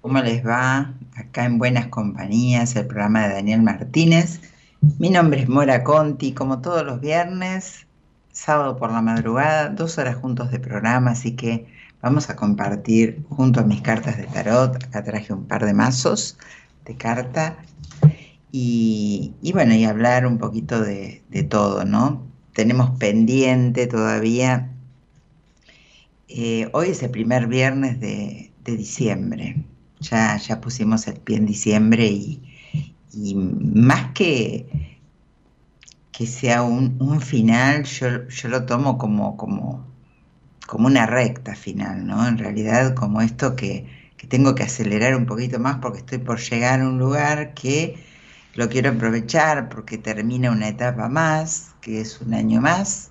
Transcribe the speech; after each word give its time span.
¿Cómo 0.00 0.20
les 0.20 0.46
va? 0.46 0.94
Acá 1.16 1.44
en 1.44 1.58
Buenas 1.58 1.88
Compañías, 1.88 2.76
el 2.76 2.86
programa 2.86 3.26
de 3.26 3.34
Daniel 3.34 3.62
Martínez. 3.62 4.40
Mi 5.00 5.10
nombre 5.10 5.40
es 5.40 5.48
Mora 5.48 5.82
Conti, 5.82 6.32
como 6.32 6.60
todos 6.60 6.86
los 6.86 7.00
viernes, 7.00 7.88
sábado 8.30 8.76
por 8.76 8.92
la 8.92 9.02
madrugada, 9.02 9.68
dos 9.70 9.98
horas 9.98 10.14
juntos 10.14 10.52
de 10.52 10.60
programa, 10.60 11.10
así 11.10 11.32
que 11.32 11.66
vamos 12.00 12.30
a 12.30 12.36
compartir 12.36 13.24
junto 13.28 13.58
a 13.58 13.64
mis 13.64 13.80
cartas 13.80 14.18
de 14.18 14.24
tarot. 14.24 14.76
Acá 14.84 15.02
traje 15.02 15.32
un 15.32 15.44
par 15.46 15.66
de 15.66 15.74
mazos 15.74 16.38
de 16.84 16.94
carta 16.94 17.56
y, 18.52 19.32
bueno, 19.52 19.74
y 19.74 19.84
hablar 19.84 20.26
un 20.26 20.38
poquito 20.38 20.80
de, 20.80 21.22
todo, 21.50 21.84
¿no? 21.84 22.24
Tenemos 22.52 22.96
pendiente 23.00 23.88
todavía. 23.88 24.70
Eh, 26.28 26.68
hoy 26.72 26.90
es 26.90 27.02
el 27.02 27.10
primer 27.10 27.48
viernes 27.48 27.98
de, 27.98 28.49
de 28.64 28.76
diciembre. 28.76 29.64
Ya, 30.00 30.36
ya 30.36 30.60
pusimos 30.60 31.06
el 31.06 31.16
pie 31.20 31.36
en 31.36 31.46
diciembre 31.46 32.06
y, 32.06 32.42
más 33.34 34.12
que, 34.12 34.96
que 36.12 36.26
sea 36.26 36.62
un, 36.62 37.20
final, 37.20 37.84
yo, 37.84 38.28
yo, 38.28 38.48
lo 38.48 38.64
tomo 38.66 38.98
como, 38.98 39.36
como, 39.36 39.86
como 40.66 40.86
una 40.86 41.06
recta 41.06 41.54
final, 41.54 42.06
¿no? 42.06 42.26
En 42.26 42.38
realidad 42.38 42.94
como 42.94 43.20
esto 43.20 43.56
que, 43.56 43.86
que 44.16 44.26
tengo 44.26 44.54
que 44.54 44.62
acelerar 44.62 45.16
un 45.16 45.26
poquito 45.26 45.58
más 45.58 45.76
porque 45.76 45.98
estoy 45.98 46.18
por 46.18 46.38
llegar 46.38 46.80
a 46.80 46.88
un 46.88 46.98
lugar 46.98 47.54
que 47.54 47.96
lo 48.54 48.68
quiero 48.68 48.90
aprovechar 48.90 49.68
porque 49.68 49.98
termina 49.98 50.50
una 50.50 50.68
etapa 50.68 51.08
más, 51.08 51.74
que 51.80 52.00
es 52.00 52.20
un 52.20 52.34
año 52.34 52.60
más, 52.60 53.10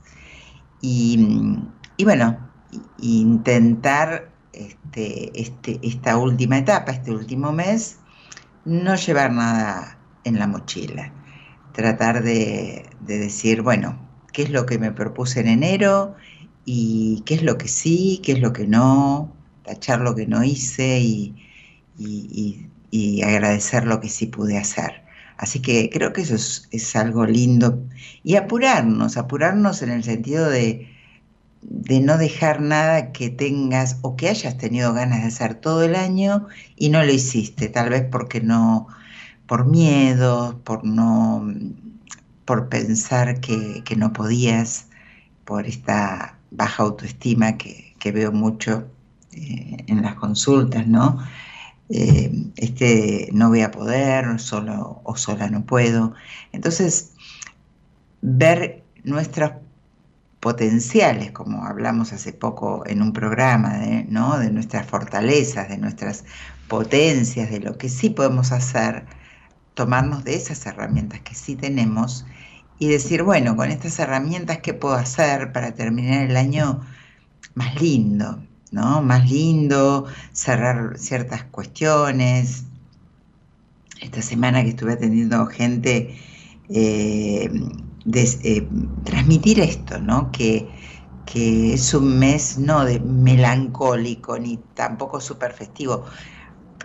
y, 0.82 1.66
bueno, 2.04 2.38
intentar 3.00 4.30
este, 4.54 5.32
este, 5.40 5.80
esta 5.84 6.18
última 6.18 6.58
etapa, 6.58 6.92
este 6.92 7.12
último 7.12 7.52
mes, 7.52 7.98
no 8.66 8.96
llevar 8.96 9.32
nada 9.32 10.00
en 10.24 10.40
la 10.40 10.48
mochila. 10.48 11.14
Tratar 11.74 12.24
de, 12.24 12.90
decir, 13.02 13.62
bueno, 13.62 14.00
¿qué 14.34 14.44
es 14.44 14.50
lo 14.50 14.66
que 14.66 14.80
me 14.80 14.92
propuse 14.92 15.40
en 15.40 15.48
enero? 15.48 16.16
¿Y 16.66 17.24
qué 17.26 17.36
es 17.36 17.44
lo 17.44 17.58
que 17.58 17.68
sí? 17.68 18.22
¿Qué 18.24 18.34
es 18.34 18.40
lo 18.40 18.54
que 18.54 18.68
no? 18.68 19.34
Tachar 19.64 20.02
lo 20.02 20.16
que 20.16 20.28
no 20.28 20.44
hice 20.44 21.00
y, 21.00 21.36
y 22.92 23.22
agradecer 23.22 23.86
lo 23.86 24.00
que 24.00 24.10
sí 24.10 24.28
pude 24.28 24.58
hacer. 24.58 25.10
Así 25.40 25.62
que 25.62 25.90
creo 25.90 26.12
que 26.12 26.22
eso 26.22 26.36
es, 26.36 26.96
algo 26.98 27.26
lindo. 27.26 27.82
Y 28.24 28.36
apurarnos, 28.36 29.16
apurarnos 29.16 29.82
en 29.82 29.90
el 29.90 30.04
sentido 30.04 30.50
de, 30.50 30.90
de 31.62 32.00
no 32.00 32.18
dejar 32.18 32.62
nada 32.62 33.12
que 33.12 33.30
tengas 33.30 33.98
o 34.02 34.16
que 34.16 34.30
hayas 34.30 34.58
tenido 34.58 34.94
ganas 34.94 35.22
de 35.22 35.28
hacer 35.28 35.56
todo 35.56 35.84
el 35.84 35.96
año 35.96 36.48
y 36.76 36.90
no 36.90 37.04
lo 37.04 37.12
hiciste, 37.12 37.70
tal 37.70 37.90
vez 37.90 38.06
porque 38.10 38.42
no, 38.42 38.88
por 39.48 39.66
miedo, 39.66 40.60
por 40.64 40.86
no, 40.86 41.44
por 42.46 42.70
pensar 42.70 43.40
que, 43.42 43.84
no 43.98 44.14
podías, 44.14 44.88
por 45.46 45.66
esta 45.68 46.38
baja 46.52 46.84
autoestima 46.84 47.58
que, 47.58 47.96
veo 48.12 48.32
mucho 48.32 48.88
eh, 49.34 49.78
en 49.88 50.02
las 50.02 50.16
consultas, 50.16 50.88
¿no? 50.88 51.20
Eh, 51.90 52.32
este 52.56 53.30
no 53.34 53.50
voy 53.50 53.62
a 53.62 53.72
poder, 53.72 54.40
solo 54.40 55.02
o 55.04 55.16
sola 55.18 55.50
no 55.50 55.66
puedo. 55.66 56.14
Entonces, 56.52 57.14
ver 58.22 58.84
nuestros 59.04 59.52
potenciales, 60.40 61.32
como 61.32 61.66
hablamos 61.66 62.14
hace 62.14 62.34
poco 62.34 62.84
en 62.86 63.02
un 63.02 63.14
programa, 63.14 63.78
de, 63.78 64.06
¿no? 64.06 64.40
de 64.40 64.52
nuestras 64.52 64.86
fortalezas, 64.88 65.70
de 65.70 65.78
nuestras 65.78 66.26
potencias, 66.68 67.50
de 67.50 67.60
lo 67.60 67.78
que 67.78 67.90
sí 67.90 68.10
podemos 68.10 68.52
hacer, 68.52 69.06
tomarnos 69.74 70.24
de 70.24 70.36
esas 70.36 70.66
herramientas 70.66 71.22
que 71.22 71.36
sí 71.36 71.56
tenemos 71.56 72.26
y 72.80 72.88
decir, 72.88 73.24
bueno, 73.24 73.56
con 73.58 73.70
estas 73.72 74.00
herramientas, 74.00 74.60
¿qué 74.60 74.74
puedo 74.74 74.96
hacer 74.96 75.52
para 75.52 75.74
terminar 75.74 76.30
el 76.30 76.38
año 76.38 76.82
más 77.56 77.80
lindo? 77.82 78.42
¿no? 78.72 79.02
Más 79.02 79.30
lindo, 79.30 80.06
cerrar 80.32 80.98
ciertas 80.98 81.44
cuestiones. 81.46 82.66
Esta 84.02 84.22
semana 84.22 84.64
que 84.64 84.70
estuve 84.70 84.94
atendiendo 84.94 85.46
gente, 85.48 86.16
eh, 86.70 87.50
eh, 88.14 88.68
transmitir 89.04 89.60
esto, 89.60 90.00
¿no? 90.00 90.32
Que, 90.32 90.78
es 91.32 91.94
un 91.94 92.18
mes 92.18 92.58
no 92.58 92.84
de 92.86 93.00
melancólico 93.00 94.40
ni 94.40 94.58
tampoco 94.74 95.22
súper 95.22 95.54
festivo. 95.54 96.06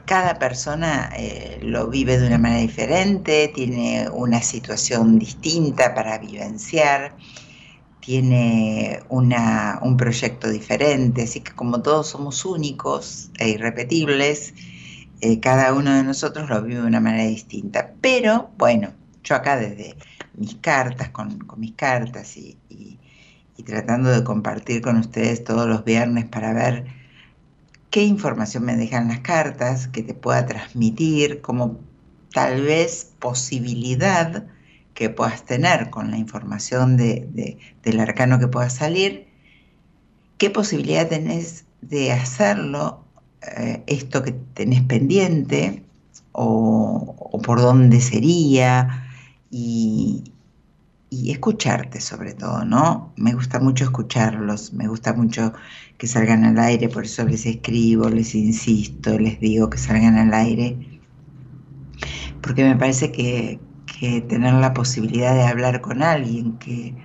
Cada 0.04 0.38
persona 0.38 1.10
eh, 1.16 1.60
lo 1.62 1.88
vive 1.88 2.18
de 2.18 2.26
una 2.26 2.36
manera 2.36 2.60
diferente, 2.60 3.50
tiene 3.54 4.06
una 4.12 4.42
situación 4.42 5.18
distinta 5.18 5.94
para 5.94 6.18
vivenciar 6.18 7.16
tiene 8.04 9.00
un 9.08 9.96
proyecto 9.96 10.50
diferente, 10.50 11.22
así 11.22 11.40
que 11.40 11.52
como 11.52 11.80
todos 11.80 12.08
somos 12.08 12.44
únicos 12.44 13.30
e 13.38 13.48
irrepetibles, 13.48 14.52
eh, 15.22 15.40
cada 15.40 15.72
uno 15.72 15.94
de 15.94 16.04
nosotros 16.04 16.50
lo 16.50 16.60
vive 16.60 16.82
de 16.82 16.86
una 16.86 17.00
manera 17.00 17.24
distinta. 17.24 17.94
Pero 18.02 18.50
bueno, 18.58 18.92
yo 19.22 19.34
acá 19.36 19.56
desde 19.56 19.96
mis 20.36 20.56
cartas, 20.56 21.10
con, 21.10 21.46
mis 21.56 21.72
cartas 21.72 22.36
y, 22.36 22.58
tratando 23.64 24.10
de 24.10 24.24
compartir 24.24 24.82
con 24.82 24.98
ustedes 24.98 25.44
todos 25.44 25.66
los 25.66 25.84
viernes 25.84 26.26
para 26.26 26.52
ver 26.52 26.86
qué 27.90 28.02
información 28.02 28.64
me 28.64 28.76
dejan 28.76 29.08
las 29.08 29.20
cartas, 29.20 29.88
que 29.88 30.02
te 30.02 30.12
pueda 30.12 30.44
transmitir 30.44 31.40
como 31.40 31.78
tal 32.32 32.62
vez 32.62 33.12
posibilidad 33.20 34.44
que 34.92 35.10
puedas 35.10 35.44
tener 35.44 35.90
con 35.90 36.10
la 36.10 36.18
información 36.18 36.96
de, 36.96 37.58
del 37.82 38.00
arcano 38.00 38.38
que 38.38 38.48
pueda 38.48 38.70
salir, 38.70 39.28
qué 40.38 40.50
posibilidad 40.50 41.08
tenés 41.08 41.64
de 41.80 42.12
hacerlo, 42.12 43.04
eh, 43.56 43.82
esto 43.86 44.22
que 44.22 44.32
tenés 44.32 44.82
pendiente, 44.82 45.84
o, 46.32 47.40
por 47.44 47.60
dónde 47.60 48.00
sería, 48.00 49.03
y, 49.54 50.24
escucharte 51.30 52.00
sobre 52.00 52.34
todo, 52.34 52.64
¿no? 52.64 53.12
Me 53.16 53.34
gusta 53.34 53.60
mucho 53.60 53.84
escucharlos, 53.84 54.72
me 54.72 54.88
gusta 54.88 55.12
mucho 55.12 55.52
que 55.96 56.08
salgan 56.08 56.44
al 56.44 56.58
aire, 56.58 56.88
por 56.88 57.04
eso 57.04 57.24
les 57.24 57.46
escribo, 57.46 58.08
les 58.08 58.34
insisto, 58.34 59.16
les 59.16 59.38
digo 59.38 59.70
que 59.70 59.78
salgan 59.78 60.16
al 60.16 60.34
aire, 60.34 61.00
porque 62.42 62.64
me 62.64 62.74
parece 62.74 63.12
que, 63.12 63.60
que 63.86 64.22
tener 64.22 64.54
la 64.54 64.74
posibilidad 64.74 65.34
de 65.34 65.44
hablar 65.44 65.80
con 65.80 66.02
alguien, 66.02 66.58
que, 66.58 66.96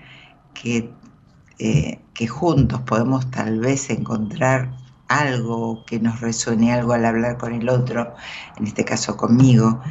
eh, 1.59 1.99
que, 2.15 2.27
juntos 2.27 2.81
podemos 2.81 3.29
tal 3.29 3.59
vez 3.59 3.91
encontrar 3.91 4.75
algo 5.07 5.85
que 5.85 5.99
nos 5.99 6.19
resuene, 6.19 6.73
algo 6.73 6.93
al 6.93 7.05
hablar 7.05 7.37
con 7.37 7.53
el 7.53 7.69
otro, 7.69 8.15
en 8.57 8.65
este 8.65 8.83
caso 8.85 9.15
conmigo, 9.17 9.81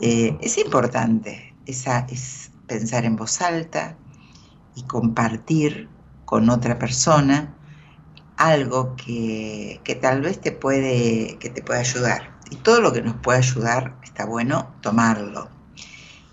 eh, 0.00 0.38
es 0.40 0.56
importante. 0.56 1.49
Esa 1.70 2.06
es 2.10 2.50
pensar 2.66 3.04
en 3.04 3.16
voz 3.16 3.40
alta 3.40 3.96
y 4.74 4.82
compartir 4.82 5.88
con 6.24 6.50
otra 6.50 6.78
persona 6.78 7.54
algo 8.36 8.96
que, 8.96 9.80
que, 9.84 9.94
tal 9.94 10.22
vez 10.22 10.40
te 10.40 10.52
puede, 10.52 11.36
que 11.38 11.50
te 11.50 11.62
puede 11.62 11.80
ayudar. 11.80 12.38
Y 12.50 12.56
todo 12.56 12.80
lo 12.80 12.92
que 12.92 13.02
nos 13.02 13.16
puede 13.16 13.38
ayudar 13.38 13.96
está 14.02 14.24
bueno 14.24 14.74
tomarlo 14.80 15.48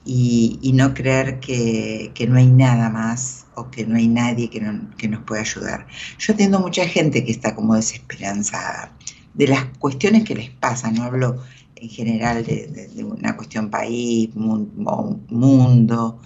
y, 0.07 0.71
no 0.73 0.93
creer 0.93 1.39
que, 1.39 2.27
no 2.29 2.37
hay 2.37 2.47
nada 2.47 2.89
más 2.89 3.45
o 3.55 3.69
que 3.69 3.85
no 3.85 3.97
hay 3.97 4.07
nadie 4.07 4.49
que, 4.49 4.61
nos 4.61 5.23
pueda 5.23 5.41
ayudar. 5.41 5.87
Yo 6.17 6.33
atiendo 6.33 6.59
mucha 6.59 6.85
gente 6.85 7.25
que 7.25 7.31
está 7.31 7.55
como 7.55 7.75
desesperanzada 7.75 8.91
de 9.33 9.47
las 9.47 9.65
cuestiones 9.79 10.23
que 10.23 10.35
les 10.35 10.49
pasan, 10.49 10.95
no 10.95 11.03
hablo 11.03 11.43
en 11.81 11.89
general 11.89 12.45
de, 12.45 13.03
una 13.03 13.35
cuestión 13.35 13.69
país, 13.69 14.29
mundo, 14.35 16.19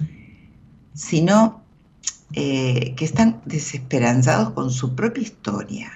sino 0.94 1.62
eh, 2.34 2.94
que 2.96 3.06
están 3.06 3.42
desesperanzados 3.46 4.52
con 4.52 4.72
su 4.72 4.96
propia 4.96 5.24
historia, 5.24 5.92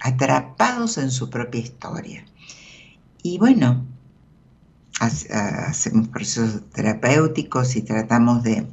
atrapados 0.00 0.98
en 0.98 1.10
su 1.10 1.30
propia 1.30 1.60
historia. 1.60 2.24
Y 3.22 3.38
bueno, 3.38 3.84
hacemos 5.00 6.08
procesos 6.08 6.62
terapéuticos 6.72 7.76
y 7.76 7.82
tratamos 7.82 8.42
de 8.42 8.66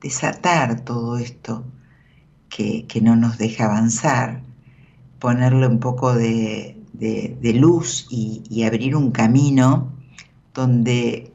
desatar 0.00 0.80
todo 0.84 1.18
esto 1.18 1.64
que, 2.48 2.86
no 3.02 3.16
nos 3.16 3.38
deja 3.38 3.66
avanzar, 3.66 4.42
ponerle 5.20 5.66
un 5.66 5.78
poco 5.78 6.14
de, 6.14 6.77
luz 7.54 8.06
y, 8.10 8.62
abrir 8.64 8.96
un 8.96 9.10
camino 9.10 9.92
donde 10.54 11.32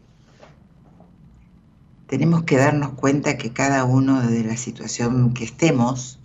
tenemos 2.08 2.44
que 2.44 2.58
darnos 2.58 2.94
cuenta 2.94 3.38
que 3.38 3.54
cada 3.54 3.86
uno 3.86 4.22
de 4.22 4.44
la 4.44 4.58
situación 4.58 5.34
que 5.34 5.46
estemos, 5.46 6.20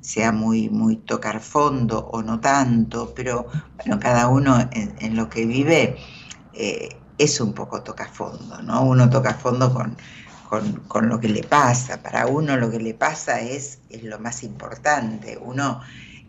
sea 0.00 0.32
muy, 0.32 0.68
muy 0.68 0.96
tocar 0.96 1.40
fondo 1.40 2.06
o 2.12 2.22
no 2.22 2.38
tanto, 2.38 3.14
pero 3.16 3.46
bueno, 3.76 3.98
cada 3.98 4.28
uno 4.28 4.68
en, 4.70 5.16
lo 5.16 5.30
que 5.30 5.46
vive 5.46 5.96
eh, 6.52 6.90
es 7.16 7.40
un 7.40 7.54
poco 7.54 7.82
toca 7.82 8.06
fondo, 8.06 8.60
¿no? 8.60 8.82
Uno 8.82 9.08
toca 9.08 9.32
fondo 9.32 9.72
con, 9.72 9.96
con, 10.88 11.08
lo 11.08 11.20
que 11.20 11.28
le 11.28 11.42
pasa. 11.42 12.02
Para 12.02 12.26
uno 12.26 12.56
lo 12.56 12.70
que 12.70 12.78
le 12.78 12.94
pasa 12.94 13.40
es, 13.40 13.78
es 13.90 14.02
lo 14.02 14.18
más 14.18 14.42
importante. 14.42 15.38
Uno, 15.42 15.80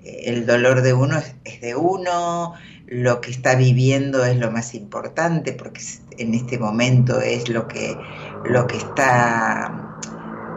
el 0.05 0.45
dolor 0.45 0.81
de 0.81 0.93
uno 0.93 1.17
es, 1.17 1.61
de 1.61 1.75
uno, 1.75 2.53
lo 2.87 3.21
que 3.21 3.31
está 3.31 3.55
viviendo 3.55 4.23
es 4.23 4.37
lo 4.37 4.51
más 4.51 4.73
importante, 4.73 5.53
porque 5.53 5.81
en 6.17 6.33
este 6.33 6.57
momento 6.57 7.19
es 7.21 7.49
lo 7.49 7.67
que, 7.67 7.97
lo 8.45 8.67
que 8.67 8.77
está 8.77 9.81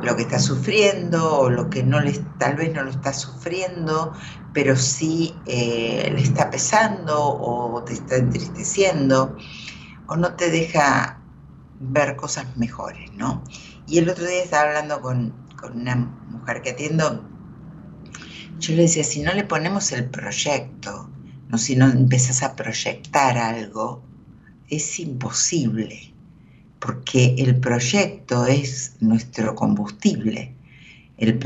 lo 0.03 0.15
que 0.15 0.23
está 0.23 0.39
sufriendo 0.39 1.41
o 1.41 1.51
lo 1.51 1.71
que 1.71 1.83
no 1.83 1.99
le, 1.99 2.13
tal 2.39 2.55
vez 2.55 2.73
no 2.73 2.85
lo 2.85 2.91
está 2.91 3.13
sufriendo, 3.13 4.13
pero 4.53 4.77
sí 4.77 5.35
eh, 5.47 6.09
le 6.15 6.23
está 6.23 6.51
pesando 6.51 7.21
o 7.21 7.83
te 7.83 7.95
está 7.95 8.15
entristeciendo 8.15 9.37
o 10.07 10.17
no 10.17 10.35
te 10.35 10.51
deja 10.51 11.21
ver 11.81 12.17
cosas 12.17 12.57
mejores, 12.57 13.13
¿no? 13.15 13.43
Y 13.87 13.99
el 13.99 14.09
otro 14.09 14.27
día 14.27 14.43
estaba 14.43 14.69
hablando 14.69 15.01
con, 15.01 15.35
una 15.75 15.97
mujer 15.97 16.63
que 16.63 16.71
atiendo, 16.71 17.25
yo 18.59 18.75
le 18.75 18.83
decía, 18.83 19.05
si 19.05 19.21
no 19.21 19.33
le 19.35 19.45
ponemos 19.45 19.93
el 19.93 20.07
proyecto 20.07 21.09
¿no? 21.49 21.59
si 21.59 21.77
no 21.77 21.87
empezás 21.87 22.43
a 22.43 22.55
proyectar 22.57 23.39
algo, 23.39 24.03
es 24.69 25.01
imposible, 25.01 26.13
porque 26.79 27.35
el 27.39 27.57
proyecto 27.57 28.47
es 28.47 28.97
nuestro 29.01 29.55
combustible. 29.55 30.55
El, 31.17 31.41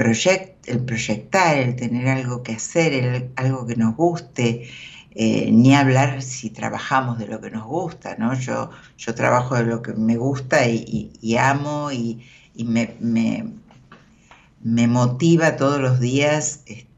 el 0.65 0.81
proyectar, 0.85 1.57
el 1.57 1.77
tener 1.77 2.09
algo 2.09 2.43
que 2.43 2.53
hacer, 2.53 3.31
algo 3.37 3.67
que 3.67 3.77
nos 3.77 3.97
guste, 3.97 4.69
eh, 5.15 5.51
ni 5.53 5.75
hablar 5.75 6.23
si 6.23 6.51
trabajamos 6.51 7.19
de 7.19 7.27
lo 7.27 7.41
que 7.41 7.51
nos 7.51 7.65
gusta, 7.65 8.17
¿no? 8.19 8.35
Yo, 8.35 8.71
yo 8.99 9.15
trabajo 9.15 9.55
de 9.57 9.65
lo 9.65 9.83
que 9.83 9.93
me 9.93 10.17
gusta 10.17 10.67
y, 10.67 11.37
amo 11.37 11.93
y, 11.93 12.23
me, 12.65 12.95
me, 13.01 14.87
motiva 14.87 15.57
todos 15.57 15.81
los 15.81 16.01
días 16.01 16.63
este, 16.67 16.92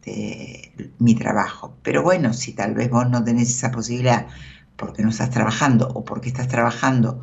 mi 0.99 1.15
trabajo. 1.15 1.77
Pero 1.83 2.03
bueno, 2.03 2.33
si 2.33 2.53
tal 2.53 2.75
vez 2.75 2.91
vos 2.91 3.09
no 3.09 3.25
tenés 3.25 3.51
esa 3.51 3.71
posibilidad 3.71 4.27
porque 4.77 5.03
no 5.03 5.11
estás 5.11 5.31
trabajando 5.31 5.89
o 5.89 6.05
porque 6.05 6.29
estás 6.29 6.49
trabajando 6.49 7.23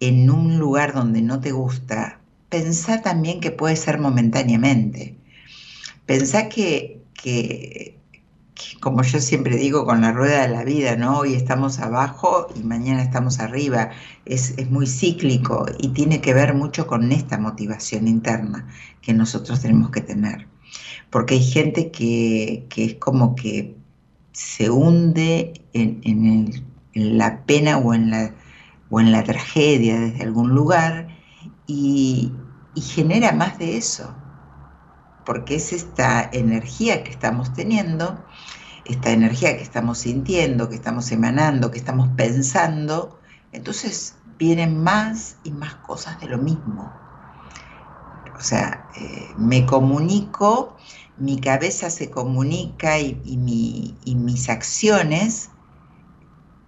en 0.00 0.30
un 0.30 0.58
lugar 0.58 0.94
donde 0.94 1.22
no 1.22 1.40
te 1.40 1.52
gusta, 1.52 2.20
pensá 2.48 3.02
también 3.02 3.40
que 3.40 3.50
puede 3.50 3.76
ser 3.76 3.98
momentáneamente. 3.98 5.16
Pensá 6.06 6.48
que, 6.48 7.02
como 8.80 9.02
yo 9.02 9.20
siempre 9.20 9.56
digo, 9.56 9.84
con 9.84 10.00
la 10.00 10.12
rueda 10.12 10.42
de 10.42 10.48
la 10.48 10.64
vida, 10.64 10.96
¿no? 10.96 11.18
Hoy 11.18 11.34
estamos 11.34 11.78
abajo 11.78 12.48
y 12.56 12.64
mañana 12.64 13.02
estamos 13.02 13.38
arriba. 13.40 13.90
Es, 14.24 14.68
muy 14.70 14.86
cíclico 14.86 15.66
y 15.78 15.88
tiene 15.88 16.20
que 16.20 16.34
ver 16.34 16.54
mucho 16.54 16.86
con 16.86 17.12
esta 17.12 17.38
motivación 17.38 18.08
interna 18.08 18.66
que 19.02 19.14
nosotros 19.14 19.60
tenemos 19.60 19.90
que 19.90 20.00
tener. 20.00 20.46
Porque 21.10 21.34
hay 21.34 21.44
gente 21.44 21.90
que, 21.90 22.66
es 22.76 22.94
como 22.94 23.34
que 23.34 23.76
se 24.32 24.70
hunde 24.70 25.52
en, 25.72 26.00
en 26.04 27.18
la 27.18 27.44
pena 27.44 27.78
o 27.78 27.94
en 27.94 28.10
la, 28.10 28.34
o 28.90 29.00
en 29.00 29.12
la 29.12 29.24
tragedia 29.24 29.98
desde 29.98 30.24
algún 30.24 30.50
lugar 30.50 31.08
y, 31.66 32.32
genera 32.76 33.32
más 33.32 33.58
de 33.58 33.76
eso, 33.76 34.14
porque 35.26 35.56
es 35.56 35.72
esta 35.72 36.30
energía 36.32 37.04
que 37.04 37.10
estamos 37.10 37.52
teniendo, 37.52 38.24
esta 38.86 39.10
energía 39.10 39.56
que 39.56 39.62
estamos 39.62 39.98
sintiendo, 39.98 40.68
que 40.70 40.76
estamos 40.76 41.12
emanando, 41.12 41.70
que 41.70 41.78
estamos 41.78 42.08
pensando, 42.16 43.20
entonces 43.52 44.14
vienen 44.38 44.82
más 44.82 45.36
y 45.44 45.50
más 45.50 45.74
cosas 45.74 46.18
de 46.20 46.28
lo 46.28 46.38
mismo. 46.38 46.90
O 48.34 48.40
sea, 48.40 48.88
eh, 48.96 49.28
me 49.36 49.66
comunico, 49.66 50.76
mi 51.18 51.40
cabeza 51.40 51.90
se 51.90 52.10
comunica 52.10 52.98
y, 52.98 53.20
y 53.24 54.14
mis 54.14 54.48
acciones 54.48 55.50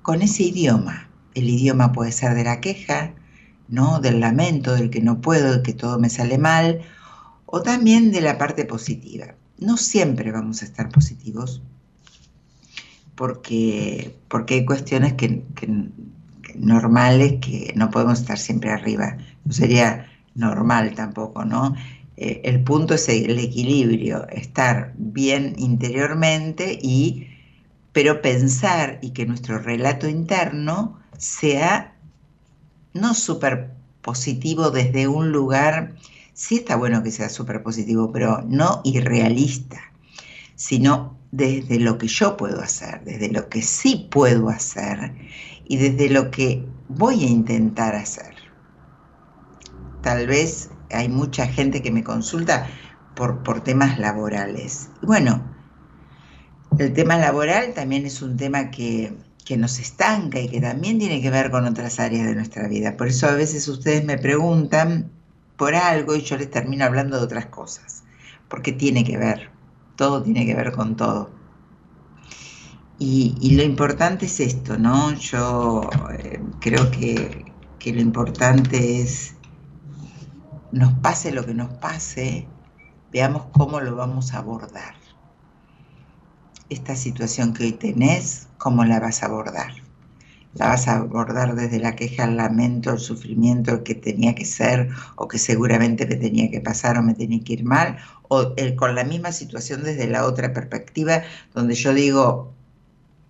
con 0.03 0.23
ese 0.23 0.43
idioma. 0.45 1.09
El 1.35 1.49
idioma 1.49 1.93
puede 1.93 2.13
ser 2.13 2.35
de 2.35 2.45
la 2.45 2.61
queja, 2.61 3.15
¿no? 3.69 4.01
Del 4.01 4.21
lamento, 4.21 4.75
del 4.75 4.91
que 4.91 5.01
no 5.01 5.21
puedo, 5.21 5.53
del 5.53 5.63
que 5.63 5.73
todo 5.73 5.99
me 5.99 6.11
sale 6.11 6.37
mal, 6.37 6.83
o 7.47 7.63
también 7.63 8.13
de 8.13 8.21
la 8.21 8.37
parte 8.37 8.65
positiva. 8.65 9.35
No 9.59 9.77
siempre 9.77 10.33
vamos 10.33 10.63
a 10.63 10.65
estar 10.65 10.91
positivos, 10.91 11.63
porque, 13.15 14.17
porque 14.29 14.55
hay 14.55 14.65
cuestiones 14.65 15.15
que, 15.15 15.45
normales 16.57 17.35
que 17.41 17.73
no 17.77 17.91
podemos 17.91 18.21
estar 18.21 18.39
siempre 18.39 18.71
arriba. 18.71 19.17
No 19.45 19.53
sería 19.53 20.07
normal 20.35 20.95
tampoco, 20.95 21.45
¿no? 21.45 21.75
Eh, 22.17 22.43
el 22.45 22.63
punto 22.63 22.95
es 22.95 23.09
el 23.09 23.39
equilibrio, 23.39 24.27
estar 24.29 24.93
bien 24.97 25.55
interiormente 25.59 26.79
y 26.81 27.29
pero 27.93 28.23
pensar 28.23 28.99
y 29.03 29.11
que 29.11 29.27
nuestro 29.27 29.59
relato 29.59 30.09
interno 30.09 30.99
sea 31.19 31.95
no 32.95 33.15
súper 33.15 33.71
positivo 34.01 34.71
desde 34.71 35.07
un 35.09 35.31
lugar, 35.31 35.95
sí 36.33 36.57
está 36.57 36.77
bueno 36.77 37.03
que 37.03 37.11
sea 37.11 37.29
súper 37.29 37.63
positivo, 37.63 38.11
pero 38.13 38.43
no 38.47 38.81
irrealista, 38.85 39.81
sino 40.57 41.17
desde 41.31 41.79
lo 41.79 41.99
que 41.99 42.09
yo 42.09 42.37
puedo 42.37 42.61
hacer, 42.61 43.03
desde 43.05 43.31
lo 43.31 43.49
que 43.49 43.63
sí 43.63 44.09
puedo 44.11 44.49
hacer 44.49 45.15
y 45.67 45.77
desde 45.77 46.11
lo 46.11 46.31
que 46.31 46.65
voy 46.89 47.25
a 47.25 47.29
intentar 47.29 47.95
hacer. 47.95 48.35
Tal 50.03 50.27
vez 50.27 50.72
hay 50.93 51.09
mucha 51.09 51.47
gente 51.47 51.83
que 51.83 51.91
me 51.91 52.05
consulta 52.05 52.67
por, 53.15 53.61
temas 53.63 53.99
laborales. 53.99 54.89
Bueno, 55.03 55.43
el 56.79 56.93
tema 56.93 57.17
laboral 57.17 57.75
también 57.75 58.07
es 58.07 58.23
un 58.23 58.37
tema 58.37 58.71
que, 58.71 59.17
nos 59.59 59.81
estanca 59.81 60.41
y 60.41 60.49
que 60.49 60.63
también 60.63 60.99
tiene 60.99 61.21
que 61.21 61.29
ver 61.29 61.51
con 61.51 61.67
otras 61.67 62.01
áreas 62.01 62.27
de 62.27 62.35
nuestra 62.35 62.69
vida. 62.69 62.97
Por 62.97 63.09
eso 63.09 63.29
a 63.29 63.33
veces 63.33 63.69
ustedes 63.69 64.03
me 64.03 64.17
preguntan 64.17 65.11
por 65.59 65.75
algo 65.75 66.17
y 66.17 66.23
yo 66.23 66.39
les 66.39 66.51
termino 66.51 66.87
hablando 66.87 67.19
de 67.19 67.25
otras 67.25 67.47
cosas, 67.47 68.03
porque 68.49 68.73
tiene 68.73 69.05
que 69.05 69.19
ver, 69.19 69.51
todo 69.97 70.23
tiene 70.23 70.47
que 70.47 70.55
ver 70.55 70.73
con 70.73 70.97
todo. 70.97 71.29
Y, 72.99 73.57
lo 73.57 73.63
importante 73.63 74.25
es 74.25 74.41
esto, 74.41 74.79
¿no? 74.79 75.13
Yo 75.15 75.91
eh, 76.19 76.41
creo 76.61 76.91
que, 76.91 77.45
que 77.79 77.93
lo 77.93 78.01
importante 78.01 79.03
es, 79.03 79.35
nos 80.73 80.93
pase 80.95 81.33
lo 81.33 81.47
que 81.47 81.55
nos 81.55 81.73
pase, 81.75 82.47
veamos 83.13 83.45
cómo 83.53 83.81
lo 83.81 83.95
vamos 83.95 84.35
a 84.35 84.39
abordar 84.39 84.95
esta 86.73 86.97
situación 86.97 87.53
que 87.53 87.65
hoy 87.65 87.73
tenés, 87.73 88.49
¿cómo 88.59 88.85
la 88.85 88.99
vas 88.99 89.23
a 89.23 89.27
abordar? 89.27 89.73
¿La 90.55 90.69
vas 90.69 90.89
a 90.89 90.97
abordar 90.97 91.55
desde 91.55 91.79
la 91.79 91.97
queja, 91.97 92.25
el 92.25 92.37
lamento, 92.37 92.93
el 92.93 92.99
sufrimiento, 92.99 93.85
que 93.85 93.95
tenía 93.95 94.35
que 94.35 94.45
ser 94.45 94.89
o 95.17 95.29
que 95.29 95.39
seguramente 95.39 96.07
me 96.07 96.17
tenía 96.17 96.51
que 96.51 96.61
pasar 96.61 96.99
o 96.99 97.03
me 97.03 97.15
tenía 97.15 97.43
que 97.43 97.55
ir 97.55 97.65
mal? 97.65 97.97
¿O 98.29 98.55
con 98.77 98.95
la 98.95 99.05
misma 99.05 99.33
situación 99.33 99.83
desde 99.83 100.07
la 100.09 100.25
otra 100.25 100.53
perspectiva 100.53 101.23
donde 101.55 101.75
yo 101.75 101.95
digo, 101.95 102.53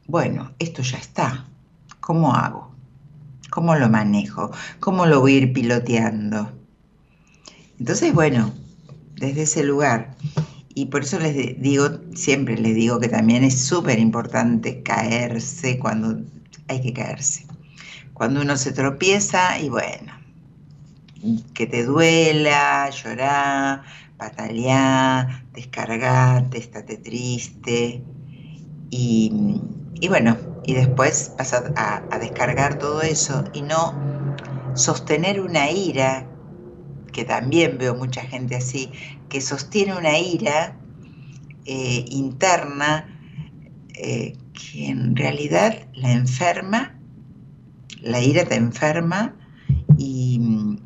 bueno, 0.07 0.53
esto 0.59 0.83
ya 0.83 0.99
está, 0.99 1.47
¿cómo 2.01 2.35
hago? 2.35 2.73
¿Cómo 3.51 3.75
lo 3.77 3.89
manejo? 3.89 4.51
¿Cómo 4.81 5.07
lo 5.07 5.21
voy 5.21 5.35
a 5.35 5.39
ir 5.39 5.53
piloteando? 5.53 6.62
Entonces, 7.83 8.15
bueno, 8.15 8.55
desde 9.17 9.43
ese 9.43 9.65
lugar 9.65 10.15
y 10.73 10.87
por 10.87 11.03
eso 11.03 11.19
les 11.19 11.61
digo, 11.61 11.89
siempre 12.15 12.57
les 12.57 12.77
digo 12.77 13.01
que 13.01 13.09
también 13.09 13.43
es 13.43 13.61
súper 13.61 13.99
importante 13.99 14.85
caerse 14.85 15.81
cuando 15.81 16.23
hay 16.69 16.81
que 16.81 16.93
caerse. 16.93 17.45
Cuando 18.15 18.41
uno 18.41 18.57
se 18.57 18.71
tropieza 18.71 19.59
y 19.59 19.69
bueno, 19.69 20.13
que 21.55 21.67
te 21.67 21.85
duela, 21.85 22.89
llorar, 22.91 23.83
patalear, 24.17 25.45
descargarte, 25.53 26.59
estate 26.59 26.99
triste. 26.99 28.01
Y, 28.91 29.33
bueno, 30.07 30.37
y 30.63 30.75
después 30.75 31.33
vas 31.37 31.53
a, 31.53 32.07
a 32.09 32.19
descargar 32.21 32.79
todo 32.79 33.03
eso 33.03 33.43
y 33.53 33.63
no 33.63 34.37
sostener 34.73 35.41
una 35.41 35.69
ira 35.69 36.32
que 37.13 37.25
también 37.25 37.79
veo 37.79 37.95
mucha 37.95 38.23
gente 38.23 38.57
así, 38.57 38.91
que 39.29 39.41
sostiene 39.41 39.97
una 39.97 40.19
ira 40.19 40.77
eh, 41.65 42.05
interna 42.09 43.07
eh, 43.95 44.37
que 44.53 44.89
en 44.89 45.15
realidad 45.15 45.87
la 45.95 46.13
enferma, 46.13 46.99
la 48.01 48.21
ira 48.21 48.45
te 48.45 48.57
enferma 48.57 49.35
y 49.99 50.39
mm, 50.41 50.77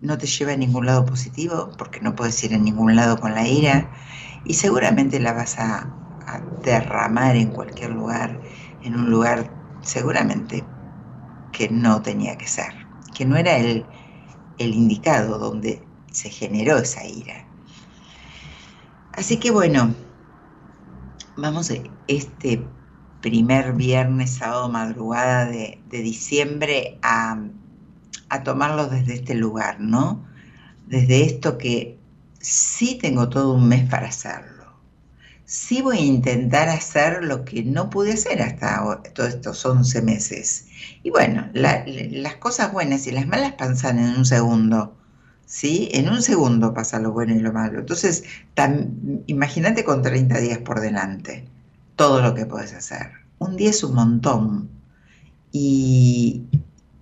no 0.00 0.18
te 0.18 0.26
lleva 0.26 0.52
a 0.52 0.56
ningún 0.56 0.86
lado 0.86 1.04
positivo, 1.04 1.70
porque 1.76 2.00
no 2.00 2.14
puedes 2.14 2.42
ir 2.44 2.54
a 2.54 2.58
ningún 2.58 2.96
lado 2.96 3.18
con 3.18 3.34
la 3.34 3.46
ira, 3.46 3.90
y 4.44 4.54
seguramente 4.54 5.20
la 5.20 5.32
vas 5.32 5.58
a, 5.58 5.96
derramar 6.62 7.34
en 7.34 7.50
cualquier 7.50 7.90
lugar, 7.90 8.40
en 8.84 8.94
un 8.94 9.10
lugar 9.10 9.52
seguramente 9.82 10.62
que 11.50 11.68
no 11.68 12.02
tenía 12.02 12.38
que 12.38 12.46
ser, 12.46 12.72
que 13.14 13.24
no 13.24 13.36
era 13.36 13.56
el, 13.56 13.84
el 14.60 14.74
indicado 14.74 15.38
donde 15.38 15.82
se 16.12 16.28
generó 16.28 16.76
esa 16.76 17.04
ira. 17.04 17.46
Así 19.12 19.38
que 19.38 19.50
bueno, 19.50 19.94
vamos 21.36 21.72
este 22.06 22.62
primer 23.22 23.72
viernes, 23.72 24.34
sábado, 24.34 24.68
madrugada 24.68 25.46
de, 25.46 25.80
diciembre 25.90 26.98
a, 27.02 27.38
a 28.28 28.42
tomarlo 28.42 28.86
desde 28.86 29.14
este 29.14 29.34
lugar, 29.34 29.80
¿no? 29.80 30.24
Desde 30.86 31.24
esto 31.24 31.58
que 31.58 31.98
sí 32.38 32.98
tengo 33.00 33.28
todo 33.28 33.54
un 33.54 33.66
mes 33.68 33.88
para 33.88 34.08
hacerlo. 34.08 34.59
Sí 35.50 35.82
voy 35.82 35.98
a 35.98 36.02
intentar 36.02 36.68
hacer 36.68 37.24
lo 37.24 37.44
que 37.44 37.64
no 37.64 37.90
pude 37.90 38.12
hacer 38.12 38.40
hasta 38.40 39.02
todos 39.12 39.30
estos 39.30 39.66
11 39.66 40.00
meses. 40.00 40.66
Y 41.02 41.10
bueno, 41.10 41.48
las 41.52 42.36
cosas 42.36 42.72
buenas 42.72 43.08
y 43.08 43.10
las 43.10 43.26
malas 43.26 43.54
pasan 43.54 43.98
en 43.98 44.14
un 44.14 44.24
segundo. 44.24 44.94
¿sí? 45.46 45.88
En 45.90 46.08
un 46.08 46.22
segundo 46.22 46.72
pasa 46.72 47.00
lo 47.00 47.10
bueno 47.10 47.34
y 47.34 47.40
lo 47.40 47.52
malo. 47.52 47.80
Entonces, 47.80 48.22
imagínate 49.26 49.82
con 49.82 50.02
30 50.02 50.38
días 50.38 50.58
por 50.58 50.78
delante 50.78 51.48
todo 51.96 52.22
lo 52.22 52.32
que 52.32 52.46
puedes 52.46 52.72
hacer. 52.72 53.10
un 53.40 53.56
día 53.56 53.70
es 53.70 53.82
un 53.82 53.96
montón. 53.96 54.70
Y, 55.50 56.44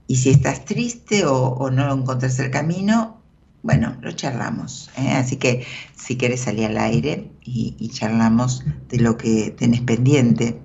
si 0.09 0.31
estás 0.31 0.65
triste 0.65 1.27
o, 1.27 1.69
no 1.71 1.93
encuentras 1.93 2.39
el 2.39 2.51
camino, 2.51 3.18
bueno, 3.63 3.97
lo 4.01 4.13
charlamos. 4.13 4.91
¿eh? 4.97 5.13
Así 5.13 5.37
que 5.37 5.67
si 5.97 6.17
quieres 6.17 6.41
salir 6.41 6.67
al 6.67 6.79
aire 6.79 7.31
y, 7.43 7.89
charlamos 7.89 8.65
de 8.89 8.99
lo 8.99 9.17
que 9.17 9.51
tenés 9.51 9.81
pendiente. 9.81 10.61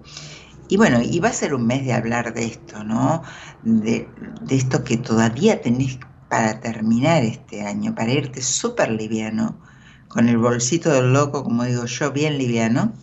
Y 0.69 0.77
bueno, 0.77 1.01
y 1.01 1.19
va 1.19 1.29
a 1.29 1.33
ser 1.33 1.53
un 1.53 1.65
mes 1.67 1.85
de 1.85 1.93
hablar 1.93 2.33
de 2.33 2.45
esto, 2.45 2.83
¿no? 2.83 3.23
De, 3.63 4.07
esto 4.49 4.83
que 4.83 4.97
todavía 4.97 5.61
tenés 5.61 5.99
para 6.29 6.59
terminar 6.59 7.23
este 7.23 7.65
año, 7.65 7.93
para 7.93 8.11
irte 8.11 8.41
súper 8.41 8.89
liviano, 8.91 9.59
con 10.07 10.29
el 10.29 10.37
bolsito 10.37 10.91
del 10.91 11.13
loco, 11.13 11.43
como 11.43 11.63
digo 11.63 11.85
yo, 11.85 12.11
bien 12.11 12.37
liviano. 12.37 12.93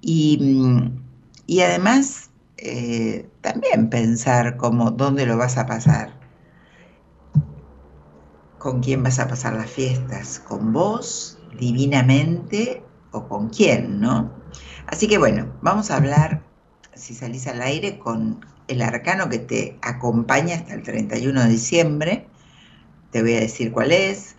Y, 0.00 0.38
y 1.46 1.60
además 1.60 2.30
eh, 2.58 3.28
también 3.42 3.90
pensar 3.90 4.56
como 4.56 4.90
dónde 4.90 5.26
lo 5.26 5.36
vas 5.36 5.58
a 5.58 5.66
pasar, 5.66 6.15
con 8.58 8.80
quién 8.82 9.02
vas 9.02 9.18
a 9.18 9.28
pasar 9.28 9.54
las 9.54 9.70
fiestas, 9.70 10.40
con 10.40 10.72
vos, 10.72 11.38
divinamente, 11.58 12.82
o 13.12 13.28
con 13.28 13.48
quién, 13.48 14.00
¿no? 14.00 14.30
Así 14.86 15.08
que 15.08 15.18
bueno, 15.18 15.52
vamos 15.62 15.90
a 15.90 15.96
hablar, 15.96 16.42
si 16.94 17.14
salís 17.14 17.46
al 17.46 17.62
aire, 17.62 17.98
con 17.98 18.44
el 18.68 18.82
arcano 18.82 19.28
que 19.28 19.38
te 19.38 19.78
acompaña 19.82 20.56
hasta 20.56 20.74
el 20.74 20.82
31 20.82 21.42
de 21.42 21.48
diciembre, 21.48 22.26
te 23.10 23.22
voy 23.22 23.34
a 23.34 23.40
decir 23.40 23.72
cuál 23.72 23.92
es, 23.92 24.36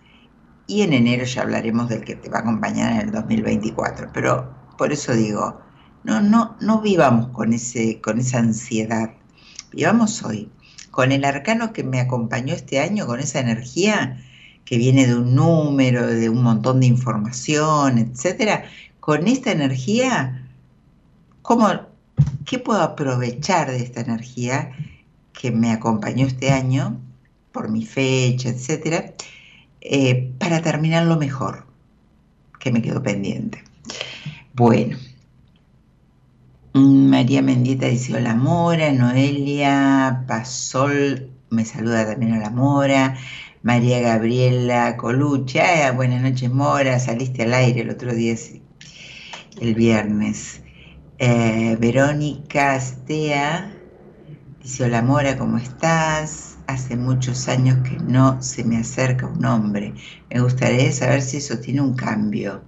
y 0.66 0.82
en 0.82 0.92
enero 0.92 1.24
ya 1.24 1.42
hablaremos 1.42 1.88
del 1.88 2.04
que 2.04 2.14
te 2.14 2.28
va 2.28 2.38
a 2.38 2.40
acompañar 2.42 2.92
en 2.92 3.08
el 3.08 3.10
2024. 3.10 4.10
Pero 4.12 4.54
por 4.76 4.92
eso 4.92 5.12
digo, 5.14 5.60
no, 6.04 6.20
no, 6.20 6.56
no 6.60 6.80
vivamos 6.80 7.28
con, 7.28 7.52
ese, 7.52 8.00
con 8.00 8.18
esa 8.18 8.38
ansiedad, 8.38 9.10
vivamos 9.72 10.22
hoy, 10.22 10.50
con 10.98 11.12
el 11.12 11.24
arcano 11.24 11.72
que 11.72 11.84
me 11.84 12.00
acompañó 12.00 12.54
este 12.54 12.80
año, 12.80 13.06
con 13.06 13.20
esa 13.20 13.38
energía 13.38 14.20
que 14.64 14.78
viene 14.78 15.06
de 15.06 15.14
un 15.14 15.32
número, 15.32 16.04
de 16.04 16.28
un 16.28 16.42
montón 16.42 16.80
de 16.80 16.86
información, 16.86 17.98
etcétera, 17.98 18.64
con 18.98 19.28
esta 19.28 19.52
energía, 19.52 20.44
¿cómo, 21.42 21.68
¿qué 22.44 22.58
puedo 22.58 22.82
aprovechar 22.82 23.70
de 23.70 23.76
esta 23.76 24.00
energía 24.00 24.72
que 25.32 25.52
me 25.52 25.70
acompañó 25.70 26.26
este 26.26 26.50
año 26.50 27.00
por 27.52 27.68
mi 27.68 27.86
fecha, 27.86 28.48
etcétera, 28.48 29.14
eh, 29.80 30.32
para 30.40 30.62
terminar 30.62 31.06
lo 31.06 31.16
mejor 31.16 31.64
que 32.58 32.72
me 32.72 32.82
quedó 32.82 33.00
pendiente. 33.00 33.62
Bueno, 34.52 34.98
María 36.78 37.42
Mendieta 37.42 37.86
dice 37.86 38.14
hola 38.16 38.34
Mora, 38.34 38.92
Noelia 38.92 40.24
Pasol 40.28 41.30
me 41.50 41.64
saluda 41.64 42.06
también 42.06 42.34
a 42.34 42.38
la 42.38 42.50
Mora, 42.50 43.16
María 43.62 44.00
Gabriela 44.00 44.96
Colucha, 44.96 45.90
buenas 45.92 46.22
noches 46.22 46.50
Mora, 46.50 46.98
saliste 47.00 47.42
al 47.42 47.54
aire 47.54 47.80
el 47.80 47.90
otro 47.90 48.14
día, 48.14 48.36
el 49.60 49.74
viernes. 49.74 50.62
Eh, 51.18 51.76
Verónica 51.80 52.74
Astea 52.74 53.72
dice 54.62 54.84
hola 54.84 55.02
Mora, 55.02 55.36
¿cómo 55.36 55.58
estás? 55.58 56.58
hace 56.68 56.96
muchos 56.96 57.48
años 57.48 57.78
que 57.82 57.96
no 57.96 58.40
se 58.42 58.62
me 58.62 58.76
acerca 58.76 59.26
un 59.26 59.44
hombre. 59.44 59.94
Me 60.30 60.40
gustaría 60.40 60.92
saber 60.92 61.22
si 61.22 61.38
eso 61.38 61.58
tiene 61.58 61.80
un 61.80 61.94
cambio. 61.94 62.67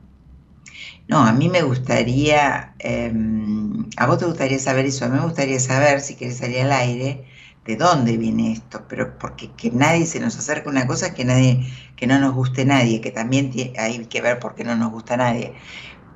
No, 1.11 1.19
a 1.27 1.33
mí 1.33 1.49
me 1.49 1.63
gustaría, 1.63 2.75
em, 2.79 3.89
a 3.97 4.07
vos 4.07 4.19
te 4.19 4.27
gustaría 4.27 4.59
saber 4.61 4.87
eso, 4.87 5.05
a 5.05 5.09
mí 5.09 5.19
me 5.19 5.25
gustaría 5.25 5.59
saber, 5.59 6.01
si 6.01 6.15
quieres 6.17 6.39
salir 6.39 6.61
al 6.61 6.73
aire, 6.73 7.27
de 7.65 7.77
dónde 7.77 8.17
viene 8.17 8.53
esto, 8.53 8.87
pero 8.89 9.19
porque 9.19 9.55
que 9.57 9.71
nadie 9.73 10.07
se 10.07 10.21
nos 10.21 10.37
acerque 10.39 10.69
una 10.69 10.87
cosa 10.87 11.13
que 11.15 11.25
nadie, 11.25 11.67
que 11.97 12.07
no 12.07 12.19
nos 12.21 12.35
guste 12.35 12.65
nadie, 12.65 13.01
que 13.01 13.11
también 13.11 13.51
hay 13.79 14.07
que 14.07 14.21
ver 14.23 14.39
por 14.39 14.55
qué 14.55 14.65
no 14.65 14.77
nos 14.77 14.91
gusta 14.93 15.17
nadie, 15.17 15.57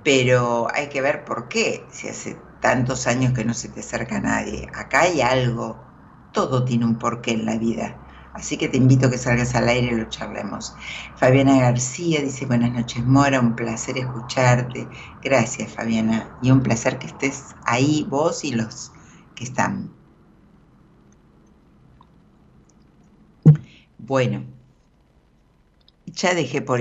pero 0.03 0.69
hay 0.75 0.89
que 0.91 1.03
ver 1.03 1.25
por 1.25 1.49
qué, 1.49 1.89
si 1.93 2.09
hace 2.09 2.37
tantos 2.61 3.07
años 3.09 3.35
que 3.35 3.45
no 3.47 3.55
se 3.55 3.71
te 3.71 3.81
acerca 3.81 4.21
nadie. 4.21 4.69
Acá 4.75 5.03
hay 5.03 5.21
algo 5.23 5.89
todo 6.33 6.65
tiene 6.67 6.87
un 6.87 6.99
porqué 6.99 7.33
en 7.33 7.47
la 7.47 7.59
vida. 7.59 8.04
Así 8.35 8.57
que 8.57 8.69
te 8.69 8.77
invito 8.77 9.07
a 9.07 9.11
que 9.11 9.19
salgas 9.19 9.55
al 9.55 9.69
aire 9.69 9.93
y 9.93 9.97
lo 9.97 10.09
charlemos. 10.09 10.75
Fabiana 11.17 11.57
García 11.61 12.21
dice, 12.21 12.47
buenas 12.47 12.73
noches 12.73 13.05
Mora, 13.05 13.41
un 13.41 13.55
placer 13.55 13.97
escucharte. 13.97 14.89
Gracias 15.23 15.73
Fabiana. 15.73 16.37
Y 16.43 16.51
un 16.51 16.61
placer 16.61 16.99
que 16.99 17.07
estés 17.07 17.55
ahí 17.65 18.05
vos 18.09 18.45
y 18.45 18.53
los 18.53 18.91
que 19.37 19.45
están. 19.45 19.93
Bueno, 23.99 24.45
ya 26.07 26.35
dejé 26.35 26.61
por, 26.61 26.81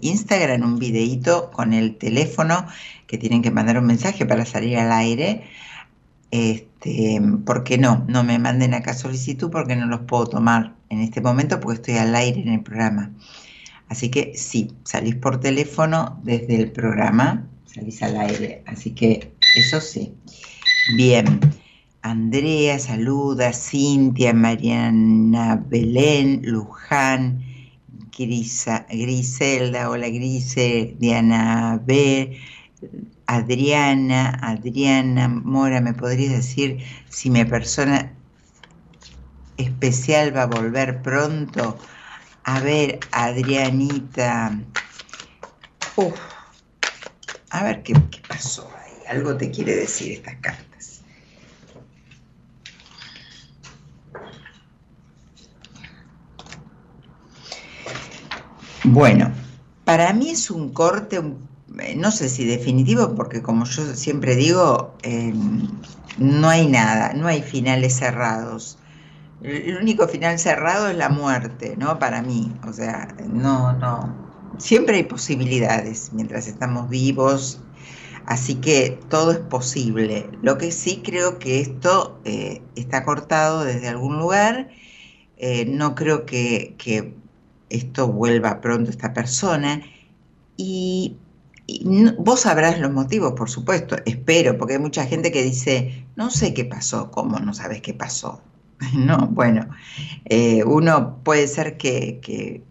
Instagram 0.00 0.62
un 0.62 0.78
videito 0.78 1.50
con 1.50 1.72
el 1.72 1.96
teléfono 1.96 2.66
que 3.08 3.18
tienen 3.18 3.42
que 3.42 3.50
mandar 3.50 3.76
un 3.76 3.86
mensaje 3.86 4.24
para 4.24 4.46
salir 4.46 4.78
al 4.78 4.92
aire 4.92 5.44
este, 6.30 6.69
¿por 7.44 7.64
qué 7.64 7.78
no? 7.78 8.04
No 8.08 8.24
me 8.24 8.38
manden 8.38 8.74
acá 8.74 8.94
solicitud 8.94 9.50
porque 9.50 9.76
no 9.76 9.86
los 9.86 10.00
puedo 10.00 10.26
tomar 10.26 10.76
en 10.88 11.00
este 11.00 11.20
momento 11.20 11.60
porque 11.60 11.76
estoy 11.76 11.96
al 11.96 12.14
aire 12.14 12.40
en 12.40 12.48
el 12.48 12.62
programa. 12.62 13.12
Así 13.88 14.08
que 14.08 14.32
sí, 14.36 14.72
salís 14.84 15.16
por 15.16 15.40
teléfono 15.40 16.20
desde 16.22 16.56
el 16.56 16.70
programa, 16.72 17.48
salís 17.66 18.02
al 18.02 18.18
aire. 18.18 18.62
Así 18.66 18.92
que 18.92 19.34
eso 19.56 19.80
sí. 19.80 20.14
Bien. 20.96 21.40
Andrea, 22.02 22.78
saluda, 22.78 23.52
Cintia, 23.52 24.32
Mariana 24.32 25.62
Belén, 25.68 26.40
Luján, 26.44 27.44
Griselda, 28.16 29.90
hola 29.90 30.08
Grise, 30.08 30.96
Diana 30.98 31.80
B, 31.84 32.38
Adriana, 33.30 34.40
Adriana 34.42 35.28
Mora, 35.28 35.80
¿me 35.80 35.94
podrías 35.94 36.32
decir 36.32 36.84
si 37.08 37.30
mi 37.30 37.44
persona 37.44 38.12
especial 39.56 40.36
va 40.36 40.42
a 40.42 40.46
volver 40.46 41.00
pronto? 41.00 41.78
A 42.42 42.58
ver, 42.58 42.98
Adrianita. 43.12 44.58
A 47.50 47.62
ver 47.62 47.84
qué, 47.84 47.94
qué 48.10 48.20
pasó 48.26 48.68
ahí. 48.76 49.16
Algo 49.16 49.36
te 49.36 49.52
quiere 49.52 49.76
decir 49.76 50.10
estas 50.10 50.34
cartas. 50.40 51.02
Bueno, 58.82 59.30
para 59.84 60.12
mí 60.12 60.30
es 60.30 60.50
un 60.50 60.72
corte 60.72 61.20
un 61.20 61.49
no 61.96 62.10
sé 62.10 62.28
si 62.28 62.44
definitivo, 62.44 63.14
porque 63.14 63.42
como 63.42 63.64
yo 63.64 63.94
siempre 63.94 64.36
digo, 64.36 64.94
em, 65.02 65.68
no 66.18 66.48
hay 66.48 66.66
nada, 66.66 67.12
no 67.14 67.26
hay 67.26 67.42
finales 67.42 67.96
cerrados. 67.96 68.78
El 69.42 69.76
único 69.76 70.06
final 70.08 70.38
cerrado 70.38 70.88
es 70.88 70.96
la 70.96 71.08
muerte, 71.08 71.74
¿no? 71.78 71.98
Para 71.98 72.22
mí, 72.22 72.52
o 72.66 72.72
sea, 72.72 73.14
no, 73.26 73.72
no. 73.74 74.14
Siempre 74.58 74.96
hay 74.96 75.04
posibilidades 75.04 76.12
mientras 76.12 76.46
estamos 76.46 76.90
vivos, 76.90 77.60
así 78.26 78.56
que 78.56 78.98
todo 79.08 79.32
es 79.32 79.38
posible. 79.38 80.28
Lo 80.42 80.58
que 80.58 80.72
sí 80.72 81.00
creo 81.04 81.38
que 81.38 81.60
esto 81.60 82.20
eh, 82.24 82.62
está 82.76 83.04
cortado 83.04 83.64
desde 83.64 83.88
algún 83.88 84.18
lugar, 84.18 84.68
eh, 85.38 85.64
no 85.66 85.94
creo 85.94 86.26
que, 86.26 86.74
que 86.76 87.14
esto 87.70 88.08
vuelva 88.08 88.60
pronto 88.60 88.90
esta 88.90 89.14
persona 89.14 89.80
y 90.58 91.16
vos 92.18 92.40
sabrás 92.40 92.78
los 92.78 92.92
motivos, 92.92 93.34
por 93.34 93.50
supuesto, 93.50 93.96
espero, 94.04 94.56
porque 94.58 94.74
hay 94.74 94.80
mucha 94.80 95.06
gente 95.06 95.30
que 95.32 95.42
dice, 95.42 96.06
no 96.16 96.30
sé 96.30 96.54
qué 96.54 96.64
pasó, 96.64 97.10
¿cómo 97.10 97.38
no 97.38 97.54
sabes 97.54 97.80
qué 97.80 97.94
pasó? 97.94 98.40
no, 98.94 99.28
bueno, 99.28 99.68
eh, 100.24 100.64
uno 100.64 101.18
puede 101.22 101.48
ser 101.48 101.76
que, 101.76 102.20
que, 102.22 102.62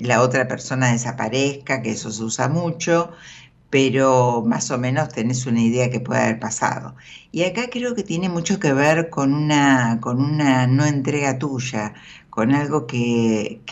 la 0.00 0.20
otra 0.20 0.46
persona 0.48 0.92
desaparezca, 0.92 1.80
que 1.82 1.92
eso 1.92 2.10
se 2.10 2.22
usa 2.22 2.48
mucho, 2.48 3.10
pero 3.70 4.42
más 4.46 4.70
o 4.70 4.76
menos 4.76 5.08
tenés 5.08 5.46
una 5.46 5.62
idea 5.62 5.88
que 5.88 5.98
puede 5.98 6.20
haber 6.20 6.38
pasado. 6.38 6.94
Y 7.32 7.44
acá 7.44 7.68
creo 7.70 7.94
que 7.94 8.02
tiene 8.02 8.28
mucho 8.28 8.60
que 8.60 8.74
ver 8.74 9.08
con 9.08 9.32
una, 9.32 9.98
con 10.02 10.22
una 10.22 10.66
no 10.66 10.84
entrega 10.84 11.38
tuya, 11.38 11.94
con 12.28 12.54
algo 12.54 12.86
que 12.86 13.62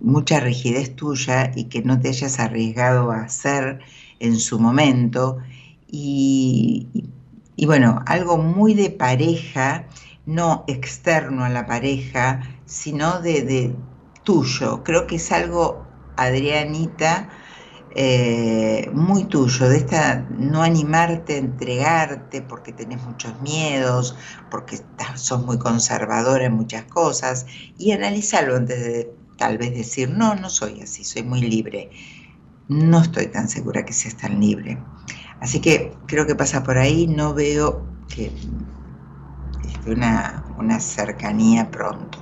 mucha 0.00 0.40
rigidez 0.40 0.94
tuya 0.94 1.50
y 1.54 1.64
que 1.64 1.82
no 1.82 1.98
te 1.98 2.08
hayas 2.10 2.38
arriesgado 2.38 3.10
a 3.10 3.22
hacer 3.22 3.80
en 4.20 4.38
su 4.38 4.58
momento. 4.58 5.38
Y, 5.90 6.86
bueno, 7.66 8.02
algo 8.06 8.38
muy 8.38 8.74
de 8.74 8.90
pareja, 8.90 9.86
no 10.26 10.64
externo 10.68 11.44
a 11.44 11.48
la 11.48 11.66
pareja, 11.66 12.42
sino 12.66 13.20
de, 13.20 13.74
tuyo. 14.24 14.84
Creo 14.84 15.06
que 15.06 15.16
es 15.16 15.32
algo, 15.32 15.86
Adrianita, 16.16 17.30
eh, 17.94 18.90
muy 18.92 19.24
tuyo, 19.24 19.68
de 19.70 19.78
esta 19.78 20.26
no 20.30 20.62
animarte 20.62 21.34
a 21.34 21.38
entregarte 21.38 22.42
porque 22.42 22.72
tenés 22.72 23.02
muchos 23.02 23.40
miedos, 23.40 24.14
porque 24.50 24.78
sos 25.14 25.44
muy 25.44 25.58
conservadora 25.58 26.44
en 26.44 26.52
muchas 26.52 26.84
cosas, 26.84 27.46
y 27.78 27.92
analizarlo 27.92 28.56
antes 28.56 28.80
de 28.80 29.10
tal 29.38 29.56
vez 29.56 29.72
decir, 29.74 30.10
no, 30.10 30.34
no 30.34 30.50
soy 30.50 30.82
así, 30.82 31.04
soy 31.04 31.22
muy 31.22 31.40
libre. 31.40 31.90
No 32.68 33.00
estoy 33.00 33.26
tan 33.28 33.48
segura 33.48 33.84
que 33.84 33.92
seas 33.92 34.16
tan 34.16 34.40
libre. 34.40 34.78
Así 35.40 35.60
que 35.60 35.98
creo 36.06 36.26
que 36.26 36.34
pasa 36.34 36.62
por 36.62 36.78
ahí, 36.78 37.06
no 37.06 37.34
veo 37.34 37.86
que 38.08 38.30
este, 39.64 39.90
una, 39.90 40.44
una 40.56 40.80
cercanía 40.80 41.70
pronto. 41.70 42.18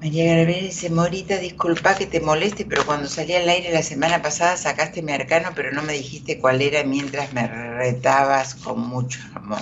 María 0.00 0.34
Gabriela 0.34 0.62
dice, 0.66 0.88
Morita, 0.90 1.36
disculpa 1.36 1.94
que 1.94 2.06
te 2.06 2.20
moleste, 2.20 2.64
pero 2.64 2.86
cuando 2.86 3.06
salí 3.06 3.34
al 3.34 3.48
aire 3.48 3.70
la 3.72 3.82
semana 3.82 4.22
pasada 4.22 4.56
sacaste 4.56 5.02
mi 5.02 5.12
arcano, 5.12 5.50
pero 5.54 5.72
no 5.72 5.82
me 5.82 5.92
dijiste 5.92 6.38
cuál 6.38 6.62
era 6.62 6.82
mientras 6.84 7.32
me 7.34 7.46
retabas 7.46 8.54
con 8.54 8.80
mucho 8.88 9.20
amor. 9.34 9.60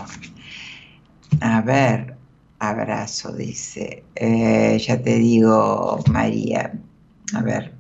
A 1.41 1.61
ver, 1.63 2.17
abrazo, 2.61 3.33
dice. 3.33 4.05
Eh, 4.15 4.79
ya 4.79 5.03
te 5.03 5.17
digo, 5.19 5.99
María. 6.13 6.73
A 7.35 7.43
ver. 7.43 7.78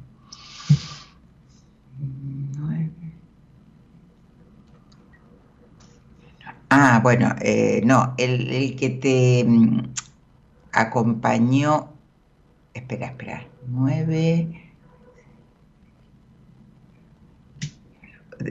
Ah, 6.70 7.00
bueno, 7.02 7.35
eh, 7.40 7.81
no, 7.85 8.14
el, 8.18 8.50
el, 8.50 8.76
que 8.76 8.90
te 8.90 9.44
mm, 9.46 9.92
acompañó 10.72 11.92
espera, 12.78 13.07
espera, 13.07 13.46
nueve. 13.66 14.64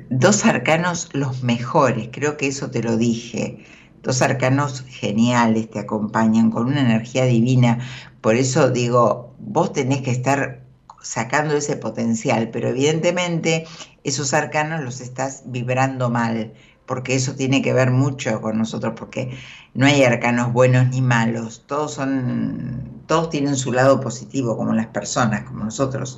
Dos 0.10 0.45
arcanos 0.45 1.10
los 1.13 1.43
mejores, 1.43 2.10
creo 2.12 2.38
que 2.38 2.47
eso 2.47 2.69
te 2.69 2.84
lo 2.84 2.97
dije. 2.97 3.65
Dos 4.03 4.21
arcanos 4.21 4.84
geniales 4.88 5.69
te 5.69 5.80
acompañan 5.80 6.51
con 6.51 6.67
una 6.67 6.82
energía 6.82 7.25
divina. 7.25 7.80
Por 8.21 8.36
eso 8.36 8.69
digo, 8.69 9.34
vos 9.39 9.73
tenés 9.73 10.01
que 10.01 10.12
estar 10.12 10.62
sacando 11.01 11.56
ese 11.56 11.77
potencial, 11.77 12.49
pero 12.51 12.69
evidentemente 12.69 13.65
esos 14.03 14.34
arcanos 14.34 14.84
los 14.84 14.99
estás 14.99 15.43
vibrando 15.45 16.10
mal 16.10 16.53
porque 16.88 17.15
eso 17.15 17.36
tiene 17.36 17.62
que 17.62 17.73
ver 17.73 17.91
mucho 17.91 18.41
con 18.41 18.58
nosotros, 18.58 18.93
porque 18.97 19.38
no 19.76 19.86
hay 19.86 20.04
arcanos 20.04 20.54
buenos 20.54 20.88
ni 20.88 21.02
malos, 21.02 21.63
todos 21.67 21.93
son, 21.93 23.04
todos 23.06 23.30
tienen 23.30 23.56
su 23.56 23.73
lado 23.73 24.00
positivo, 24.00 24.58
como 24.58 24.73
las 24.73 24.88
personas, 24.88 25.43
como 25.43 25.65
nosotros, 25.65 26.17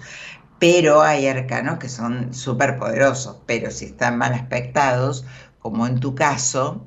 pero 0.59 1.01
hay 1.01 1.27
arcanos 1.27 1.79
que 1.79 1.89
son 1.89 2.33
súper 2.33 2.77
poderosos, 2.77 3.37
pero 3.45 3.71
si 3.71 3.85
están 3.85 4.17
mal 4.17 4.33
aspectados, 4.33 5.25
como 5.59 5.87
en 5.87 5.99
tu 5.99 6.15
caso, 6.15 6.85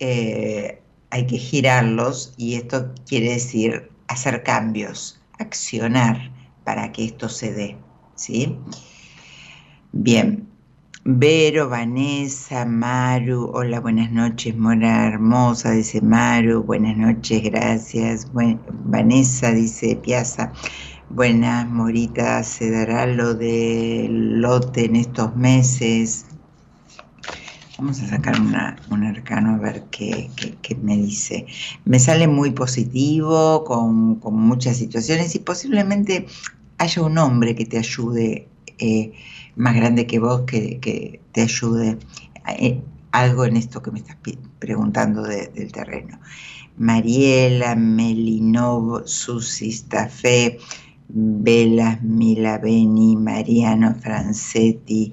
eh, 0.00 0.82
hay 1.10 1.26
que 1.26 1.38
girarlos 1.38 2.34
y 2.36 2.56
esto 2.56 2.92
quiere 3.06 3.30
decir 3.30 3.90
hacer 4.08 4.42
cambios, 4.42 5.20
accionar 5.38 6.32
para 6.64 6.90
que 6.92 7.04
esto 7.04 7.28
se 7.28 7.52
dé, 7.52 7.76
¿sí? 8.16 8.58
Bien, 9.92 10.48
Vero, 11.06 11.68
Vanessa, 11.68 12.64
Maru, 12.64 13.50
hola, 13.52 13.78
buenas 13.80 14.10
noches, 14.10 14.56
Mora 14.56 15.06
Hermosa, 15.06 15.72
dice 15.72 16.00
Maru, 16.00 16.62
buenas 16.62 16.96
noches, 16.96 17.42
gracias. 17.42 18.26
Vanessa, 18.32 19.52
dice 19.52 19.96
Piazza, 19.96 20.50
buenas, 21.10 21.68
Morita, 21.68 22.42
se 22.42 22.70
dará 22.70 23.06
lo 23.06 23.34
del 23.34 24.40
lote 24.40 24.86
en 24.86 24.96
estos 24.96 25.36
meses. 25.36 26.24
Vamos 27.76 28.00
a 28.00 28.08
sacar 28.08 28.40
un 28.40 29.04
arcano 29.04 29.56
a 29.56 29.58
ver 29.58 29.84
qué, 29.90 30.30
me 30.80 30.96
dice. 30.96 31.44
Me 31.84 31.98
sale 31.98 32.28
muy 32.28 32.52
positivo, 32.52 33.62
con, 33.64 34.20
muchas 34.20 34.78
situaciones 34.78 35.34
y 35.34 35.40
posiblemente 35.40 36.24
haya 36.78 37.02
un 37.02 37.18
hombre 37.18 37.54
que 37.54 37.66
te 37.66 37.76
ayude. 37.76 38.48
Eh, 38.78 39.12
más 39.56 39.74
grande 39.74 40.06
que 40.06 40.18
vos 40.18 40.42
que, 40.42 41.20
te 41.32 41.42
ayude 41.42 41.98
eh, 42.58 42.80
algo 43.12 43.44
en 43.44 43.56
esto 43.56 43.82
que 43.82 43.90
me 43.90 44.00
estás 44.00 44.16
preguntando 44.58 45.22
del 45.22 45.72
terreno. 45.72 46.18
Mariela, 46.76 47.76
Melinov, 47.76 49.06
Susi 49.06 49.70
Stafé, 49.70 50.58
Velas, 51.08 52.02
Milaveni, 52.02 53.16
Mariano 53.16 53.94
Francetti, 53.94 55.12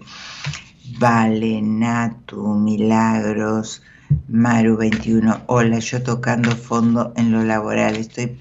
Vale, 0.99 1.61
Natu, 1.61 2.55
Milagros, 2.55 3.83
Maru 4.27 4.77
21. 4.77 5.43
Hola, 5.47 5.79
yo 5.79 6.01
tocando 6.01 6.51
fondo 6.51 7.13
en 7.15 7.31
lo 7.31 7.43
laboral. 7.43 7.95
Estoy 7.95 8.37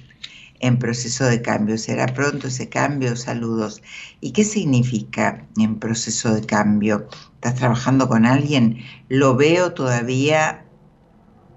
en 0.60 0.78
proceso 0.78 1.24
de 1.24 1.42
cambio. 1.42 1.76
¿Será 1.78 2.06
pronto 2.06 2.46
ese 2.48 2.68
cambio? 2.68 3.16
Saludos. 3.16 3.82
¿Y 4.20 4.32
qué 4.32 4.44
significa 4.44 5.46
en 5.58 5.78
proceso 5.78 6.34
de 6.34 6.46
cambio? 6.46 7.08
¿Estás 7.34 7.56
trabajando 7.56 8.08
con 8.08 8.26
alguien? 8.26 8.78
Lo 9.08 9.34
veo 9.34 9.72
todavía, 9.72 10.64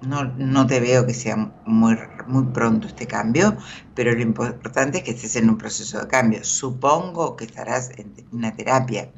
no, 0.02 0.24
no 0.24 0.66
te 0.66 0.80
veo 0.80 1.06
que 1.06 1.13
sea 1.13 1.54
muy, 1.66 1.98
muy 2.28 2.46
pronto 2.46 2.88
este 2.88 3.06
cambio, 3.06 3.58
pero 3.94 4.13
lo 4.13 4.22
importante 4.22 5.00
es 5.00 5.04
que 5.04 5.12
estés 5.12 5.36
en 5.36 5.50
un 5.50 5.58
proceso 5.58 6.00
de 6.00 6.08
cambio. 6.08 6.44
Supongo 6.44 7.36
que 7.36 7.46
estarás 7.46 7.92
en 7.98 8.13
una 8.32 8.56
terapia, 8.56 9.12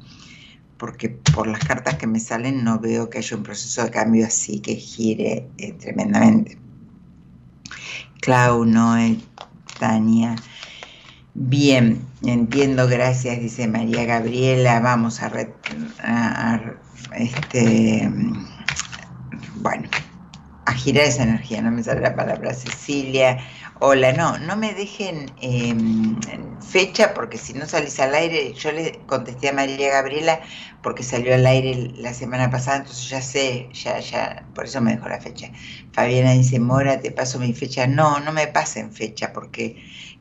porque 0.76 1.08
por 1.08 1.46
las 1.46 1.60
cartas 1.60 1.94
que 1.94 2.06
me 2.06 2.20
salen 2.20 2.64
no 2.64 2.78
veo 2.78 3.08
que 3.08 3.18
haya 3.18 3.36
un 3.36 3.44
proceso 3.44 3.84
de 3.84 3.90
cambio 3.90 4.26
así 4.26 4.60
que 4.60 4.74
gire 4.74 5.48
eh, 5.58 5.72
tremendamente. 5.74 6.58
Clau, 8.20 8.64
Noé, 8.64 9.18
Tania. 9.78 10.36
Bien, 11.34 12.00
entiendo, 12.22 12.88
gracias, 12.88 13.40
dice 13.40 13.68
María 13.68 14.04
Gabriela. 14.04 14.80
Vamos 14.80 15.20
a, 15.22 15.30
este, 17.16 18.10
bueno, 19.56 19.88
a 20.64 20.72
girar 20.72 21.04
esa 21.04 21.24
energía, 21.24 21.62
no 21.62 21.70
me 21.70 21.82
sale 21.82 22.00
la 22.00 22.16
palabra 22.16 22.54
Cecilia. 22.54 23.38
Hola, 23.78 24.12
no, 24.12 24.38
no 24.38 24.56
me 24.56 24.72
dejen 24.74 25.34
em, 25.38 26.18
fecha 26.60 27.12
porque 27.14 27.36
si 27.38 27.52
no 27.52 27.66
salís 27.66 28.00
al 28.00 28.14
aire, 28.14 28.54
yo 28.54 28.72
le 28.72 29.04
contesté 29.06 29.50
a 29.50 29.52
María 29.52 29.90
Gabriela 29.92 30.40
porque 30.82 31.02
salió 31.02 31.34
al 31.34 31.46
aire 31.46 31.92
la 31.96 32.14
semana 32.14 32.50
pasada, 32.50 32.78
entonces 32.78 33.08
ya 33.08 33.20
sé, 33.20 33.68
ya, 33.72 33.98
ya, 34.00 34.48
por 34.54 34.64
eso 34.64 34.80
me 34.80 34.92
dejó 34.92 35.08
la 35.08 35.20
fecha. 35.20 35.52
Fabiana 35.92 36.32
dice, 36.32 36.58
Mora, 36.58 37.00
te 37.00 37.10
paso 37.10 37.38
mi 37.38 37.52
fecha. 37.52 37.86
No, 37.86 38.18
no 38.20 38.32
me 38.32 38.46
pasen 38.46 38.92
fecha 38.92 39.32
porque 39.32 39.76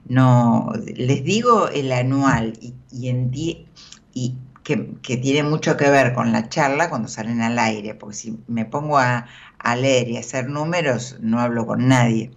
no, 0.06 0.72
les 0.86 1.24
digo 1.24 1.70
el 1.70 1.92
anual 1.94 2.54
y, 2.62 2.76
y, 2.92 3.68
y 4.14 4.38
que, 4.64 4.96
que, 5.02 5.18
tiene 5.18 5.44
mucho 5.44 5.78
que 5.78 5.90
ver 5.90 6.14
con 6.14 6.32
la 6.32 6.50
charla 6.50 6.90
cuando 6.90 7.08
salen 7.08 7.42
al 7.42 7.58
aire, 7.60 7.96
porque 7.96 8.16
si 8.16 8.40
me 8.48 8.66
pongo 8.66 8.98
a, 8.98 9.28
a 9.60 9.76
leer 9.76 10.10
y 10.10 10.18
a 10.18 10.20
hacer 10.22 10.50
números, 10.50 11.18
no 11.22 11.40
hablo 11.40 11.66
con 11.66 11.88
nadie. 11.88 12.32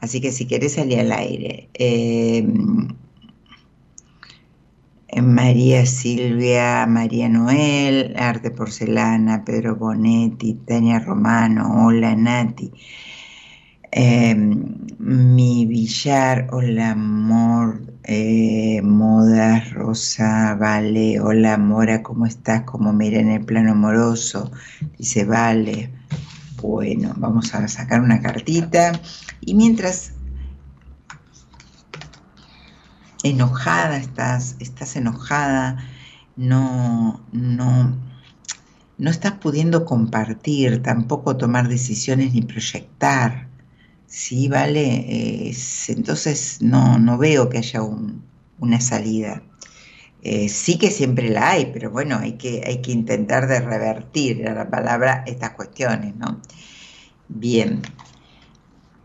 Así 0.00 0.20
que 0.20 0.32
si 0.32 0.46
querés 0.46 0.74
salir 0.74 1.00
al 1.00 1.12
aire. 1.12 1.68
Eh, 1.74 2.46
María 5.22 5.86
Silvia, 5.86 6.86
María 6.86 7.28
Noel, 7.28 8.14
Arte 8.16 8.50
Porcelana, 8.50 9.44
Pedro 9.44 9.76
Bonetti, 9.76 10.54
Tania 10.66 10.98
Romano, 11.00 11.86
hola 11.86 12.14
Nati. 12.14 12.70
Eh, 13.90 14.34
mi 14.34 15.66
billar, 15.66 16.48
hola 16.52 16.90
amor, 16.90 17.80
eh, 18.04 18.80
Moda, 18.82 19.60
Rosa, 19.72 20.54
Vale, 20.54 21.20
hola 21.20 21.56
Mora, 21.56 22.02
¿cómo 22.02 22.26
estás? 22.26 22.62
¿Cómo 22.62 22.92
mira 22.92 23.18
en 23.18 23.30
el 23.30 23.44
plano 23.44 23.72
amoroso? 23.72 24.52
Dice 24.98 25.24
Vale. 25.24 25.97
Bueno, 26.60 27.14
vamos 27.16 27.54
a 27.54 27.68
sacar 27.68 28.00
una 28.00 28.20
cartita 28.20 29.00
y 29.40 29.54
mientras 29.54 30.12
enojada 33.22 33.96
estás, 33.96 34.56
estás 34.58 34.96
enojada, 34.96 35.78
no, 36.36 37.24
no, 37.30 37.96
no 38.98 39.10
estás 39.10 39.32
pudiendo 39.34 39.84
compartir, 39.84 40.82
tampoco 40.82 41.36
tomar 41.36 41.68
decisiones 41.68 42.32
ni 42.32 42.42
proyectar. 42.42 43.48
Sí, 44.06 44.48
vale, 44.48 45.52
entonces 45.88 46.58
no, 46.60 46.98
no 46.98 47.18
veo 47.18 47.48
que 47.50 47.58
haya 47.58 47.82
una 48.58 48.80
salida. 48.80 49.42
Eh, 50.30 50.50
sí 50.50 50.76
que 50.76 50.90
siempre 50.90 51.30
la 51.30 51.52
hay, 51.52 51.70
pero 51.72 51.90
bueno, 51.90 52.18
hay 52.18 52.32
que, 52.32 52.62
hay 52.66 52.82
que 52.82 52.92
intentar 52.92 53.46
de 53.48 53.60
revertir 53.60 54.46
a 54.46 54.52
la 54.52 54.68
palabra 54.68 55.24
estas 55.26 55.52
cuestiones, 55.52 56.14
¿no? 56.16 56.42
Bien, 57.28 57.80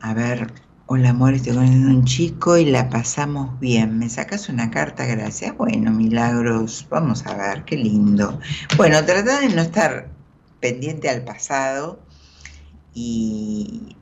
a 0.02 0.14
ver, 0.14 0.52
Hola 0.86 1.12
amor, 1.12 1.34
estoy 1.34 1.56
a 1.56 1.62
un 1.62 2.04
chico 2.04 2.58
y 2.58 2.66
la 2.66 2.90
pasamos 2.90 3.58
bien. 3.62 3.98
¿Me 4.00 4.10
sacas 4.10 4.50
una 4.50 4.70
carta? 4.70 5.06
Gracias. 5.06 5.56
Bueno, 5.56 5.92
milagros. 5.92 6.86
Vamos 6.90 7.26
a 7.26 7.38
ver, 7.38 7.64
qué 7.64 7.78
lindo. 7.78 8.38
Bueno, 8.76 9.04
trata 9.06 9.40
de 9.40 9.48
no 9.48 9.62
estar 9.62 10.10
pendiente 10.60 11.10
al 11.10 11.24
pasado 11.24 12.00
y, 12.94 13.96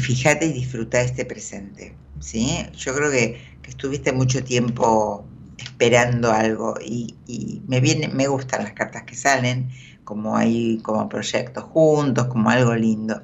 fíjate 0.00 0.46
y 0.46 0.52
disfruta 0.52 1.00
este 1.00 1.24
presente. 1.24 1.96
¿sí? 2.20 2.66
Yo 2.76 2.94
creo 2.94 3.10
que, 3.10 3.58
estuviste 3.66 4.12
mucho 4.12 4.44
tiempo 4.44 5.26
esperando 5.58 6.32
algo 6.32 6.74
y, 6.84 7.62
me, 7.66 7.80
viene, 7.80 8.08
me 8.08 8.28
gustan 8.28 8.64
las 8.64 8.72
cartas 8.72 9.04
que 9.04 9.14
salen, 9.14 9.70
como 10.04 10.36
hay 10.36 10.78
como 10.82 11.08
proyectos 11.08 11.64
juntos, 11.64 12.26
como 12.26 12.50
algo 12.50 12.74
lindo. 12.74 13.22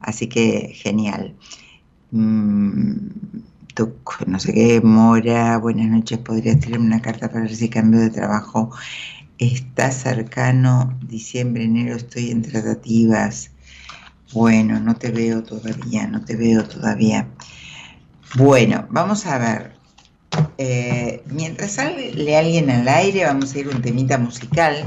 Así 0.00 0.28
que 0.28 0.72
genial. 0.74 1.36
Mm, 2.10 3.08
no 4.26 4.38
sé 4.38 4.52
qué, 4.52 4.80
Mora, 4.82 5.56
buenas 5.58 5.86
noches, 5.86 6.18
podrías 6.18 6.60
tirarme 6.60 6.86
una 6.86 7.02
carta 7.02 7.28
para 7.28 7.42
ver 7.42 7.54
si 7.54 7.68
cambio 7.68 8.00
de 8.00 8.10
trabajo. 8.10 8.70
Está 9.38 9.90
cercano, 9.90 10.98
diciembre, 11.02 11.64
enero, 11.64 11.96
estoy 11.96 12.30
en 12.30 12.42
tratativas. 12.42 13.52
Bueno, 14.32 14.80
no 14.80 14.96
te 14.96 15.10
veo 15.10 15.42
todavía, 15.42 16.06
no 16.06 16.24
te 16.24 16.36
veo 16.36 16.64
todavía. 16.64 17.28
Bueno, 18.36 18.86
vamos 18.90 19.26
a 19.26 19.38
ver. 19.38 19.79
Eh, 20.58 21.22
mientras 21.26 21.72
sale 21.72 22.36
alguien 22.36 22.70
al 22.70 22.86
aire, 22.88 23.24
vamos 23.24 23.54
a 23.54 23.58
ir 23.58 23.68
un 23.68 23.82
temita 23.82 24.18
musical 24.18 24.84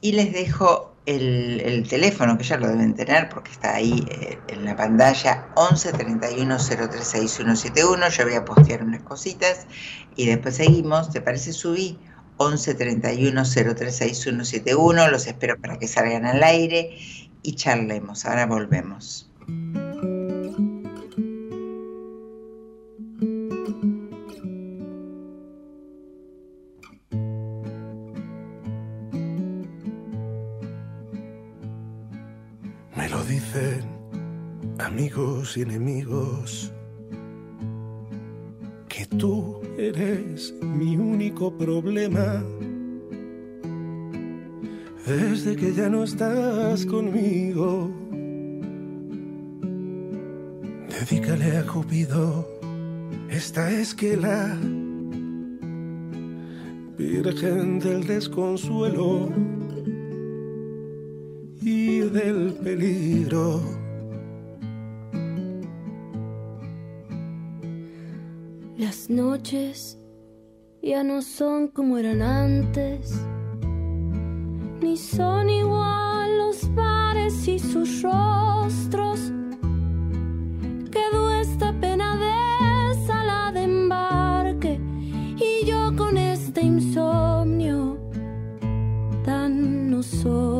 y 0.00 0.12
les 0.12 0.32
dejo 0.32 0.90
el, 1.06 1.86
teléfono, 1.88 2.38
que 2.38 2.44
ya 2.44 2.56
lo 2.56 2.68
deben 2.68 2.94
tener 2.94 3.28
porque 3.28 3.50
está 3.50 3.74
ahí 3.74 4.06
eh, 4.10 4.38
en 4.48 4.64
la 4.64 4.76
pantalla, 4.76 5.46
11 5.56 5.92
31 5.92 6.58
036171. 6.58 8.08
Yo 8.08 8.24
voy 8.24 8.34
a 8.34 8.44
postear 8.44 8.82
unas 8.82 9.02
cositas 9.02 9.66
y 10.16 10.26
después 10.26 10.56
seguimos. 10.56 11.10
¿Te 11.10 11.20
parece? 11.20 11.52
Subí 11.52 11.98
11 12.36 12.74
31 12.74 13.44
036171. 13.44 15.08
Los 15.08 15.26
espero 15.26 15.60
para 15.60 15.78
que 15.78 15.88
salgan 15.88 16.26
al 16.26 16.42
aire 16.42 16.96
y 17.42 17.54
charlemos. 17.54 18.24
Ahora 18.24 18.46
volvemos. 18.46 19.30
Amigos 35.00 35.56
y 35.56 35.62
enemigos, 35.62 36.70
que 38.86 39.06
tú 39.16 39.58
eres 39.78 40.54
mi 40.60 40.94
único 40.94 41.56
problema. 41.56 42.44
Desde 45.06 45.56
que 45.56 45.72
ya 45.72 45.88
no 45.88 46.04
estás 46.04 46.84
conmigo, 46.84 47.90
dedícale 50.90 51.56
a 51.56 51.66
Cupido 51.66 52.46
esta 53.30 53.70
esquela, 53.70 54.58
Virgen 56.98 57.78
del 57.78 58.06
desconsuelo 58.06 59.30
y 61.62 62.00
del 62.00 62.52
peligro. 62.62 63.79
Las 68.80 69.10
noches 69.10 69.98
ya 70.80 71.04
no 71.04 71.20
son 71.20 71.68
como 71.68 71.98
eran 71.98 72.22
antes, 72.22 73.12
ni 74.80 74.96
son 74.96 75.50
igual 75.50 76.38
los 76.38 76.74
bares 76.74 77.46
y 77.46 77.58
sus 77.58 78.00
rostros. 78.00 79.32
Quedó 80.90 81.30
esta 81.30 81.78
pena 81.78 82.16
de 82.16 83.06
sala 83.06 83.52
de 83.52 83.64
embarque 83.64 84.80
y 85.36 85.66
yo 85.66 85.94
con 85.94 86.16
este 86.16 86.62
insomnio 86.62 87.98
tan 89.26 89.90
nosotros, 89.90 90.59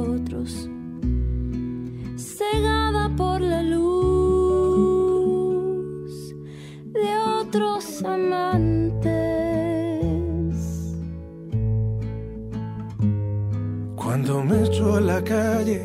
calle, 15.23 15.83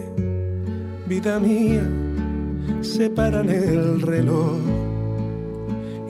vida 1.08 1.40
mía, 1.40 1.88
separan 2.82 3.50
el 3.50 4.02
reloj 4.02 4.60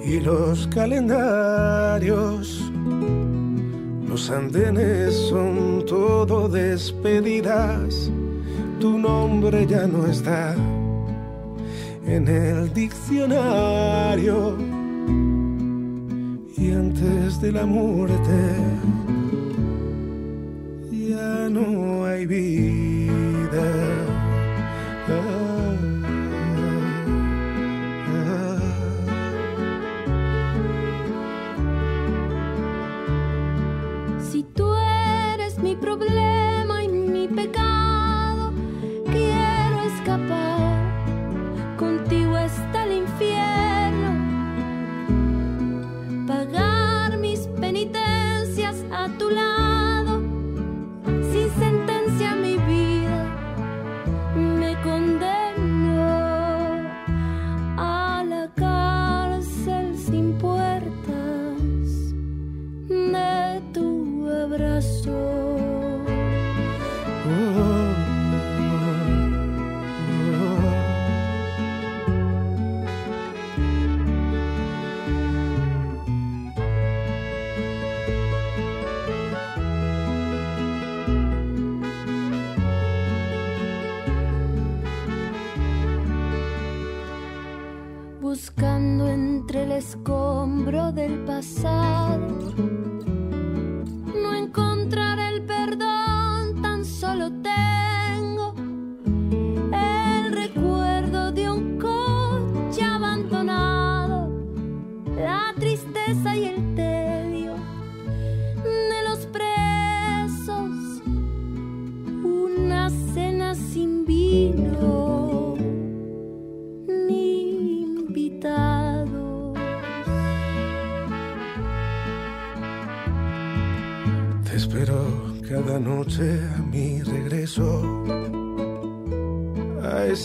y 0.05 0.19
los 0.19 0.67
calendarios. 0.67 2.61
Los 4.07 4.29
andenes 4.29 5.13
son 5.29 5.83
todo 5.85 6.47
despedidas, 6.47 8.11
tu 8.79 8.97
nombre 8.97 9.65
ya 9.67 9.87
no 9.87 10.05
está 10.05 10.55
en 12.07 12.27
el 12.27 12.71
diccionario 12.73 14.57
y 16.57 16.71
antes 16.71 17.41
de 17.41 17.51
la 17.51 17.65
muerte 17.65 18.55
ya 20.91 21.49
no 21.49 22.05
hay 22.05 22.25
vida. 22.25 22.74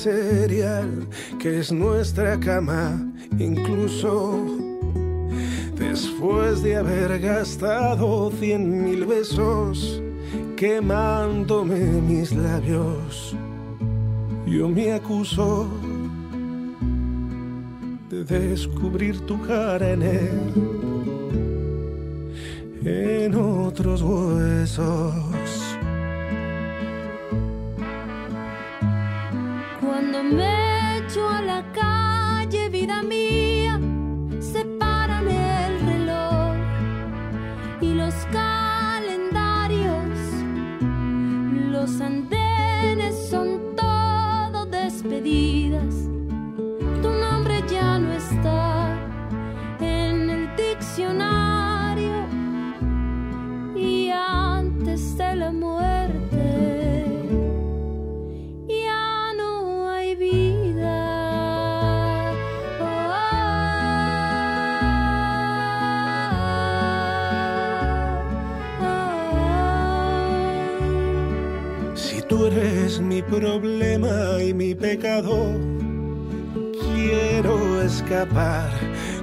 Que 0.03 1.59
es 1.59 1.71
nuestra 1.71 2.41
cama 2.41 2.99
incluso 3.39 4.47
después 5.77 6.63
de 6.63 6.77
haber 6.77 7.21
gastado 7.21 8.31
cien 8.41 8.83
mil 8.83 9.05
besos 9.05 10.03
quemándome 10.57 11.81
mis 12.01 12.33
labios. 12.33 13.37
Yo 14.47 14.71
me 14.71 14.95
acuso 14.95 15.69
de 18.09 18.25
descubrir 18.25 19.21
tu 19.27 19.39
cara 19.43 19.91
en 19.91 20.03
él, 20.03 20.53
en 22.87 23.35
otros 23.35 24.01
huesos. 24.01 25.70
Cuando 30.01 30.23
me 30.23 30.97
echo 30.97 31.29
a 31.29 31.43
la 31.43 31.63
calle, 31.73 32.71
vida 32.71 33.03
mía, 33.03 33.50
eres 72.51 73.01
mi 73.01 73.23
problema 73.23 74.43
y 74.43 74.53
mi 74.53 74.75
pecado, 74.75 75.53
quiero 76.83 77.83
escapar 77.83 78.71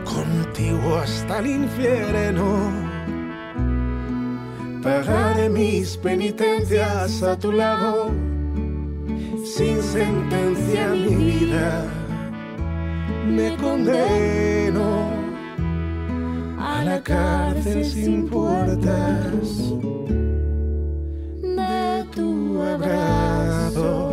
contigo 0.04 0.98
hasta 0.98 1.40
el 1.40 1.48
infierno. 1.48 2.72
Pagaré 4.82 5.50
mis 5.50 5.98
penitencias 5.98 7.22
a 7.24 7.38
tu 7.38 7.52
lado, 7.52 8.12
sin 9.44 9.82
sentencia 9.82 10.88
mi 10.90 11.16
vida. 11.16 11.86
Me 13.28 13.56
condeno 13.58 15.12
a 16.60 16.84
la 16.84 17.04
cárcel 17.04 17.84
sin 17.84 18.30
puertas 18.30 19.74
abrazo. 22.84 24.07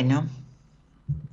Bueno, 0.00 0.28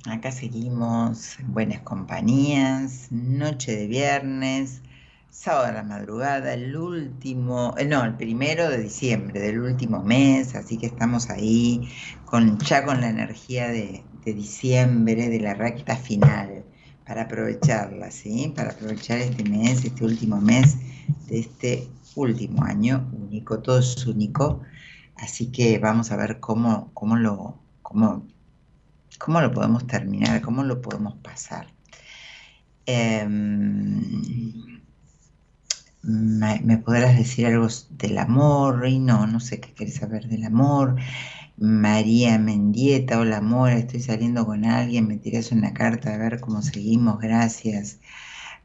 acá 0.06 0.32
seguimos 0.32 1.38
en 1.38 1.54
buenas 1.54 1.82
compañías, 1.82 3.12
noche 3.12 3.76
de 3.76 3.86
viernes, 3.86 4.82
sábado 5.30 5.66
a 5.66 5.72
la 5.72 5.82
madrugada, 5.84 6.52
el 6.52 6.76
último, 6.76 7.76
eh, 7.78 7.84
no, 7.84 8.02
el 8.04 8.16
primero 8.16 8.68
de 8.68 8.78
diciembre 8.78 9.38
del 9.38 9.60
último 9.60 10.02
mes, 10.02 10.56
así 10.56 10.78
que 10.78 10.86
estamos 10.86 11.30
ahí 11.30 11.88
con 12.24 12.58
ya 12.58 12.84
con 12.84 13.00
la 13.00 13.08
energía 13.08 13.68
de, 13.68 14.02
de 14.24 14.34
diciembre, 14.34 15.28
de 15.28 15.38
la 15.38 15.54
recta 15.54 15.94
final, 15.94 16.64
para 17.06 17.22
aprovecharla, 17.22 18.10
¿sí? 18.10 18.52
Para 18.56 18.72
aprovechar 18.72 19.18
este 19.18 19.44
mes, 19.44 19.84
este 19.84 20.04
último 20.04 20.40
mes 20.40 20.76
de 21.28 21.38
este 21.38 21.88
último 22.16 22.64
año 22.64 23.08
único, 23.12 23.60
todo 23.60 23.78
es 23.78 24.04
único, 24.08 24.62
así 25.14 25.52
que 25.52 25.78
vamos 25.78 26.10
a 26.10 26.16
ver 26.16 26.40
cómo, 26.40 26.90
cómo 26.94 27.14
lo, 27.14 27.60
cómo 27.82 28.26
¿Cómo 29.18 29.40
lo 29.40 29.52
podemos 29.52 29.86
terminar? 29.86 30.40
¿Cómo 30.42 30.62
lo 30.62 30.82
podemos 30.82 31.16
pasar? 31.16 31.66
Eh, 32.86 33.26
me, 36.06 36.78
podrás 36.78 37.16
decir 37.16 37.46
algo 37.46 37.66
del 37.90 38.18
amor? 38.18 38.86
Y 38.86 38.98
no, 38.98 39.26
no 39.26 39.40
sé 39.40 39.60
qué 39.60 39.72
querés 39.72 39.96
saber 39.96 40.28
del 40.28 40.44
amor. 40.44 40.96
María 41.56 42.38
Mendieta, 42.38 43.18
hola 43.18 43.38
amor, 43.38 43.72
estoy 43.72 44.00
saliendo 44.00 44.44
con 44.44 44.66
alguien, 44.66 45.08
me 45.08 45.16
tirás 45.16 45.52
una 45.52 45.72
carta 45.72 46.14
a 46.14 46.18
ver 46.18 46.38
cómo 46.38 46.60
seguimos, 46.60 47.18
gracias. 47.18 47.98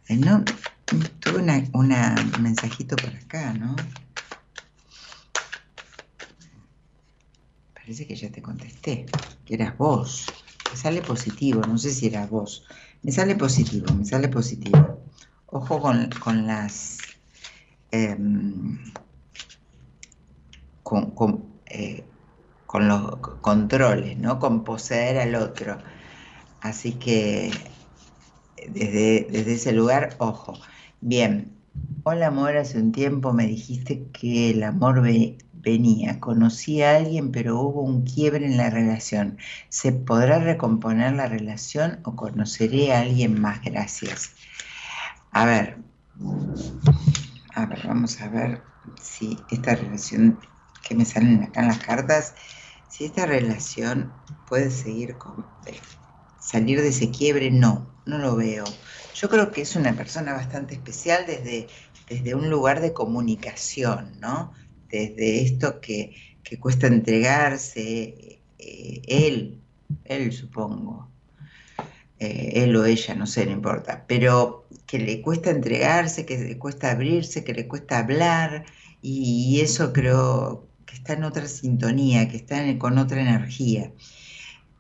Eh, 0.10 0.18
no, 0.18 0.44
tuve 1.20 1.40
una, 1.40 1.64
una 1.74 2.16
mensajito 2.40 2.98
por 2.98 3.16
acá, 3.16 3.54
¿no? 3.54 3.76
Parece 7.74 8.06
que 8.06 8.16
ya 8.16 8.30
te 8.30 8.42
contesté, 8.42 9.06
que 9.46 9.54
eras 9.54 9.78
vos. 9.78 10.28
Me 10.72 10.78
sale 10.78 11.02
positivo, 11.02 11.62
no 11.68 11.78
sé 11.78 11.92
si 11.92 12.08
eras 12.08 12.30
vos. 12.30 12.66
Me 13.04 13.12
sale 13.12 13.36
positivo, 13.36 13.94
me 13.94 14.06
sale 14.06 14.30
positivo. 14.30 15.02
Ojo 15.48 15.82
con, 15.82 16.10
con 16.24 16.48
las... 16.48 17.00
Con, 20.84 21.12
con, 21.12 21.46
eh, 21.66 22.06
con, 22.66 22.88
los 22.88 23.18
controles, 23.42 24.18
¿no? 24.18 24.40
Con 24.40 24.64
poseer 24.64 25.18
al 25.18 25.36
otro. 25.36 25.78
Así 26.62 26.94
que 26.94 27.52
desde, 28.70 29.28
desde 29.30 29.54
ese 29.54 29.74
lugar, 29.74 30.16
ojo. 30.20 30.54
Bien, 31.02 31.52
hola 32.04 32.28
amor, 32.28 32.56
hace 32.56 32.78
un 32.78 32.94
tiempo 32.94 33.34
me 33.34 33.46
dijiste 33.46 34.08
que 34.14 34.52
el 34.52 34.64
amor 34.64 35.02
ve, 35.02 35.38
venía, 35.62 36.20
conocí 36.20 36.82
a 36.82 36.98
alguien 36.98 37.32
pero 37.32 37.60
hubo 37.60 37.82
un 37.82 38.04
quiebre 38.04 38.46
en 38.46 38.58
la 38.58 38.70
relación. 38.70 39.38
¿Se 39.70 39.92
podrá 39.92 40.40
recomponer 40.40 41.14
la 41.14 41.28
relación 41.28 42.00
o 42.04 42.16
conoceré 42.16 42.94
a 42.94 43.02
alguien 43.02 43.40
más? 43.40 43.62
Gracias. 43.64 44.32
A 45.32 45.46
ver, 45.46 45.78
a 47.54 47.66
ver, 47.66 47.88
vamos 47.88 48.20
a 48.22 48.28
ver 48.28 48.62
si 49.02 49.38
esta 49.50 49.76
relación 49.76 50.40
que 50.88 50.96
me 50.96 51.06
salen 51.06 51.44
acá 51.44 51.62
en 51.62 51.68
las 51.68 51.80
cartas, 51.80 52.34
si 52.90 53.06
esta 53.06 53.26
relación 53.26 54.12
puede 54.48 54.72
seguir 54.72 55.18
con 55.18 55.46
salir 56.40 56.82
de 56.82 56.90
ese 56.90 57.12
quiebre, 57.12 57.52
no, 57.52 57.88
no 58.06 58.18
lo 58.18 58.36
veo. 58.36 58.66
Yo 59.14 59.30
creo 59.30 59.52
que 59.52 59.62
es 59.62 59.76
una 59.76 59.94
persona 59.94 60.34
bastante 60.34 60.74
especial 60.74 61.26
desde, 61.26 61.68
desde 62.10 62.36
un 62.36 62.50
lugar 62.50 62.82
de 62.82 62.94
comunicación, 62.94 64.20
¿no? 64.20 64.52
Desde 64.92 65.42
esto 65.42 65.80
que, 65.80 66.14
que 66.44 66.60
cuesta 66.60 66.88
entregarse, 66.88 68.40
eh, 68.60 69.02
él, 69.08 69.60
él 70.06 70.32
supongo, 70.32 71.10
eh, 72.20 72.64
él 72.64 72.76
o 72.76 72.86
ella, 72.86 73.16
no 73.16 73.26
sé, 73.26 73.46
no 73.46 73.52
importa, 73.52 74.06
pero 74.08 74.68
que 74.86 75.00
le 75.00 75.22
cuesta 75.22 75.50
entregarse, 75.50 76.26
que 76.26 76.38
le 76.38 76.58
cuesta 76.58 76.92
abrirse, 76.92 77.44
que 77.44 77.54
le 77.54 77.68
cuesta 77.68 78.00
hablar, 78.00 78.66
y, 79.02 79.60
eso 79.62 79.94
creo 79.94 80.68
que 80.86 80.96
está 80.96 81.14
en 81.14 81.24
otra 81.24 81.48
sintonía, 81.48 82.28
que 82.30 82.38
está 82.38 82.62
con 82.78 82.98
otra 83.00 83.22
energía. 83.22 83.92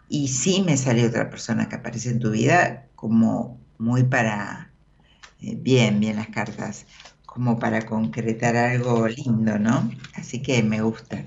Y 0.09 0.27
sí 0.27 0.61
me 0.63 0.77
sale 0.77 1.05
otra 1.07 1.29
persona 1.29 1.69
que 1.69 1.77
aparece 1.77 2.09
en 2.09 2.19
tu 2.19 2.31
vida 2.31 2.87
como 2.95 3.59
muy 3.79 4.03
para, 4.03 4.71
eh, 5.41 5.55
bien, 5.55 5.99
bien 5.99 6.17
las 6.17 6.27
cartas, 6.27 6.85
como 7.33 7.57
para 7.59 7.85
concretar 7.85 8.57
algo 8.57 9.07
lindo, 9.07 9.57
¿no? 9.57 9.89
Así 10.15 10.41
que 10.41 10.61
me 10.63 10.81
gusta. 10.81 11.23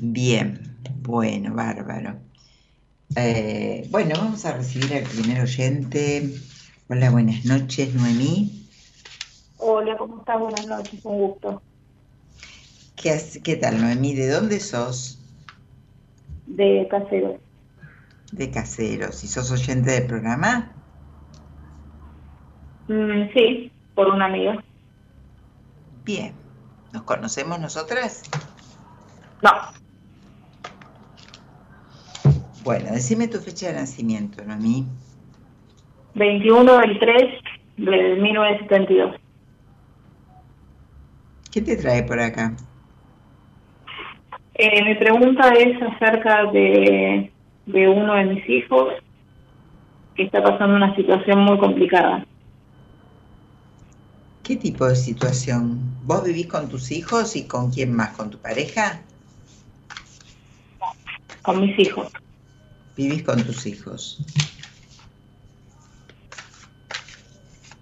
Bien, 0.00 0.78
bueno, 1.02 1.54
bárbaro. 1.54 2.16
Eh, 3.16 3.86
bueno, 3.90 4.14
vamos 4.16 4.44
a 4.46 4.56
recibir 4.56 4.94
al 4.94 5.04
primer 5.04 5.42
oyente. 5.42 6.34
Hola, 6.88 7.10
buenas 7.10 7.44
noches, 7.44 7.94
Noemí. 7.94 8.66
Hola, 9.58 9.96
¿cómo 9.96 10.18
estás? 10.18 10.40
Buenas 10.40 10.66
noches, 10.66 11.00
un 11.04 11.18
gusto. 11.18 11.62
¿Qué, 12.96 13.10
hace- 13.10 13.42
qué 13.42 13.56
tal, 13.56 13.80
Noemí? 13.80 14.14
¿De 14.14 14.28
dónde 14.28 14.60
sos? 14.60 15.18
de 16.46 16.86
caseros. 16.90 17.40
De 18.32 18.50
Caseros. 18.50 19.22
¿Y 19.24 19.28
sos 19.28 19.50
oyente 19.52 19.90
del 19.92 20.06
programa? 20.08 20.74
Mm, 22.88 23.30
sí, 23.34 23.72
por 24.00 24.08
una 24.14 24.24
amiga. 24.24 24.56
Bien. 26.06 26.32
¿Nos 26.94 27.02
conocemos 27.02 27.60
nosotras? 27.60 28.22
No, 29.42 29.50
Bueno, 32.64 32.92
decime 32.92 33.28
tu 33.28 33.38
fecha 33.40 33.66
de 33.66 33.74
nacimiento, 33.74 34.42
Noemí. 34.42 34.86
21 36.14 36.78
del 36.78 36.98
3 36.98 37.16
de 37.76 38.16
1972. 38.16 39.16
¿Qué 41.52 41.60
te 41.60 41.76
trae 41.76 42.02
por 42.02 42.20
acá? 42.20 42.54
Eh, 44.54 44.82
mi 44.82 44.94
pregunta 44.94 45.52
es 45.52 45.76
acerca 45.82 46.50
de, 46.52 47.30
de 47.66 47.88
uno 47.88 48.14
de 48.14 48.24
mis 48.24 48.48
hijos 48.48 48.94
que 50.14 50.22
está 50.22 50.42
pasando 50.42 50.76
una 50.76 50.96
situación 50.96 51.40
muy 51.40 51.58
complicada. 51.58 52.24
¿Qué 54.50 54.56
tipo 54.56 54.84
de 54.84 54.96
situación? 54.96 55.94
¿Vos 56.02 56.24
vivís 56.24 56.48
con 56.48 56.68
tus 56.68 56.90
hijos 56.90 57.36
y 57.36 57.46
con 57.46 57.70
quién 57.70 57.92
más? 57.92 58.16
¿Con 58.16 58.30
tu 58.30 58.40
pareja? 58.40 59.00
con 61.42 61.60
mis 61.60 61.78
hijos. 61.78 62.08
Vivís 62.96 63.22
con 63.22 63.44
tus 63.44 63.64
hijos. 63.66 64.26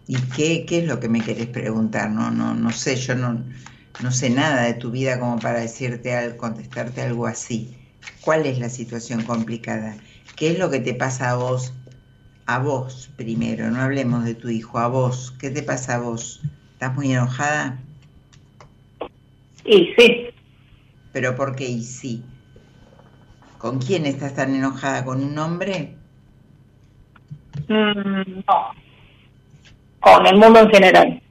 ¿Y 0.07 0.29
qué, 0.37 0.67
qué 0.67 0.81
es 0.81 0.85
lo 0.85 1.01
que 1.01 1.09
me 1.09 1.23
querés 1.23 1.47
preguntar? 1.47 2.11
No, 2.11 2.31
no, 2.31 2.53
no 2.53 2.71
sé, 2.75 2.97
yo 2.97 3.15
no, 3.15 3.47
no 3.99 4.11
sé 4.11 4.29
nada 4.29 4.65
de 4.65 4.75
tu 4.75 4.91
vida 4.91 5.19
como 5.19 5.41
para 5.41 5.61
decirte 5.61 6.15
al 6.15 6.37
contestarte 6.37 7.01
algo 7.01 7.27
así. 7.27 7.79
¿Cuál 8.21 8.45
es 8.45 8.59
la 8.59 8.69
situación 8.69 9.25
complicada? 9.25 9.97
¿Qué 10.37 10.51
es 10.51 10.59
lo 10.59 10.69
que 10.69 10.81
te 10.81 10.93
pasa 10.93 11.31
a 11.31 11.37
vos? 11.37 11.73
A 12.45 12.59
vos 12.59 13.11
primero, 13.17 13.71
no 13.71 13.81
hablemos 13.81 14.27
de 14.27 14.35
tu 14.35 14.51
hijo, 14.51 14.77
a 14.77 14.89
vos. 14.89 15.35
¿Qué 15.39 15.49
te 15.49 15.63
pasa 15.63 15.95
a 15.95 16.01
vos? 16.01 16.43
¿Estás 16.79 16.95
muy 16.95 17.11
enojada? 17.11 17.77
Y 19.65 19.93
sí, 19.99 20.29
¿Pero 21.13 21.35
por 21.35 21.57
qué? 21.57 21.65
Y 21.67 21.83
sí. 21.83 22.23
¿Con 23.59 23.81
quién 23.81 24.07
estás 24.07 24.37
tan 24.37 24.55
enojada? 24.55 25.05
¿Con 25.05 25.25
un 25.25 25.37
hombre? 25.39 25.97
mm, 27.67 28.45
no, 28.47 28.71
con 29.99 30.25
el 30.25 30.37
mundo 30.37 30.61
en 30.61 30.69
general. 30.71 31.23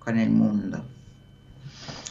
con 0.00 0.18
el 0.18 0.30
mundo. 0.30 0.84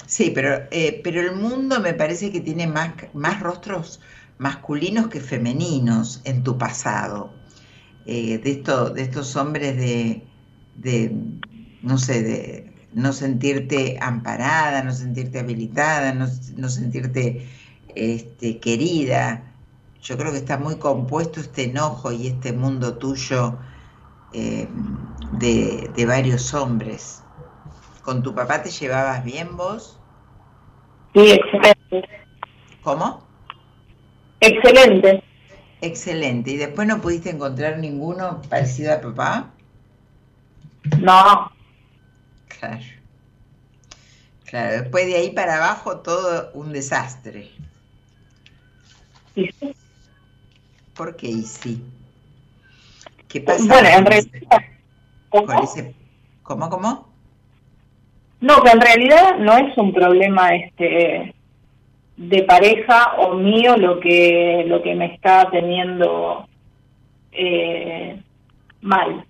Sí, 0.05 0.31
pero, 0.33 0.65
eh, 0.71 1.01
pero 1.03 1.19
el 1.19 1.35
mundo 1.35 1.81
me 1.81 1.93
parece 1.93 2.31
que 2.31 2.39
tiene 2.39 2.67
más, 2.67 2.93
más 3.13 3.41
rostros 3.41 3.99
masculinos 4.37 5.09
que 5.09 5.19
femeninos 5.19 6.21
en 6.23 6.41
tu 6.41 6.57
pasado. 6.57 7.33
Eh, 8.05 8.37
de, 8.37 8.51
esto, 8.51 8.91
de 8.91 9.01
estos 9.01 9.35
hombres 9.35 9.75
de, 9.75 10.23
de, 10.77 11.11
no 11.85 11.97
sé, 11.97 12.23
de 12.23 12.73
no 12.93 13.13
sentirte 13.13 13.97
amparada, 14.01 14.83
no 14.83 14.91
sentirte 14.91 15.39
habilitada, 15.39 16.13
no, 16.13 16.27
no 16.57 16.69
sentirte 16.69 17.47
este, 17.93 18.59
querida. 18.59 19.53
Yo 20.01 20.17
creo 20.17 20.31
que 20.31 20.39
está 20.39 20.57
muy 20.57 20.75
compuesto 20.77 21.39
este 21.39 21.65
enojo 21.65 22.11
y 22.11 22.27
este 22.27 22.53
mundo 22.53 22.97
tuyo 22.97 23.57
eh, 24.33 24.67
de, 25.33 25.89
de 25.95 26.05
varios 26.05 26.53
hombres. 26.53 27.21
¿Con 28.01 28.23
tu 28.23 28.33
papá 28.33 28.63
te 28.63 28.71
llevabas 28.71 29.23
bien 29.23 29.55
vos? 29.55 29.99
Sí, 31.13 31.31
excelente. 31.31 32.09
¿Cómo? 32.81 33.25
Excelente. 34.39 35.23
Excelente. 35.81 36.51
¿Y 36.51 36.57
después 36.57 36.87
no 36.87 37.01
pudiste 37.01 37.29
encontrar 37.29 37.77
ninguno 37.77 38.41
parecido 38.49 38.93
a 38.93 39.01
papá? 39.01 39.51
No, 40.99 41.51
Claro. 42.59 42.83
Claro, 44.45 44.81
después 44.81 45.05
de 45.07 45.15
ahí 45.15 45.31
para 45.31 45.57
abajo 45.57 45.97
todo 45.99 46.51
un 46.53 46.71
desastre. 46.71 47.49
sí. 49.35 49.75
¿Por 50.93 51.15
qué? 51.15 51.27
Y 51.27 51.43
sí. 51.43 51.83
¿Qué 53.27 53.41
pasa 53.41 53.65
Bueno, 53.67 53.89
en 53.89 54.05
realidad, 54.05 54.61
¿Cómo, 56.43 56.69
cómo? 56.69 57.09
No, 58.39 58.61
que 58.61 58.69
en 58.69 58.81
realidad 58.81 59.37
no 59.39 59.57
es 59.57 59.77
un 59.77 59.93
problema 59.93 60.55
este 60.55 61.33
de 62.15 62.43
pareja 62.43 63.15
o 63.17 63.33
mío 63.33 63.75
lo 63.75 63.99
que 63.99 64.63
lo 64.67 64.81
que 64.81 64.95
me 64.95 65.13
está 65.13 65.49
teniendo 65.51 66.47
eh, 67.31 68.21
mal. 68.81 69.25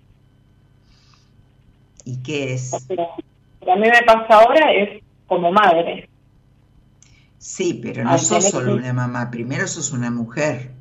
¿Y 2.06 2.22
qué 2.22 2.54
es? 2.54 2.88
Lo 2.88 2.96
que 3.60 3.72
a 3.72 3.76
mí 3.76 3.88
me 3.88 4.02
pasa 4.06 4.40
ahora 4.40 4.72
es 4.72 5.02
como 5.26 5.52
madre. 5.52 6.08
Sí, 7.38 7.80
pero 7.82 8.04
no 8.04 8.18
sos 8.18 8.50
solo 8.50 8.74
que- 8.74 8.76
una 8.76 8.92
mamá, 8.92 9.30
primero 9.30 9.66
sos 9.66 9.92
una 9.92 10.10
mujer. 10.10 10.74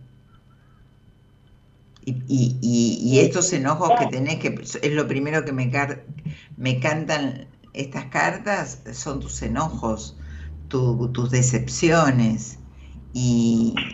Y, 2.01 2.11
y, 2.27 2.59
y, 2.61 2.99
y 3.15 3.19
estos 3.19 3.51
enojos 3.53 3.95
que 3.95 4.05
tenés, 4.05 4.39
que 4.39 4.55
es 4.61 4.93
lo 4.93 5.07
primero 5.07 5.43
que 5.43 5.51
me, 5.53 5.71
me 6.57 6.79
cantan 6.79 7.47
estas 7.73 8.05
cartas, 8.05 8.83
son 8.93 9.19
tus 9.19 9.41
enojos, 9.41 10.17
tu- 10.67 11.11
tus 11.11 11.31
decepciones. 11.31 12.59
Y, 13.13 13.87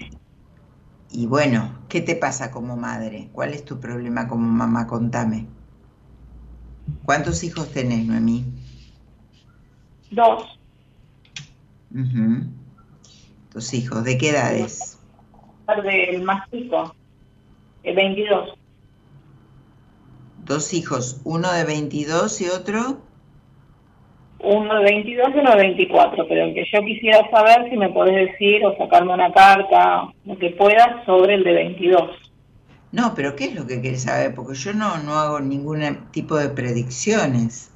y 1.10 1.28
bueno, 1.28 1.86
¿qué 1.90 2.02
te 2.02 2.16
pasa 2.16 2.50
como 2.50 2.76
madre? 2.76 3.30
¿Cuál 3.34 3.54
es 3.54 3.64
tu 3.66 3.80
problema 3.80 4.28
como 4.28 4.48
mamá? 4.48 4.88
Contame. 4.88 5.48
¿Cuántos 7.06 7.44
hijos 7.44 7.72
tenés, 7.72 8.06
Noemí? 8.06 8.46
Dos, 10.12 10.60
Ujú. 11.94 12.46
Tus 13.52 13.74
hijos, 13.74 14.04
¿de 14.04 14.18
qué 14.18 14.30
edades? 14.30 14.98
del 15.84 16.22
más 16.24 16.50
chico, 16.52 16.94
el 17.84 17.96
22. 17.96 18.58
Dos 20.46 20.74
hijos, 20.74 21.22
uno 21.24 21.52
de 21.52 21.64
22 21.64 22.42
y 22.42 22.48
otro. 22.48 22.98
Uno 24.44 24.76
de 24.80 24.84
22 24.84 25.30
y 25.34 25.40
uno 25.40 25.52
de 25.52 25.58
24, 25.58 26.28
pero 26.28 26.46
el 26.46 26.54
que 26.54 26.66
yo 26.74 26.82
quisiera 26.84 27.30
saber 27.30 27.70
si 27.70 27.78
me 27.78 27.90
podés 27.90 28.32
decir 28.32 28.66
o 28.66 28.76
sacarme 28.76 29.14
una 29.14 29.32
carta, 29.32 30.12
lo 30.26 30.38
que 30.38 30.50
puedas, 30.50 31.06
sobre 31.06 31.36
el 31.36 31.44
de 31.44 31.54
22. 31.54 32.31
No, 32.92 33.16
pero 33.16 33.36
¿qué 33.36 33.46
es 33.46 33.56
lo 33.56 33.66
que 33.68 33.82
querés 33.82 34.04
saber? 34.04 34.36
Porque 34.36 34.54
yo 34.56 34.74
no, 34.74 34.98
no 35.00 35.16
hago 35.16 35.40
ningún 35.40 35.82
tipo 36.12 36.38
de 36.38 36.50
predicciones. 36.50 37.72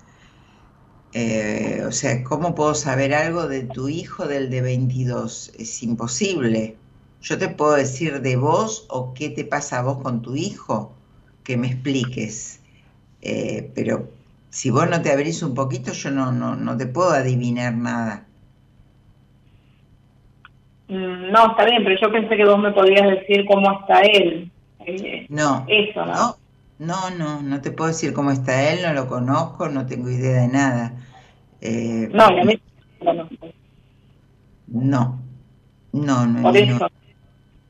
Eh, 1.14 1.84
o 1.88 1.92
sea, 1.92 2.24
¿cómo 2.24 2.54
puedo 2.56 2.76
saber 2.76 3.14
algo 3.14 3.48
de 3.48 3.64
tu 3.64 3.88
hijo 3.90 4.28
del 4.28 4.50
de 4.50 4.62
22? 4.62 5.52
Es 5.58 5.82
imposible. 5.84 6.78
Yo 7.22 7.38
te 7.38 7.50
puedo 7.50 7.74
decir 7.74 8.22
de 8.22 8.36
vos 8.36 8.86
o 8.90 9.14
qué 9.14 9.30
te 9.30 9.46
pasa 9.46 9.80
a 9.80 9.82
vos 9.84 10.02
con 10.04 10.22
tu 10.22 10.36
hijo, 10.36 10.94
que 11.44 11.58
me 11.58 11.68
expliques. 11.68 12.60
Eh, 13.22 13.72
pero 13.76 14.10
si 14.50 14.70
vos 14.72 14.90
no 14.90 15.02
te 15.02 15.12
abrís 15.12 15.44
un 15.44 15.56
poquito, 15.56 15.94
yo 15.94 16.12
no, 16.12 16.32
no, 16.32 16.56
no 16.56 16.78
te 16.78 16.88
puedo 16.88 17.12
adivinar 17.12 17.76
nada. 17.76 18.28
Mm, 20.88 21.32
No, 21.32 21.48
está 21.52 21.66
bien, 21.66 21.84
pero 21.84 22.00
yo 22.00 22.12
pensé 22.12 22.36
que 22.38 22.46
vos 22.46 22.60
me 22.60 22.72
podías 22.72 23.08
decir 23.10 23.46
cómo 23.46 23.72
está 23.82 24.02
él. 24.02 24.52
Eh, 24.86 25.26
No, 25.30 25.66
Eso, 25.68 26.06
¿no? 26.06 26.14
no, 26.80 27.10
no, 27.10 27.10
no, 27.18 27.42
no 27.42 27.62
te 27.62 27.72
puedo 27.72 27.90
decir 27.90 28.14
cómo 28.14 28.32
está 28.32 28.72
él, 28.72 28.82
no 28.84 28.94
lo 28.94 29.08
conozco, 29.08 29.70
no 29.70 29.86
tengo 29.86 30.10
idea 30.10 30.42
de 30.42 30.48
nada. 30.48 30.94
Eh, 31.62 32.10
No, 32.12 32.32
y 32.32 32.40
a 32.40 32.44
mí 32.44 32.60
no, 33.02 33.14
no, 33.14 33.30
no, 34.68 35.20
no, 35.94 36.26
no, 36.28 36.42
por 36.42 36.58
eso. 36.58 36.88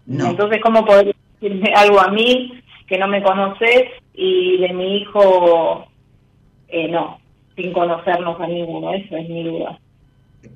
no. 0.06 0.30
Entonces, 0.32 0.60
¿cómo 0.62 0.86
podés 0.86 1.16
decirme 1.40 1.74
algo 1.76 2.00
a 2.00 2.10
mí 2.10 2.62
que 2.88 2.98
no 2.98 3.08
me 3.08 3.24
conoces 3.24 3.84
y 4.14 4.58
de 4.58 4.74
mi 4.74 4.98
hijo 4.98 5.88
eh, 6.68 6.88
no, 6.90 7.20
sin 7.56 7.74
conocernos 7.74 8.40
a 8.40 8.48
ninguno? 8.48 8.94
Eso 8.94 9.16
es 9.18 9.30
mi 9.30 9.44
duda. 9.44 9.80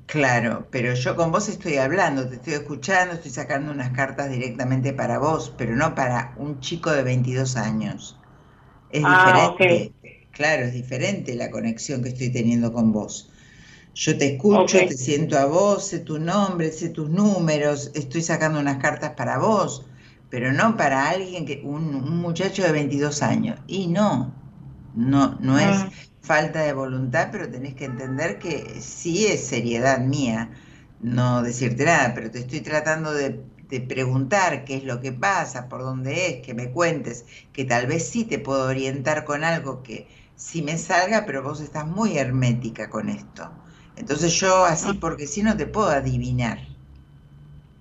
Claro, 0.06 0.68
pero 0.70 0.94
yo 0.94 1.16
con 1.16 1.32
vos 1.32 1.48
estoy 1.48 1.76
hablando, 1.78 2.28
te 2.28 2.36
estoy 2.36 2.52
escuchando, 2.54 3.14
estoy 3.14 3.30
sacando 3.30 3.72
unas 3.72 3.92
cartas 3.92 4.30
directamente 4.30 4.92
para 4.92 5.18
vos, 5.18 5.54
pero 5.56 5.74
no 5.76 5.94
para 5.94 6.34
un 6.38 6.60
chico 6.60 6.90
de 6.90 7.02
22 7.02 7.56
años. 7.56 8.20
Es 8.88 9.06
Ah, 9.06 9.08
diferente, 9.08 9.96
claro, 10.32 10.64
es 10.66 10.74
diferente 10.74 11.34
la 11.36 11.50
conexión 11.50 12.02
que 12.02 12.10
estoy 12.10 12.32
teniendo 12.32 12.72
con 12.72 12.92
vos. 12.92 13.32
Yo 13.94 14.18
te 14.18 14.34
escucho, 14.34 14.86
te 14.86 14.96
siento 14.96 15.38
a 15.38 15.46
vos, 15.46 15.88
sé 15.88 16.00
tu 16.00 16.18
nombre, 16.20 16.72
sé 16.72 16.90
tus 16.90 17.10
números, 17.10 17.90
estoy 17.94 18.22
sacando 18.22 18.60
unas 18.60 18.78
cartas 18.78 19.12
para 19.16 19.38
vos, 19.38 19.90
pero 20.30 20.52
no 20.52 20.76
para 20.76 21.08
alguien 21.10 21.46
que, 21.46 21.62
un, 21.64 21.94
un 21.96 22.18
muchacho 22.18 22.62
de 22.64 22.72
22 22.72 23.22
años. 23.22 23.60
Y 23.66 23.88
no, 23.88 24.42
no, 24.92 25.38
no 25.40 25.58
es 25.58 25.86
Mm. 25.86 26.09
Falta 26.30 26.60
de 26.62 26.72
voluntad, 26.72 27.30
pero 27.32 27.50
tenés 27.50 27.74
que 27.74 27.86
entender 27.86 28.38
que 28.38 28.80
sí 28.80 29.26
es 29.26 29.48
seriedad 29.48 29.98
mía 29.98 30.50
no 31.00 31.42
decirte 31.42 31.84
nada, 31.84 32.12
pero 32.14 32.30
te 32.30 32.38
estoy 32.38 32.60
tratando 32.60 33.12
de, 33.12 33.42
de 33.68 33.80
preguntar 33.80 34.64
qué 34.64 34.76
es 34.76 34.84
lo 34.84 35.00
que 35.00 35.10
pasa, 35.12 35.68
por 35.68 35.80
dónde 35.82 36.28
es, 36.28 36.46
que 36.46 36.54
me 36.54 36.70
cuentes, 36.70 37.26
que 37.52 37.64
tal 37.64 37.88
vez 37.88 38.08
sí 38.08 38.24
te 38.24 38.38
puedo 38.38 38.68
orientar 38.68 39.24
con 39.24 39.42
algo 39.42 39.82
que 39.82 40.06
sí 40.36 40.62
me 40.62 40.78
salga, 40.78 41.26
pero 41.26 41.42
vos 41.42 41.60
estás 41.60 41.86
muy 41.86 42.16
hermética 42.16 42.88
con 42.90 43.08
esto. 43.08 43.50
Entonces 43.96 44.32
yo 44.40 44.64
así, 44.64 44.94
porque 44.94 45.26
si 45.26 45.42
no 45.42 45.56
te 45.56 45.66
puedo 45.66 45.88
adivinar. 45.88 46.58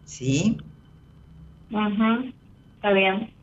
¿Sí? 0.05 0.57
Ujú, 1.71 2.33
Está 2.75 2.91
bien. 2.93 3.33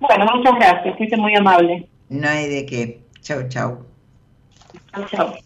Bueno, 0.00 0.26
muchas 0.34 0.54
gracias, 0.56 0.96
fuiste 0.96 1.16
muy 1.16 1.34
amable. 1.36 1.88
No 2.10 2.28
hay 2.28 2.48
de 2.48 2.66
qué. 2.66 3.07
Chau, 3.22 3.48
chau. 3.48 3.86
Chao, 4.92 5.04
chao. 5.10 5.36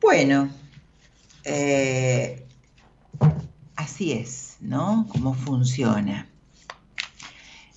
Bueno, 0.00 0.50
eh, 1.44 2.46
así 3.76 4.12
es, 4.12 4.56
¿no? 4.60 5.06
Cómo 5.10 5.34
funciona. 5.34 6.28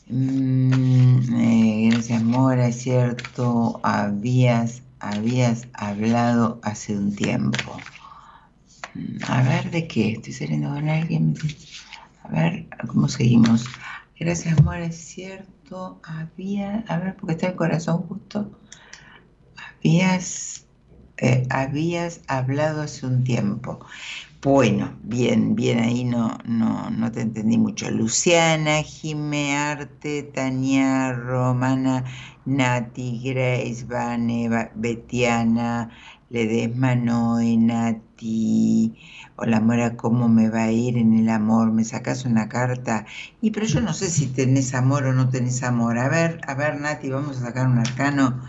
Mm, 0.07 1.35
eh, 1.35 1.89
gracias, 1.91 2.23
Mora, 2.23 2.67
es 2.67 2.77
cierto, 2.81 3.79
habías, 3.83 4.83
habías 4.99 5.67
hablado 5.73 6.59
hace 6.63 6.97
un 6.97 7.15
tiempo. 7.15 7.83
Mm, 8.93 9.17
A 9.27 9.43
ver, 9.43 9.71
¿de 9.71 9.87
qué? 9.87 10.11
Estoy 10.13 10.33
saliendo 10.33 10.69
con 10.69 10.89
alguien. 10.89 11.33
A 12.23 12.29
ver, 12.31 12.67
¿cómo 12.87 13.07
seguimos? 13.07 13.65
Gracias, 14.19 14.61
Mora, 14.63 14.85
es 14.85 14.97
cierto, 14.97 15.51
había, 16.03 16.83
a 16.87 16.97
ver, 16.99 17.15
porque 17.17 17.33
está 17.33 17.47
el 17.47 17.55
corazón 17.55 18.03
justo. 18.07 18.51
Habías, 19.55 20.67
eh, 21.17 21.47
habías 21.49 22.21
hablado 22.27 22.81
hace 22.81 23.05
un 23.05 23.23
tiempo. 23.23 23.79
Bueno, 24.41 24.97
bien, 25.03 25.55
bien, 25.55 25.79
ahí 25.79 26.03
no, 26.05 26.37
no, 26.45 26.89
no 26.91 27.11
te 27.11 27.21
entendí 27.21 27.57
mucho. 27.57 27.91
Luciana, 27.91 28.83
Jime, 28.83 29.57
Arte, 29.57 30.23
Tania, 30.23 31.13
Romana, 31.13 32.05
Nati, 32.45 33.21
Grace, 33.23 33.85
Vane, 33.85 34.49
Betiana, 34.75 35.91
Ledesma, 36.29 36.95
Noé, 36.95 37.57
Nati. 37.57 38.97
Hola, 39.35 39.59
Mora, 39.61 39.95
¿cómo 39.97 40.27
me 40.29 40.49
va 40.49 40.63
a 40.65 40.71
ir 40.71 40.97
en 40.97 41.13
el 41.13 41.29
amor? 41.29 41.71
¿Me 41.71 41.83
sacas 41.85 42.25
una 42.25 42.49
carta? 42.49 43.05
Y 43.41 43.51
pero 43.51 43.65
yo 43.65 43.81
no 43.81 43.93
sé 43.93 44.09
si 44.09 44.27
tenés 44.27 44.73
amor 44.73 45.05
o 45.05 45.13
no 45.13 45.29
tenés 45.29 45.63
amor. 45.63 45.97
A 45.99 46.09
ver, 46.09 46.41
a 46.47 46.53
ver, 46.55 46.79
Nati, 46.79 47.09
vamos 47.09 47.37
a 47.37 47.41
sacar 47.47 47.67
un 47.67 47.79
arcano. 47.79 48.41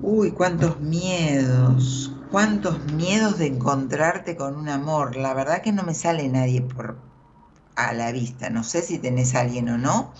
Uy, 0.00 0.30
cuántos 0.32 0.80
miedos, 0.80 2.10
cuántos 2.30 2.84
miedos 2.84 3.38
de 3.38 3.46
encontrarte 3.46 4.36
con 4.36 4.56
un 4.56 4.68
amor. 4.68 5.16
La 5.16 5.34
verdad 5.34 5.62
que 5.62 5.72
no 5.72 5.82
me 5.82 5.94
sale 5.94 6.28
nadie 6.28 6.62
por 6.62 6.98
a 7.76 7.92
la 7.94 8.12
vista. 8.12 8.50
No 8.50 8.64
sé 8.64 8.82
si 8.82 8.98
tenés 8.98 9.34
a 9.34 9.40
alguien 9.40 9.68
o 9.70 9.78
no. 9.78 10.14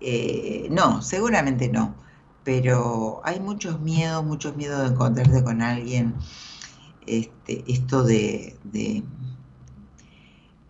Eh, 0.00 0.68
no, 0.70 1.02
seguramente 1.02 1.68
no. 1.68 2.03
Pero 2.44 3.20
hay 3.24 3.40
muchos 3.40 3.80
miedos, 3.80 4.24
muchos 4.24 4.56
miedos 4.56 4.82
de 4.82 4.94
encontrarte 4.94 5.42
con 5.42 5.62
alguien. 5.62 6.14
Este, 7.06 7.64
esto 7.66 8.02
de, 8.02 8.56
de 8.64 9.02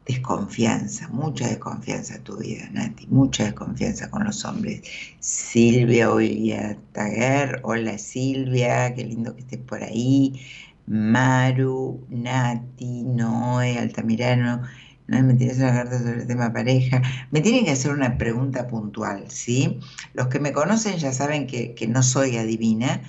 desconfianza, 0.07 1.09
mucha 1.09 1.49
desconfianza 1.49 2.16
en 2.16 2.25
tu 2.25 2.37
vida, 2.37 2.68
Nati, 2.72 3.07
mucha 3.07 3.45
desconfianza 3.45 4.11
con 4.11 4.25
los 4.25 4.45
hombres. 4.45 4.83
Silvia 5.20 6.12
Olivia 6.12 6.79
Taguer, 6.93 7.61
hola 7.62 7.99
Silvia, 7.99 8.95
qué 8.95 9.05
lindo 9.05 9.35
que 9.35 9.41
estés 9.43 9.61
por 9.61 9.83
ahí. 9.83 10.41
Maru, 10.87 12.07
Nati, 12.11 13.05
Noé, 13.05 13.79
Altamirano, 13.79 14.62
no 15.07 15.23
me 15.23 15.35
tienes 15.35 15.59
una 15.59 15.73
carta 15.73 15.99
sobre 15.99 16.23
el 16.23 16.27
tema 16.27 16.53
pareja. 16.53 17.03
Me 17.31 17.41
tienen 17.41 17.65
que 17.65 17.73
hacer 17.73 17.91
una 17.93 18.19
pregunta 18.19 18.67
puntual, 18.67 19.31
¿sí? 19.31 19.81
Los 20.15 20.29
que 20.29 20.41
me 20.41 20.53
conocen 20.53 20.99
ya 20.99 21.13
saben 21.13 21.47
que, 21.47 21.75
que 21.75 21.87
no 21.87 22.03
soy 22.03 22.37
adivina, 22.37 23.03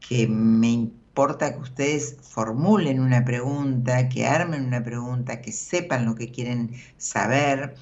que 0.00 0.26
me 0.28 0.68
importa 0.68 1.54
que 1.54 1.60
ustedes 1.60 2.16
formulen 2.22 3.00
una 3.00 3.24
pregunta, 3.24 4.08
que 4.08 4.26
armen 4.26 4.64
una 4.64 4.82
pregunta, 4.82 5.40
que 5.40 5.52
sepan 5.52 6.04
lo 6.04 6.14
que 6.14 6.30
quieren 6.30 6.72
saber 6.98 7.74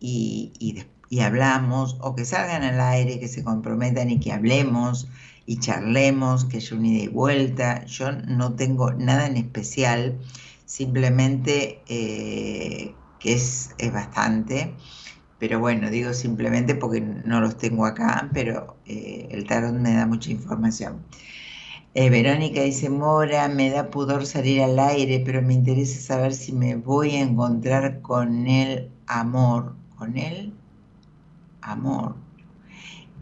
y, 0.00 0.52
y 0.58 0.84
y 1.10 1.20
hablamos, 1.20 1.96
o 2.00 2.14
que 2.14 2.24
salgan 2.24 2.62
al 2.62 2.80
aire, 2.80 3.18
que 3.18 3.28
se 3.28 3.42
comprometan 3.42 4.10
y 4.10 4.20
que 4.20 4.32
hablemos 4.32 5.08
y 5.44 5.58
charlemos, 5.58 6.44
que 6.44 6.58
haya 6.58 6.76
un 6.76 6.86
ida 6.86 7.04
y 7.04 7.08
vuelta. 7.08 7.84
Yo 7.84 8.12
no 8.12 8.54
tengo 8.54 8.92
nada 8.92 9.26
en 9.26 9.36
especial, 9.36 10.20
simplemente 10.70 11.82
eh, 11.88 12.94
que 13.18 13.32
es, 13.32 13.70
es 13.78 13.92
bastante. 13.92 14.72
Pero 15.38 15.58
bueno, 15.58 15.90
digo 15.90 16.12
simplemente 16.12 16.74
porque 16.76 17.00
no 17.00 17.40
los 17.40 17.56
tengo 17.56 17.86
acá, 17.86 18.30
pero 18.32 18.76
eh, 18.86 19.26
el 19.32 19.46
tarot 19.46 19.74
me 19.74 19.94
da 19.94 20.06
mucha 20.06 20.30
información. 20.30 21.04
Eh, 21.94 22.08
Verónica 22.10 22.62
dice, 22.62 22.88
Mora, 22.88 23.48
me 23.48 23.70
da 23.70 23.90
pudor 23.90 24.26
salir 24.26 24.62
al 24.62 24.78
aire, 24.78 25.22
pero 25.26 25.42
me 25.42 25.54
interesa 25.54 26.00
saber 26.00 26.34
si 26.34 26.52
me 26.52 26.76
voy 26.76 27.16
a 27.16 27.22
encontrar 27.22 28.00
con 28.00 28.46
el 28.46 28.90
amor. 29.06 29.74
¿Con 29.96 30.16
el 30.18 30.54
amor? 31.62 32.14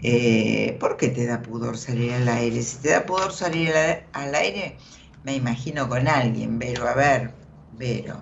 Eh, 0.01 0.77
¿por 0.81 0.97
qué 0.97 1.09
te 1.09 1.27
da 1.27 1.43
pudor 1.43 1.79
salir 1.79 2.13
al 2.13 2.29
aire? 2.29 2.63
Si 2.63 2.79
te 2.79 2.91
da 2.91 3.07
pudor 3.07 3.33
salir 3.33 3.73
al, 4.13 4.35
aire, 4.35 4.77
me 5.25 5.35
imagino 5.35 5.89
con 5.89 6.09
alguien, 6.09 6.59
Vero. 6.59 6.87
A 6.89 6.95
ver, 6.95 7.38
Vero. 7.79 8.17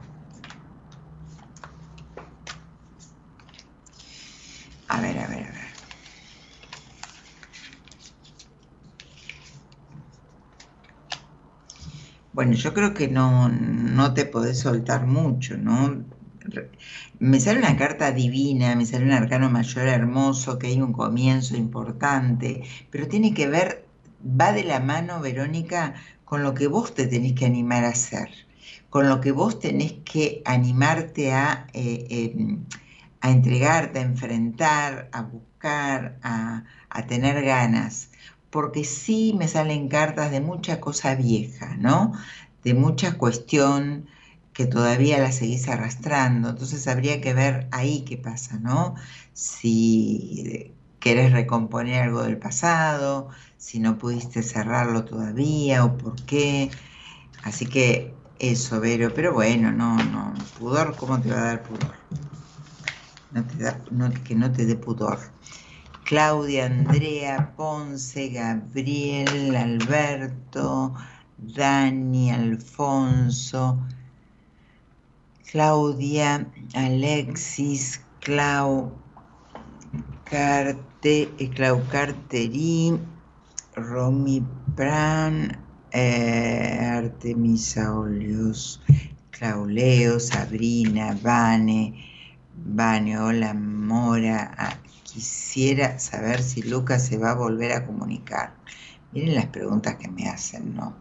A 4.89 5.01
ver, 5.01 5.17
a 5.19 5.27
ver, 5.29 5.45
a 5.47 5.53
ver. 5.53 5.71
Bueno, 12.33 12.53
yo 12.53 12.73
creo 12.75 12.95
que 12.95 13.09
no, 13.09 13.49
no 13.49 14.15
te 14.15 14.27
podés 14.27 14.61
soltar 14.61 15.07
mucho, 15.07 15.57
¿no? 15.57 16.05
Me 17.19 17.41
sale 17.41 17.59
una 17.59 17.77
carta 17.77 18.13
divina, 18.13 18.75
me 18.77 18.87
sale 18.87 19.05
un 19.05 19.13
arcano 19.13 19.51
mayor 19.51 19.89
hermoso, 19.89 20.59
que 20.59 20.69
hay 20.69 20.81
un 20.81 20.93
comienzo 20.93 21.57
importante, 21.57 22.63
pero 22.91 23.09
tiene 23.09 23.35
que 23.35 23.49
ver, 23.49 23.89
va 24.23 24.53
de 24.53 24.65
la 24.65 24.81
mano, 24.81 25.21
Verónica, 25.21 25.95
con 26.25 26.43
lo 26.43 26.55
que 26.55 26.69
vos 26.69 26.95
te 26.95 27.07
tenés 27.07 27.35
que 27.35 27.47
animar 27.47 27.85
a 27.85 27.89
hacer, 27.91 28.46
con 28.91 29.09
lo 29.09 29.21
que 29.21 29.33
vos 29.33 29.59
tenés 29.61 29.93
que 30.05 30.43
animarte 30.45 31.33
a, 31.33 31.67
eh, 31.73 32.07
eh, 32.11 32.59
a 33.21 33.31
entregarte, 33.31 33.99
a 33.99 34.03
enfrentar, 34.03 35.09
a 35.13 35.23
buscar, 35.23 36.19
a, 36.23 36.65
a 36.91 37.07
tener 37.07 37.45
ganas 37.45 38.11
porque 38.51 38.85
sí 38.85 39.35
me 39.39 39.49
salen 39.49 39.89
cartas 39.89 40.31
de 40.31 40.41
mucha 40.41 40.81
cosa 40.81 41.15
vieja, 41.15 41.77
¿no? 41.77 42.13
De 42.65 42.75
mucha 42.75 43.19
cuestión 43.19 44.07
que 44.53 44.67
todavía 44.67 45.19
la 45.19 45.33
seguís 45.33 45.69
arrastrando. 45.69 46.51
Entonces 46.51 46.89
habría 46.89 47.21
que 47.21 47.35
ver 47.35 47.69
ahí 47.73 48.05
qué 48.07 48.17
pasa, 48.17 48.59
¿no? 48.59 48.95
Si 49.35 50.73
querés 51.01 51.33
recomponer 51.33 52.05
algo 52.05 52.23
del 52.23 52.39
pasado, 52.39 53.29
si 53.59 53.79
no 53.81 53.99
pudiste 53.99 54.43
cerrarlo 54.43 55.05
todavía 55.05 55.85
o 55.85 55.99
por 55.99 56.17
qué. 56.25 56.71
Así 57.45 57.67
que 57.67 58.15
eso, 58.39 58.81
Vero, 58.81 59.13
pero 59.15 59.33
bueno, 59.33 59.73
no, 59.73 59.97
no, 59.97 60.35
pudor, 60.59 60.97
¿cómo 60.97 61.21
te 61.21 61.31
va 61.31 61.41
a 61.41 61.45
dar 61.45 61.63
pudor? 61.63 61.95
No 63.31 63.47
te 63.47 63.57
da, 63.57 63.81
no, 63.91 64.11
que 64.25 64.35
no 64.35 64.53
te 64.53 64.67
dé 64.67 64.77
pudor. 64.77 65.19
Claudia, 66.05 66.67
Andrea, 66.67 67.55
Ponce, 67.57 68.29
Gabriel, 68.29 69.57
Alberto, 69.57 70.95
Dani, 71.37 72.31
Alfonso, 72.31 73.85
Claudia, 75.51 76.47
Alexis, 76.75 78.01
Clau, 78.21 78.93
Carte, 80.25 81.35
eh, 81.39 81.51
Clau 81.51 81.83
Carterí, 81.89 82.99
Romy 83.75 84.43
Pran, 84.77 85.66
eh, 85.99 86.79
Artemisa 86.79 87.95
Olios, 87.95 88.83
Clauleo, 89.31 90.21
Sabrina, 90.21 91.17
Vane, 91.23 92.05
Vane, 92.55 93.19
hola 93.19 93.55
Mora, 93.55 94.55
ah, 94.59 94.77
quisiera 95.05 95.99
saber 95.99 96.43
si 96.43 96.63
Lucas 96.63 97.07
se 97.07 97.17
va 97.17 97.31
a 97.31 97.35
volver 97.35 97.73
a 97.73 97.87
comunicar. 97.87 98.53
Miren 99.13 99.37
las 99.37 99.47
preguntas 99.47 99.97
que 99.97 100.09
me 100.09 100.29
hacen, 100.29 100.75
¿no? 100.75 100.95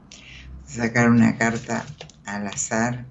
Sacar 0.65 1.09
una 1.09 1.37
carta 1.37 1.85
al 2.25 2.47
azar. 2.47 3.05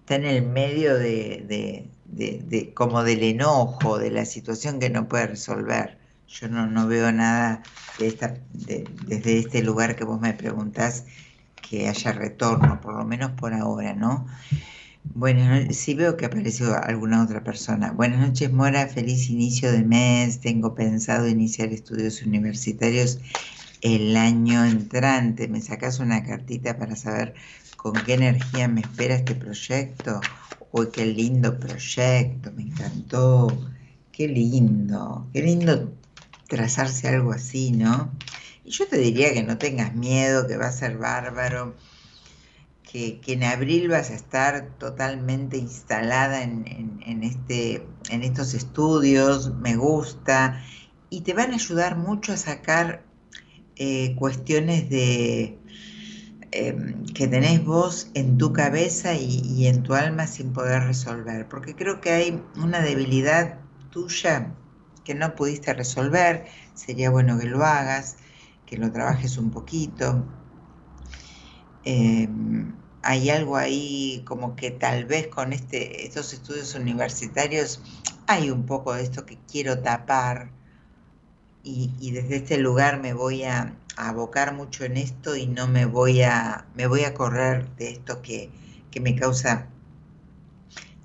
Está 0.00 0.16
en 0.16 0.26
el 0.26 0.42
medio 0.46 0.98
de, 0.98 1.88
como 2.74 3.02
del 3.04 3.22
enojo, 3.22 3.98
de 3.98 4.10
la 4.10 4.26
situación 4.26 4.80
que 4.80 4.90
no 4.90 5.08
puede 5.08 5.28
resolver. 5.28 6.05
Yo 6.40 6.48
no, 6.48 6.66
no 6.66 6.86
veo 6.86 7.10
nada 7.12 7.62
de 7.98 8.08
esta, 8.08 8.34
desde 8.52 9.38
este 9.38 9.62
lugar 9.62 9.96
que 9.96 10.04
vos 10.04 10.20
me 10.20 10.34
preguntás 10.34 11.04
que 11.68 11.88
haya 11.88 12.12
retorno, 12.12 12.80
por 12.80 12.94
lo 12.94 13.04
menos 13.04 13.32
por 13.32 13.54
ahora, 13.54 13.94
¿no? 13.94 14.26
Bueno, 15.14 15.72
sí 15.72 15.94
veo 15.94 16.16
que 16.16 16.26
apareció 16.26 16.74
alguna 16.76 17.22
otra 17.22 17.42
persona. 17.42 17.92
Buenas 17.92 18.20
noches, 18.20 18.52
Mora. 18.52 18.86
Feliz 18.86 19.30
inicio 19.30 19.72
de 19.72 19.82
mes. 19.82 20.40
Tengo 20.40 20.74
pensado 20.74 21.28
iniciar 21.28 21.68
estudios 21.68 22.22
universitarios 22.22 23.18
el 23.80 24.16
año 24.16 24.64
entrante. 24.64 25.48
¿Me 25.48 25.60
sacas 25.62 26.00
una 26.00 26.24
cartita 26.24 26.76
para 26.76 26.96
saber 26.96 27.34
con 27.76 27.94
qué 27.94 28.14
energía 28.14 28.68
me 28.68 28.80
espera 28.82 29.14
este 29.14 29.34
proyecto? 29.34 30.20
Uy, 30.72 30.88
qué 30.92 31.06
lindo 31.06 31.58
proyecto, 31.58 32.52
me 32.52 32.64
encantó. 32.64 33.48
Qué 34.12 34.28
lindo, 34.28 35.28
qué 35.32 35.42
lindo 35.42 35.92
trazarse 36.48 37.08
algo 37.08 37.32
así, 37.32 37.72
¿no? 37.72 38.10
Y 38.64 38.70
yo 38.70 38.86
te 38.88 38.98
diría 38.98 39.32
que 39.32 39.42
no 39.42 39.58
tengas 39.58 39.94
miedo, 39.94 40.46
que 40.46 40.56
va 40.56 40.66
a 40.66 40.72
ser 40.72 40.98
bárbaro, 40.98 41.74
que, 42.82 43.20
en 43.26 43.44
abril 43.44 43.88
vas 43.88 44.10
a 44.10 44.14
estar 44.14 44.70
totalmente 44.78 45.56
instalada 45.58 46.42
en, 46.42 47.22
este, 47.22 47.86
en 48.10 48.22
estos 48.22 48.54
estudios, 48.54 49.54
me 49.56 49.76
gusta, 49.76 50.64
y 51.10 51.20
te 51.20 51.34
van 51.34 51.52
a 51.52 51.54
ayudar 51.54 51.96
mucho 51.96 52.32
a 52.32 52.36
sacar 52.36 53.04
eh, 53.76 54.14
cuestiones 54.16 54.88
de 54.88 55.58
em, 56.52 57.04
que 57.06 57.28
tenés 57.28 57.64
vos 57.64 58.10
en 58.14 58.38
tu 58.38 58.52
cabeza 58.52 59.14
y 59.14 59.66
en 59.66 59.82
tu 59.82 59.94
alma 59.94 60.26
sin 60.26 60.52
poder 60.52 60.84
resolver, 60.84 61.46
porque 61.48 61.74
creo 61.74 62.00
que 62.00 62.10
hay 62.10 62.42
una 62.56 62.80
debilidad 62.80 63.60
tuya 63.90 64.54
que 65.06 65.14
no 65.14 65.36
pudiste 65.36 65.72
resolver, 65.72 66.46
sería 66.74 67.10
bueno 67.10 67.38
que 67.38 67.46
lo 67.46 67.64
hagas, 67.64 68.16
que 68.66 68.76
lo 68.76 68.90
trabajes 68.90 69.38
un 69.38 69.52
poquito. 69.52 70.26
Em, 71.84 72.74
hay 73.02 73.30
algo 73.30 73.56
ahí 73.56 74.24
como 74.26 74.56
que 74.56 74.72
tal 74.72 75.04
vez 75.04 75.28
con 75.28 75.52
este, 75.52 76.04
estos 76.04 76.32
estudios 76.32 76.74
universitarios 76.74 77.80
hay 78.26 78.50
un 78.50 78.66
poco 78.66 78.92
de 78.94 79.04
esto 79.04 79.24
que 79.24 79.38
quiero 79.50 79.78
tapar 79.78 80.50
y, 81.62 82.10
desde 82.12 82.36
este 82.36 82.58
lugar 82.58 83.00
me 83.00 83.12
voy 83.12 83.44
a, 83.44 83.76
abocar 83.96 84.54
mucho 84.54 84.84
en 84.84 84.98
esto 84.98 85.36
y 85.36 85.46
no 85.46 85.68
me 85.68 85.86
voy 85.86 86.22
a, 86.22 86.66
me 86.74 86.86
voy 86.86 87.04
a 87.04 87.14
correr 87.14 87.74
de 87.76 87.90
esto 87.90 88.20
que, 88.20 88.50
que 88.90 89.00
me 89.00 89.16
causa 89.16 89.68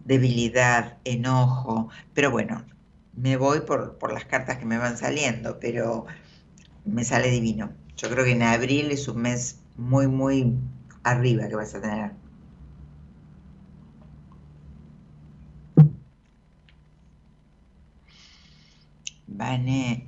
debilidad, 0.03 0.97
enojo, 1.05 1.89
pero 2.13 2.31
bueno, 2.31 2.65
me 3.21 3.37
voy 3.37 3.61
por, 3.61 3.97
por 3.97 4.13
las 4.13 4.25
cartas 4.25 4.57
que 4.57 4.65
me 4.65 4.77
van 4.77 4.97
saliendo, 4.97 5.59
pero 5.59 6.05
me 6.85 7.03
sale 7.03 7.29
divino. 7.29 7.71
Yo 7.97 8.09
creo 8.09 8.25
que 8.25 8.31
en 8.31 8.43
abril 8.43 8.91
es 8.91 9.07
un 9.07 9.21
mes 9.21 9.59
muy, 9.77 10.07
muy 10.07 10.57
arriba 11.03 11.47
que 11.47 11.55
vas 11.55 11.75
a 11.75 11.81
tener. 11.81 12.11
Vane, 19.27 20.07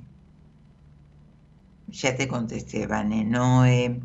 ya 1.88 2.16
te 2.16 2.28
contesté, 2.28 2.86
Vane, 2.86 3.24
Noé, 3.24 4.00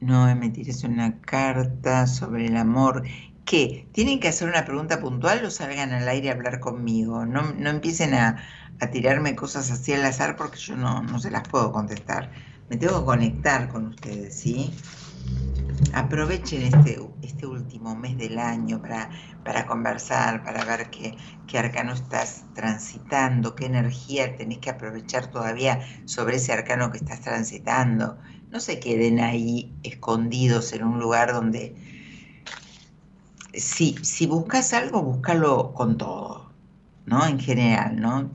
Noé, 0.00 0.34
me 0.34 0.50
tires 0.50 0.84
una 0.84 1.20
carta 1.20 2.06
sobre 2.06 2.46
el 2.46 2.56
amor. 2.56 3.02
¿Qué? 3.48 3.88
¿Tienen 3.92 4.20
que 4.20 4.28
hacer 4.28 4.46
una 4.46 4.66
pregunta 4.66 5.00
puntual 5.00 5.42
o 5.42 5.50
salgan 5.50 5.90
al 5.92 6.06
aire 6.06 6.28
a 6.28 6.34
hablar 6.34 6.60
conmigo? 6.60 7.24
No, 7.24 7.54
no 7.54 7.70
empiecen 7.70 8.12
a, 8.12 8.44
a, 8.78 8.90
tirarme 8.90 9.34
cosas 9.34 9.70
así 9.70 9.94
al 9.94 10.04
azar 10.04 10.36
porque 10.36 10.58
yo 10.58 10.76
no, 10.76 11.02
no 11.02 11.18
se 11.18 11.30
las 11.30 11.48
puedo 11.48 11.72
contestar. 11.72 12.30
Me 12.68 12.76
tengo 12.76 13.00
que 13.00 13.06
conectar 13.06 13.70
con 13.70 13.86
ustedes, 13.86 14.34
¿sí? 14.38 14.70
Aprovechen 15.94 16.60
este, 16.60 17.00
este 17.22 17.46
último 17.46 17.96
mes 17.96 18.18
del 18.18 18.38
año 18.38 18.82
para, 18.82 19.08
para 19.46 19.64
conversar, 19.64 20.44
para 20.44 20.66
ver 20.66 20.90
qué, 20.90 21.16
qué 21.46 21.58
arcano 21.58 21.94
estás 21.94 22.44
transitando, 22.54 23.54
qué 23.54 23.64
energía 23.64 24.36
tenés 24.36 24.58
que 24.58 24.68
aprovechar 24.68 25.28
todavía 25.28 25.80
sobre 26.04 26.36
ese 26.36 26.52
arcano 26.52 26.92
que 26.92 26.98
estás 26.98 27.22
transitando. 27.22 28.18
No 28.50 28.60
se 28.60 28.78
queden 28.78 29.20
ahí 29.20 29.74
escondidos 29.84 30.74
en 30.74 30.84
un 30.84 31.00
lugar 31.00 31.32
donde 31.32 31.97
si, 33.60 33.96
si 34.02 34.26
buscas 34.26 34.72
algo, 34.72 35.02
búscalo 35.02 35.72
con 35.74 35.98
todo, 35.98 36.50
¿no? 37.06 37.26
En 37.26 37.38
general, 37.38 38.00
¿no? 38.00 38.30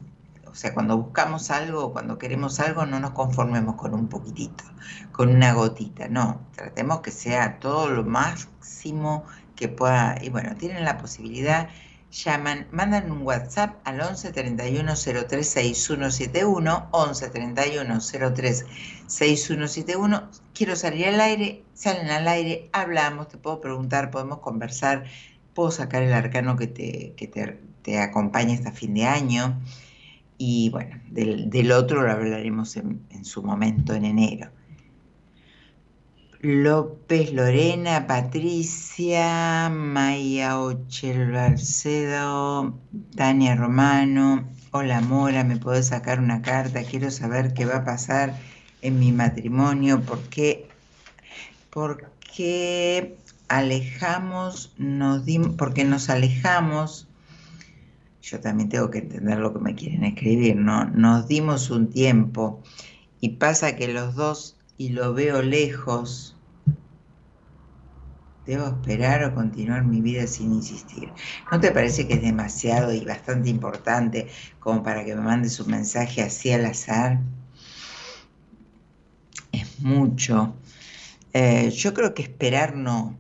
O 0.53 0.55
sea, 0.55 0.73
cuando 0.73 0.97
buscamos 0.97 1.49
algo, 1.49 1.93
cuando 1.93 2.19
queremos 2.19 2.59
algo, 2.59 2.85
no 2.85 2.99
nos 2.99 3.11
conformemos 3.11 3.75
con 3.75 3.93
un 3.95 4.07
poquitito, 4.07 4.63
con 5.11 5.29
una 5.29 5.53
gotita, 5.53 6.07
no, 6.07 6.41
tratemos 6.55 7.01
que 7.01 7.09
sea 7.09 7.59
todo 7.59 7.89
lo 7.89 8.03
máximo 8.03 9.23
que 9.55 9.67
pueda. 9.67 10.15
Y 10.21 10.29
bueno, 10.29 10.55
tienen 10.55 10.85
la 10.85 10.99
posibilidad, 10.99 11.69
llaman, 12.13 12.67
mandan 12.71 13.11
un 13.11 13.23
WhatsApp 13.23 13.75
al 13.83 13.99
11 13.99 14.31
31 14.31 14.93
03 14.95 15.49
6171, 15.49 16.87
11 16.91 17.29
31 17.29 17.99
03 17.99 18.65
6171. 19.07 20.29
Quiero 20.53 20.75
salir 20.75 21.07
al 21.07 21.19
aire, 21.19 21.63
salen 21.73 22.09
al 22.09 22.27
aire, 22.27 22.69
hablamos, 22.71 23.29
te 23.29 23.37
puedo 23.37 23.59
preguntar, 23.59 24.11
podemos 24.11 24.39
conversar, 24.39 25.05
puedo 25.53 25.71
sacar 25.71 26.03
el 26.03 26.13
arcano 26.13 26.55
que 26.55 26.67
te, 26.67 27.13
que 27.17 27.27
te, 27.27 27.59
te 27.81 27.99
acompaña 27.99 28.53
hasta 28.53 28.71
fin 28.71 28.93
de 28.93 29.05
año. 29.05 29.59
Y 30.37 30.69
bueno, 30.69 30.99
del, 31.09 31.71
otro 31.71 32.01
lo 32.03 32.11
hablaremos 32.11 32.75
en, 32.77 33.25
su 33.25 33.43
momento, 33.43 33.93
en 33.93 34.05
enero. 34.05 34.49
López, 36.45 37.31
Lorena, 37.31 38.05
Patricia, 38.05 39.69
Maya 39.69 40.59
Ochel 40.59 41.31
Barcedo, 41.31 42.77
Tania 43.15 43.55
Romano. 43.55 44.49
Hola 44.71 44.99
Mora, 44.99 45.45
¿me 45.45 45.55
puedes 45.55 45.87
sacar 45.87 46.19
una 46.19 46.41
carta? 46.41 46.83
Quiero 46.83 47.11
saber 47.11 47.53
qué 47.53 47.65
va 47.65 47.77
a 47.77 47.85
pasar 47.85 48.37
en 48.81 48.99
mi 48.99 49.13
matrimonio. 49.13 50.01
¿Por 50.01 50.19
qué? 50.23 50.67
Porque 51.69 53.15
alejamos, 53.47 54.73
nos 54.77 55.23
dimos, 55.23 55.55
porque 55.55 55.85
nos 55.85 56.09
alejamos 56.09 57.07
yo 58.21 58.41
también 58.41 58.67
tengo 58.67 58.89
que 58.89 58.99
entender 58.99 59.37
lo 59.39 59.53
que 59.53 59.59
me 59.59 59.75
quieren 59.75 60.03
escribir, 60.03 60.57
¿no? 60.57 60.83
Nos 60.85 61.29
dimos 61.29 61.69
un 61.69 61.89
tiempo 61.89 62.61
y 63.21 63.29
pasa 63.29 63.77
que 63.77 63.87
los 63.87 64.15
dos, 64.15 64.57
y 64.77 64.89
lo 64.89 65.13
veo 65.13 65.41
lejos, 65.41 66.32
¿debo 68.45 68.67
esperar 68.67 69.23
o 69.23 69.33
continuar 69.33 69.85
mi 69.85 70.01
vida 70.01 70.27
sin 70.27 70.53
insistir? 70.53 71.13
¿No 71.51 71.59
te 71.59 71.71
parece 71.71 72.07
que 72.07 72.15
es 72.15 72.21
demasiado 72.21 72.93
y 72.93 73.03
bastante 73.05 73.49
importante 73.49 74.27
como 74.59 74.83
para 74.83 75.05
que 75.05 75.15
me 75.15 75.21
mandes 75.21 75.59
un 75.59 75.71
mensaje 75.71 76.21
así 76.21 76.51
al 76.51 76.65
azar? 76.65 77.19
Es 79.51 79.79
mucho. 79.79 80.53
Eh, 81.33 81.69
yo 81.71 81.93
creo 81.93 82.13
que 82.13 82.23
esperar 82.23 82.75
no. 82.75 83.17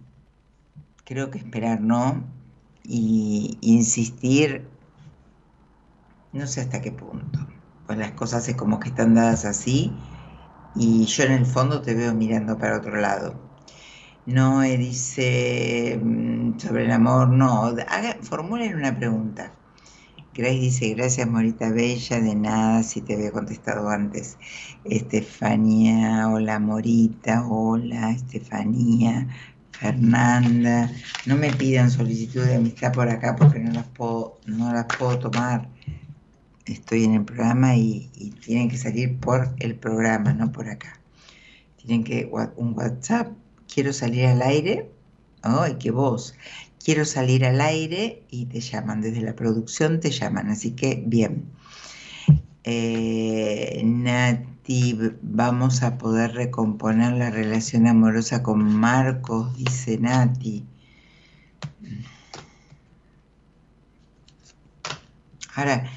Creo 1.05 1.29
que 1.29 1.37
esperar 1.37 1.81
no. 1.81 2.23
Y 2.83 3.57
insistir 3.61 4.67
no 6.33 6.47
sé 6.47 6.61
hasta 6.61 6.81
qué 6.81 6.91
punto. 6.91 7.39
Pues 7.85 7.97
las 7.97 8.11
cosas 8.11 8.47
es 8.49 8.55
como 8.55 8.79
que 8.79 8.89
están 8.89 9.13
dadas 9.13 9.45
así 9.45 9.91
y 10.75 11.05
yo 11.05 11.23
en 11.23 11.31
el 11.31 11.45
fondo 11.45 11.81
te 11.81 11.93
veo 11.93 12.13
mirando 12.13 12.57
para 12.57 12.77
otro 12.77 12.95
lado. 12.99 13.52
No 14.25 14.61
dice 14.61 15.99
mm, 16.01 16.59
sobre 16.59 16.85
el 16.85 16.91
amor, 16.91 17.29
no. 17.29 17.65
Haga, 17.87 18.17
formulen 18.21 18.75
una 18.75 18.97
pregunta. 18.97 19.53
Grace 20.33 20.59
dice, 20.59 20.93
gracias 20.95 21.27
Morita 21.27 21.69
Bella, 21.69 22.19
de 22.19 22.35
nada, 22.35 22.83
si 22.83 23.01
te 23.01 23.13
había 23.13 23.31
contestado 23.31 23.89
antes. 23.89 24.37
Estefanía, 24.83 26.27
hola 26.29 26.59
Morita, 26.59 27.45
hola 27.45 28.11
Estefanía, 28.11 29.27
Fernanda. 29.71 30.91
No 31.25 31.35
me 31.35 31.51
pidan 31.53 31.91
solicitud 31.91 32.43
de 32.45 32.55
amistad 32.55 32.93
por 32.93 33.09
acá 33.09 33.35
porque 33.35 33.59
no 33.59 33.71
las 33.71 33.87
puedo, 33.87 34.39
no 34.47 34.73
las 34.73 34.85
puedo 34.85 35.19
tomar 35.19 35.67
estoy 36.65 37.03
en 37.03 37.13
el 37.15 37.25
programa 37.25 37.75
y, 37.75 38.09
tienen 38.45 38.69
que 38.69 38.77
salir 38.77 39.19
por 39.19 39.53
el 39.59 39.75
programa, 39.75 40.33
no 40.33 40.51
por 40.51 40.69
acá. 40.69 40.99
Tienen 41.77 42.03
que 42.03 42.29
un 42.55 42.73
WhatsApp, 42.77 43.31
quiero 43.73 43.93
salir 43.93 44.25
al 44.25 44.41
aire, 44.41 44.89
¡ay, 45.41 45.77
qué 45.79 45.91
voz! 45.91 46.35
Quiero 46.83 47.05
salir 47.05 47.45
al 47.45 47.61
aire 47.61 48.23
y 48.29 48.45
te 48.45 48.59
llaman, 48.59 49.01
desde 49.01 49.21
la 49.21 49.35
producción 49.35 49.99
te 49.99 50.11
llaman, 50.11 50.49
así 50.49 50.71
que 50.71 51.01
bien. 51.05 51.45
Eh, 52.65 53.81
Nati, 53.85 54.97
vamos 55.21 55.81
a 55.81 55.97
poder 55.97 56.33
recomponer 56.33 57.13
la 57.13 57.29
relación 57.29 57.87
amorosa 57.87 58.43
con 58.43 58.63
Marcos, 58.63 59.57
dice 59.57 59.97
Nati. 59.97 60.65
Ahora, 65.55 65.89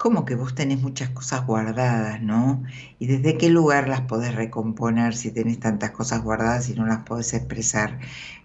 como 0.00 0.24
que 0.24 0.34
vos 0.34 0.54
tenés 0.54 0.80
muchas 0.80 1.10
cosas 1.10 1.44
guardadas, 1.46 2.22
¿no? 2.22 2.62
Y 2.98 3.06
desde 3.06 3.36
qué 3.36 3.50
lugar 3.50 3.86
las 3.86 4.00
podés 4.00 4.34
recomponer 4.34 5.14
si 5.14 5.30
tenés 5.30 5.60
tantas 5.60 5.90
cosas 5.90 6.22
guardadas 6.22 6.70
y 6.70 6.74
no 6.74 6.86
las 6.86 7.00
podés 7.00 7.34
expresar. 7.34 7.98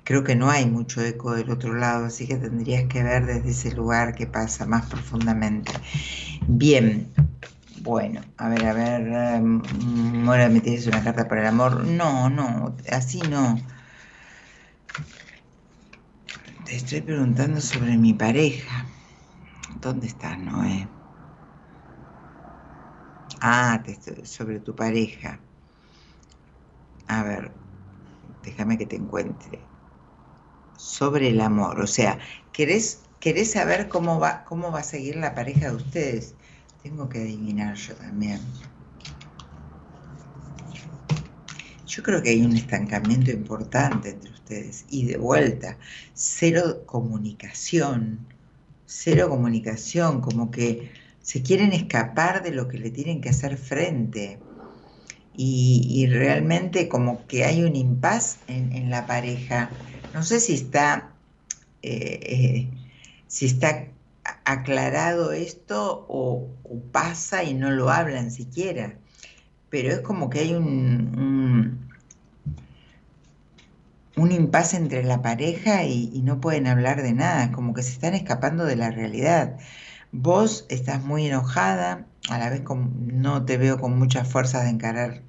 Creo 0.03 0.25
que 0.25 0.35
no 0.35 0.49
hay 0.49 0.65
mucho 0.65 1.01
eco 1.01 1.33
del 1.33 1.49
otro 1.49 1.73
lado, 1.73 2.07
así 2.07 2.27
que 2.27 2.35
tendrías 2.35 2.83
que 2.89 3.03
ver 3.03 3.25
desde 3.25 3.51
ese 3.51 3.71
lugar 3.73 4.15
qué 4.15 4.27
pasa 4.27 4.65
más 4.65 4.87
profundamente. 4.87 5.71
Bien, 6.45 7.13
bueno, 7.69 8.25
a 8.37 8.49
ver, 8.49 8.65
a 8.65 8.73
ver, 8.73 9.41
um, 9.41 10.23
Mora, 10.25 10.49
¿me 10.49 10.59
tienes 10.59 10.87
una 10.87 11.03
carta 11.05 11.29
para 11.29 11.39
el 11.41 11.47
amor? 11.47 11.85
No, 11.85 12.29
no, 12.29 12.75
así 12.91 13.23
no. 13.23 13.65
Te 16.65 16.75
estoy 16.75 16.99
preguntando 16.99 17.61
sobre 17.61 17.95
mi 17.97 18.13
pareja. 18.13 18.87
¿Dónde 19.79 20.07
estás, 20.07 20.37
Noé? 20.37 20.94
Ah, 23.47 23.83
sobre 24.23 24.59
tu 24.59 24.75
pareja. 24.75 25.39
A 27.05 27.21
ver, 27.21 27.51
déjame 28.41 28.75
que 28.75 28.87
te 28.87 28.95
encuentre. 28.95 29.59
Sobre 30.75 31.29
el 31.29 31.39
amor, 31.39 31.79
o 31.79 31.85
sea, 31.85 32.17
¿querés, 32.51 33.03
querés 33.19 33.51
saber 33.51 33.87
cómo 33.87 34.19
va, 34.19 34.45
cómo 34.45 34.71
va 34.71 34.79
a 34.79 34.83
seguir 34.83 35.17
la 35.17 35.35
pareja 35.35 35.69
de 35.69 35.75
ustedes? 35.75 36.33
Tengo 36.81 37.07
que 37.07 37.19
adivinar 37.19 37.75
yo 37.75 37.93
también. 37.93 38.39
Yo 41.85 42.01
creo 42.01 42.23
que 42.23 42.31
hay 42.31 42.41
un 42.41 42.55
estancamiento 42.55 43.29
importante 43.29 44.09
entre 44.09 44.31
ustedes 44.31 44.85
y 44.89 45.05
de 45.05 45.17
vuelta, 45.17 45.77
cero 46.15 46.81
comunicación, 46.87 48.25
cero 48.87 49.29
comunicación, 49.29 50.21
como 50.21 50.49
que 50.49 51.04
se 51.25 51.41
quieren 51.41 51.73
escapar 51.73 52.43
de 52.43 52.51
lo 52.51 52.67
que 52.67 52.77
le 52.77 52.91
tienen 52.91 53.19
que 53.21 53.29
hacer 53.29 53.57
frente. 53.57 54.39
Y, 55.33 55.87
y 55.89 56.07
realmente 56.07 56.87
como 56.87 57.27
que 57.27 57.45
hay 57.45 57.63
un 57.63 57.75
impas 57.75 58.41
en, 58.47 58.71
en 58.73 58.89
la 58.91 59.07
pareja. 59.07 59.75
No 60.13 60.23
sé 60.23 60.39
si 60.39 60.53
está, 60.53 61.15
eh, 61.81 62.19
eh, 62.23 62.71
si 63.27 63.45
está 63.47 63.87
aclarado 64.45 65.31
esto 65.33 66.05
o, 66.09 66.47
pasa 66.91 67.43
y 67.43 67.53
no 67.55 67.71
lo 67.71 67.89
hablan 67.89 68.31
siquiera. 68.31 68.99
Pero 69.69 69.91
es 69.93 70.01
como 70.01 70.29
que 70.29 70.39
hay 70.41 70.53
un, 70.55 70.65
un, 71.19 71.89
un 74.17 74.31
impasse 74.31 74.77
entre 74.77 75.03
la 75.03 75.21
pareja 75.21 75.83
y, 75.85 76.09
y 76.13 76.21
no 76.21 76.39
pueden 76.41 76.67
hablar 76.67 77.01
de 77.03 77.13
nada, 77.13 77.51
como 77.51 77.73
que 77.73 77.83
se 77.83 77.91
están 77.93 78.13
escapando 78.13 78.65
de 78.65 78.75
la 78.77 78.91
realidad. 78.91 79.57
Vos 80.17 80.65
estás 80.69 81.03
muy 81.03 81.25
enojada, 81.27 82.07
a 82.29 82.37
la 82.37 82.49
vez 82.49 82.63
no 82.63 83.43
te 83.43 83.57
veo 83.57 83.77
con 83.79 83.99
muchas 83.99 84.27
fuerzas 84.31 84.63
de 84.63 84.69
encarar, 84.69 85.23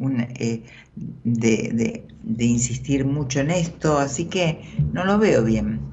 eh, 0.00 0.64
de 0.94 2.44
insistir 2.44 3.04
mucho 3.04 3.40
en 3.40 3.50
esto, 3.50 3.98
así 3.98 4.24
que 4.24 4.62
no 4.92 5.04
lo 5.04 5.18
veo 5.18 5.44
bien. 5.44 5.90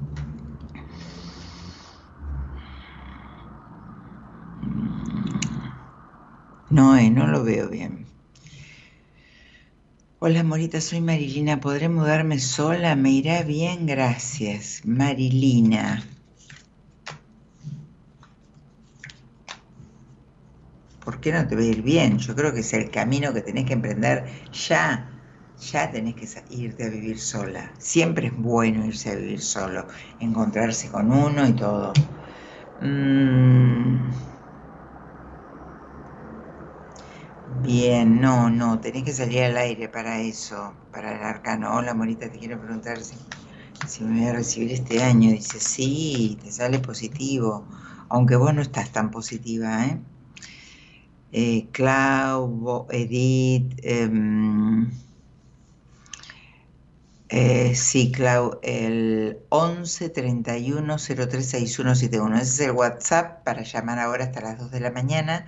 No, 6.70 6.96
eh, 6.96 7.10
no 7.10 7.26
lo 7.26 7.44
veo 7.44 7.68
bien. 7.68 8.06
Hola, 10.18 10.42
Morita, 10.42 10.80
soy 10.80 11.02
Marilina. 11.02 11.60
¿Podré 11.60 11.90
mudarme 11.90 12.38
sola? 12.38 12.96
Me 12.96 13.10
irá 13.10 13.42
bien, 13.42 13.86
gracias. 13.86 14.80
Marilina. 14.86 16.02
¿Por 21.06 21.20
qué 21.20 21.32
no 21.32 21.48
te 21.48 21.54
a 21.56 21.62
ir 21.62 21.82
bien? 21.82 22.18
Yo 22.18 22.34
creo 22.36 22.52
que 22.54 22.60
es 22.60 22.72
el 22.74 22.90
camino 22.90 23.32
que 23.34 23.42
tenés 23.48 23.64
que 23.66 23.74
emprender 23.74 24.16
ya. 24.68 24.84
Ya 25.72 25.90
tenés 25.90 26.14
que 26.16 26.26
irte 26.50 26.84
a 26.84 26.90
vivir 26.90 27.18
sola. 27.20 27.74
Siempre 27.78 28.26
es 28.28 28.36
bueno 28.36 28.84
irse 28.86 29.10
a 29.10 29.16
vivir 29.16 29.40
solo, 29.42 29.86
encontrarse 30.18 30.90
con 30.90 31.10
uno 31.12 31.48
y 31.48 31.54
todo. 31.54 31.92
Mm, 32.80 34.10
Bien, 37.48 38.20
no, 38.20 38.50
no, 38.50 38.80
tenés 38.80 39.04
que 39.04 39.12
salir 39.12 39.42
al 39.44 39.56
aire 39.56 39.88
para 39.88 40.20
eso, 40.20 40.76
para 40.90 41.16
el 41.16 41.22
arcano. 41.22 41.74
Hola, 41.76 41.94
Morita, 41.94 42.30
te 42.30 42.38
quiero 42.38 42.60
preguntar 42.60 43.00
si, 43.00 43.16
si 43.88 44.04
me 44.04 44.20
voy 44.20 44.28
a 44.30 44.32
recibir 44.34 44.72
este 44.72 45.02
año. 45.02 45.30
Dice, 45.30 45.60
sí, 45.60 46.38
te 46.42 46.50
sale 46.52 46.78
positivo, 46.80 47.68
aunque 48.08 48.36
vos 48.36 48.52
no 48.54 48.62
estás 48.62 48.92
tan 48.92 49.10
positiva, 49.10 49.86
¿eh? 49.86 50.00
Eh, 51.38 51.68
Clau, 51.70 52.86
Edith, 52.90 53.78
em, 53.82 54.90
eh, 57.28 57.74
sí, 57.74 58.10
Clau, 58.10 58.58
el 58.62 59.36
11 59.50 60.08
31 60.08 60.96
03 60.96 61.46
6171. 61.46 62.36
Ese 62.38 62.42
es 62.42 62.60
el 62.60 62.70
WhatsApp 62.70 63.44
para 63.44 63.62
llamar 63.64 63.98
ahora 63.98 64.24
hasta 64.24 64.40
las 64.40 64.58
2 64.58 64.70
de 64.70 64.80
la 64.80 64.90
mañana. 64.90 65.44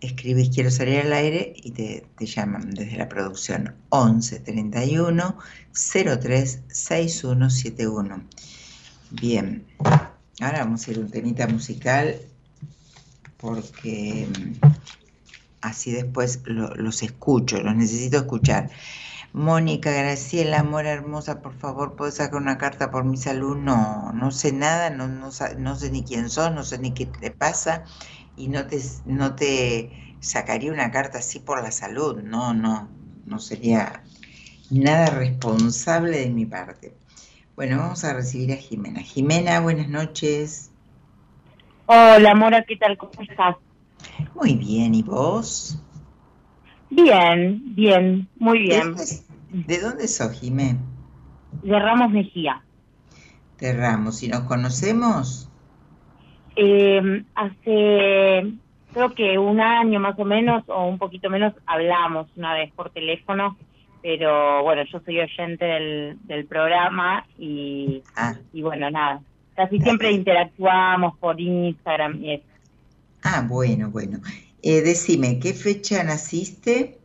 Escribes 0.00 0.48
quiero 0.48 0.70
salir 0.70 1.00
al 1.00 1.12
aire 1.12 1.52
y 1.56 1.72
te, 1.72 2.06
te 2.16 2.24
llaman 2.24 2.70
desde 2.70 2.96
la 2.96 3.10
producción 3.10 3.74
11 3.90 4.40
31 4.40 5.38
03 5.72 6.62
6171. 6.68 8.22
Bien, 9.10 9.66
ahora 10.40 10.60
vamos 10.60 10.88
a 10.88 10.90
ir 10.90 10.96
a 10.96 11.00
un 11.00 11.10
temita 11.10 11.46
musical 11.48 12.16
porque 13.36 14.26
así 15.60 15.92
después 15.92 16.42
lo- 16.46 16.74
los 16.76 17.02
escucho, 17.02 17.60
los 17.62 17.74
necesito 17.76 18.18
escuchar. 18.18 18.70
Mónica, 19.32 19.90
Graciela, 19.92 20.60
amor 20.60 20.86
hermosa, 20.86 21.42
por 21.42 21.54
favor, 21.54 21.96
¿puedes 21.96 22.16
sacar 22.16 22.40
una 22.40 22.58
carta 22.58 22.90
por 22.90 23.04
mi 23.04 23.16
salud? 23.16 23.56
No, 23.56 24.12
no 24.12 24.30
sé 24.30 24.52
nada, 24.52 24.90
no, 24.90 25.08
no 25.08 25.76
sé 25.76 25.90
ni 25.90 26.04
quién 26.04 26.30
sos, 26.30 26.52
no 26.52 26.64
sé 26.64 26.78
ni 26.78 26.92
qué 26.94 27.06
te 27.06 27.30
pasa 27.30 27.84
y 28.36 28.48
no 28.48 28.66
te, 28.66 28.80
no 29.06 29.34
te 29.36 29.92
sacaría 30.20 30.72
una 30.72 30.90
carta 30.90 31.18
así 31.18 31.40
por 31.40 31.62
la 31.62 31.70
salud, 31.72 32.22
no, 32.22 32.54
no, 32.54 32.90
no 33.24 33.38
sería 33.38 34.04
nada 34.70 35.10
responsable 35.10 36.20
de 36.20 36.30
mi 36.30 36.46
parte. 36.46 36.96
Bueno, 37.56 37.78
vamos 37.78 38.04
a 38.04 38.14
recibir 38.14 38.52
a 38.52 38.56
Jimena. 38.56 39.00
Jimena, 39.02 39.60
buenas 39.60 39.88
noches. 39.88 40.70
Hola, 41.86 42.34
Mora, 42.36 42.62
¿qué 42.64 42.76
tal? 42.76 42.96
¿Cómo 42.96 43.20
estás? 43.22 43.56
Muy 44.34 44.54
bien, 44.54 44.94
¿y 44.94 45.02
vos? 45.02 45.78
Bien, 46.90 47.60
bien, 47.74 48.28
muy 48.38 48.60
¿De 48.60 48.64
bien. 48.66 48.94
de 49.50 49.80
dónde 49.80 50.08
sos, 50.08 50.32
Jimé? 50.40 50.76
De 51.62 51.78
Ramos 51.78 52.10
Mejía. 52.10 52.62
De 53.58 53.72
Ramos, 53.72 54.22
¿y 54.22 54.28
nos 54.28 54.40
conocemos? 54.40 55.48
Eh, 56.56 57.24
hace, 57.34 58.52
creo 58.92 59.14
que 59.14 59.38
un 59.38 59.60
año 59.60 60.00
más 60.00 60.18
o 60.18 60.24
menos, 60.24 60.64
o 60.68 60.86
un 60.86 60.98
poquito 60.98 61.30
menos, 61.30 61.54
hablamos 61.66 62.28
una 62.36 62.54
vez 62.54 62.72
por 62.72 62.90
teléfono, 62.90 63.56
pero 64.02 64.62
bueno, 64.62 64.82
yo 64.90 65.00
soy 65.04 65.20
oyente 65.20 65.64
del, 65.64 66.18
del 66.24 66.46
programa 66.46 67.26
y, 67.38 68.02
Ah, 68.16 68.34
y 68.52 68.62
bueno, 68.62 68.90
nada. 68.90 69.20
Casi 69.56 69.80
siempre 69.80 70.12
interactuamos 70.12 71.16
por 71.18 71.40
Instagram 71.40 72.22
y 72.24 72.34
eso. 72.34 72.44
Ah 73.28 73.46
bueno, 73.48 73.90
bueno. 73.90 74.20
Eh, 74.62 74.80
decime, 74.82 75.38
¿qué 75.38 75.52
fecha 75.54 76.02
naciste? 76.02 76.98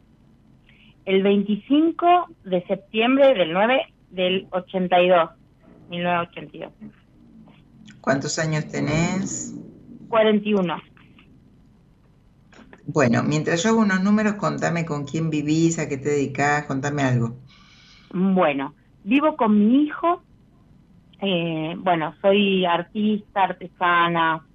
El 1.05 1.23
25 1.23 2.27
de 2.43 2.63
septiembre 2.65 3.33
del 3.33 3.53
9 3.53 3.81
del 4.09 4.47
82, 4.51 5.29
1982. 5.87 6.73
¿Cuántos 8.01 8.39
años 8.39 8.67
tenés? 8.67 9.53
41. 10.09 10.81
Bueno, 12.85 13.23
mientras 13.23 13.63
yo 13.63 13.69
hago 13.69 13.79
unos 13.79 14.01
números, 14.03 14.35
contame 14.35 14.85
con 14.85 15.05
quién 15.05 15.29
vivís, 15.29 15.79
a 15.79 15.87
qué 15.87 15.97
te 15.97 16.09
dedicás, 16.09 16.65
contame 16.65 17.03
algo. 17.03 17.37
Bueno, 18.13 18.75
vivo 19.03 19.35
con 19.35 19.57
mi 19.57 19.83
hijo. 19.83 20.23
eh, 21.21 21.75
bueno, 21.77 22.15
soy 22.21 22.65
artista, 22.65 23.43
artesana. 23.43 24.45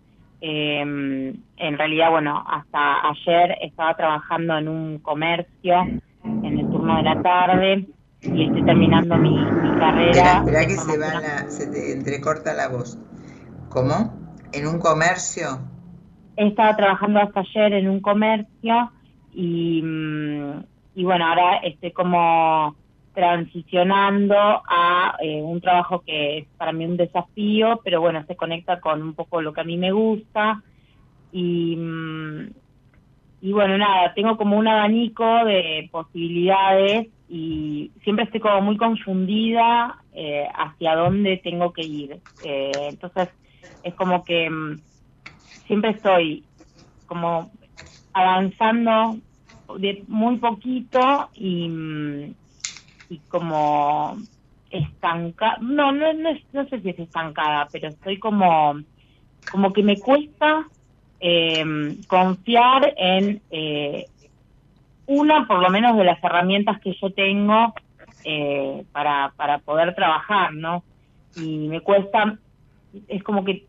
Eh, 0.41 0.81
en 0.81 1.79
realidad, 1.79 2.11
bueno, 2.11 2.45
hasta 2.47 3.09
ayer 3.09 3.57
estaba 3.63 3.95
trabajando 3.95 4.57
en 4.59 4.69
un 4.69 4.99
comercio 4.99 5.75
en 6.25 6.59
el 6.59 6.71
turno 6.71 6.97
de 6.97 7.03
la 7.03 7.23
tarde 7.23 7.87
y 8.23 8.45
estoy 8.45 8.65
terminando 8.65 9.17
mi, 9.17 9.31
mi 9.31 9.79
carrera. 9.79 10.39
Espera, 10.39 10.67
que 10.67 10.77
se 10.77 10.99
va 10.99 11.21
la, 11.21 11.51
se 11.51 11.67
te 11.71 11.93
entrecorta 11.93 12.53
la 12.55 12.69
voz. 12.69 12.99
¿Cómo? 13.69 14.13
¿En 14.53 14.67
un 14.67 14.79
comercio? 14.79 15.61
Estaba 16.37 16.77
trabajando 16.77 17.21
hasta 17.21 17.41
ayer 17.41 17.75
en 17.75 17.89
un 17.89 18.01
comercio 18.01 18.91
y, 19.33 19.83
mm, 19.83 20.65
y 20.95 21.05
bueno, 21.05 21.27
ahora 21.27 21.59
estoy 21.59 21.93
como 21.93 22.75
transicionando 23.19 24.37
a 24.39 25.17
eh, 25.21 25.43
un 25.43 25.61
trabajo 25.61 26.05
que 26.07 26.39
es 26.39 26.49
para 26.57 26.71
mí 26.71 26.85
un 26.85 26.97
desafío, 26.97 27.81
pero 27.83 28.01
bueno, 28.01 28.25
se 28.29 28.37
conecta 28.37 28.79
con 28.79 29.03
un 29.03 29.15
poco 29.17 29.43
lo 29.43 29.53
que 29.53 29.61
a 29.61 29.65
mí 29.65 29.77
me 29.77 29.91
gusta. 29.91 30.63
Y, 31.33 31.75
mm, 31.75 32.51
y 33.41 33.53
bueno, 33.53 33.77
nada, 33.77 34.15
tengo 34.15 34.37
como 34.37 34.57
un 34.57 34.69
abanico 34.69 35.45
de 35.45 35.89
posibilidades 35.91 37.09
y 37.27 37.91
siempre 38.05 38.25
estoy 38.25 38.39
como 38.39 38.61
muy 38.61 38.77
confundida 38.77 39.99
eh, 40.13 40.47
hacia 40.55 40.95
dónde 40.95 41.41
tengo 41.43 41.73
que 41.73 41.83
ir. 41.83 42.21
Eh, 42.39 42.87
entonces, 42.89 43.31
es 43.83 43.97
como 43.97 44.25
que 44.25 44.49
mm, 44.49 44.81
siempre 45.67 45.91
estoy 45.91 46.47
como 47.05 47.51
avanzando 48.13 49.19
de 49.77 50.05
muy 50.07 50.37
poquito 50.37 51.31
y, 51.35 51.69
y 53.09 53.19
como 53.29 54.19
estancada, 54.71 55.59
no, 55.61 55.93
no, 55.93 56.13
no, 56.13 56.31
no 56.53 56.69
sé 56.69 56.81
si 56.81 56.91
es 56.91 56.99
estancada, 56.99 57.69
pero 57.73 57.89
estoy 57.89 58.19
como, 58.19 58.81
como 59.51 59.73
que 59.73 59.83
me 59.83 59.99
cuesta 59.99 60.67
eh, 61.21 61.97
confiar 62.07 62.95
en 62.97 63.41
eh, 63.51 64.07
una, 65.07 65.47
por 65.47 65.63
lo 65.63 65.71
menos, 65.71 65.97
de 65.97 66.05
las 66.05 66.23
herramientas 66.23 66.81
que 66.81 66.95
yo 67.01 67.11
tengo 67.11 67.75
eh, 68.25 68.85
para, 68.93 69.33
para 69.37 69.59
poder 69.59 69.95
trabajar, 69.95 70.53
¿no? 70.53 70.85
Y 71.35 71.69
me 71.69 71.81
cuesta, 71.81 72.39
es 73.09 73.23
como 73.23 73.45
que 73.45 73.65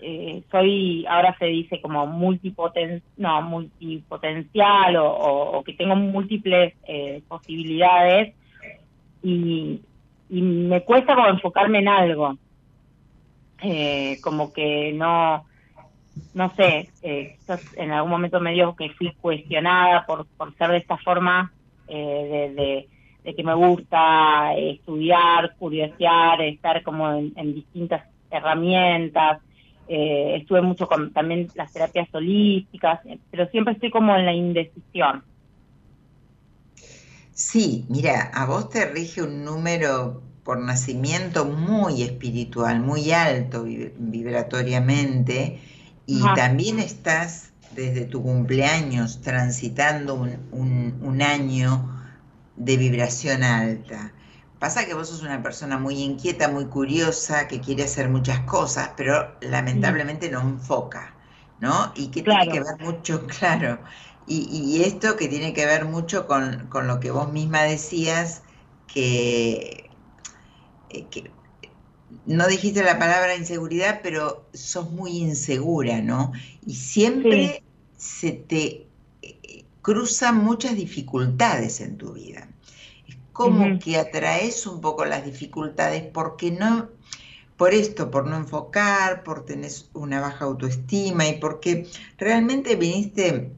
eh, 0.00 0.42
soy, 0.50 1.06
ahora 1.06 1.36
se 1.38 1.44
dice 1.46 1.80
como 1.80 2.06
multipoten 2.06 3.02
no, 3.18 3.42
multipotencial 3.42 4.96
o, 4.96 5.12
o, 5.12 5.62
que 5.62 5.74
tengo 5.74 5.94
múltiples 5.94 6.74
eh, 6.88 7.22
posibilidades 7.28 8.34
y, 9.22 9.80
y 10.28 10.42
me 10.42 10.82
cuesta 10.82 11.14
como 11.14 11.28
enfocarme 11.28 11.78
en 11.78 11.88
algo. 11.88 12.36
Eh, 13.62 14.18
como 14.22 14.52
que 14.52 14.92
no, 14.94 15.44
no 16.34 16.54
sé, 16.54 16.88
eh, 17.02 17.36
en 17.76 17.92
algún 17.92 18.10
momento 18.10 18.40
me 18.40 18.52
dio 18.52 18.74
que 18.74 18.90
fui 18.90 19.12
cuestionada 19.20 20.06
por, 20.06 20.26
por 20.26 20.54
ser 20.56 20.70
de 20.70 20.78
esta 20.78 20.96
forma, 20.98 21.52
eh, 21.88 22.52
de, 22.56 22.88
de, 23.24 23.34
que 23.34 23.42
me 23.42 23.54
gusta 23.54 24.54
estudiar, 24.56 25.54
curiosear, 25.58 26.40
estar 26.42 26.82
como 26.82 27.10
en, 27.12 27.54
distintas 27.54 28.04
herramientas. 28.30 29.40
Eh, 29.88 30.36
estuve 30.40 30.62
mucho 30.62 30.86
con 30.86 31.12
también 31.12 31.48
las 31.56 31.72
terapias 31.72 32.08
holísticas, 32.14 33.00
pero 33.30 33.46
siempre 33.48 33.74
estoy 33.74 33.90
como 33.90 34.16
en 34.16 34.24
la 34.24 34.32
indecisión. 34.32 35.24
Sí, 37.40 37.86
mira, 37.88 38.30
a 38.34 38.44
vos 38.44 38.68
te 38.68 38.84
rige 38.84 39.22
un 39.22 39.44
número 39.46 40.22
por 40.44 40.58
nacimiento 40.58 41.46
muy 41.46 42.02
espiritual, 42.02 42.80
muy 42.80 43.12
alto 43.12 43.64
vibratoriamente 43.64 45.58
y 46.04 46.20
también 46.34 46.78
estás 46.78 47.52
desde 47.74 48.04
tu 48.04 48.22
cumpleaños 48.22 49.22
transitando 49.22 50.16
un, 50.16 51.22
año 51.22 51.88
de 52.56 52.76
vibración 52.76 53.42
alta. 53.42 54.12
Pasa 54.58 54.84
que 54.84 54.92
vos 54.92 55.08
sos 55.08 55.22
una 55.22 55.42
persona 55.42 55.78
muy 55.78 56.02
inquieta, 56.02 56.48
muy 56.48 56.66
curiosa, 56.66 57.48
que 57.48 57.62
quiere 57.62 57.84
hacer 57.84 58.10
muchas 58.10 58.40
cosas, 58.40 58.90
pero 58.98 59.34
lamentablemente 59.40 60.30
no 60.30 60.42
enfoca, 60.42 61.14
¿no? 61.58 61.90
Y 61.96 62.08
que 62.08 62.20
tiene 62.22 62.48
que 62.48 62.60
ver 62.60 62.78
mucho, 62.80 63.26
claro, 63.38 63.78
y, 64.32 64.82
esto 64.84 65.16
que 65.16 65.28
tiene 65.28 65.52
que 65.52 65.66
ver 65.66 65.84
mucho 65.86 66.26
con, 66.28 66.68
con 66.68 66.86
lo 66.86 67.00
que 67.00 67.10
vos 67.10 67.32
misma 67.32 67.62
decías, 67.64 68.42
que, 68.86 69.90
eh, 70.90 71.04
que 71.10 71.30
no 72.26 72.46
dijiste 72.46 72.84
la 72.84 72.98
palabra 72.98 73.34
inseguridad, 73.34 74.00
pero 74.02 74.46
sos 74.52 74.90
muy 74.92 75.18
insegura, 75.18 76.00
¿no? 76.00 76.32
Y 76.64 76.74
siempre 76.74 77.64
se 77.96 78.30
te 78.32 78.86
eh, 79.22 79.64
cruzan 79.82 80.36
muchas 80.38 80.76
dificultades 80.76 81.80
en 81.80 81.96
tu 81.96 82.12
vida. 82.12 82.48
Es 83.08 83.16
como 83.32 83.80
que 83.80 83.98
atraes 83.98 84.64
un 84.66 84.80
poco 84.80 85.04
las 85.04 85.24
dificultades 85.24 86.04
porque 86.04 86.52
no, 86.52 86.88
por 87.56 87.74
esto, 87.74 88.10
por 88.12 88.26
no 88.26 88.36
enfocar, 88.36 89.24
por 89.24 89.44
tener 89.44 89.72
una 89.92 90.20
baja 90.20 90.44
autoestima 90.44 91.26
y 91.26 91.38
porque 91.38 91.88
realmente 92.16 92.76
viniste 92.76 93.50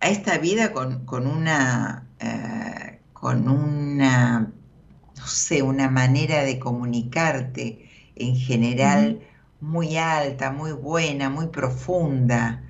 a 0.00 0.08
esta 0.08 0.38
vida 0.38 0.72
con, 0.72 1.26
una, 1.26 2.06
eh, 2.20 3.00
con 3.12 3.48
una 3.48 4.52
no 5.18 5.26
sé, 5.26 5.62
una 5.62 5.90
manera 5.90 6.44
de 6.44 6.58
comunicarte 6.58 7.88
en 8.14 8.36
general 8.36 9.20
muy 9.60 9.96
alta, 9.96 10.52
muy 10.52 10.72
buena, 10.72 11.28
muy 11.28 11.48
profunda. 11.48 12.62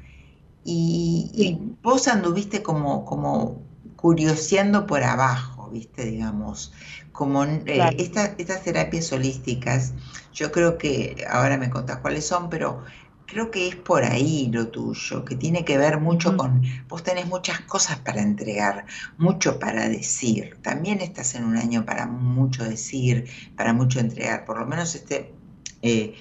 Y, 0.65 1.59
vos 1.83 2.09
anduviste 2.09 2.63
como, 2.63 3.05
como 3.05 3.63
curioseando 3.97 4.87
por 4.87 5.03
abajo, 5.03 5.71
¿viste? 5.71 6.05
Digamos, 6.05 6.73
como 7.13 7.45
eh, 7.45 7.97
estas 7.99 8.63
terapias 8.63 9.13
holísticas, 9.13 9.95
yo 10.33 10.53
creo 10.53 10.79
que 10.79 11.25
ahora 11.29 11.57
me 11.57 11.71
contás 11.71 11.99
cuáles 11.99 12.27
son, 12.27 12.51
pero 12.51 12.85
creo 13.29 13.51
que 13.51 13.69
es 13.69 13.77
por 13.77 14.05
ahí 14.05 14.49
lo 14.51 14.69
tuyo, 14.69 15.25
que 15.25 15.37
tiene 15.37 15.65
que 15.65 15.77
ver 15.77 16.01
mucho 16.01 16.37
con, 16.37 16.63
vos 16.89 17.03
tenés 17.03 17.27
muchas 17.27 17.61
cosas 17.61 17.99
para 17.99 18.23
entregar, 18.23 18.87
mucho 19.19 19.59
para 19.59 19.87
decir. 19.89 20.57
También 20.63 21.03
estás 21.03 21.35
en 21.35 21.45
un 21.45 21.57
año 21.57 21.85
para 21.85 22.07
mucho 22.07 22.65
decir, 22.65 23.27
para 23.55 23.75
mucho 23.75 24.01
entregar, 24.01 24.47
por 24.47 24.59
lo 24.59 24.67
menos 24.67 24.95
este, 24.95 25.35
eh, 25.83 26.15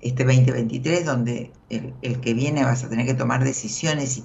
este 0.00 0.24
2023, 0.24 1.04
donde 1.04 1.52
el, 1.68 2.20
que 2.20 2.32
viene 2.32 2.64
vas 2.64 2.82
a 2.82 2.88
tener 2.88 3.06
que 3.06 3.14
tomar 3.14 3.44
decisiones 3.44 4.22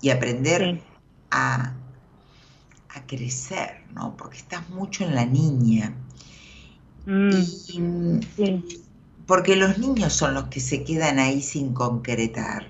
y, 0.00 0.10
aprender 0.10 0.82
a, 1.30 1.74
a, 2.94 3.06
crecer, 3.06 3.84
¿no? 3.94 4.16
Porque 4.16 4.36
estás 4.38 4.68
mucho 4.70 5.04
en 5.04 5.14
la 5.14 5.24
niña. 5.24 5.94
Mm. 7.06 7.30
Y, 8.38 8.83
porque 9.26 9.56
los 9.56 9.78
niños 9.78 10.12
son 10.12 10.34
los 10.34 10.44
que 10.44 10.60
se 10.60 10.84
quedan 10.84 11.18
ahí 11.18 11.40
sin 11.40 11.72
concretar. 11.72 12.66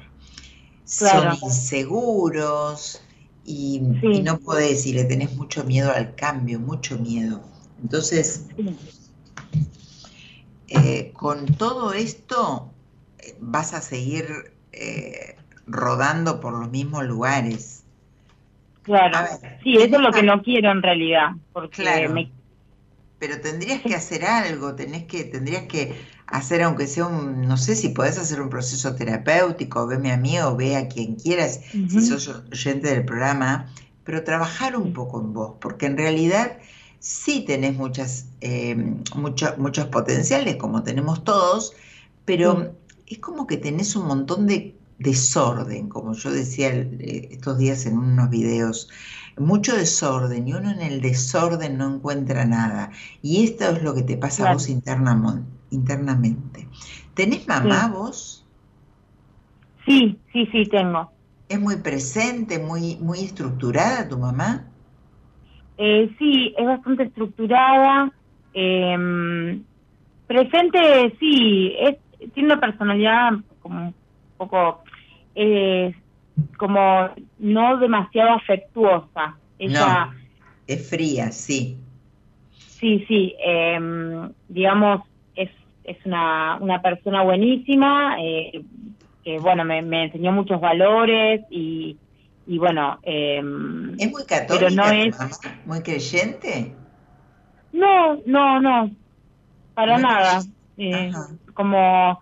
Son 0.84 1.36
inseguros 1.42 3.02
y, 3.44 3.80
no 3.80 4.38
podés 4.38 4.86
y 4.86 4.92
le 4.92 5.04
tenés 5.04 5.34
mucho 5.34 5.64
miedo 5.64 5.92
al 5.92 6.14
cambio, 6.14 6.60
mucho 6.60 6.98
miedo. 6.98 7.42
Entonces, 7.82 8.46
eh, 10.68 11.12
con 11.12 11.46
todo 11.46 11.92
esto 11.92 12.70
eh, 13.18 13.36
vas 13.40 13.74
a 13.74 13.80
seguir 13.80 14.52
eh, 14.72 15.36
rodando 15.66 16.40
por 16.40 16.52
los 16.58 16.70
mismos 16.70 17.04
lugares. 17.04 17.84
Claro, 18.82 19.18
sí, 19.62 19.76
eso 19.76 19.96
es 19.96 20.02
lo 20.02 20.12
que 20.12 20.22
no 20.22 20.42
quiero 20.42 20.70
en 20.70 20.82
realidad, 20.82 21.30
porque 21.52 22.08
me... 22.08 22.30
Pero 23.18 23.40
tendrías 23.40 23.80
que 23.80 23.94
hacer 23.94 24.26
algo, 24.26 24.74
tenés 24.74 25.04
que, 25.04 25.24
tendrías 25.24 25.62
que 25.62 25.94
hacer, 26.26 26.62
aunque 26.62 26.86
sea 26.86 27.06
un, 27.06 27.42
no 27.42 27.56
sé 27.56 27.76
si 27.76 27.90
podés 27.90 28.18
hacer 28.18 28.40
un 28.40 28.50
proceso 28.50 28.94
terapéutico, 28.94 29.86
veme 29.86 30.12
a 30.12 30.16
mí 30.16 30.38
o 30.40 30.56
ve 30.56 30.76
a 30.76 30.88
quien 30.88 31.16
quieras, 31.16 31.60
si 31.70 32.00
sos 32.00 32.28
oyente 32.50 32.88
del 32.88 33.04
programa, 33.04 33.70
pero 34.04 34.24
trabajar 34.24 34.76
un 34.76 34.92
poco 34.92 35.20
en 35.20 35.32
vos, 35.32 35.52
porque 35.60 35.86
en 35.86 35.96
realidad 35.96 36.58
sí 36.98 37.44
tenés 37.46 37.76
muchas, 37.76 38.26
eh, 38.40 38.74
muchos 39.14 39.86
potenciales, 39.86 40.56
como 40.56 40.82
tenemos 40.82 41.24
todos, 41.24 41.74
pero 42.24 42.74
es 43.06 43.18
como 43.18 43.46
que 43.46 43.58
tenés 43.58 43.94
un 43.94 44.06
montón 44.06 44.46
de 44.46 44.74
desorden, 44.98 45.88
como 45.88 46.14
yo 46.14 46.30
decía 46.32 46.70
eh, 46.70 47.28
estos 47.32 47.58
días 47.58 47.84
en 47.86 47.98
unos 47.98 48.30
videos, 48.30 48.88
mucho 49.38 49.76
desorden 49.76 50.46
y 50.48 50.54
uno 50.54 50.70
en 50.70 50.80
el 50.80 51.00
desorden 51.00 51.78
no 51.78 51.94
encuentra 51.94 52.44
nada. 52.44 52.90
Y 53.22 53.44
esto 53.44 53.64
es 53.70 53.82
lo 53.82 53.94
que 53.94 54.02
te 54.02 54.16
pasa 54.16 54.50
a 54.50 54.54
vos 54.54 54.68
internamente 54.68 55.54
internamente. 55.74 56.66
¿Tenés 57.14 57.46
mamá 57.46 57.88
vos? 57.88 58.46
Sí, 59.84 60.18
sí, 60.32 60.46
sí, 60.50 60.64
tengo. 60.66 61.10
¿Es 61.48 61.60
muy 61.60 61.76
presente, 61.76 62.58
muy, 62.58 62.96
muy 62.96 63.20
estructurada 63.20 64.08
tu 64.08 64.18
mamá? 64.18 64.64
Eh, 65.76 66.10
sí, 66.18 66.54
es 66.56 66.66
bastante 66.66 67.04
estructurada. 67.04 68.10
Em, 68.54 69.62
presente, 70.26 71.14
sí, 71.18 71.74
es, 71.78 71.96
tiene 72.32 72.52
una 72.52 72.60
personalidad 72.60 73.32
como 73.60 73.88
un 73.88 73.94
poco, 74.38 74.82
como 76.56 77.10
no 77.38 77.78
demasiado 77.78 78.30
afectuosa. 78.32 79.36
Ella, 79.58 80.06
no, 80.06 80.14
es 80.66 80.88
fría, 80.88 81.30
sí. 81.32 81.76
Sí, 82.52 83.04
sí, 83.08 83.34
em, 83.38 84.30
digamos, 84.48 85.02
es 85.84 85.98
una, 86.04 86.56
una 86.60 86.80
persona 86.80 87.22
buenísima, 87.22 88.16
eh, 88.18 88.64
que 89.22 89.38
bueno, 89.38 89.64
me, 89.64 90.04
enseñó 90.04 90.32
muchos 90.32 90.60
valores 90.60 91.42
y, 91.50 91.96
y 92.46 92.58
bueno... 92.58 92.98
Em, 93.02 93.94
¿Es 93.98 94.10
muy 94.10 94.24
católica, 94.24 94.66
pero 94.68 94.70
no 94.70 94.90
es... 94.90 95.16
muy 95.66 95.82
creyente? 95.82 96.74
No, 97.72 98.16
no, 98.26 98.60
no, 98.60 98.90
para 99.74 99.98
nada. 99.98 100.42
Eh, 100.76 101.12
como 101.54 102.20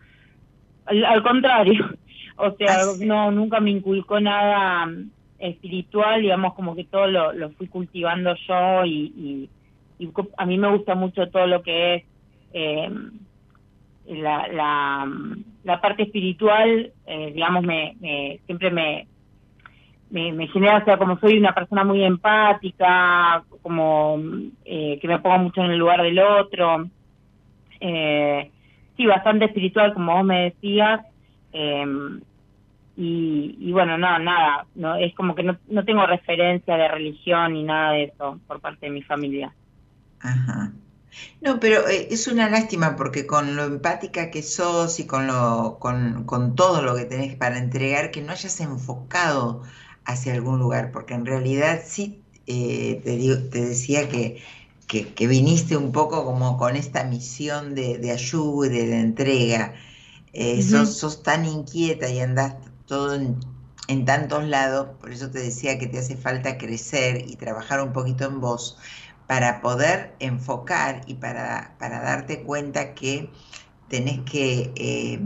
al, 0.87 1.23
contrario. 1.23 1.91
O 2.37 2.53
sea, 2.57 2.83
Ah, 2.83 2.95
sí. 2.99 3.07
no, 3.07 3.31
nunca 3.31 3.61
me 3.61 3.71
inculcó 3.71 4.21
nada 4.21 4.87
mm, 4.87 5.11
espiritual, 5.39 6.23
digamos, 6.23 6.55
como 6.55 6.75
que 6.77 6.85
todo 6.85 7.07
lo, 7.09 7.33
lo 7.33 7.51
fui 7.53 7.69
cultivando 7.69 8.35
yo 8.49 8.85
y, 8.85 9.51
y, 9.99 10.11
a 10.39 10.47
mí 10.47 10.59
me 10.59 10.69
gusta 10.71 10.95
mucho 10.97 11.29
todo 11.31 11.47
lo 11.47 11.63
que 11.63 11.95
es 11.97 12.05
eh, 12.53 12.91
la, 14.05 14.49
la, 14.49 15.09
la 15.63 15.81
parte 15.81 16.05
espiritual, 16.05 16.93
eh, 17.07 17.33
digamos, 17.35 17.63
me, 17.65 17.95
me- 18.01 18.41
siempre 18.47 18.71
me, 18.71 19.09
me, 20.11 20.33
me 20.33 20.49
genera, 20.49 20.79
o 20.79 20.85
sea, 20.85 20.99
como 20.99 21.19
soy 21.19 21.39
una 21.39 21.55
persona 21.55 21.85
muy 21.85 22.05
empática, 22.05 23.45
como 23.63 24.19
eh, 24.65 24.99
que 25.01 25.09
me 25.09 25.21
pongo 25.21 25.39
mucho 25.39 25.63
en 25.65 25.73
el 25.73 25.79
lugar 25.79 26.03
del 26.03 26.19
otro, 26.19 26.87
eh, 27.81 28.53
sí, 28.97 29.07
bastante 29.07 29.47
espiritual, 29.47 29.95
como 29.95 30.15
vos 30.15 30.25
me 30.25 30.45
decías, 30.51 31.01
eh, 31.53 31.85
y, 32.95 33.73
bueno, 33.73 33.97
no, 33.97 34.19
nada, 34.19 34.67
no 34.75 34.97
es 34.97 35.15
como 35.15 35.35
que 35.35 35.43
no, 35.43 35.59
no 35.69 35.85
tengo 35.85 36.07
referencia 36.07 36.77
de 36.77 36.89
religión 36.89 37.55
ni 37.55 37.65
nada 37.65 37.93
de 37.93 38.05
eso 38.05 38.39
por 38.47 38.61
parte 38.61 38.87
de 38.87 38.93
mi 38.93 39.03
familia. 39.03 39.53
Ajá. 40.21 40.73
No, 41.41 41.61
pero 41.61 41.89
eh, 41.89 42.09
es 42.11 42.27
una 42.29 42.49
lástima 42.49 42.97
porque 42.97 43.27
con 43.27 43.57
lo 43.57 43.65
empática 43.65 44.31
que 44.31 44.43
sos 44.43 45.01
y 45.01 45.07
con 45.07 45.27
lo, 45.27 45.79
con, 45.79 46.25
con 46.25 46.55
todo 46.55 46.83
lo 46.83 46.95
que 46.95 47.05
tenés 47.05 47.35
para 47.37 47.59
entregar, 47.59 48.11
que 48.11 48.23
no 48.23 48.33
hayas 48.33 48.61
enfocado 48.61 49.63
hacia 50.05 50.35
algún 50.35 50.59
lugar, 50.59 50.91
porque 50.93 51.15
en 51.15 51.27
realidad 51.27 51.81
sí 51.85 52.23
eh, 52.47 53.01
te 53.05 53.17
digo, 53.17 53.37
te 53.51 53.65
decía 53.67 54.09
que, 54.09 54.43
que, 54.87 55.13
que 55.15 55.27
viniste 55.27 55.77
un 55.77 55.93
poco 55.93 56.25
como 56.25 56.57
con 56.59 56.77
esta 56.77 57.05
misión 57.05 57.75
de, 57.75 57.99
de 57.99 58.11
ayuda 58.11 58.67
y 58.69 58.87
de 58.87 59.01
entrega. 59.01 59.75
Eh, 60.33 60.63
sos, 60.63 60.97
sos 60.99 61.23
tan 61.23 61.45
inquieta 61.47 62.09
y 62.11 62.21
andás 62.21 62.57
todo 62.87 63.15
en, 63.15 63.41
en 63.89 64.05
tantos 64.05 64.45
lados, 64.45 64.97
por 65.01 65.13
eso 65.13 65.31
te 65.31 65.41
decía 65.41 65.79
que 65.79 65.87
te 65.89 65.99
hace 65.99 66.17
falta 66.17 66.59
crecer 66.59 67.25
y 67.29 67.37
trabajar 67.37 67.83
un 67.83 67.93
poquito 67.93 68.25
en 68.27 68.41
vos 68.41 68.79
para 69.27 69.61
poder 69.61 70.17
enfocar 70.21 71.03
y 71.07 71.15
para, 71.15 71.77
para 71.79 72.01
darte 72.03 72.43
cuenta 72.45 72.95
que 72.95 73.35
tenés 73.89 74.21
que... 74.31 74.73
eh, 74.77 75.21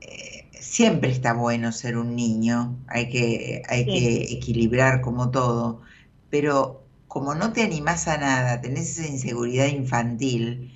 eh, 0.00 0.50
siempre 0.60 1.10
está 1.10 1.32
bueno 1.34 1.72
ser 1.72 1.96
un 1.96 2.14
niño, 2.16 2.84
hay 2.88 3.08
que, 3.10 3.62
hay 3.68 3.86
Sí. 3.86 3.90
que 3.90 4.22
equilibrar 4.34 5.00
como 5.00 5.30
todo, 5.30 5.82
pero 6.28 6.90
como 7.06 7.34
no 7.34 7.52
te 7.52 7.62
animás 7.62 8.08
a 8.08 8.18
nada, 8.18 8.60
tenés 8.60 8.98
esa 8.98 9.08
inseguridad 9.08 9.66
infantil 9.68 10.75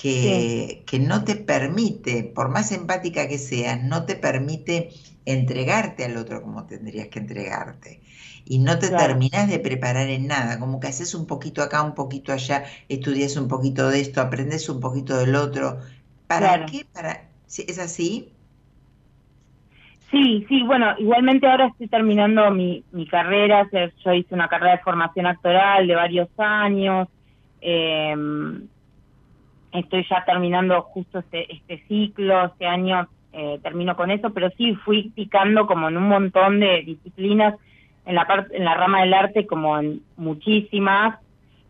que, 0.00 0.84
que 0.86 0.98
no 1.00 1.24
te 1.24 1.34
permite, 1.36 2.24
por 2.24 2.48
más 2.50 2.72
empática 2.72 3.28
que 3.28 3.38
seas, 3.38 3.82
no 3.84 4.06
te 4.06 4.16
permite 4.16 4.90
entregarte 5.24 6.04
al 6.04 6.16
otro 6.16 6.42
como 6.42 6.66
tendrías 6.66 7.08
que 7.08 7.18
entregarte. 7.20 8.02
Y 8.44 8.58
no 8.60 8.78
te 8.78 8.88
Claro. 8.88 8.92
terminás 8.92 9.48
de 9.48 9.58
preparar 9.58 10.08
en 10.08 10.26
nada, 10.28 10.58
como 10.60 10.80
que 10.80 10.86
haces 10.88 11.14
un 11.14 11.26
poquito 11.26 11.62
acá, 11.62 11.82
un 11.82 11.94
poquito 11.94 12.32
allá, 12.32 12.64
estudias 12.88 13.36
un 13.36 13.48
poquito 13.48 13.88
de 13.90 14.00
esto, 14.00 14.20
aprendes 14.20 14.68
un 14.68 14.80
poquito 14.80 15.16
del 15.18 15.34
otro. 15.36 15.80
¿Para 16.26 16.64
Claro. 16.64 16.66
qué? 16.66 16.84
Para... 16.92 17.34
¿Es 17.46 17.78
así? 17.78 18.34
Sí, 20.10 20.44
sí, 20.48 20.62
bueno, 20.62 20.94
igualmente 20.98 21.46
ahora 21.46 21.66
estoy 21.66 21.88
terminando 21.88 22.50
mi, 22.50 22.84
mi 22.92 23.06
carrera, 23.06 23.68
yo 24.04 24.12
hice 24.14 24.34
una 24.34 24.48
carrera 24.48 24.72
de 24.76 24.82
formación 24.82 25.26
actoral 25.26 25.86
de 25.86 25.94
varios 25.94 26.28
años, 26.38 27.08
eh, 27.60 28.14
estoy 29.72 30.06
ya 30.08 30.24
terminando 30.24 30.80
justo 30.82 31.18
este, 31.20 31.52
este 31.52 31.78
ciclo, 31.88 32.46
este 32.46 32.66
año 32.66 33.08
eh, 33.32 33.58
termino 33.62 33.94
con 33.96 34.10
eso, 34.10 34.30
pero 34.32 34.50
sí 34.56 34.74
fui 34.84 35.10
picando 35.10 35.66
como 35.66 35.88
en 35.88 35.96
un 35.96 36.08
montón 36.08 36.60
de 36.60 36.82
disciplinas 36.82 37.54
en 38.06 38.14
la 38.14 38.26
parte, 38.26 38.56
en 38.56 38.64
la 38.64 38.74
rama 38.74 39.00
del 39.02 39.12
arte 39.14 39.46
como 39.46 39.78
en 39.78 40.00
muchísimas, 40.16 41.18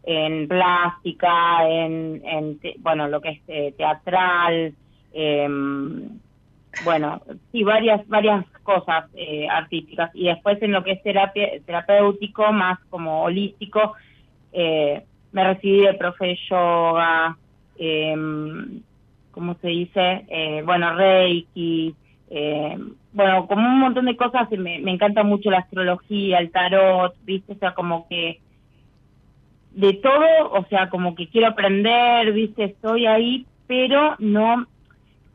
en 0.04 0.46
plástica, 0.48 1.68
en, 1.68 2.22
en 2.24 2.58
te- 2.60 2.76
bueno, 2.78 3.08
lo 3.08 3.20
que 3.20 3.30
es 3.30 3.40
eh, 3.48 3.74
teatral, 3.76 4.72
em, 5.12 6.08
bueno, 6.84 7.20
sí, 7.50 7.64
varias, 7.64 8.06
varias 8.08 8.46
cosas 8.62 9.06
eh, 9.14 9.48
artísticas. 9.50 10.10
Y 10.14 10.26
después 10.26 10.62
en 10.62 10.72
lo 10.72 10.84
que 10.84 10.92
es 10.92 11.02
terapia, 11.02 11.48
terapéutico, 11.66 12.52
más 12.52 12.78
como 12.88 13.22
holístico, 13.24 13.94
eh, 14.52 15.02
me 15.32 15.44
recibí 15.44 15.80
de 15.80 15.94
profe 15.94 16.26
de 16.26 16.38
yoga, 16.48 17.36
eh, 17.78 18.14
¿cómo 19.30 19.54
se 19.60 19.68
dice? 19.68 20.26
Eh, 20.28 20.62
bueno, 20.64 20.94
Reiki, 20.94 21.94
eh, 22.30 22.78
bueno, 23.12 23.46
como 23.46 23.66
un 23.66 23.80
montón 23.80 24.06
de 24.06 24.16
cosas. 24.16 24.50
Me, 24.50 24.78
me 24.80 24.90
encanta 24.92 25.22
mucho 25.22 25.50
la 25.50 25.58
astrología, 25.58 26.38
el 26.38 26.50
tarot, 26.50 27.14
¿viste? 27.24 27.52
O 27.52 27.58
sea, 27.58 27.74
como 27.74 28.06
que 28.08 28.40
de 29.70 29.94
todo, 29.94 30.50
o 30.52 30.64
sea, 30.68 30.90
como 30.90 31.14
que 31.14 31.28
quiero 31.28 31.48
aprender, 31.48 32.32
¿viste? 32.32 32.64
Estoy 32.64 33.06
ahí, 33.06 33.46
pero 33.66 34.16
no 34.18 34.66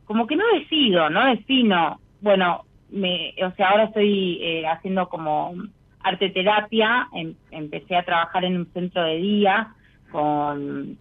como 0.05 0.27
que 0.27 0.35
no 0.35 0.43
decido, 0.53 1.09
no 1.09 1.25
defino. 1.25 1.99
Bueno, 2.21 2.65
me, 2.89 3.33
o 3.43 3.51
sea, 3.55 3.69
ahora 3.69 3.85
estoy 3.85 4.39
eh, 4.41 4.67
haciendo 4.67 5.07
como 5.07 5.53
arte 6.01 6.29
terapia, 6.29 7.07
em- 7.13 7.35
empecé 7.51 7.95
a 7.95 8.03
trabajar 8.03 8.43
en 8.45 8.57
un 8.57 8.71
centro 8.73 9.03
de 9.03 9.17
día 9.17 9.73
con 10.11 10.97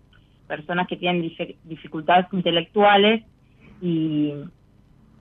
personas 0.53 0.87
que 0.87 0.99
tienen 0.99 1.33
dificultades 1.65 2.27
intelectuales 2.31 3.25
y, 3.81 4.35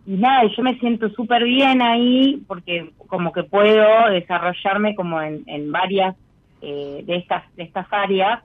y 0.06 0.14
nada, 0.18 0.44
yo 0.54 0.62
me 0.62 0.78
siento 0.78 1.08
súper 1.12 1.46
bien 1.46 1.82
ahí 1.82 2.44
porque 2.48 2.92
como 3.08 3.32
que 3.32 3.44
puedo 3.44 4.10
desarrollarme 4.10 4.94
como 4.94 5.22
en, 5.22 5.72
varias 5.72 6.18
eh, 6.62 7.02
de 7.06 7.16
estas 7.16 7.44
de 7.56 7.64
estas 7.64 7.88
áreas, 7.92 8.44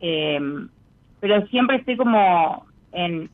eh, 0.00 0.38
pero 1.18 1.46
siempre 1.46 1.78
estoy 1.78 1.96
como 1.96 2.66
en 2.92 3.30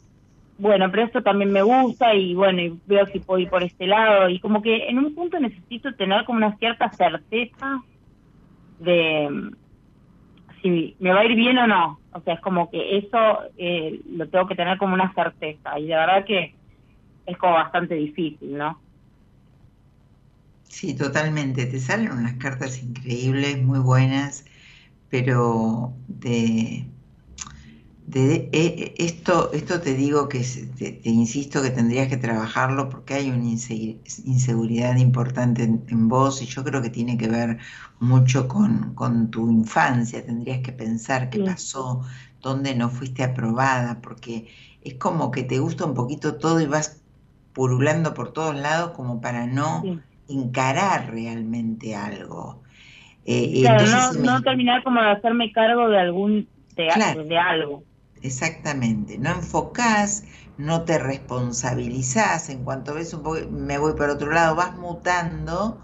bueno, 0.59 0.89
pero 0.89 1.03
esto 1.05 1.21
también 1.21 1.51
me 1.51 1.63
gusta 1.63 2.15
y 2.15 2.35
bueno, 2.35 2.61
y 2.63 2.79
veo 2.87 3.07
si 3.07 3.19
puedo 3.19 3.41
ir 3.41 3.49
por 3.49 3.65
este 3.65 3.89
lado 3.89 4.29
y 4.29 4.39
como 4.39 4.63
que 4.63 4.89
en 4.89 4.99
un 4.99 5.17
punto 5.17 5.41
necesito 5.41 5.93
tener 5.95 6.25
como 6.25 6.39
una 6.39 6.57
cierta 6.59 6.89
certeza 6.91 7.83
de 8.79 9.51
si 10.63 10.97
me 11.01 11.13
va 11.13 11.21
a 11.21 11.25
ir 11.25 11.35
bien 11.35 11.59
o 11.59 11.67
no. 11.67 11.99
O 12.19 12.23
sea, 12.23 12.35
es 12.35 12.41
como 12.41 12.71
que 12.71 12.99
eso 12.99 13.19
eh, 13.57 14.01
lo 14.07 14.29
tengo 14.29 14.47
que 14.49 14.57
tener 14.57 14.79
como 14.79 14.95
una 14.95 15.13
certeza 15.15 15.79
y 15.79 15.87
de 15.89 15.95
verdad 15.97 16.25
que 16.27 16.57
es 17.27 17.39
como 17.39 17.55
bastante 17.55 17.95
difícil, 17.97 18.57
¿no? 18.59 18.83
Sí, 20.65 20.95
totalmente. 20.97 21.67
Te 21.67 21.81
salen 21.81 22.13
unas 22.13 22.37
cartas 22.39 22.83
increíbles, 22.83 23.61
muy 23.63 23.79
buenas, 23.81 24.45
pero 25.09 25.99
de, 26.09 26.93
de- 28.13 28.49
eh, 28.53 28.95
esto, 28.99 29.53
esto 29.53 29.81
te 29.81 29.95
digo 29.95 30.29
que 30.29 30.41
te, 30.79 30.93
te 30.93 31.11
insisto 31.11 31.63
que 31.63 31.71
tendrías 31.71 32.09
que 32.09 32.17
trabajarlo 32.17 32.89
porque 32.89 33.15
hay 33.15 33.31
una 33.31 33.45
inse- 33.45 34.01
inseguridad 34.25 34.97
importante 34.97 35.63
en, 35.65 35.85
en 35.89 36.09
vos 36.09 36.41
y 36.43 36.47
yo 36.47 36.65
creo 36.65 36.81
que 36.83 36.91
tiene 36.91 37.19
que 37.19 37.29
ver 37.29 37.59
mucho 38.01 38.49
con, 38.49 38.95
con 38.95 39.31
tu 39.31 39.51
infancia. 39.51 40.25
Tendrías 40.25 40.61
que 40.63 40.73
pensar 40.73 41.29
qué 41.31 41.39
Sí. 41.39 41.45
pasó, 41.45 42.03
dónde 42.41 42.75
no 42.75 42.89
fuiste 42.91 43.23
aprobada, 43.25 44.01
porque 44.01 44.49
es 44.81 44.95
como 44.95 45.31
que 45.31 45.43
te 45.45 45.59
gusta 45.59 45.85
un 45.85 45.95
poquito 45.95 46.39
todo 46.39 46.61
y 46.61 46.67
vas 46.67 47.05
purulando 47.53 48.15
por 48.15 48.33
todos 48.33 48.57
lados 48.57 48.93
como 48.93 49.21
para 49.21 49.47
no 49.47 49.83
Sí. 49.83 50.01
encarar 50.29 51.11
realmente 51.11 51.95
algo. 51.97 52.63
Eh, 53.25 53.63
Claro, 53.63 53.87
no, 53.87 54.13
me- 54.15 54.31
no 54.31 54.43
terminar 54.43 54.83
como 54.85 55.01
de 55.03 55.11
hacerme 55.11 55.53
cargo 55.53 55.89
de 55.89 55.99
algún 55.99 56.51
de, 56.77 56.87
Claro. 56.95 57.25
de 57.25 57.39
algo. 57.39 57.85
Exactamente, 58.21 59.17
no 59.19 59.31
enfocás, 59.31 60.25
no 60.57 60.85
te 60.85 60.99
responsabilizás, 60.99 62.49
en 62.49 62.65
cuanto 62.65 62.95
ves 62.95 63.13
un 63.15 63.23
poco, 63.23 63.39
me 63.51 63.79
voy 63.79 63.95
por 63.95 64.11
otro 64.11 64.33
lado, 64.33 64.57
vas 64.57 64.77
mutando 64.77 65.81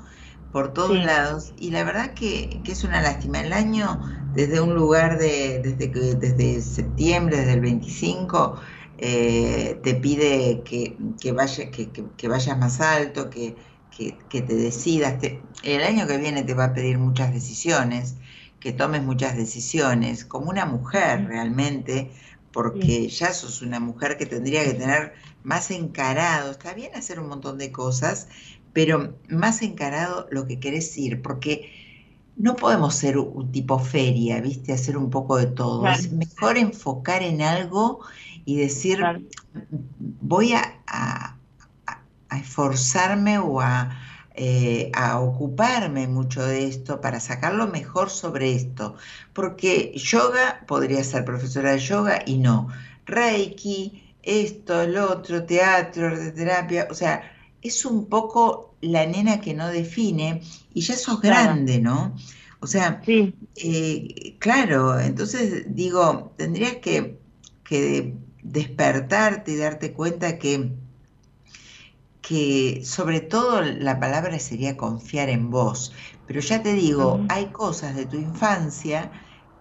por 0.50 0.72
todos 0.72 0.98
Sí. 0.98 1.04
lados 1.04 1.52
y 1.56 1.70
la 1.70 1.84
verdad 1.84 2.14
que, 2.14 2.62
que 2.64 2.72
es 2.72 2.82
una 2.84 3.00
lástima. 3.02 3.40
El 3.40 3.52
año, 3.52 4.02
desde 4.32 4.60
un 4.60 4.74
lugar 4.74 5.18
de, 5.18 5.60
desde 5.62 5.92
que, 5.92 6.00
desde 6.16 6.60
septiembre, 6.62 7.36
desde 7.38 7.52
el 7.54 7.60
25, 7.60 8.60
eh, 8.98 9.80
te 9.84 9.94
pide 9.94 10.62
que, 10.64 10.98
que, 11.20 11.32
vaya, 11.32 11.70
que, 11.70 11.92
que- 11.92 12.28
vayas 12.28 12.58
más 12.58 12.80
alto, 12.80 13.30
que, 13.30 13.56
que, 13.90 14.18
que 14.28 14.42
te 14.42 14.54
decidas. 14.56 15.18
Te- 15.20 15.50
el 15.62 15.82
año 15.84 16.06
que 16.08 16.18
viene 16.18 16.42
te 16.44 16.54
va 16.54 16.64
a 16.66 16.74
pedir 16.74 16.98
muchas 16.98 17.32
decisiones, 17.32 18.16
que 18.64 18.72
tomes 18.72 19.02
muchas 19.02 19.36
decisiones, 19.36 20.24
como 20.24 20.48
una 20.48 20.64
mujer 20.64 21.26
realmente, 21.26 22.10
porque 22.50 23.10
ya 23.10 23.34
sos 23.34 23.60
una 23.60 23.78
mujer 23.78 24.16
que 24.16 24.24
tendría 24.24 24.64
que 24.64 24.72
tener 24.72 25.12
más 25.42 25.70
encarado, 25.70 26.50
está 26.50 26.72
bien 26.72 26.90
hacer 26.94 27.20
un 27.20 27.28
montón 27.28 27.58
de 27.58 27.70
cosas, 27.70 28.26
pero 28.72 29.18
más 29.28 29.60
encarado 29.60 30.26
lo 30.30 30.46
que 30.46 30.60
querés 30.60 30.96
ir, 30.96 31.20
porque 31.20 31.70
no 32.36 32.56
podemos 32.56 32.94
ser 32.94 33.18
un, 33.18 33.52
tipo 33.52 33.78
feria, 33.78 34.40
¿viste? 34.40 34.72
Hacer 34.72 34.96
un 34.96 35.10
poco 35.10 35.36
de 35.36 35.46
todo. 35.48 35.82
Claro. 35.82 36.00
Es 36.00 36.10
mejor 36.10 36.56
enfocar 36.56 37.22
en 37.22 37.42
algo 37.42 38.00
y 38.46 38.56
decir, 38.56 38.96
Claro. 38.96 39.20
voy 40.22 40.54
a- 40.54 40.80
a 42.30 42.38
esforzarme 42.38 43.38
o 43.38 43.60
a, 43.60 43.90
eh, 44.34 44.90
a 44.94 45.20
ocuparme 45.20 46.08
mucho 46.08 46.44
de 46.44 46.66
esto 46.66 47.00
para 47.00 47.20
sacarlo 47.20 47.68
mejor 47.68 48.10
sobre 48.10 48.54
esto. 48.54 48.96
Porque 49.32 49.92
yoga 49.96 50.64
podría 50.66 51.04
ser 51.04 51.24
profesora 51.24 51.72
de 51.72 51.78
yoga 51.78 52.22
y 52.26 52.38
no. 52.38 52.68
Reiki, 53.06 54.02
esto, 54.22 54.82
el 54.82 54.96
otro, 54.98 55.44
teatro, 55.44 56.16
de 56.18 56.32
terapia, 56.32 56.88
o 56.90 56.94
sea, 56.94 57.22
es 57.62 57.84
un 57.84 58.08
poco 58.08 58.76
la 58.80 59.06
nena 59.06 59.40
que 59.40 59.54
no 59.54 59.68
define 59.68 60.42
y 60.72 60.80
ya 60.82 60.96
sos 60.96 61.20
Claro. 61.24 61.54
grande, 61.54 61.80
¿no? 61.80 62.14
O 62.60 62.66
sea, 62.66 63.02
Sí, 63.04 63.34
eh, 63.56 64.36
claro, 64.38 64.98
entonces 65.00 65.64
digo, 65.74 66.34
tendrías 66.36 66.76
que, 66.76 67.20
que 67.64 68.16
despertarte 68.42 69.52
y 69.52 69.56
darte 69.56 69.92
cuenta 69.92 70.38
que, 70.38 70.72
que 72.26 72.82
sobre 72.84 73.20
todo 73.20 73.60
la 73.62 74.00
palabra 74.00 74.38
sería 74.38 74.76
confiar 74.78 75.28
en 75.28 75.50
vos. 75.50 75.92
Pero 76.26 76.40
ya 76.40 76.62
te 76.62 76.72
digo, 76.72 77.26
hay 77.28 77.46
cosas 77.52 77.94
de 77.96 78.06
tu 78.06 78.16
infancia 78.16 79.12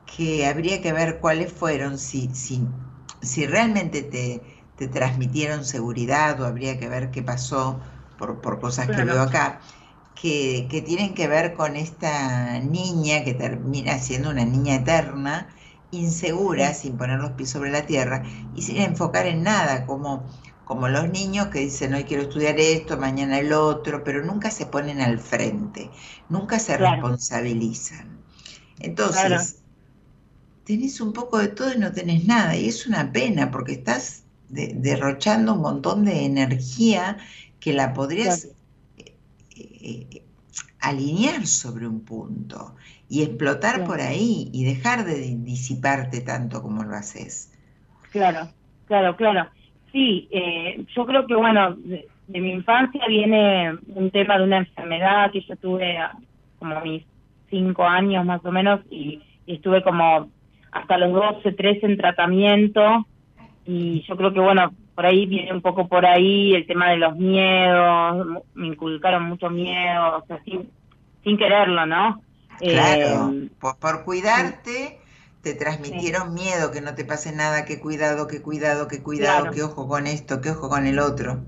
que 0.05 0.47
habría 0.47 0.82
que 0.82 0.93
ver 0.93 1.20
cuáles 1.20 1.51
fueron, 1.51 1.97
si, 1.99 2.30
si, 2.34 2.61
si 3.22 3.45
realmente 3.47 4.01
te, 4.03 4.41
te 4.78 4.88
transmitieron 4.88 5.66
seguridad 5.66 6.39
o 6.41 6.45
habría 6.45 6.80
que 6.80 6.88
ver 6.89 7.11
qué 7.11 7.22
pasó 7.22 7.82
por, 8.18 8.39
por 8.41 8.59
cosas 8.61 8.89
que 8.89 9.03
veo 9.03 9.22
acá, 9.22 9.59
que, 10.16 10.68
que 10.70 10.82
tienen 10.82 11.14
que 11.16 11.28
ver 11.28 11.53
con 11.55 11.76
esta 11.76 12.59
niña 12.59 13.24
que 13.26 13.34
termina 13.34 13.99
siendo 13.99 14.30
una 14.30 14.45
niña 14.45 14.76
eterna, 14.76 15.49
insegura, 15.91 16.74
sin 16.74 16.97
poner 16.97 17.20
los 17.20 17.32
pies 17.32 17.49
sobre 17.51 17.72
la 17.72 17.86
tierra 17.86 18.24
y 18.55 18.61
sin 18.61 18.78
enfocar 18.78 19.26
en 19.28 19.43
nada, 19.43 19.86
como, 19.86 20.24
como 20.66 20.88
los 20.89 21.09
niños 21.09 21.47
que 21.47 21.59
dicen 21.59 21.93
hoy 21.93 22.05
quiero 22.05 22.24
estudiar 22.24 22.59
esto, 22.59 22.97
mañana 22.97 23.39
el 23.39 23.53
otro, 23.53 24.03
pero 24.03 24.24
nunca 24.26 24.51
se 24.51 24.66
ponen 24.68 25.01
al 25.01 25.20
frente, 25.20 25.91
nunca 26.30 26.59
se 26.59 26.78
Claro. 26.78 26.78
responsabilizan. 26.78 28.24
Entonces, 28.80 29.41
Claro. 29.41 29.64
tenés 30.66 30.99
un 31.01 31.14
poco 31.14 31.38
de 31.38 31.49
todo 31.49 31.74
y 31.74 31.78
no 31.78 31.91
tenés 31.93 32.26
nada, 32.26 32.55
y 32.55 32.68
es 32.68 32.86
una 32.88 33.11
pena 33.11 33.51
porque 33.51 33.74
estás 33.74 34.26
de- 34.49 34.74
derrochando 34.76 35.53
un 35.53 35.61
montón 35.61 36.05
de 36.05 36.26
energía 36.26 37.18
que 37.59 37.74
la 37.74 37.93
podrías 37.93 38.49
eh, 38.97 39.18
eh, 39.55 40.26
alinear 40.80 41.47
sobre 41.47 41.88
un 41.88 42.01
punto 42.05 42.76
y 43.09 43.24
explotar 43.24 43.84
por 43.84 44.01
ahí 44.01 44.49
y 44.53 44.66
dejar 44.66 45.05
de 45.05 45.16
di- 45.20 45.36
disiparte 45.38 46.22
tanto 46.22 46.61
como 46.61 46.84
lo 46.84 46.95
haces. 46.95 47.51
Claro, 48.09 48.53
claro, 48.86 49.16
claro. 49.18 49.51
Sí, 49.94 50.28
eh, 50.32 50.86
yo 50.96 51.06
creo 51.08 51.28
que, 51.28 51.36
bueno, 51.36 51.76
de, 51.78 52.10
de 52.28 52.41
mi 52.41 52.52
infancia 52.52 53.02
viene 53.08 53.74
un 53.96 54.12
tema 54.12 54.39
de 54.39 54.46
una 54.46 54.58
enfermedad 54.60 55.32
que 55.32 55.41
yo 55.41 55.56
tuve 55.58 55.98
a- 56.00 56.14
como 56.60 56.76
a 56.78 56.82
mis 56.82 57.06
cinco 57.50 57.86
años 57.86 58.26
más 58.26 58.46
o 58.46 58.52
menos 58.52 58.82
y, 58.91 59.22
y 59.48 59.56
estuve 59.56 59.84
como 59.84 60.32
hasta 60.72 60.98
los 61.00 61.14
12, 61.14 61.54
13 61.54 61.86
en 61.88 61.98
tratamiento. 61.98 63.08
Y 63.66 64.04
yo 64.08 64.18
creo 64.18 64.34
que, 64.34 64.41
bueno, 64.41 64.72
por 64.96 65.06
ahí 65.06 65.26
viene 65.28 65.54
un 65.54 65.62
poco 65.62 65.88
por 65.88 66.06
ahí 66.06 66.56
el 66.56 66.68
tema 66.68 66.91
de 66.91 66.98
los 66.98 67.16
miedos, 67.18 68.44
me 68.56 68.68
inculcaron 68.68 69.26
mucho 69.26 69.50
miedo, 69.52 70.18
o 70.20 70.26
sea, 70.28 70.41
sin, 70.44 70.72
sin 71.24 71.38
quererlo, 71.38 71.86
¿no? 71.86 72.22
Claro, 72.60 73.34
Eh, 73.34 73.50
por, 73.60 73.78
por 73.80 74.04
cuidarte 74.06 75.00
te 75.44 75.54
transmitieron 75.54 76.34
miedo, 76.34 76.72
que 76.72 76.82
no 76.82 76.96
te 76.96 77.06
pase 77.06 77.32
nada, 77.34 77.66
que 77.66 77.80
cuidado, 77.80 78.28
que 78.28 78.41
cuidado, 78.41 78.88
que 78.88 79.04
cuidado, 79.04 79.44
Claro. 79.44 79.52
que 79.52 79.62
ojo 79.62 79.88
con 79.88 80.08
esto, 80.08 80.41
que 80.41 80.50
ojo 80.52 80.70
con 80.70 80.88
el 80.88 80.98
otro. 81.00 81.46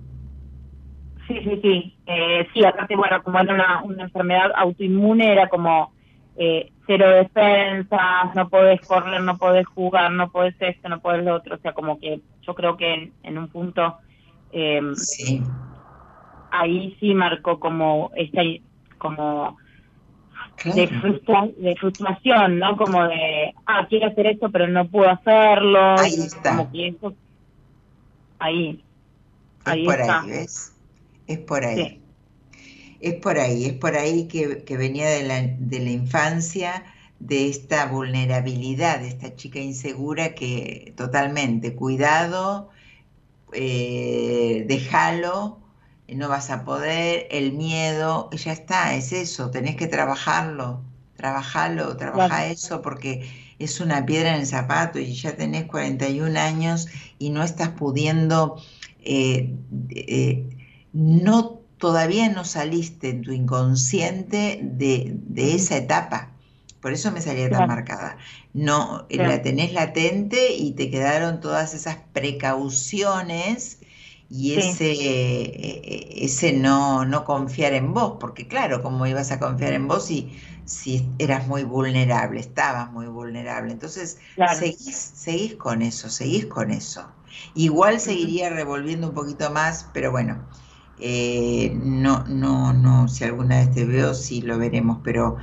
Sí, 1.27 1.39
sí, 1.43 1.59
sí. 1.61 1.97
Eh, 2.05 2.47
sí, 2.53 2.63
aparte, 2.63 2.95
bueno, 2.95 3.21
como 3.23 3.39
era 3.39 3.53
una, 3.53 3.83
una 3.83 4.03
enfermedad 4.03 4.51
autoinmune, 4.55 5.31
era 5.31 5.49
como 5.49 5.91
eh, 6.35 6.71
cero 6.85 7.09
defensas, 7.09 8.35
no 8.35 8.49
podés 8.49 8.81
correr, 8.85 9.21
no 9.21 9.37
podés 9.37 9.65
jugar, 9.67 10.11
no 10.11 10.29
podés 10.31 10.55
esto, 10.59 10.87
no 10.89 11.01
podés 11.01 11.23
lo 11.23 11.35
otro. 11.35 11.55
O 11.55 11.59
sea, 11.59 11.73
como 11.73 11.99
que 11.99 12.21
yo 12.41 12.53
creo 12.53 12.77
que 12.77 12.93
en, 12.93 13.15
en 13.23 13.37
un 13.39 13.49
punto 13.49 13.97
eh, 14.51 14.81
Sí, 15.03 15.41
ahí 16.51 16.95
sí 16.99 17.13
marcó 17.13 17.59
como 17.59 18.11
esta 18.15 18.41
como 18.97 19.57
de, 20.63 20.87
claro. 20.87 21.01
frustra- 21.01 21.51
de 21.57 21.75
frustración, 21.75 22.59
¿no? 22.59 22.77
Como 22.77 23.03
de, 23.07 23.53
ah, 23.65 23.85
quiero 23.89 24.07
hacer 24.07 24.27
esto, 24.27 24.49
pero 24.51 24.67
no 24.67 24.87
puedo 24.89 25.09
hacerlo. 25.09 25.99
Ahí 25.99 26.15
está. 26.15 26.49
Como 26.57 26.71
que 26.71 26.87
eso, 26.87 27.13
ahí, 28.39 28.83
Es 29.65 29.65
ahí 29.65 29.85
por 29.85 29.99
está. 29.99 30.21
ahí, 30.21 30.29
¿ves? 30.29 30.73
Es 31.27 31.39
por 31.39 31.65
ahí. 31.65 31.85
Sí. 31.85 32.01
Es 33.01 33.15
por 33.15 33.37
ahí, 33.37 33.65
es 33.65 33.73
por 33.73 33.95
ahí 33.95 34.27
que, 34.27 34.63
que 34.63 34.77
venía 34.77 35.07
de 35.09 35.23
la, 35.23 35.41
de 35.41 35.79
la 35.79 35.91
infancia, 35.91 36.83
de 37.19 37.47
esta 37.49 37.85
vulnerabilidad, 37.87 38.99
de 38.99 39.07
esta 39.09 39.35
chica 39.35 39.59
insegura 39.59 40.33
que 40.33 40.93
totalmente, 40.97 41.75
cuidado, 41.75 42.69
eh, 43.53 44.65
déjalo, 44.67 45.59
no 46.09 46.29
vas 46.29 46.49
a 46.51 46.63
poder, 46.65 47.27
el 47.31 47.53
miedo, 47.53 48.29
ya 48.31 48.51
está, 48.53 48.95
es 48.95 49.11
eso, 49.11 49.51
tenés 49.51 49.75
que 49.75 49.87
trabajarlo, 49.87 50.81
trabajarlo, 51.15 51.97
trabajar 51.97 52.43
Claro. 52.43 52.53
eso 52.53 52.81
porque 52.81 53.29
es 53.59 53.79
una 53.79 54.05
piedra 54.05 54.33
en 54.35 54.41
el 54.41 54.47
zapato 54.47 54.99
y 54.99 55.13
ya 55.13 55.35
tenés 55.35 55.65
41 55.65 56.37
años 56.37 56.87
y 57.19 57.29
no 57.31 57.43
estás 57.43 57.69
pudiendo, 57.69 58.57
eh, 59.03 59.55
eh, 59.89 60.49
no, 60.93 61.61
todavía 61.77 62.29
no 62.29 62.45
saliste 62.45 63.09
en 63.09 63.21
tu 63.21 63.31
inconsciente 63.31 64.59
de, 64.63 65.13
de 65.17 65.55
esa 65.55 65.77
etapa. 65.77 66.31
Por 66.81 66.93
eso 66.93 67.11
me 67.11 67.21
salía 67.21 67.49
tan 67.51 67.65
marcada. 67.65 68.17
No, 68.53 69.07
Claro. 69.13 69.29
la 69.29 69.41
tenés 69.41 69.73
latente 69.73 70.53
y 70.55 70.71
te 70.73 70.89
quedaron 70.91 71.39
todas 71.41 71.73
esas 71.73 71.97
precauciones 72.13 73.79
y 74.29 74.55
Sí. 74.55 74.57
ese, 74.57 74.91
eh, 74.91 76.23
ese 76.25 76.53
no, 76.53 77.05
no 77.05 77.23
confiar 77.25 77.73
en 77.73 77.93
vos, 77.93 78.17
porque 78.19 78.47
claro, 78.47 78.81
¿cómo 78.81 79.05
ibas 79.07 79.31
a 79.31 79.39
confiar 79.39 79.73
en 79.73 79.87
vos 79.87 80.05
si, 80.07 80.39
si 80.65 81.15
eras 81.19 81.47
muy 81.47 81.63
vulnerable, 81.63 82.39
estabas 82.39 82.91
muy 82.91 83.07
vulnerable? 83.07 83.71
Entonces, 83.71 84.17
Claro. 84.35 84.65
seguís, 84.65 84.95
seguís 84.97 85.55
con 85.55 85.81
eso, 85.81 86.09
seguís 86.09 86.45
con 86.47 86.71
eso. 86.71 87.15
Igual 87.53 87.99
seguiría 87.99 88.49
revolviendo 88.49 89.09
un 89.09 89.13
poquito 89.13 89.51
más, 89.51 89.89
pero 89.93 90.11
bueno, 90.11 90.47
eh, 90.97 91.73
no, 91.75 92.23
no, 92.27 92.73
no, 92.73 93.07
si 93.07 93.23
alguna 93.25 93.57
vez 93.59 93.71
te 93.71 93.85
veo, 93.85 94.13
sí 94.13 94.41
lo 94.41 94.57
veremos, 94.57 94.99
pero 95.03 95.37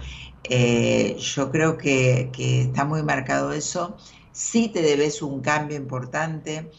eh, 0.44 1.16
yo 1.18 1.50
creo 1.50 1.76
que, 1.78 2.30
que 2.34 2.62
está 2.62 2.84
muy 2.84 3.02
marcado 3.02 3.52
eso. 3.52 3.96
Sí 4.32 4.68
te 4.68 4.82
debes 4.82 5.20
un 5.22 5.42
cambio 5.42 5.76
importante 5.76 6.72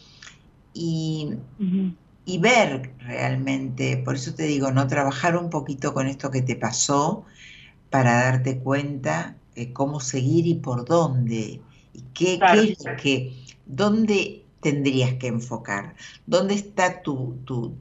y, 0.74 1.30
y 2.24 2.38
ver 2.38 2.94
realmente, 3.00 3.98
por 3.98 4.16
eso 4.16 4.34
te 4.34 4.44
digo, 4.44 4.72
no 4.72 4.86
trabajar 4.88 5.36
un 5.36 5.50
poquito 5.50 5.94
con 5.94 6.06
esto 6.08 6.30
que 6.30 6.42
te 6.42 6.56
pasó 6.56 7.26
para 7.90 8.14
darte 8.24 8.60
cuenta 8.60 9.36
de 9.54 9.72
cómo 9.72 10.00
seguir 10.00 10.46
y 10.46 10.54
por 10.56 10.84
dónde, 10.86 11.62
y 11.92 12.02
qué, 12.14 12.40
Claro. 12.40 12.62
qué 12.62 12.72
es 12.72 12.84
lo 12.84 12.96
que, 12.96 13.44
dónde 13.66 14.46
tendrías 14.60 15.14
que 15.14 15.28
enfocar, 15.28 15.96
dónde 16.26 16.54
está 16.54 17.02
tu, 17.02 17.40
tu, 17.44 17.76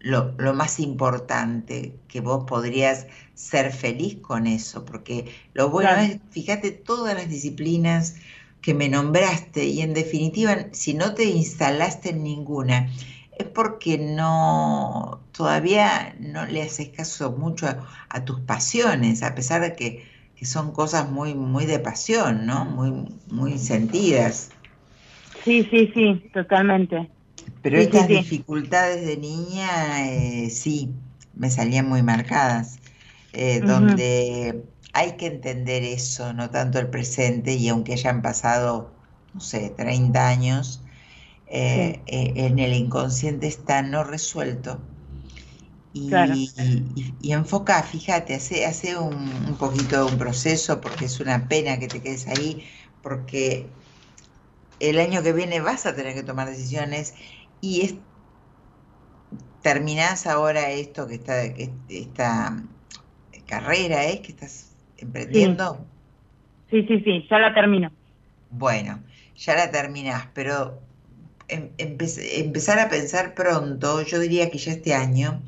lo, 0.00 0.34
lo 0.38 0.54
más 0.54 0.80
importante, 0.80 2.00
que 2.08 2.20
vos 2.20 2.44
podrías 2.46 3.06
ser 3.34 3.72
feliz 3.72 4.18
con 4.20 4.46
eso, 4.46 4.84
porque 4.84 5.32
lo 5.54 5.70
bueno 5.70 5.90
Claro. 5.90 6.02
es, 6.02 6.20
fíjate, 6.30 6.70
todas 6.72 7.14
las 7.14 7.28
disciplinas 7.28 8.16
que 8.60 8.74
me 8.74 8.88
nombraste 8.88 9.64
y 9.66 9.80
en 9.82 9.94
definitiva, 9.94 10.68
si 10.72 10.94
no 10.94 11.14
te 11.14 11.24
instalaste 11.24 12.10
en 12.10 12.22
ninguna, 12.24 12.90
es 13.32 13.46
porque 13.46 13.98
no, 13.98 15.20
todavía 15.32 16.16
no 16.20 16.46
le 16.46 16.62
haces 16.62 16.88
caso 16.90 17.32
mucho 17.32 17.66
a, 17.68 17.86
a 18.08 18.24
tus 18.24 18.40
pasiones, 18.40 19.22
a 19.22 19.34
pesar 19.34 19.60
de 19.62 19.76
que, 19.76 20.04
que 20.34 20.46
son 20.46 20.72
cosas 20.72 21.10
muy, 21.10 21.34
muy 21.34 21.66
de 21.66 21.78
pasión, 21.78 22.46
¿no? 22.46 22.64
Muy, 22.64 23.06
muy 23.28 23.58
sentidas. 23.58 24.50
Sí, 25.44 25.64
sí, 25.70 25.90
sí, 25.94 26.30
totalmente. 26.32 27.10
Pero 27.62 27.76
Sí, 27.76 27.78
estas 27.78 28.08
sí. 28.08 28.08
dificultades 28.08 29.06
de 29.06 29.16
niña, 29.16 30.06
eh, 30.10 30.50
sí, 30.50 30.90
me 31.34 31.50
salían 31.50 31.88
muy 31.88 32.02
marcadas, 32.02 32.78
eh, 33.32 33.62
donde 33.62 34.64
hay 34.92 35.16
que 35.16 35.26
entender 35.26 35.82
eso, 35.84 36.32
no 36.34 36.50
tanto 36.50 36.78
el 36.78 36.90
presente, 36.90 37.54
y 37.54 37.68
aunque 37.68 37.92
hayan 37.94 38.22
pasado, 38.22 38.98
no 39.32 39.40
sé, 39.40 39.70
30 39.70 40.28
años, 40.28 40.84
eh, 41.46 42.04
eh, 42.06 42.34
en 42.36 42.58
el 42.60 42.74
inconsciente 42.74 43.46
está 43.48 43.82
no 43.82 44.04
resuelto. 44.04 44.88
Y, 45.92 46.06
Claro. 46.06 46.38
y, 46.56 46.92
y- 46.94 47.16
y 47.30 47.32
enfoca, 47.32 47.82
fíjate, 47.82 48.34
hace, 48.34 48.66
hace 48.66 48.96
un, 48.98 49.14
un 49.48 49.58
poquito 49.58 50.06
un 50.08 50.18
proceso, 50.18 50.80
porque 50.80 51.06
es 51.06 51.20
una 51.20 51.48
pena 51.48 51.78
que 51.78 51.88
te 51.88 52.02
quedes 52.02 52.26
ahí, 52.28 52.66
porque 53.00 53.74
el 54.80 54.98
año 55.00 55.22
que 55.22 55.32
viene 55.32 55.60
vas 55.60 55.86
a 55.86 55.94
tener 55.94 56.14
que 56.14 56.22
tomar 56.24 56.48
decisiones 56.50 57.14
y 57.60 57.82
es 57.82 57.94
terminás 59.60 60.26
ahora 60.26 60.70
esto 60.70 61.06
que 61.06 61.14
está, 61.16 61.54
que 61.54 61.76
esta 61.88 62.64
carrera 63.46 64.04
es 64.06 64.20
que 64.20 64.32
estás 64.32 64.67
emprendiendo. 64.98 65.86
Sí, 66.70 66.82
sí, 66.86 67.00
sí, 67.04 67.26
ya 67.30 67.38
la 67.38 67.54
termino. 67.54 67.90
Bueno, 68.50 69.04
ya 69.36 69.54
la 69.54 69.70
terminás, 69.70 70.28
pero 70.34 70.80
em- 71.48 71.74
empe- 71.78 72.40
empezar 72.44 72.78
a 72.78 72.88
pensar 72.88 73.34
pronto, 73.34 74.02
yo 74.02 74.18
diría 74.20 74.50
que 74.50 74.58
ya 74.58 74.72
este 74.72 74.94
año, 74.94 75.42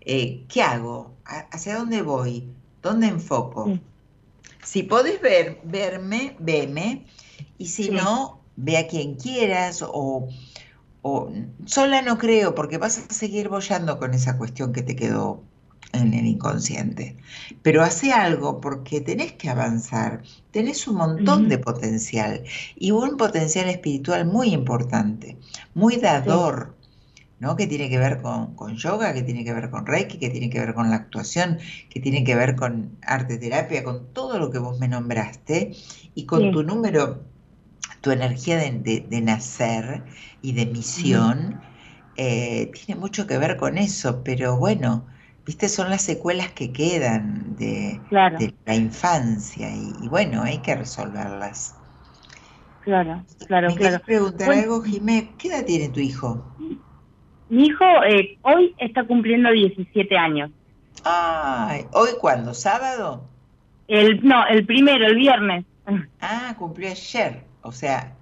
eh, 0.00 0.46
¿qué 0.48 0.62
hago? 0.62 1.20
¿A- 1.24 1.48
¿Hacia 1.52 1.76
dónde 1.78 2.02
voy? 2.02 2.56
¿Dónde 2.82 3.08
enfoco? 3.08 3.64
Sí. 3.66 3.80
Si 4.64 4.82
podés 4.84 5.20
ver, 5.22 5.60
verme, 5.64 6.36
veme, 6.40 7.06
y 7.58 7.68
si 7.68 7.84
Sí. 7.84 7.90
no, 7.90 8.48
ve 8.56 8.78
a 8.78 8.88
quien 8.88 9.16
quieras, 9.16 9.82
o, 9.86 10.28
o 11.02 11.32
sola 11.66 12.02
no 12.02 12.18
creo, 12.18 12.54
porque 12.54 12.78
vas 12.78 12.98
a 12.98 13.14
seguir 13.14 13.48
bollando 13.48 13.98
con 13.98 14.14
esa 14.14 14.38
cuestión 14.38 14.72
que 14.72 14.82
te 14.82 14.96
quedó 14.96 15.44
en 15.92 16.14
el 16.14 16.26
inconsciente. 16.26 17.16
Pero 17.62 17.82
hace 17.82 18.12
algo 18.12 18.60
porque 18.60 19.00
tenés 19.00 19.32
que 19.32 19.48
avanzar, 19.50 20.22
tenés 20.50 20.86
un 20.88 20.96
montón 20.96 21.48
de 21.48 21.58
potencial 21.58 22.44
y 22.76 22.90
un 22.92 23.16
potencial 23.16 23.68
espiritual 23.68 24.26
muy 24.26 24.52
importante, 24.54 25.38
muy 25.74 25.96
dador, 25.96 26.76
¿no? 27.38 27.56
Que 27.56 27.66
tiene 27.66 27.88
que 27.90 27.98
ver 27.98 28.20
con, 28.22 28.54
con 28.56 28.76
yoga, 28.76 29.14
que 29.14 29.22
tiene 29.22 29.44
que 29.44 29.54
ver 29.54 29.70
con 29.70 29.86
Reiki, 29.86 30.18
que 30.18 30.30
tiene 30.30 30.50
que 30.50 30.60
ver 30.60 30.74
con 30.74 30.90
la 30.90 30.96
actuación, 30.96 31.58
que 31.90 32.00
tiene 32.00 32.24
que 32.24 32.34
ver 32.36 32.56
con 32.56 32.98
arte 33.02 33.38
terapia, 33.38 33.84
con 33.84 34.12
todo 34.12 34.38
lo 34.38 34.50
que 34.50 34.58
vos 34.58 34.78
me 34.78 34.88
nombraste 34.88 35.72
y 36.14 36.26
con 36.26 36.40
Sí. 36.42 36.50
tu 36.50 36.62
número, 36.62 37.24
tu 38.00 38.10
energía 38.10 38.56
de, 38.58 38.72
de- 38.72 39.06
de 39.08 39.20
nacer 39.20 40.04
y 40.42 40.52
de 40.52 40.66
misión, 40.66 41.62
eh, 42.16 42.70
tiene 42.74 43.00
mucho 43.00 43.26
que 43.26 43.38
ver 43.38 43.56
con 43.56 43.78
eso, 43.78 44.22
pero 44.24 44.56
bueno, 44.58 45.06
viste, 45.46 45.68
son 45.68 45.90
las 45.90 46.02
secuelas 46.02 46.52
que 46.52 46.72
quedan 46.72 47.56
de, 47.56 48.00
Claro, 48.08 48.38
de 48.38 48.54
la 48.64 48.74
infancia 48.74 49.70
y, 49.74 49.92
y 50.02 50.08
bueno, 50.08 50.42
hay 50.42 50.58
que 50.62 50.74
resolverlas. 50.76 51.74
claro, 52.80 53.26
claro, 53.46 53.74
¿Me 53.74 53.74
claro. 53.74 54.00
preguntar 54.04 54.50
Bueno. 54.50 54.64
algo, 54.64 54.82
Jimé? 54.82 55.34
¿Qué 55.38 55.48
edad 55.48 55.64
tiene 55.64 55.88
tu 55.88 56.00
hijo? 56.00 56.44
Mi 57.48 57.66
hijo 57.66 57.84
eh, 58.04 58.38
hoy 58.42 58.74
está 58.78 59.06
cumpliendo 59.06 59.50
17 59.50 60.16
años. 60.16 60.52
Ay, 61.04 61.86
¿hoy 61.92 62.10
cuándo? 62.18 62.54
¿Sábado? 62.54 63.28
El, 63.88 64.22
no, 64.26 64.46
el 64.46 64.64
primero, 64.64 65.06
el 65.06 65.16
viernes. 65.16 65.66
Ah, 66.20 66.54
cumplió 66.58 66.88
ayer. 66.90 67.44
O 67.62 67.72
sea, 67.72 68.16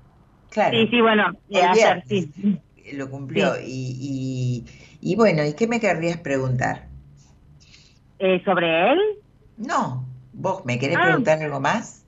claro, 0.50 0.80
Sí, 0.80 0.86
sí, 0.88 1.00
bueno, 1.00 1.32
eh, 1.52 1.62
ayer, 1.64 2.04
sí. 2.08 2.32
lo 2.94 3.10
cumplió. 3.10 3.54
Y, 3.60 3.66
y, 4.00 4.66
y 5.12 5.16
bueno, 5.16 5.44
¿y 5.44 5.54
qué 5.54 5.66
me 5.66 5.80
querrías 5.80 6.18
preguntar? 6.20 6.87
Eh, 8.18 8.42
¿Sobre 8.44 8.92
él? 8.92 8.98
No, 9.56 10.04
¿vos 10.32 10.64
me 10.64 10.78
querés 10.78 10.96
Ah. 10.98 11.04
preguntar 11.04 11.42
algo 11.42 11.60
más? 11.60 12.04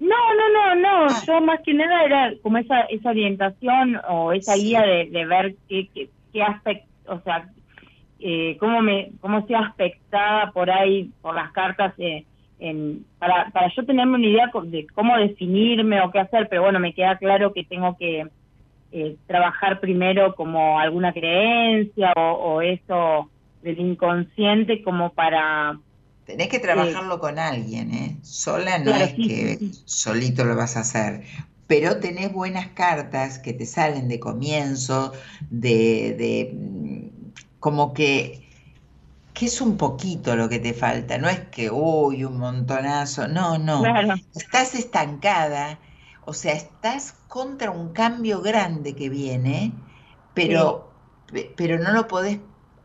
No, 0.00 0.08
no, 0.34 0.52
no, 0.52 0.74
no. 0.76 1.06
Ah. 1.10 1.22
Yo 1.26 1.40
más 1.40 1.60
que 1.60 1.74
nada 1.74 2.04
era 2.04 2.32
como 2.42 2.58
esa, 2.58 2.80
esa 2.82 3.10
orientación 3.10 4.00
o 4.08 4.32
esa 4.32 4.54
Sí. 4.54 4.62
guía 4.64 4.82
de, 4.82 5.08
de 5.10 5.26
ver 5.26 5.54
qué, 5.68 5.88
qué, 5.94 6.08
qué 6.32 6.42
aspecto, 6.42 6.86
o 7.06 7.20
sea, 7.20 7.48
eh, 8.18 8.56
cómo 8.58 8.80
me, 8.82 9.10
cómo 9.20 9.46
sea 9.46 9.60
aspectada 9.60 10.50
por 10.52 10.70
ahí, 10.70 11.10
por 11.20 11.34
las 11.34 11.52
cartas, 11.52 11.92
eh, 11.98 12.24
en, 12.58 13.04
para, 13.18 13.50
para 13.50 13.72
yo 13.74 13.84
tenerme 13.84 14.14
una 14.16 14.26
idea 14.26 14.50
de 14.64 14.86
cómo 14.94 15.16
definirme 15.18 16.00
o 16.00 16.10
qué 16.10 16.20
hacer, 16.20 16.46
pero 16.48 16.62
bueno, 16.62 16.78
me 16.78 16.94
queda 16.94 17.16
claro 17.18 17.52
que 17.52 17.64
tengo 17.64 17.96
que 17.98 18.26
eh, 18.92 19.16
trabajar 19.26 19.80
primero 19.80 20.34
como 20.34 20.78
alguna 20.78 21.12
creencia 21.12 22.12
o, 22.16 22.20
o 22.54 22.62
eso 22.62 23.28
del 23.62 23.78
inconsciente 23.80 24.82
como 24.82 25.14
para 25.14 25.78
Tenés 26.24 26.48
que 26.48 26.60
trabajarlo 26.60 27.18
con 27.18 27.38
alguien, 27.38 27.92
¿eh? 27.92 28.20
Sola 28.22 28.78
no 28.78 28.94
Claro, 28.94 28.96
es 28.96 29.14
sí, 29.16 29.30
que 29.34 29.58
sí, 29.58 29.76
solito 29.84 30.44
lo 30.44 30.54
vas 30.56 30.76
a 30.76 30.80
hacer. 30.80 31.24
Pero 31.66 31.98
tenés 32.00 32.32
buenas 32.32 32.68
cartas 32.72 33.38
que 33.40 33.52
te 33.54 33.66
salen 33.66 34.08
de 34.08 34.20
comienzo, 34.20 35.12
de, 35.50 36.14
de 36.18 36.52
mm, 36.54 37.32
como 37.58 37.92
que, 37.92 38.48
que 39.34 39.46
es 39.46 39.60
un 39.62 39.76
poquito 39.78 40.36
lo 40.36 40.48
que 40.48 40.60
te 40.60 40.74
falta. 40.74 41.18
No 41.18 41.28
es 41.30 41.40
que, 41.50 41.70
uy, 41.70 42.24
un 42.24 42.38
montonazo. 42.38 43.28
No, 43.28 43.58
no. 43.58 43.94
Claro, 43.94 44.14
Estás 44.34 44.74
estancada, 44.74 45.80
o 46.22 46.34
sea, 46.34 46.54
estás 46.54 47.12
contra 47.28 47.70
un 47.72 47.92
cambio 47.94 48.42
grande 48.42 48.94
que 48.96 49.08
viene, 49.10 49.84
pero, 50.34 51.00
pe- 51.26 51.54
pero 51.56 51.78
no 51.78 51.92
lo 51.92 52.08
podés 52.08 52.40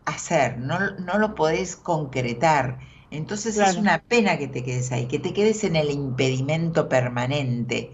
hacer, 0.07 0.57
no, 0.59 0.79
no 0.97 1.17
lo 1.19 1.35
podés 1.35 1.75
concretar. 1.75 2.79
Entonces 3.11 3.59
es 3.59 3.77
una 3.77 3.99
pena 4.07 4.37
que 4.37 4.47
te 4.47 4.63
quedes 4.63 4.91
ahí, 4.91 5.07
que 5.07 5.19
te 5.19 5.33
quedes 5.33 5.63
en 5.63 5.75
el 5.77 5.91
impedimento 5.91 6.89
permanente, 6.89 7.93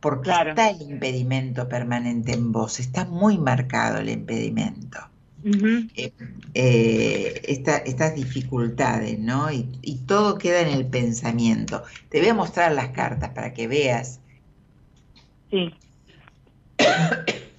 porque 0.00 0.28
Claro. 0.28 0.50
está 0.50 0.70
el 0.70 0.82
impedimento 0.82 1.68
permanente 1.68 2.32
en 2.34 2.52
vos, 2.52 2.80
está 2.80 3.04
muy 3.06 3.38
marcado 3.38 3.98
el 4.00 4.10
impedimento. 4.10 4.98
Eh, 5.94 6.12
eh, 6.54 7.42
esta- 7.48 7.78
estas 7.78 8.14
dificultades, 8.16 9.18
¿no? 9.18 9.50
Y, 9.52 9.78
y 9.82 10.06
todo 10.06 10.38
queda 10.38 10.60
en 10.62 10.68
el 10.68 10.88
pensamiento. 10.90 11.82
Te 12.08 12.20
voy 12.20 12.28
a 12.30 12.34
mostrar 12.34 12.72
las 12.72 12.90
cartas 12.90 13.30
para 13.30 13.52
que 13.54 13.68
veas. 13.68 14.20
sí. 15.50 15.80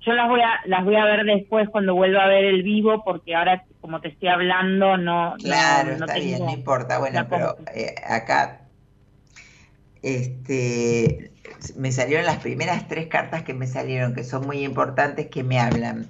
Yo 0.00 0.12
las 0.12 0.28
voy 0.28 0.40
a 0.40 0.60
las 0.66 0.84
voy 0.84 0.96
a 0.96 1.04
ver 1.04 1.24
después 1.24 1.68
cuando 1.68 1.94
vuelva 1.94 2.24
a 2.24 2.28
ver 2.28 2.44
el 2.44 2.62
vivo 2.62 3.04
porque 3.04 3.34
ahora 3.34 3.64
como 3.80 4.00
te 4.00 4.08
estoy 4.08 4.28
hablando 4.28 4.96
no 4.96 5.34
Claro, 5.38 5.92
no, 5.92 5.98
no 5.98 6.06
está 6.06 6.18
bien, 6.18 6.44
no 6.44 6.52
importa. 6.52 6.98
Bueno, 6.98 7.26
pero 7.28 7.56
eh, 7.74 7.94
acá 8.06 8.62
este, 10.02 11.32
me 11.76 11.92
salieron 11.92 12.24
las 12.26 12.38
primeras 12.38 12.88
tres 12.88 13.08
cartas 13.08 13.42
que 13.42 13.54
me 13.54 13.66
salieron, 13.66 14.14
que 14.14 14.24
son 14.24 14.46
muy 14.46 14.64
importantes, 14.64 15.26
que 15.26 15.42
me 15.44 15.58
hablan. 15.58 16.08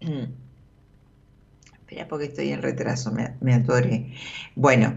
Espera, 1.72 2.06
porque 2.08 2.26
estoy 2.26 2.52
en 2.52 2.62
retraso, 2.62 3.10
me, 3.10 3.34
me 3.40 3.54
atoré. 3.54 4.12
Bueno, 4.54 4.96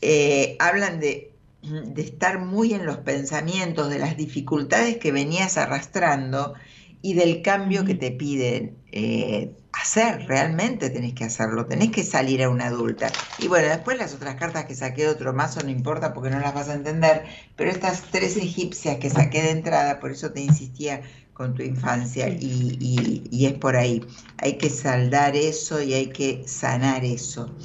eh, 0.00 0.56
hablan 0.60 1.00
de, 1.00 1.32
de 1.62 2.02
estar 2.02 2.38
muy 2.38 2.74
en 2.74 2.84
los 2.86 2.98
pensamientos, 2.98 3.88
de 3.90 3.98
las 3.98 4.16
dificultades 4.16 4.98
que 4.98 5.12
venías 5.12 5.56
arrastrando 5.56 6.54
y 7.02 7.14
del 7.14 7.42
cambio 7.42 7.84
que 7.84 7.94
te 7.96 8.12
piden 8.12 8.84
eh, 8.92 9.56
hacer, 9.72 10.26
realmente 10.28 10.90
tenés 10.90 11.14
que 11.14 11.24
hacerlo, 11.24 11.66
tenés 11.66 11.90
que 11.90 12.04
salir 12.04 12.42
a 12.42 12.48
una 12.50 12.66
adulta. 12.68 13.12
Y 13.36 13.48
bueno, 13.48 13.68
después 13.68 13.98
las 13.98 14.14
otras 14.14 14.36
cartas 14.36 14.66
que 14.66 14.74
saqué 14.76 15.02
de 15.02 15.08
otro 15.10 15.32
mazo 15.34 15.62
no 15.62 15.70
importa 15.70 16.14
porque 16.14 16.30
no 16.30 16.40
las 16.40 16.54
vas 16.54 16.68
a 16.68 16.74
entender, 16.74 17.24
pero 17.56 17.70
estas 17.70 18.10
tres 18.10 18.36
egipcias 18.36 18.98
que 18.98 19.10
saqué 19.10 19.42
de 19.42 19.50
entrada, 19.50 20.00
por 20.00 20.12
eso 20.12 20.32
te 20.32 20.40
insistía 20.40 21.02
con 21.32 21.54
tu 21.54 21.62
infancia 21.62 22.28
y, 22.28 22.78
y- 22.80 23.24
y 23.30 23.46
es 23.46 23.54
por 23.54 23.76
ahí. 23.76 24.06
Hay 24.38 24.58
que 24.58 24.70
saldar 24.70 25.36
eso 25.36 25.82
y 25.82 25.94
hay 25.94 26.12
que 26.12 26.46
sanar 26.46 27.04
eso. 27.04 27.56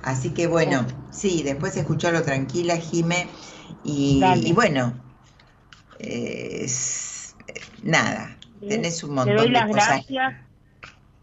Así 0.00 0.30
que 0.34 0.46
bueno, 0.46 0.86
sí, 1.10 1.42
después 1.42 1.76
escucharlo 1.76 2.22
tranquila, 2.22 2.76
Jime, 2.76 3.32
y, 3.82 4.52
bueno, 4.52 5.02
eh, 5.98 6.66
nada, 7.82 8.35
tenés 8.66 9.02
un 9.04 9.14
Te 9.22 9.34
montón 9.34 9.52
de 9.52 9.66
cosas. 9.68 10.00
gracias. 10.06 10.34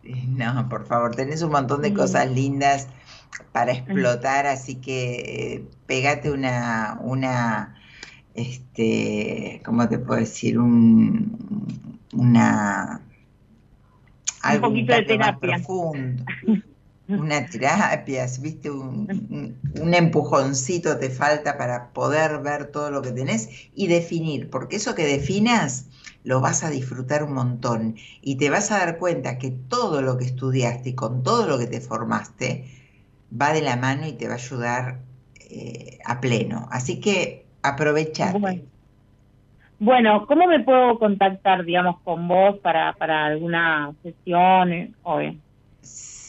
No, 0.04 0.68
por 0.70 0.86
favor, 0.86 1.16
tenés 1.16 1.42
un 1.42 1.52
montón 1.52 1.82
de 1.82 1.94
cosas 1.94 2.30
lindas 2.30 2.88
para 3.52 3.72
explotar, 3.74 4.48
así 4.48 4.82
que 4.82 5.56
eh, 5.56 5.70
pegate 5.88 6.32
una, 6.32 7.00
una, 7.02 7.82
este, 8.34 9.62
¿cómo 9.66 9.88
te 9.90 10.00
puedo 10.00 10.20
decir? 10.20 10.60
Un, 10.60 12.00
una, 12.14 13.02
algo 14.42 14.62
poquito 14.62 14.94
de 14.94 15.04
tanto 15.04 15.18
más 15.18 15.34
terapia. 15.40 15.40
profundo. 15.40 16.24
Una 17.16 17.50
terapia, 17.50 18.28
viste, 18.42 18.72
un, 18.72 19.28
un- 19.30 19.62
un 19.82 19.94
empujoncito 19.96 20.98
te 21.00 21.10
falta 21.12 21.58
para 21.58 21.94
poder 21.94 22.40
ver 22.42 22.72
todo 22.72 22.92
lo 22.92 23.02
que 23.04 23.12
tenés 23.14 23.50
y 23.74 23.88
definir, 23.88 24.50
porque 24.52 24.78
eso 24.78 24.96
que 24.96 25.06
definas 25.06 25.88
lo 26.24 26.42
vas 26.42 26.64
a 26.64 26.70
disfrutar 26.70 27.24
un 27.24 27.34
montón 27.34 27.96
y 28.22 28.38
te 28.38 28.50
vas 28.50 28.72
a 28.72 28.80
dar 28.80 28.98
cuenta 28.98 29.38
que 29.38 29.52
todo 29.52 30.02
lo 30.02 30.18
que 30.18 30.26
estudiaste 30.26 30.90
y 30.90 30.96
con 30.96 31.24
todo 31.24 31.48
lo 31.48 31.58
que 31.58 31.68
te 31.68 31.82
formaste 31.82 32.66
va 33.40 33.54
de 33.54 33.62
la 33.62 33.76
mano 33.76 34.08
y 34.08 34.14
te 34.14 34.28
va 34.28 34.34
a 34.34 34.38
ayudar 34.38 35.00
eh, 35.50 36.00
a 36.06 36.22
pleno. 36.22 36.68
Así 36.72 37.00
que 37.00 37.46
aprovechate. 37.62 38.68
Bueno. 39.80 40.26
¿cómo 40.28 40.48
me 40.48 40.62
puedo 40.62 40.98
contactar, 40.98 41.66
digamos, 41.66 42.00
con 42.04 42.28
vos 42.28 42.58
para, 42.60 42.94
para 42.94 43.26
alguna 43.26 43.94
sesión? 44.02 44.72
eh, 44.72 44.92
o, 45.04 45.20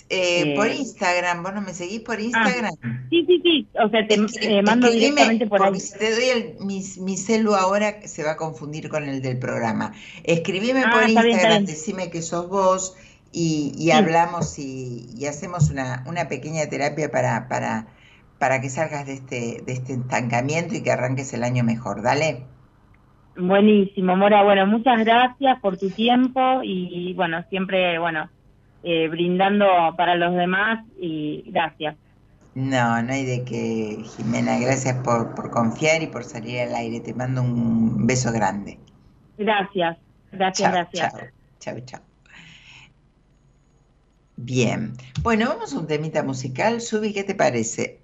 eh? 0.09 0.53
Eh, 0.53 0.55
por 0.55 0.69
Instagram, 0.69 1.43
¿vos 1.43 1.55
no 1.55 1.61
me 1.63 1.73
seguís 1.75 2.01
por 2.01 2.21
Instagram? 2.21 2.75
Sí, 3.11 3.25
sí, 3.27 3.41
sí, 3.43 3.69
o 3.83 3.89
sea, 3.89 4.07
te 4.07 4.15
eh, 4.15 4.63
mando 4.63 4.91
directamente 4.91 5.47
por 5.47 5.63
ahí. 5.63 5.81
si 5.81 5.99
te 5.99 6.11
doy 6.13 6.25
el, 6.25 6.55
mi, 6.65 6.83
mi 7.01 7.17
celu 7.17 7.55
ahora 7.55 8.07
se 8.07 8.23
va 8.23 8.33
a 8.33 8.37
confundir 8.37 8.89
con 8.89 9.05
el 9.09 9.23
del 9.23 9.39
programa. 9.39 9.93
Escribime 10.25 10.85
Ah, 10.87 10.91
por 10.93 11.07
bien, 11.07 11.19
Instagram, 11.19 11.65
bien. 11.65 11.67
decime 11.67 12.11
que 12.11 12.23
sos 12.23 12.49
vos 12.49 12.97
y, 13.33 13.73
y 13.77 13.91
hablamos 13.91 14.59
y, 14.59 15.07
y 15.17 15.27
hacemos 15.27 15.71
una, 15.71 16.05
una 16.07 16.29
pequeña 16.29 16.69
terapia 16.69 17.11
para, 17.11 17.49
para, 17.49 17.87
para 18.39 18.61
que 18.61 18.69
salgas 18.71 19.07
de 19.07 19.15
este, 19.15 19.63
de 19.67 19.73
este 19.73 19.95
estancamiento 19.95 20.75
y 20.75 20.83
que 20.83 20.91
arranques 20.93 21.33
el 21.35 21.43
año 21.45 21.65
mejor. 21.65 22.03
Dale. 22.03 22.45
Buenísimo, 23.37 24.17
Mora. 24.17 24.45
Bueno, 24.45 24.67
muchas 24.67 25.05
gracias 25.05 25.59
por 25.61 25.77
tu 25.77 25.91
tiempo 25.91 26.61
y 26.63 27.13
bueno, 27.15 27.45
siempre, 27.51 27.99
bueno, 27.99 28.29
eh, 28.85 29.09
brindando 29.09 29.67
para 29.97 30.15
los 30.15 30.35
demás 30.35 30.85
y 31.01 31.45
gracias. 31.51 31.97
No, 32.55 33.03
no 33.03 33.13
hay 33.13 33.25
de 33.25 33.45
qué, 33.45 34.05
Jimena. 34.05 34.59
Gracias 34.59 35.03
por, 35.03 35.35
por 35.35 35.51
confiar 35.51 36.03
y 36.03 36.07
por 36.07 36.23
salir 36.25 36.61
al 36.61 36.75
aire. 36.75 37.01
Te 37.01 37.13
mando 37.15 37.43
un 37.43 38.07
beso 38.07 38.31
grande. 38.31 38.79
Gracias, 39.37 39.99
gracias, 40.31 40.71
gracias. 40.73 41.13
chao, 41.13 41.21
chao, 41.59 41.81
chao. 41.81 42.01
Bien. 44.37 44.93
Bueno, 45.23 45.49
vamos 45.49 45.75
a 45.75 45.79
un 45.79 45.87
temita 45.87 46.23
musical. 46.23 46.81
Subi, 46.81 47.13
¿qué 47.13 47.25
te 47.25 47.35
parece? 47.35 48.04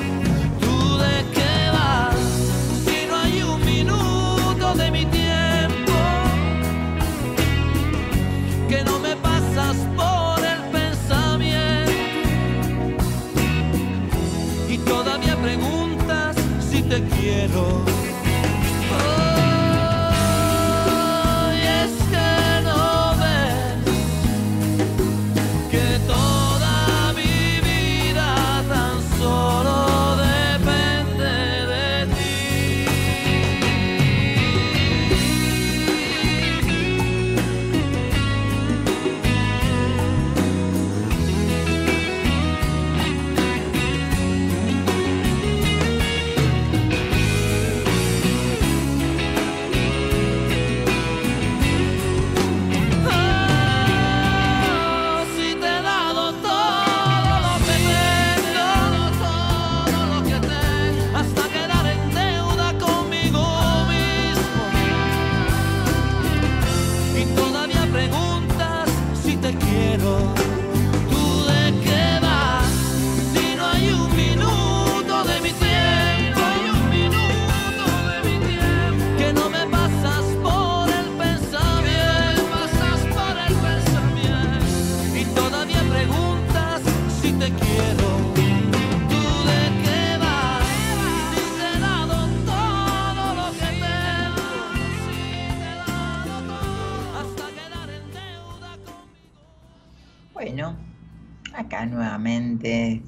Te 16.91 17.01
quiero. 17.03 18.00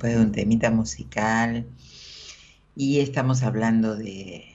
De 0.08 0.18
un 0.20 0.32
temita 0.32 0.72
musical, 0.72 1.66
y 2.76 3.00
estamos 3.00 3.44
hablando 3.44 3.96
de, 3.96 4.50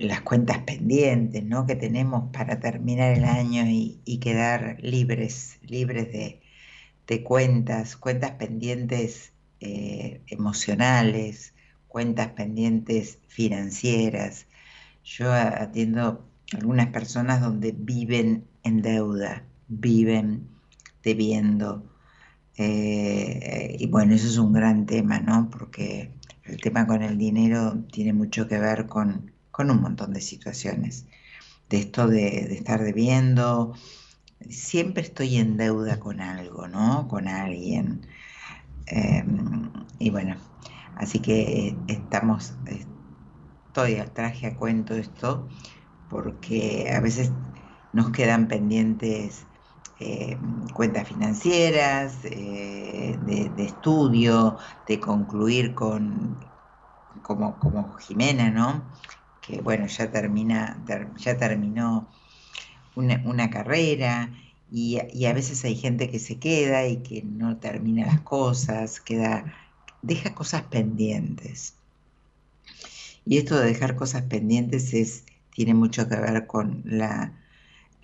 las 0.00 0.20
cuentas 0.20 0.58
pendientes, 0.58 1.42
¿no? 1.44 1.66
Que 1.66 1.74
tenemos 1.74 2.30
para 2.32 2.60
terminar 2.60 3.16
el 3.16 3.24
año 3.24 3.64
y, 3.66 4.18
quedar 4.18 4.78
libres, 4.82 5.58
libres 5.62 6.12
de, 6.12 7.24
cuentas, 7.24 7.96
cuentas 7.96 8.32
pendientes 8.32 9.32
eh, 9.60 10.20
emocionales, 10.26 11.54
cuentas 11.88 12.28
pendientes 12.28 13.18
financieras. 13.28 14.46
Yo 15.04 15.32
atiendo 15.32 16.24
algunas 16.52 16.88
personas 16.88 17.40
donde 17.40 17.72
viven 17.72 18.44
en 18.62 18.82
deuda, 18.82 19.42
viven 19.68 20.46
debiendo, 21.02 21.84
Eh, 22.56 23.76
y 23.78 23.86
bueno, 23.88 24.14
eso 24.14 24.26
es 24.28 24.38
un 24.38 24.52
gran 24.52 24.86
tema, 24.86 25.20
¿no? 25.20 25.50
Porque 25.50 26.12
el 26.44 26.60
tema 26.60 26.86
con 26.86 27.02
el 27.02 27.18
dinero 27.18 27.84
tiene 27.92 28.12
mucho 28.12 28.48
que 28.48 28.58
ver 28.58 28.86
con, 28.88 29.32
con 29.50 29.70
un 29.70 29.80
montón 29.82 30.12
de 30.12 30.20
situaciones. 30.20 31.06
De 31.70 31.78
esto 31.78 32.08
de, 32.08 32.46
de 32.48 32.54
estar 32.54 32.82
debiendo, 32.82 33.74
siempre 34.50 35.02
estoy 35.04 35.36
en 35.38 35.56
deuda 35.58 36.00
con 36.00 36.20
algo, 36.20 36.68
¿no? 36.68 37.08
Con 37.08 37.28
alguien. 37.28 38.06
Eh, 38.86 39.24
y 39.98 40.10
bueno, 40.10 40.36
así 40.96 41.20
que 41.20 41.84
estamos, 41.88 42.54
estoy 43.66 43.96
al 43.96 44.12
traje 44.12 44.46
a 44.46 44.56
cuento 44.56 44.94
esto, 44.94 45.48
porque 46.08 46.90
a 46.94 47.00
veces 47.00 47.32
nos 47.92 48.10
quedan 48.12 48.48
pendientes 48.48 49.47
eh, 49.98 50.40
cuentas 50.74 51.08
financieras, 51.08 52.20
eh, 52.24 53.18
de, 53.22 53.50
de 53.50 53.64
estudio, 53.64 54.58
de 54.86 55.00
concluir 55.00 55.74
con, 55.74 56.40
como, 57.22 57.58
como 57.58 57.94
Jimena, 57.98 58.50
¿no? 58.50 58.90
Que 59.40 59.60
bueno, 59.62 59.86
ya 59.86 60.10
termina, 60.10 60.82
ter- 60.86 61.14
ya 61.16 61.36
terminó 61.38 62.10
una, 62.94 63.22
una 63.26 63.50
carrera 63.50 64.32
y, 64.70 64.98
y 65.12 65.26
a 65.26 65.32
veces 65.34 65.64
hay 65.64 65.76
gente 65.76 66.10
que 66.10 66.18
se 66.18 66.38
queda 66.38 66.86
y 66.88 67.02
que 67.02 67.22
no 67.22 67.58
termina 67.58 68.06
las 68.06 68.20
cosas, 68.22 69.00
queda, 69.00 69.54
deja 70.02 70.34
cosas 70.34 70.64
pendientes. 70.64 71.76
Y 73.24 73.38
esto 73.38 73.58
de 73.58 73.66
dejar 73.66 73.96
cosas 73.96 74.22
pendientes 74.24 74.92
es, 74.94 75.24
tiene 75.50 75.74
mucho 75.74 76.08
que 76.08 76.16
ver 76.16 76.46
con 76.46 76.82
la, 76.84 77.38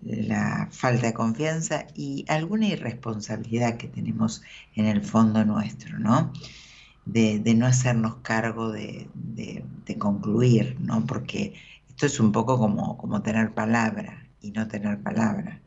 la 0.05 0.69
falta 0.71 1.07
de 1.07 1.15
confianza 1.15 1.87
y 1.95 2.25
alguna 2.29 2.67
irresponsabilidad 2.69 3.77
que 3.77 3.89
tenemos 3.89 4.43
en 4.75 4.87
el 4.87 5.03
fondo 5.03 5.45
nuestro, 5.45 5.99
¿no? 5.99 6.33
De, 7.07 7.41
no 7.55 7.67
hacernos 7.67 8.17
cargo 8.17 8.73
de, 8.73 9.09
concluir, 9.99 10.77
¿no? 10.81 11.07
Porque 11.07 11.55
esto 11.89 12.07
es 12.07 12.21
un 12.21 12.33
poco 12.33 12.59
como, 12.59 12.97
como 12.99 13.23
tener 13.23 13.53
palabra 13.55 14.27
y 14.41 14.51
no 14.53 14.69
tener 14.69 15.01
palabra. 15.03 15.61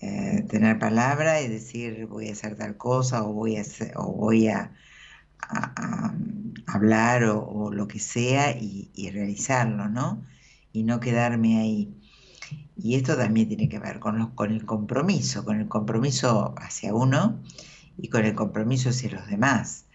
Eh, 0.00 0.44
tener 0.48 0.78
palabra 0.78 1.40
y 1.42 1.48
decir 1.48 2.06
voy 2.06 2.28
a 2.28 2.32
hacer 2.32 2.56
tal 2.56 2.76
cosa 2.76 3.22
o 3.24 3.32
voy 3.32 3.56
a, 4.48 4.72
hablar 6.66 7.24
o, 7.24 7.70
lo 7.72 7.88
que 7.88 7.98
sea 7.98 8.56
y 8.58 9.10
realizarlo, 9.12 9.88
¿no? 9.88 10.22
Y 10.72 10.84
no 10.84 11.00
quedarme 11.00 11.58
ahí. 11.58 12.01
Y 12.82 12.96
esto 12.96 13.16
también 13.16 13.46
tiene 13.46 13.68
que 13.68 13.78
ver 13.78 14.00
con, 14.00 14.32
el 14.50 14.66
compromiso, 14.66 15.44
con 15.44 15.60
el 15.60 15.68
compromiso 15.68 16.54
hacia 16.58 16.92
uno 16.92 17.40
y 17.96 18.08
con 18.08 18.24
el 18.24 18.34
compromiso 18.34 18.88
hacia 18.88 19.12
los 19.12 19.26
demás. 19.28 19.86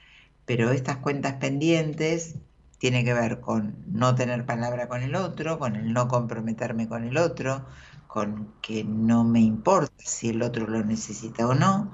Pero 0.46 0.72
estas 0.72 0.98
cuentas 0.98 1.34
pendientes 1.34 2.36
tiene 2.80 3.04
que 3.04 3.14
ver 3.14 3.42
con 3.42 3.76
no 3.88 4.16
tener 4.16 4.46
palabra 4.46 4.88
con 4.88 5.04
el 5.04 5.16
otro, 5.16 5.60
con 5.60 5.76
el 5.76 5.92
no 5.92 6.08
comprometerme 6.08 6.88
con 6.88 7.04
el 7.04 7.18
otro, 7.18 7.66
con 8.08 8.54
que 8.62 8.86
no 8.86 9.26
me 9.26 9.42
importa 9.42 9.94
si 9.98 10.30
el 10.30 10.42
otro 10.42 10.66
lo 10.68 10.82
necesita 10.86 11.46
o 11.46 11.56
no, 11.56 11.92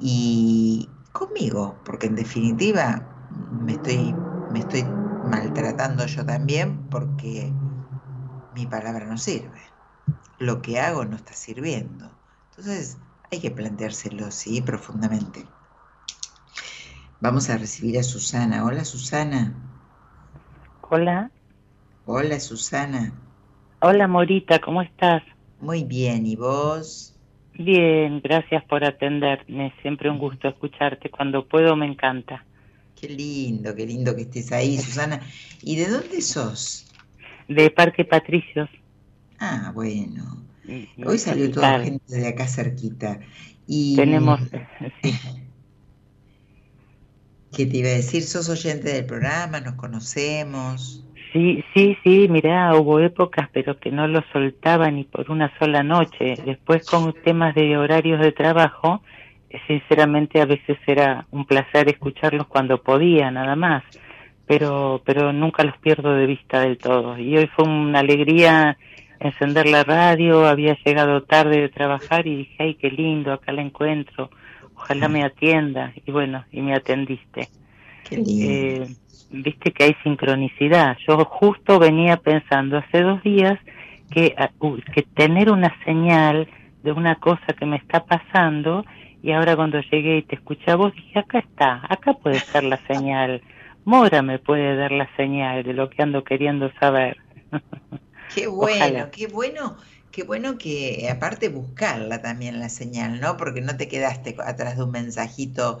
y 0.00 0.88
conmigo, 1.12 1.76
porque 1.84 2.08
en 2.08 2.16
definitiva 2.16 3.08
me 3.50 3.74
estoy 3.74 4.84
maltratando 5.22 6.06
yo 6.06 6.26
también 6.26 6.88
porque 6.90 7.52
mi 8.54 8.66
palabra 8.66 9.06
no 9.06 9.16
sirve. 9.16 9.73
Lo 10.38 10.62
que 10.62 10.78
hago 10.78 11.04
no 11.04 11.16
está 11.16 11.32
sirviendo. 11.34 12.10
Entonces 12.50 12.98
hay 13.30 13.40
que 13.40 13.50
planteárselo, 13.50 14.30
sí, 14.30 14.60
profundamente. 14.62 15.46
Vamos 17.20 17.50
a 17.50 17.58
recibir 17.58 17.98
a 17.98 18.04
Susana. 18.04 18.64
Hola 18.64 18.84
Susana. 18.84 19.52
Hola, 20.88 21.30
Hola 22.06 22.38
Susana. 22.40 23.12
hola 23.80 24.08
Morita, 24.08 24.58
¿cómo 24.60 24.82
estás? 24.82 25.22
Muy 25.58 25.82
bien, 25.84 26.26
¿y 26.26 26.36
vos? 26.36 27.18
Bien, 27.54 28.20
gracias 28.20 28.64
por 28.66 28.84
atenderme. 28.84 29.74
Siempre 29.82 30.10
un 30.10 30.18
gusto 30.18 30.46
escucharte. 30.48 31.10
Cuando 31.10 31.48
puedo 31.48 31.74
me 31.74 31.86
encanta. 31.86 32.46
Qué 32.96 33.08
lindo, 33.08 33.74
qué 33.74 33.86
lindo 33.86 34.14
que 34.16 34.22
estés 34.22 34.50
ahí, 34.52 34.78
Susana. 34.82 35.20
¿Y 35.62 35.76
de 35.76 35.88
dónde 35.88 36.20
sos? 36.22 36.86
De 37.48 37.70
Parque 37.70 38.04
Patricios. 38.04 38.68
Ah, 39.46 39.72
bueno. 39.74 40.22
Hoy 41.04 41.18
salió 41.18 41.50
toda 41.50 41.60
Claro. 41.60 41.84
gente 41.84 42.16
de 42.16 42.28
acá 42.28 42.46
cerquita. 42.48 43.20
Y 43.66 43.96
Tenemos, 43.96 44.40
¿qué 47.52 47.66
te 47.66 47.76
iba 47.78 47.88
a 47.88 47.92
decir? 47.92 48.22
¿Sos 48.22 48.48
oyente 48.48 48.92
del 48.92 49.06
programa? 49.06 49.60
¿Nos 49.60 49.74
conocemos? 49.74 51.04
sí, 51.32 51.64
sí, 51.74 51.96
sí, 52.04 52.28
mirá, 52.28 52.74
hubo 52.76 53.00
épocas 53.00 53.48
pero 53.52 53.78
que 53.78 53.90
no 53.90 54.06
lo 54.06 54.22
soltaba 54.32 54.90
ni 54.90 55.04
por 55.04 55.30
una 55.30 55.52
sola 55.58 55.82
noche. 55.82 56.36
Después 56.44 56.84
con 56.84 57.12
temas 57.22 57.54
de 57.54 57.76
horarios 57.76 58.20
de 58.20 58.32
trabajo, 58.32 59.02
sinceramente 59.66 60.40
a 60.40 60.46
veces 60.46 60.78
era 60.86 61.26
un 61.30 61.46
placer 61.46 61.88
escucharlos 61.88 62.46
cuando 62.46 62.82
podía, 62.82 63.30
nada 63.30 63.56
más. 63.56 63.82
Pero, 64.46 65.02
pero 65.06 65.32
nunca 65.32 65.64
los 65.64 65.76
pierdo 65.78 66.12
de 66.14 66.26
vista 66.26 66.60
del 66.60 66.78
todo. 66.78 67.18
Y 67.18 67.36
hoy 67.36 67.46
fue 67.56 67.64
una 67.66 68.00
alegría 68.00 68.76
encender 69.20 69.66
la 69.66 69.84
radio, 69.84 70.46
había 70.46 70.76
llegado 70.84 71.22
tarde 71.22 71.60
de 71.60 71.68
trabajar 71.68 72.26
y 72.26 72.36
dije, 72.36 72.56
ay, 72.58 72.74
qué 72.74 72.90
lindo, 72.90 73.32
acá 73.32 73.52
la 73.52 73.62
encuentro, 73.62 74.30
ojalá 74.74 75.08
me 75.08 75.24
atienda. 75.24 75.92
Y 76.04 76.10
bueno, 76.10 76.44
y 76.52 76.60
me 76.60 76.74
atendiste. 76.74 77.48
Qué 78.08 78.16
lindo. 78.16 78.84
Eh, 78.84 78.86
Viste 79.36 79.72
que 79.72 79.84
hay 79.84 79.96
sincronicidad. 80.04 80.96
Yo 81.08 81.16
justo 81.24 81.80
venía 81.80 82.16
pensando 82.18 82.78
hace 82.78 83.02
dos 83.02 83.20
días 83.24 83.58
que, 84.10 84.34
uy, 84.60 84.80
que 84.94 85.02
tener 85.02 85.50
una 85.50 85.74
señal 85.84 86.46
de 86.84 86.92
una 86.92 87.16
cosa 87.16 87.52
que 87.58 87.66
me 87.66 87.76
está 87.76 88.04
pasando 88.04 88.84
y 89.24 89.32
ahora 89.32 89.56
cuando 89.56 89.80
llegué 89.80 90.18
y 90.18 90.22
te 90.22 90.36
escuché 90.36 90.70
a 90.70 90.76
vos 90.76 90.94
dije, 90.94 91.18
acá 91.18 91.40
está, 91.40 91.80
acá 91.88 92.12
puede 92.12 92.38
ser 92.38 92.62
la 92.62 92.76
señal. 92.86 93.42
Mora 93.84 94.22
me 94.22 94.38
puede 94.38 94.76
dar 94.76 94.92
la 94.92 95.08
señal 95.16 95.64
de 95.64 95.72
lo 95.72 95.90
que 95.90 96.02
ando 96.02 96.22
queriendo 96.22 96.70
saber. 96.78 97.16
Qué 98.28 98.46
bueno, 98.46 99.10
Ojalá. 99.10 99.10
qué 99.10 99.26
bueno, 99.28 99.76
qué 100.10 100.22
bueno 100.24 100.58
que 100.58 101.08
aparte 101.10 101.48
buscarla 101.48 102.20
también 102.22 102.58
la 102.60 102.68
señal, 102.68 103.20
¿no? 103.20 103.36
Porque 103.36 103.60
no 103.60 103.76
te 103.76 103.88
quedaste 103.88 104.36
atrás 104.44 104.76
de 104.76 104.84
un 104.84 104.90
mensajito 104.90 105.80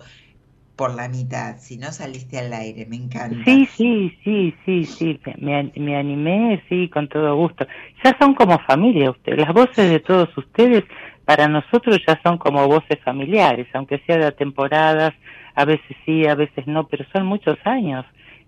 por 0.76 0.94
la 0.94 1.08
mitad, 1.08 1.58
si 1.60 1.78
no 1.78 1.92
saliste 1.92 2.38
al 2.40 2.52
aire, 2.54 2.86
me 2.86 2.96
encanta. 2.96 3.44
Sí, 3.44 3.68
sí, 3.76 4.18
sí, 4.22 4.54
sí, 4.64 4.90
sí, 4.98 5.20
me- 5.38 5.72
me 5.76 5.96
animé, 5.96 6.62
sí, 6.68 6.88
con 6.90 7.08
todo 7.08 7.34
gusto. 7.36 7.66
Ya 8.02 8.16
son 8.18 8.34
como 8.34 8.58
familia 8.60 9.10
ustedes, 9.10 9.38
las 9.38 9.52
voces 9.52 9.90
de 9.90 10.00
todos 10.00 10.28
ustedes 10.36 10.84
para 11.24 11.48
nosotros 11.48 11.98
ya 12.06 12.20
son 12.22 12.38
como 12.38 12.66
voces 12.68 12.98
familiares, 13.02 13.66
aunque 13.74 13.98
sea 14.06 14.18
de 14.18 14.32
temporadas, 14.32 15.14
a 15.54 15.64
veces 15.64 15.96
sí, 16.04 16.26
a 16.26 16.34
veces 16.34 16.66
no, 16.66 16.86
pero 16.88 17.04
son 17.12 17.26
muchos 17.26 17.56
años 17.64 18.04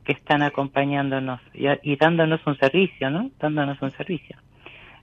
que 0.07 0.13
están 0.13 0.43
acompañándonos 0.43 1.41
y, 1.55 1.97
dándonos 1.97 2.41
un 2.47 2.57
servicio, 2.59 3.11
¿no? 3.11 3.31
Dándonos 3.41 3.81
un 3.83 3.91
servicio. 3.93 4.37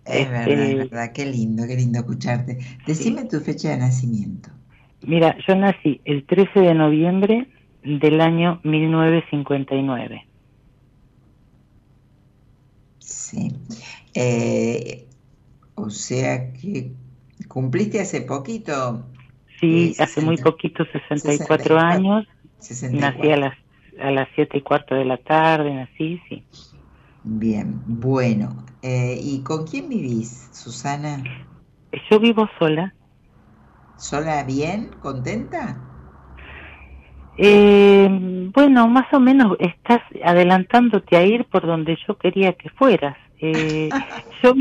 Es 0.06 0.30
verdad, 0.30 0.50
es 0.50 0.60
Este, 0.60 0.76
verdad, 0.76 1.12
qué 1.14 1.26
lindo, 1.26 1.64
qué 1.68 1.76
lindo 1.76 2.00
escucharte. 2.00 2.58
Decime 2.88 3.26
tu 3.26 3.40
fecha 3.40 3.70
de 3.70 3.78
nacimiento. 3.78 4.50
Mira, 5.02 5.38
yo 5.48 5.56
nací 5.56 6.02
el 6.06 6.26
13 6.26 6.60
de 6.62 6.74
noviembre 6.74 7.48
del 7.84 8.22
año 8.22 8.60
1959. 8.64 10.26
Sí. 13.00 13.52
Eh, 14.14 15.08
o 15.76 15.90
sea 15.90 16.54
que 16.54 16.92
cumpliste 17.48 18.00
hace 18.00 18.22
poquito, 18.22 19.06
Sí, 19.60 19.96
Eh, 19.98 20.04
hace 20.04 20.22
muy 20.22 20.36
60, 20.38 20.52
poquito, 20.52 20.84
64 20.86 21.78
64, 21.78 21.80
años, 21.80 22.28
64. 22.60 23.00
nací 23.00 23.32
a 23.32 23.38
las 23.38 23.63
a 24.00 24.12
las 24.12 24.28
siete 24.36 24.58
y 24.58 24.62
cuarto 24.62 24.96
de 24.96 25.06
la 25.06 25.18
tarde, 25.18 25.74
nací, 25.74 26.22
sí. 26.30 26.44
Bien, 27.24 27.82
bueno. 27.86 28.56
Eh, 28.82 29.18
¿y 29.22 29.42
con 29.44 29.66
quién 29.66 29.88
vivís, 29.90 30.50
Susana? 30.52 31.24
Yo 32.10 32.20
vivo 32.20 32.50
sola. 32.60 32.94
¿Sola 33.96 34.44
bien? 34.44 34.90
¿Contenta? 35.02 35.78
Eh, 37.38 38.08
bueno, 38.54 38.88
más 38.88 39.12
o 39.14 39.20
menos 39.20 39.56
estás 39.60 40.02
adelantándote 40.24 41.16
a 41.16 41.24
ir 41.24 41.46
por 41.46 41.66
donde 41.66 41.98
yo 42.08 42.18
quería 42.18 42.54
que 42.54 42.70
fueras. 42.70 43.18
Eh, 43.40 43.90
yo, 44.44 44.54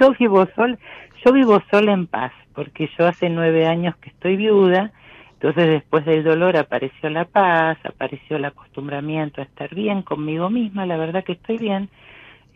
yo 0.00 0.14
vivo 0.18 0.46
sola, 0.56 0.78
yo 1.24 1.32
vivo 1.32 1.62
sola 1.70 1.92
en 1.92 2.06
paz, 2.06 2.32
porque 2.54 2.88
yo 2.98 3.06
hace 3.06 3.28
nueve 3.28 3.66
años 3.66 3.94
que 4.00 4.10
estoy 4.10 4.36
viuda, 4.36 4.92
entonces 5.40 5.68
después 5.68 6.04
del 6.04 6.24
dolor 6.24 6.56
apareció 6.56 7.08
la 7.10 7.24
paz, 7.24 7.78
apareció 7.84 8.38
el 8.38 8.44
acostumbramiento 8.44 9.40
a 9.40 9.44
estar 9.44 9.72
bien 9.72 10.02
conmigo 10.02 10.50
misma, 10.50 10.84
la 10.84 10.96
verdad 10.96 11.22
que 11.22 11.34
estoy 11.34 11.58
bien. 11.58 11.88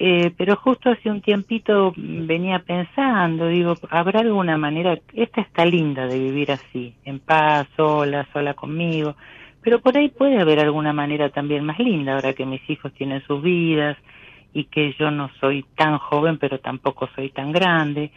Eh, 0.01 0.33
pero 0.37 0.57
justo 0.57 0.91
hace 0.91 1.09
un 1.09 1.21
tiempito 1.21 1.93
venía 1.97 2.59
pensando, 2.59 3.47
digo, 3.47 3.77
¿habrá 3.89 4.19
alguna 4.19 4.59
manera? 4.59 4.99
Esta 5.15 5.43
está 5.43 5.65
linda 5.65 6.09
de 6.09 6.19
vivir 6.19 6.51
así, 6.51 6.93
en 7.05 7.21
paz, 7.21 7.69
sola, 7.77 8.27
sola 8.33 8.55
conmigo, 8.55 9.15
pero 9.63 9.81
por 9.81 9.97
ahí 9.97 10.09
puede 10.09 10.41
haber 10.41 10.59
alguna 10.59 10.93
manera 10.93 11.29
también 11.29 11.65
más 11.65 11.79
linda, 11.79 12.15
ahora 12.15 12.33
que 12.33 12.45
mis 12.45 12.69
hijos 12.69 12.93
tienen 12.95 13.23
sus 13.29 13.41
vidas 13.41 13.97
y 14.53 14.65
que 14.65 14.93
yo 14.99 15.13
no 15.13 15.31
soy 15.41 15.65
tan 15.77 15.99
joven, 15.99 16.37
pero 16.39 16.59
tampoco 16.59 17.09
soy 17.15 17.31
tan 17.31 17.53
grande. 17.53 18.11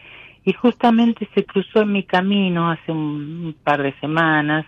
Y 0.46 0.52
justamente 0.52 1.28
se 1.34 1.44
cruzó 1.44 1.82
en 1.82 1.92
mi 1.92 2.04
camino 2.04 2.70
hace 2.70 2.92
un, 2.92 3.56
par 3.64 3.82
de 3.82 3.92
semanas 3.98 4.64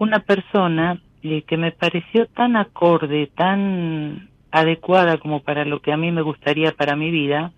una 0.00 0.18
persona 0.18 1.00
eh, 1.22 1.42
que 1.42 1.56
me 1.56 1.70
pareció 1.70 2.26
tan 2.26 2.56
acorde, 2.56 3.28
tan 3.36 4.28
adecuada 4.50 5.18
como 5.18 5.40
para 5.40 5.64
lo 5.64 5.80
que 5.80 5.92
a 5.92 5.96
mí 5.96 6.10
me 6.10 6.22
gustaría 6.22 6.72
para 6.72 6.96
mi 6.96 7.12
vida, 7.12 7.52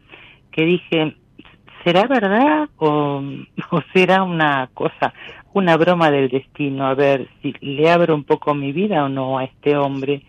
que 0.50 0.66
dije, 0.66 1.16
¿será 1.82 2.06
verdad 2.06 2.68
o, 2.76 3.22
o 3.70 3.82
será 3.94 4.22
una 4.22 4.68
cosa, 4.74 5.14
una 5.54 5.78
broma 5.78 6.10
del 6.10 6.28
destino? 6.28 6.86
A 6.86 6.94
ver 6.94 7.26
si 7.40 7.54
le 7.62 7.90
abro 7.90 8.14
un 8.14 8.24
poco 8.24 8.54
mi 8.54 8.72
vida 8.72 9.02
o 9.02 9.08
no 9.08 9.38
a 9.38 9.44
este 9.44 9.78
hombre. 9.78 10.22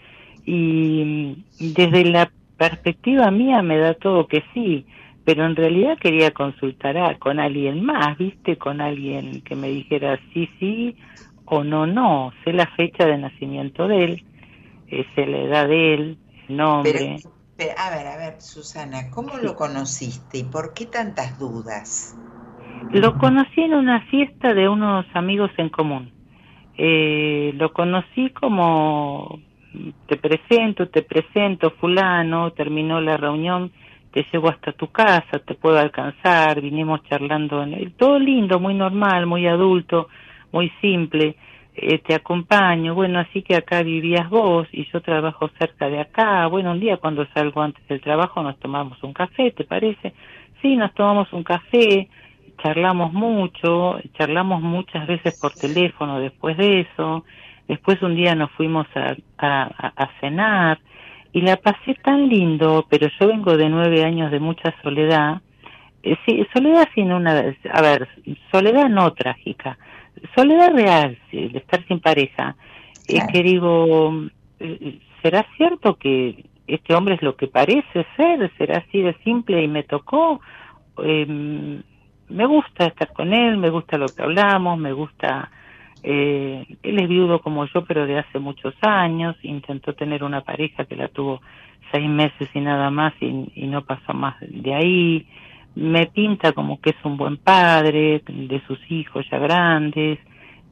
Y 0.45 1.43
desde 1.59 2.05
la 2.05 2.31
perspectiva 2.55 3.29
mía 3.31 3.61
me 3.61 3.77
da 3.77 3.95
todo 3.95 4.27
que 4.27 4.45
sí, 4.53 4.85
pero 5.25 5.45
en 5.45 5.55
realidad 5.55 5.97
quería 5.99 6.31
consultar 6.31 6.97
a, 6.97 7.17
con 7.17 7.39
alguien 7.39 7.83
más, 7.83 8.17
¿viste? 8.17 8.57
Con 8.57 8.81
alguien 8.81 9.41
que 9.41 9.55
me 9.55 9.69
dijera 9.69 10.19
sí, 10.33 10.49
sí 10.59 10.95
o 11.45 11.63
no, 11.63 11.87
no. 11.87 12.33
Sé 12.43 12.53
la 12.53 12.67
fecha 12.67 13.05
de 13.05 13.17
nacimiento 13.17 13.87
de 13.87 14.03
él, 14.03 14.23
eh, 14.87 15.05
sé 15.15 15.25
la 15.25 15.37
edad 15.37 15.67
de 15.67 15.93
él, 15.93 16.17
el 16.49 16.57
nombre. 16.57 17.17
Pero, 17.21 17.35
pero, 17.55 17.73
a 17.77 17.89
ver, 17.89 18.07
a 18.07 18.17
ver, 18.17 18.41
Susana, 18.41 19.09
¿cómo 19.11 19.37
lo 19.37 19.55
conociste 19.55 20.39
y 20.39 20.43
por 20.43 20.73
qué 20.73 20.87
tantas 20.87 21.37
dudas? 21.39 22.15
Lo 22.91 23.17
conocí 23.17 23.61
en 23.61 23.73
una 23.73 24.01
fiesta 24.07 24.53
de 24.53 24.67
unos 24.67 25.05
amigos 25.13 25.51
en 25.57 25.69
común. 25.69 26.11
Eh, 26.77 27.51
lo 27.55 27.71
conocí 27.71 28.29
como 28.31 29.39
te 30.07 30.17
presento, 30.17 30.89
te 30.89 31.01
presento, 31.01 31.71
fulano, 31.71 32.51
terminó 32.53 33.01
la 33.01 33.17
reunión, 33.17 33.71
te 34.13 34.25
llevo 34.31 34.49
hasta 34.49 34.71
tu 34.73 34.91
casa, 34.91 35.39
te 35.39 35.55
puedo 35.55 35.79
alcanzar, 35.79 36.61
vinimos 36.61 37.03
charlando, 37.09 37.65
todo 37.97 38.19
lindo, 38.19 38.59
muy 38.59 38.75
normal, 38.75 39.25
muy 39.25 39.47
adulto, 39.47 40.07
muy 40.51 40.71
simple, 40.81 41.35
eh, 41.75 41.97
te 41.97 42.13
acompaño, 42.13 42.93
bueno, 42.93 43.19
así 43.19 43.41
que 43.41 43.55
acá 43.55 43.81
vivías 43.81 44.29
vos 44.29 44.67
y 44.71 44.85
yo 44.91 45.01
trabajo 45.01 45.49
cerca 45.57 45.89
de 45.89 45.99
acá, 45.99 46.45
bueno, 46.45 46.71
un 46.71 46.79
día 46.79 46.97
cuando 46.97 47.25
salgo 47.33 47.63
antes 47.63 47.85
del 47.87 48.01
trabajo 48.01 48.43
nos 48.43 48.59
tomamos 48.59 49.01
un 49.01 49.13
café, 49.13 49.49
¿te 49.49 49.63
parece? 49.63 50.13
Sí, 50.61 50.75
nos 50.75 50.93
tomamos 50.93 51.33
un 51.33 51.43
café, 51.43 52.07
charlamos 52.61 53.13
mucho, 53.13 53.97
charlamos 54.15 54.61
muchas 54.61 55.07
veces 55.07 55.39
por 55.41 55.53
teléfono 55.53 56.19
después 56.19 56.55
de 56.57 56.81
eso, 56.81 57.25
después 57.67 57.99
un 58.03 58.15
día 58.15 58.35
nos 58.35 58.51
fuimos 58.51 58.85
a, 58.95 59.15
a 59.39 60.09
cenar 60.19 60.77
y 61.33 61.41
la 61.41 61.57
pasé 61.57 61.95
tan 61.95 62.29
lindo, 62.29 62.85
pero 62.89 63.07
yo 63.19 63.27
vengo 63.27 63.57
de 63.57 63.67
nueve 63.67 64.03
años 64.03 64.31
de 64.31 64.39
mucha 64.39 64.73
soledad, 64.81 65.41
eh, 66.03 66.15
sí, 66.25 66.45
soledad 66.53 66.87
sin 66.93 67.11
una, 67.11 67.55
a 67.71 67.81
ver, 67.81 68.07
soledad 68.51 68.87
no 68.87 69.11
trágica, 69.13 69.77
soledad 70.35 70.71
real, 70.73 71.17
sí, 71.31 71.47
de 71.49 71.57
estar 71.57 71.85
sin 71.87 71.99
pareja, 71.99 72.55
Claro. 73.05 73.27
es 73.27 73.33
que 73.33 73.43
digo, 73.43 74.13
eh, 74.59 74.99
¿será 75.21 75.45
cierto 75.57 75.95
que 75.95 76.45
este 76.67 76.93
hombre 76.95 77.15
es 77.15 77.21
lo 77.21 77.35
que 77.35 77.47
parece 77.47 78.05
ser? 78.15 78.51
¿Será 78.57 78.77
así 78.77 79.01
de 79.01 79.13
simple 79.23 79.61
y 79.61 79.67
me 79.67 79.83
tocó? 79.83 80.39
Eh, 81.03 81.81
me 82.29 82.45
gusta 82.45 82.85
estar 82.85 83.11
con 83.13 83.33
él, 83.33 83.57
me 83.57 83.69
gusta 83.69 83.97
lo 83.97 84.13
que 84.13 84.23
hablamos, 84.23 84.77
me 84.77 84.93
gusta... 84.93 85.51
Eh, 86.03 86.65
él 86.83 86.99
es 87.01 87.07
viudo 87.09 87.41
como 87.41 87.65
yo, 87.65 87.85
pero 87.85 88.05
de 88.05 88.19
hace 88.19 88.39
muchos 88.39 88.73
años. 88.81 89.35
Intentó 89.43 89.93
tener 89.95 90.23
una 90.23 90.41
pareja 90.41 90.85
que 90.85 90.95
la 90.95 91.07
tuvo 91.09 91.41
seis 91.91 92.09
meses 92.09 92.49
y 92.53 92.59
nada 92.61 92.89
más 92.91 93.13
y, 93.21 93.51
y 93.55 93.67
no 93.67 93.83
pasó 93.85 94.13
más 94.13 94.35
de 94.41 94.73
ahí. 94.73 95.27
Me 95.75 96.07
pinta 96.07 96.51
como 96.53 96.79
que 96.79 96.91
es 96.91 96.95
un 97.03 97.17
buen 97.17 97.37
padre 97.37 98.23
de 98.27 98.61
sus 98.67 98.79
hijos 98.91 99.25
ya 99.31 99.39
grandes, 99.39 100.19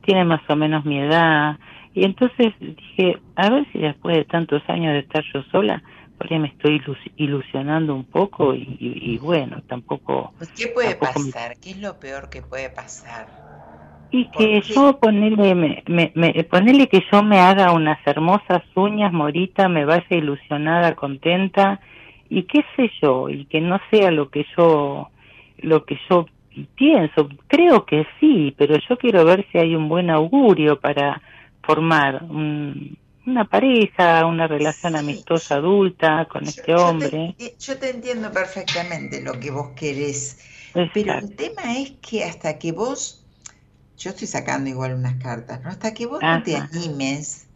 tiene 0.01 0.25
más 0.25 0.41
o 0.49 0.55
menos 0.55 0.85
mi 0.85 0.99
edad. 0.99 1.57
Y 1.93 2.05
entonces 2.05 2.53
dije, 2.59 3.17
a 3.35 3.49
ver 3.49 3.67
si 3.71 3.79
después 3.79 4.15
de 4.15 4.25
tantos 4.25 4.61
años 4.67 4.93
de 4.93 4.99
estar 4.99 5.23
yo 5.33 5.43
sola, 5.51 5.83
por 6.17 6.31
ahí 6.31 6.39
me 6.39 6.49
estoy 6.49 6.79
ilus- 6.79 7.11
ilusionando 7.17 7.95
un 7.95 8.05
poco 8.05 8.53
y, 8.53 8.61
y- 8.79 9.13
y 9.15 9.17
bueno, 9.17 9.61
tampoco... 9.67 10.33
Pues, 10.37 10.51
¿Qué 10.51 10.67
puede 10.67 10.89
tampoco 10.95 11.19
me- 11.19 11.31
pasar? 11.31 11.57
¿Qué 11.59 11.71
es 11.71 11.77
lo 11.77 11.99
peor 11.99 12.29
que 12.29 12.41
puede 12.41 12.69
pasar? 12.69 13.27
Y 14.11 14.25
¿Por 14.25 14.37
que 14.37 14.61
yo 14.75 14.99
ponerle, 14.99 15.55
me, 15.55 15.83
me, 15.87 16.11
me- 16.15 16.43
ponerle 16.43 16.87
que 16.87 17.01
yo 17.11 17.23
me 17.23 17.39
haga 17.39 17.71
unas 17.71 17.99
hermosas 18.05 18.61
uñas, 18.75 19.13
Morita, 19.13 19.69
me 19.69 19.85
vaya 19.85 20.05
ilusionada, 20.09 20.95
contenta, 20.95 21.79
y 22.29 22.43
qué 22.43 22.63
sé 22.75 22.91
yo, 23.01 23.29
y 23.29 23.45
que 23.45 23.61
no 23.61 23.79
sea 23.89 24.11
lo 24.11 24.29
que 24.29 24.45
yo, 24.57 25.09
lo 25.59 25.85
que 25.85 25.97
yo 26.09 26.25
pienso. 26.75 27.29
Creo 27.47 27.85
que 27.85 28.05
sí, 28.19 28.53
pero 28.57 28.75
yo 28.89 28.97
quiero 28.97 29.23
ver 29.23 29.45
si 29.51 29.57
hay 29.57 29.75
un 29.75 29.87
buen 29.87 30.09
augurio 30.09 30.79
para 30.79 31.21
formar 31.63 32.23
un- 32.23 32.97
una 33.25 33.45
pareja, 33.45 34.25
una 34.25 34.47
relación 34.47 34.93
Sí. 34.93 34.99
amistosa 34.99 35.55
adulta 35.55 36.25
con 36.25 36.43
Yo- 36.43 36.49
este 36.49 36.71
yo 36.71 36.77
te- 36.77 36.83
hombre. 36.89 37.35
eh, 37.39 37.55
yo 37.59 37.77
te 37.79 37.89
entiendo 37.91 38.31
perfectamente 38.31 39.21
lo 39.21 39.39
que 39.39 39.51
vos 39.51 39.69
querés, 39.75 40.39
pero 40.93 41.13
el 41.19 41.35
tema 41.35 41.77
es 41.77 41.91
que 42.01 42.23
hasta 42.23 42.57
que 42.57 42.71
vos, 42.71 43.20
yo 44.01 44.11
estoy 44.11 44.27
sacando 44.27 44.69
igual 44.69 44.93
unas 44.95 45.17
cartas, 45.21 45.61
¿no? 45.63 45.69
Hasta 45.69 45.93
que 45.93 46.05
vos 46.07 46.23
no 46.29 46.43
te 46.43 46.57
animes, 46.57 47.49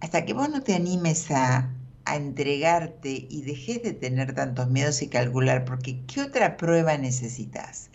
hasta 0.00 0.24
que 0.24 0.34
vos 0.34 0.48
no 0.50 0.62
te 0.62 0.74
animes 0.74 1.30
a, 1.30 1.74
a 2.04 2.16
entregarte 2.16 3.10
y 3.30 3.42
dejes 3.42 3.82
de 3.82 3.92
tener 3.94 4.34
tantos 4.34 4.68
miedos 4.70 5.02
y 5.02 5.10
calcular, 5.10 5.64
porque 5.64 6.04
¿qué 6.06 6.22
otra 6.22 6.56
prueba 6.56 6.96
necesitas? 6.98 7.90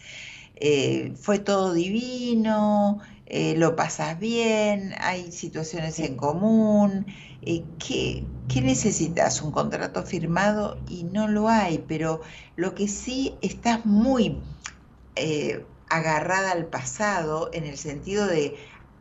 Eh, 0.55 1.13
fue 1.21 1.39
todo 1.39 1.73
divino, 1.73 2.99
eh, 3.25 3.55
lo 3.57 3.75
pasas 3.75 4.19
bien, 4.19 4.93
hay 4.99 5.31
situaciones 5.31 5.99
en 5.99 6.17
común. 6.17 7.05
eh, 7.41 7.69
¿qué, 7.79 8.31
qué 8.47 8.61
necesitas? 8.61 9.41
Un 9.41 9.51
contrato 9.51 10.03
firmado 10.03 10.83
y 10.87 11.05
no 11.05 11.27
lo 11.27 11.49
hay, 11.49 11.79
pero 11.87 12.21
lo 12.55 12.75
que 12.75 12.87
sí 12.87 13.39
estás 13.41 13.85
muy 13.85 14.43
eh, 15.15 15.67
agarrada 15.97 16.51
al 16.51 16.67
pasado 16.69 17.49
en 17.53 17.65
el 17.65 17.77
sentido 17.77 18.27
de 18.27 18.57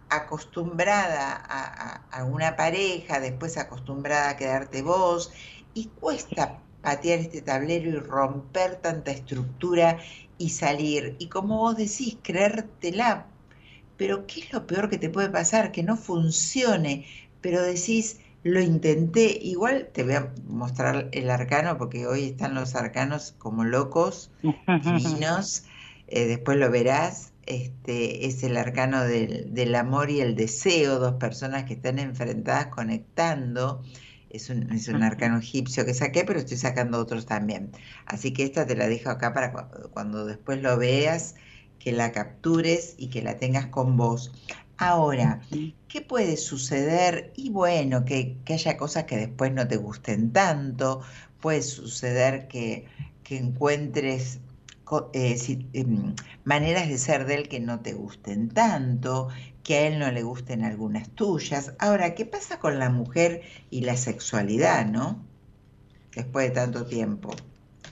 acostumbrada 0.08 1.32
a, 1.36 1.64
a- 1.64 2.08
a 2.10 2.24
una 2.24 2.56
pareja, 2.56 3.20
después 3.20 3.56
acostumbrada 3.58 4.30
a 4.30 4.36
quedarte 4.36 4.82
vos, 4.82 5.32
y 5.72 5.92
cuesta 5.94 6.66
patear 6.80 7.20
este 7.20 7.42
tablero 7.42 7.90
y 7.90 7.96
romper 7.96 8.76
tanta 8.80 9.12
estructura 9.12 9.98
y 10.38 10.50
salir. 10.50 11.16
Y 11.20 11.28
como 11.28 11.58
vos 11.58 11.76
decís, 11.76 12.18
creértela. 12.22 13.36
Pero 13.96 14.26
¿qué 14.26 14.40
es 14.40 14.52
lo 14.52 14.66
peor 14.66 14.88
que 14.90 14.98
te 14.98 15.10
puede 15.10 15.30
pasar? 15.30 15.72
Que 15.72 15.82
no 15.82 15.96
funcione, 15.96 17.06
pero 17.40 17.62
decís, 17.62 18.20
lo 18.42 18.60
intenté. 18.60 19.38
Igual 19.42 19.90
te 19.92 20.02
voy 20.04 20.14
a 20.14 20.34
mostrar 20.44 21.08
el 21.12 21.30
arcano, 21.30 21.76
porque 21.78 22.06
hoy 22.06 22.24
están 22.30 22.54
los 22.54 22.74
arcanos 22.74 23.32
como 23.38 23.64
locos, 23.64 24.32
divinos. 24.80 25.64
Eh, 26.10 26.26
después 26.26 26.58
lo 26.58 26.70
verás. 26.70 27.32
Este 27.46 28.26
es 28.26 28.42
el 28.44 28.56
arcano 28.56 29.02
del, 29.04 29.54
del 29.54 29.74
amor 29.74 30.10
y 30.10 30.20
el 30.20 30.36
deseo, 30.36 30.98
dos 30.98 31.14
personas 31.16 31.64
que 31.64 31.74
están 31.74 31.98
enfrentadas 31.98 32.68
conectando. 32.68 33.82
Es 34.28 34.50
un, 34.50 34.70
es 34.72 34.88
un 34.88 35.02
arcano 35.02 35.38
egipcio 35.38 35.84
que 35.84 35.94
saqué, 35.94 36.24
pero 36.24 36.38
estoy 36.40 36.56
sacando 36.58 36.98
otros 36.98 37.26
también. 37.26 37.72
Así 38.06 38.32
que 38.32 38.44
esta 38.44 38.66
te 38.66 38.76
la 38.76 38.88
dejo 38.88 39.10
acá 39.10 39.32
para 39.32 39.52
cu- 39.52 39.90
cuando 39.90 40.26
después 40.26 40.62
lo 40.62 40.76
veas, 40.78 41.34
que 41.78 41.92
la 41.92 42.12
captures 42.12 42.94
y 42.98 43.10
que 43.10 43.22
la 43.22 43.38
tengas 43.38 43.66
con 43.68 43.96
vos. 43.96 44.32
Ahora, 44.76 45.40
¿qué 45.88 46.00
puede 46.02 46.36
suceder? 46.36 47.32
Y 47.36 47.50
bueno, 47.50 48.04
que, 48.04 48.38
que 48.44 48.54
haya 48.54 48.76
cosas 48.76 49.04
que 49.04 49.16
después 49.16 49.52
no 49.52 49.66
te 49.68 49.76
gusten 49.76 50.32
tanto. 50.32 51.02
Puede 51.40 51.62
suceder 51.62 52.48
que, 52.48 52.86
que 53.22 53.36
encuentres 53.38 54.40
eh, 55.14 55.36
em, 55.72 56.14
maneras 56.44 56.88
de 56.88 56.98
ser 56.98 57.26
de 57.26 57.34
él 57.36 57.48
que 57.48 57.60
no 57.60 57.80
te 57.80 57.92
gusten 57.94 58.48
tanto, 58.50 59.28
que 59.64 59.74
a 59.76 59.86
él 59.88 59.98
no 59.98 60.10
le 60.10 60.22
gusten 60.22 60.64
algunas 60.64 61.10
tuyas. 61.14 61.74
Ahora, 61.78 62.14
¿qué 62.14 62.26
pasa 62.26 62.58
con 62.60 62.78
la 62.78 62.90
mujer 62.90 63.42
y 63.70 63.82
la 63.82 63.96
sexualidad, 63.96 64.86
no? 64.86 65.24
Después 66.14 66.48
de 66.48 66.54
tanto 66.54 66.86
tiempo. 66.86 67.30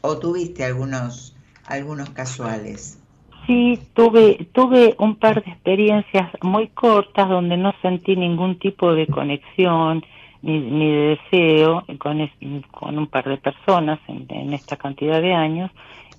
¿O 0.02 0.18
tuviste 0.18 0.64
algunos, 0.64 1.36
algunos 1.66 2.10
casuales? 2.10 2.98
Sí, 3.46 3.78
tuve, 3.94 4.48
tuve 4.52 4.94
un 4.98 5.16
par 5.16 5.42
de 5.42 5.50
experiencias 5.50 6.30
muy 6.42 6.68
cortas 6.68 7.28
donde 7.28 7.56
no 7.56 7.72
sentí 7.80 8.14
ningún 8.16 8.58
tipo 8.58 8.92
de 8.92 9.06
conexión, 9.06 10.02
ni, 10.42 10.58
ni 10.60 10.90
de 10.92 11.16
deseo 11.16 11.84
con, 11.98 12.20
es- 12.20 12.32
con 12.70 12.98
un 12.98 13.06
par 13.06 13.28
de 13.28 13.38
personas 13.38 13.98
en 14.08 14.52
esta 14.52 14.76
cantidad 14.76 15.20
de 15.22 15.32
años. 15.32 15.70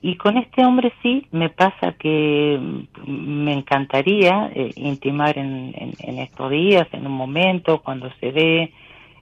Y 0.01 0.15
con 0.15 0.37
este 0.37 0.63
hombre 0.65 0.93
sí 1.01 1.27
me 1.31 1.49
pasa 1.49 1.93
que 1.93 2.57
me 3.05 3.53
encantaría 3.53 4.49
eh, 4.55 4.71
intimar 4.77 5.37
en, 5.37 5.73
en, 5.75 5.93
en 5.99 6.19
estos 6.19 6.49
días, 6.51 6.87
en 6.93 7.05
un 7.05 7.13
momento, 7.13 7.81
cuando 7.81 8.09
se 8.19 8.31
ve. 8.31 8.73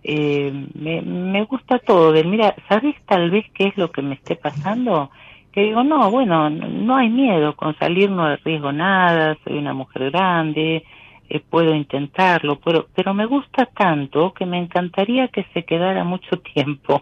Eh, 0.03 0.53
me, 0.75 1.01
me 1.01 1.43
gusta 1.45 1.79
todo 1.79 2.11
de. 2.11 2.23
Mira, 2.23 2.55
¿sabes 2.69 2.95
tal 3.07 3.31
vez 3.31 3.45
qué 3.53 3.67
es 3.67 3.77
lo 3.77 3.91
que 3.91 4.03
me 4.03 4.15
esté 4.15 4.35
pasando? 4.35 5.09
Que 5.51 5.63
digo, 5.63 5.83
no, 5.83 6.11
bueno, 6.11 6.49
no, 6.51 6.67
no 6.67 6.95
hay 6.95 7.09
miedo, 7.09 7.55
con 7.55 7.75
salir 7.79 8.11
no 8.11 8.23
arriesgo 8.25 8.71
nada, 8.71 9.35
soy 9.43 9.57
una 9.57 9.73
mujer 9.73 10.11
grande, 10.11 10.83
eh, 11.27 11.39
puedo 11.39 11.73
intentarlo, 11.73 12.59
pero, 12.59 12.87
pero 12.93 13.15
me 13.15 13.25
gusta 13.25 13.65
tanto 13.65 14.33
que 14.33 14.45
me 14.45 14.59
encantaría 14.59 15.27
que 15.29 15.45
se 15.53 15.65
quedara 15.65 16.03
mucho 16.03 16.39
tiempo. 16.53 17.01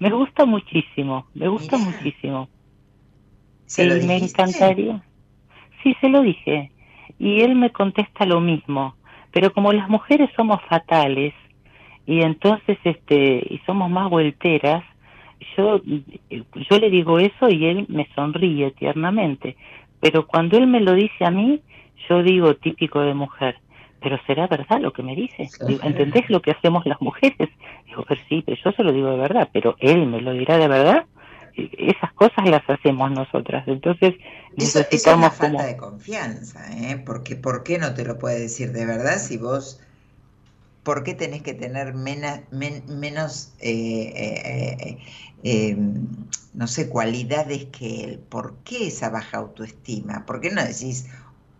Me 0.00 0.10
gusta 0.10 0.44
muchísimo, 0.44 1.26
me 1.34 1.46
gusta 1.46 1.78
muchísimo. 1.78 2.48
¿Se 3.72 3.86
lo 3.86 4.06
me 4.06 4.18
encantaría. 4.18 5.02
Sí, 5.82 5.96
se 6.00 6.10
lo 6.10 6.20
dije. 6.20 6.70
Y 7.18 7.40
él 7.40 7.54
me 7.54 7.70
contesta 7.70 8.26
lo 8.26 8.38
mismo. 8.38 8.94
Pero 9.30 9.50
como 9.54 9.72
las 9.72 9.88
mujeres 9.88 10.28
somos 10.36 10.60
fatales 10.68 11.32
y 12.04 12.20
entonces 12.20 12.76
este 12.84 13.46
y 13.48 13.62
somos 13.64 13.90
más 13.90 14.10
volteras, 14.10 14.84
yo 15.56 15.80
yo 16.68 16.78
le 16.78 16.90
digo 16.90 17.18
eso 17.18 17.48
y 17.48 17.64
él 17.64 17.86
me 17.88 18.06
sonríe 18.14 18.72
tiernamente. 18.72 19.56
Pero 20.00 20.26
cuando 20.26 20.58
él 20.58 20.66
me 20.66 20.80
lo 20.80 20.92
dice 20.92 21.24
a 21.24 21.30
mí, 21.30 21.62
yo 22.10 22.22
digo 22.22 22.54
típico 22.56 23.00
de 23.00 23.14
mujer. 23.14 23.56
Pero 24.00 24.20
será 24.26 24.48
verdad 24.48 24.80
lo 24.80 24.92
que 24.92 25.02
me 25.02 25.16
dice. 25.16 25.48
Digo, 25.66 25.80
¿Entendés 25.82 26.28
lo 26.28 26.42
que 26.42 26.50
hacemos 26.50 26.84
las 26.84 27.00
mujeres? 27.00 27.48
Digo, 27.86 28.04
pero 28.06 28.20
sí, 28.28 28.42
pero 28.44 28.58
yo 28.62 28.72
se 28.72 28.84
lo 28.84 28.92
digo 28.92 29.10
de 29.10 29.16
verdad, 29.16 29.48
pero 29.50 29.76
él 29.78 30.06
me 30.06 30.20
lo 30.20 30.32
dirá 30.32 30.58
de 30.58 30.68
verdad 30.68 31.06
esas 31.56 32.12
cosas 32.14 32.48
las 32.48 32.62
hacemos 32.68 33.10
nosotras. 33.10 33.66
Entonces 33.68 34.14
Eso, 34.56 34.80
eso 34.90 35.10
es 35.10 35.16
necesitamos 35.16 35.34
falta 35.34 35.36
como... 35.38 35.66
de 35.66 35.76
confianza, 35.76 36.66
¿eh? 36.72 36.96
Porque 37.04 37.36
¿por 37.36 37.62
qué 37.64 37.78
no 37.78 37.92
te 37.94 38.04
lo 38.06 38.18
puede 38.18 38.40
decir 38.40 38.72
de 38.72 38.86
verdad 38.86 39.18
si 39.20 39.36
vos, 39.36 39.80
por 40.82 41.04
qué 41.04 41.14
tenés 41.14 41.42
que 41.42 41.54
tener 41.54 41.94
mena- 41.94 42.46
men- 42.50 42.84
menos, 42.88 43.54
eh, 43.60 44.12
eh, 44.16 44.76
eh, 44.80 44.98
eh, 45.44 45.76
no 46.54 46.66
sé, 46.66 46.88
cualidades 46.88 47.66
que 47.66 48.04
él? 48.04 48.18
¿Por 48.20 48.62
qué 48.64 48.88
esa 48.88 49.10
baja 49.10 49.38
autoestima? 49.38 50.26
¿Por 50.26 50.40
qué 50.40 50.50
no 50.50 50.62
decís, 50.64 51.06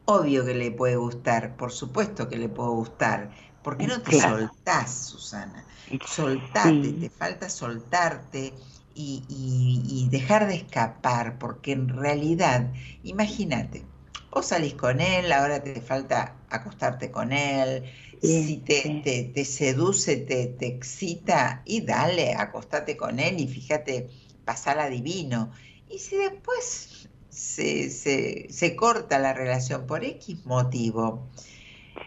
obvio 0.05 0.45
que 0.45 0.55
le 0.55 0.71
puede 0.73 0.97
gustar, 0.97 1.57
por 1.57 1.73
supuesto 1.73 2.29
que 2.29 2.37
le 2.39 2.49
puede 2.49 2.71
gustar? 2.71 3.33
¿Por 3.63 3.77
qué 3.79 3.87
no 3.87 4.03
te 4.03 4.13
Claro. 4.13 4.13
soltás, 4.13 5.07
Susana? 5.07 5.67
Soltate, 6.03 6.93
Sí. 6.93 6.95
te 6.95 7.11
falta 7.11 7.49
soltarte 7.49 8.55
y, 8.95 9.27
y- 9.29 10.07
y 10.07 10.09
dejar 10.11 10.47
de 10.49 10.55
escapar, 10.57 11.39
porque 11.39 11.73
en 11.73 11.89
realidad, 11.89 12.73
imagínate, 13.03 13.91
vos 14.31 14.47
salís 14.47 14.75
con 14.75 15.01
él, 15.01 15.33
ahora 15.33 15.63
te 15.63 15.81
falta 15.83 16.45
acostarte 16.51 17.11
con 17.11 17.33
él, 17.33 17.85
Sí, 18.21 18.21
si 18.21 18.59
te, 18.65 18.83
sí. 18.83 19.05
te- 19.05 19.33
te 19.35 19.45
seduce, 19.45 20.17
te, 20.19 20.47
te 20.49 20.67
excita, 20.67 21.63
y 21.67 21.83
dale, 21.85 22.35
acostate 22.35 22.97
con 22.97 23.19
él 23.21 23.41
y 23.41 23.49
fíjate, 23.49 24.11
pasala 24.45 24.89
divino. 24.89 25.53
Y 25.89 25.99
si 25.99 26.17
después 26.17 27.09
se, 27.29 27.91
se, 27.91 28.47
se 28.53 28.77
corta 28.77 29.19
la 29.19 29.33
relación 29.35 29.87
por 29.87 30.05
X 30.05 30.45
motivo, 30.47 31.31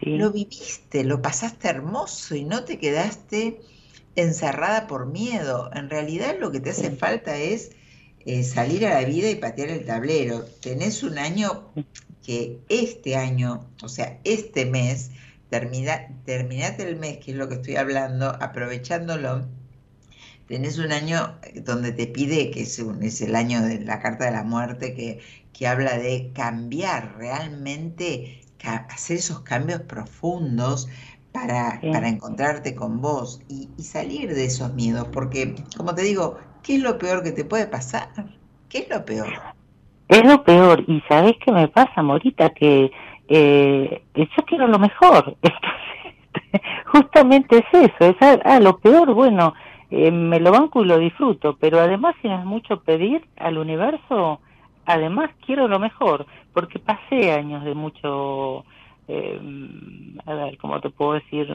Sí. 0.00 0.12
lo 0.12 0.32
viviste, 0.32 1.04
lo 1.04 1.20
pasaste 1.22 1.68
hermoso 1.68 2.34
y 2.34 2.44
no 2.44 2.64
te 2.64 2.78
quedaste 2.78 3.62
encerrada 4.16 4.86
por 4.86 5.06
miedo. 5.06 5.70
En 5.74 5.88
realidad 5.90 6.36
lo 6.40 6.50
que 6.50 6.60
te 6.60 6.70
hace 6.70 6.90
falta 6.90 7.36
es 7.36 7.70
eh, 8.24 8.42
salir 8.42 8.86
a 8.86 9.00
la 9.00 9.06
vida 9.06 9.30
y 9.30 9.36
patear 9.36 9.68
el 9.68 9.84
tablero. 9.84 10.44
Tenés 10.60 11.02
un 11.02 11.18
año 11.18 11.72
que 12.24 12.58
este 12.68 13.14
año, 13.16 13.70
o 13.82 13.88
sea, 13.88 14.18
este 14.24 14.66
mes, 14.66 15.12
termina, 15.48 16.08
terminate 16.24 16.82
el 16.88 16.96
mes, 16.96 17.18
que 17.18 17.30
es 17.30 17.36
lo 17.36 17.48
que 17.48 17.56
estoy 17.56 17.76
hablando, 17.76 18.30
aprovechándolo. 18.40 19.46
Tenés 20.48 20.78
un 20.78 20.92
año 20.92 21.38
donde 21.64 21.92
te 21.92 22.06
pide, 22.06 22.50
que 22.50 22.62
es, 22.62 22.78
es 22.78 23.20
el 23.20 23.36
año 23.36 23.62
de 23.62 23.80
la 23.80 24.00
carta 24.00 24.24
de 24.24 24.32
la 24.32 24.44
muerte, 24.44 24.94
que, 24.94 25.20
que 25.52 25.66
habla 25.66 25.98
de 25.98 26.30
cambiar 26.34 27.16
realmente, 27.18 28.40
hacer 28.88 29.18
esos 29.18 29.40
cambios 29.40 29.82
profundos 29.82 30.88
para, 31.36 31.80
Sí. 31.80 31.90
para 31.92 32.08
encontrarte 32.08 32.74
con 32.74 33.00
vos 33.02 33.40
y, 33.48 33.68
y 33.76 33.82
salir 33.82 34.34
de 34.34 34.46
esos 34.46 34.72
miedos. 34.74 35.06
Porque, 35.12 35.54
como 35.76 35.94
te 35.94 36.02
digo, 36.02 36.38
¿qué 36.62 36.76
es 36.76 36.82
lo 36.82 36.96
peor 36.98 37.22
que 37.22 37.32
te 37.32 37.44
puede 37.44 37.66
pasar? 37.66 38.08
¿Qué 38.70 38.78
es 38.78 38.88
lo 38.88 39.04
peor? 39.04 39.28
Es 40.08 40.24
lo 40.24 40.42
peor. 40.44 40.82
Y 40.86 41.02
sabés 41.08 41.34
qué 41.44 41.52
me 41.52 41.68
pasa, 41.68 42.02
Morita, 42.02 42.50
que 42.50 42.90
eh, 43.28 44.02
yo 44.14 44.44
quiero 44.46 44.66
lo 44.66 44.78
mejor. 44.78 45.36
Entonces, 45.42 46.60
justamente 46.86 47.58
es 47.58 47.64
eso. 47.90 48.10
Es, 48.10 48.16
ah, 48.20 48.38
ah, 48.44 48.60
lo 48.60 48.78
peor, 48.78 49.12
bueno, 49.12 49.52
eh, 49.90 50.10
me 50.10 50.40
lo 50.40 50.52
banco 50.52 50.82
y 50.82 50.86
lo 50.86 50.98
disfruto. 50.98 51.56
Pero 51.60 51.80
además, 51.80 52.14
si 52.22 52.28
no 52.28 52.38
es 52.38 52.44
mucho 52.46 52.80
pedir 52.80 53.26
al 53.36 53.58
universo, 53.58 54.40
además 54.86 55.30
quiero 55.44 55.68
lo 55.68 55.78
mejor. 55.78 56.24
Porque 56.54 56.78
pasé 56.78 57.32
años 57.32 57.62
de 57.64 57.74
mucho, 57.74 58.64
eh, 59.08 59.40
a 60.26 60.34
ver, 60.34 60.58
¿cómo 60.58 60.80
te 60.80 60.90
puedo 60.90 61.14
decir? 61.14 61.54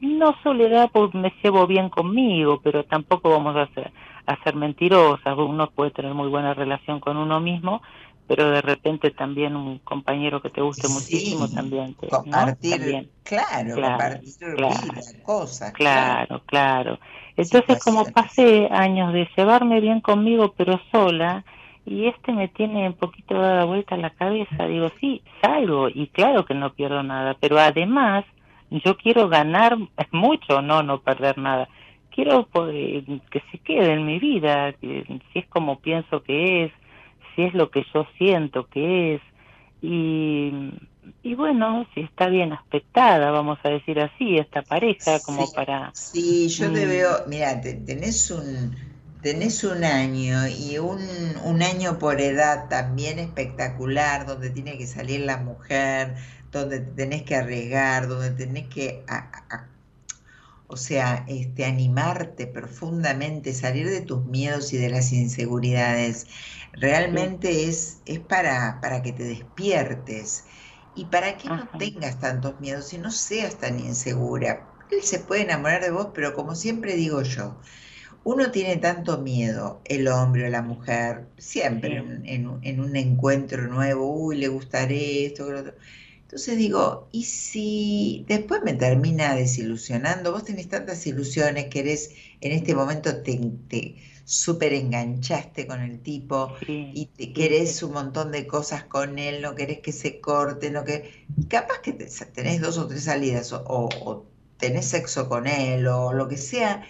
No 0.00 0.34
soledad 0.42 0.90
porque 0.92 1.18
me 1.18 1.32
llevo 1.42 1.66
bien 1.66 1.88
conmigo, 1.88 2.60
pero 2.62 2.84
tampoco 2.84 3.30
vamos 3.30 3.56
a 3.56 3.62
hacer 3.62 3.92
a 4.26 4.36
ser 4.42 4.56
mentirosas. 4.56 5.36
Uno 5.38 5.70
puede 5.70 5.92
tener 5.92 6.12
muy 6.14 6.28
buena 6.28 6.52
relación 6.52 7.00
con 7.00 7.16
uno 7.16 7.40
mismo, 7.40 7.80
pero 8.26 8.50
de 8.50 8.60
repente 8.60 9.10
también 9.12 9.54
un 9.56 9.78
compañero 9.78 10.42
que 10.42 10.50
te 10.50 10.60
guste 10.60 10.88
muchísimo 10.88 11.48
también. 11.48 11.94
Te, 11.94 12.08
¿no? 12.08 12.16
compartir, 12.22 12.70
También. 12.70 13.10
claro, 13.22 13.74
Claro, 13.74 13.92
compartir 13.92 14.34
claro, 14.54 14.82
vida, 14.82 15.02
cosas, 15.24 15.72
Claro, 15.72 16.42
claro. 16.46 16.98
Entonces, 17.36 17.78
como 17.84 18.04
pasé 18.06 18.68
años 18.70 19.12
de 19.12 19.28
llevarme 19.36 19.80
bien 19.80 20.00
conmigo, 20.00 20.54
pero 20.56 20.80
sola, 20.90 21.44
y 21.86 22.08
este 22.08 22.32
me 22.32 22.48
tiene 22.48 22.88
un 22.88 22.94
poquito 22.94 23.34
dada 23.36 23.64
vuelta 23.66 23.96
la 23.96 24.10
cabeza, 24.10 24.66
digo, 24.66 24.90
sí, 25.00 25.22
salgo, 25.42 25.88
y 25.88 26.08
claro 26.08 26.44
que 26.46 26.54
no 26.54 26.74
pierdo 26.74 27.02
nada, 27.04 27.36
pero 27.40 27.58
además 27.60 28.24
yo 28.70 28.96
quiero 28.98 29.28
ganar 29.28 29.78
mucho, 30.12 30.62
no, 30.62 30.82
no 30.82 31.00
perder 31.02 31.38
nada. 31.38 31.68
Quiero 32.10 32.46
poder- 32.48 33.04
que 33.30 33.42
se 33.52 33.58
quede 33.60 33.92
en 33.94 34.06
mi 34.06 34.18
vida, 34.18 34.74
que 34.74 35.04
si 35.32 35.40
es 35.40 35.48
como 35.48 35.80
pienso 35.80 36.22
que 36.22 36.64
es, 36.66 36.72
si 37.36 37.42
es 37.44 37.54
lo 37.54 37.70
que 37.70 37.84
yo 37.94 38.06
siento 38.18 38.66
que 38.68 39.16
es, 39.16 39.22
y, 39.82 40.52
y 41.22 41.34
bueno, 41.34 41.86
si 41.94 42.00
está 42.00 42.28
bien 42.28 42.52
aspectada, 42.52 43.30
vamos 43.30 43.58
a 43.62 43.68
decir 43.68 44.00
así, 44.00 44.36
esta 44.38 44.62
pareja, 44.62 45.20
como 45.20 45.46
Sí, 45.46 45.52
para... 45.54 45.92
Sí, 45.94 46.48
yo 46.48 46.72
te 46.72 46.86
Mm. 46.86 46.88
veo, 46.88 47.10
mira, 47.28 47.60
te- 47.60 47.74
tenés 47.74 48.30
un, 48.30 48.74
tenés 49.26 49.64
un 49.64 49.84
año 49.84 50.46
y 50.48 50.78
un, 50.78 51.00
un 51.44 51.62
año 51.62 51.98
por 51.98 52.20
edad 52.20 52.68
también 52.68 53.18
espectacular, 53.18 54.26
donde 54.26 54.50
tiene 54.50 54.78
que 54.78 54.86
salir 54.86 55.20
la 55.20 55.38
mujer, 55.38 56.14
donde 56.52 56.80
te 56.80 56.92
tenés 56.92 57.22
que 57.24 57.36
arriesgar, 57.36 58.08
donde 58.08 58.30
tenés 58.32 58.68
que, 58.68 59.04
a- 59.08 59.30
a- 59.50 59.70
o 60.68 60.76
sea, 60.76 61.24
este, 61.28 61.64
animarte 61.64 62.46
profundamente, 62.46 63.54
salir 63.54 63.88
de 63.88 64.00
tus 64.02 64.24
miedos 64.26 64.72
y 64.72 64.78
de 64.78 64.90
las 64.90 65.12
inseguridades. 65.12 66.26
Realmente 66.72 67.68
es, 67.68 68.02
es 68.06 68.20
para, 68.20 68.80
para 68.80 69.02
que 69.02 69.12
te 69.12 69.24
despiertes 69.24 70.46
y 70.94 71.06
para 71.06 71.36
que 71.38 71.50
no 71.50 71.68
tengas 71.78 72.18
tantos 72.20 72.58
miedos 72.60 72.92
y 72.92 72.98
no 72.98 73.10
seas 73.12 73.58
tan 73.58 73.78
insegura. 73.80 74.72
Él 74.90 75.02
se 75.02 75.20
puede 75.20 75.42
enamorar 75.42 75.82
de 75.82 75.90
vos, 75.90 76.08
pero 76.14 76.34
como 76.34 76.54
siempre 76.54 76.94
digo 76.96 77.22
yo, 77.22 77.60
uno 78.26 78.50
tiene 78.50 78.76
tanto 78.78 79.18
miedo, 79.18 79.82
el 79.84 80.08
hombre 80.08 80.46
o 80.46 80.50
la 80.50 80.62
mujer, 80.62 81.28
siempre 81.38 81.90
Sí. 81.90 81.96
en, 81.98 82.26
en 82.26 82.46
un- 82.48 82.64
en 82.64 82.80
un 82.80 82.96
encuentro 82.96 83.68
nuevo, 83.68 84.12
uy, 84.12 84.36
le 84.38 84.48
gustaré 84.48 85.26
esto, 85.26 85.50
lo 85.50 85.60
otro. 85.60 85.74
Entonces 86.22 86.58
digo, 86.58 87.08
¿y 87.12 87.24
si 87.24 88.24
después 88.28 88.62
me 88.64 88.74
termina 88.74 89.34
desilusionando? 89.36 90.32
Vos 90.32 90.44
tenés 90.44 90.68
tantas 90.68 91.06
ilusiones, 91.06 91.66
querés, 91.66 92.10
en 92.40 92.52
este 92.52 92.74
momento 92.74 93.22
te, 93.22 93.38
te 93.68 93.96
súper 94.24 94.72
enganchaste 94.74 95.66
con 95.68 95.80
el 95.82 96.02
tipo 96.02 96.54
Sí, 96.66 96.76
y 96.92 97.06
te 97.06 97.32
querés 97.32 97.82
un 97.84 97.92
montón 97.92 98.32
de 98.32 98.46
cosas 98.46 98.84
con 98.84 99.18
él, 99.20 99.40
no 99.42 99.54
querés 99.54 99.80
que 99.80 99.92
se 99.92 100.20
corte, 100.20 100.70
no 100.72 100.84
que 100.84 101.26
capaz 101.48 101.80
que 101.80 101.92
te- 101.92 102.06
tenés 102.34 102.60
dos 102.60 102.76
o 102.78 102.86
tres 102.88 103.04
salidas 103.04 103.52
o, 103.52 103.62
o- 103.64 104.10
o 104.10 104.26
tenés 104.58 104.86
sexo 104.88 105.28
con 105.28 105.46
él 105.46 105.86
o 105.88 106.12
lo 106.12 106.28
que 106.28 106.36
sea 106.38 106.82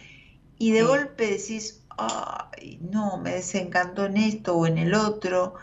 y 0.59 0.73
de 0.73 0.83
Sí. 0.83 0.85
golpe 0.85 1.27
decís, 1.27 1.87
ay, 1.99 2.79
no, 2.83 3.19
me 3.19 3.33
desencantó 3.35 4.07
en 4.07 4.17
esto 4.19 4.57
o 4.57 4.67
en 4.67 4.79
el 4.79 4.95
otro. 4.95 5.55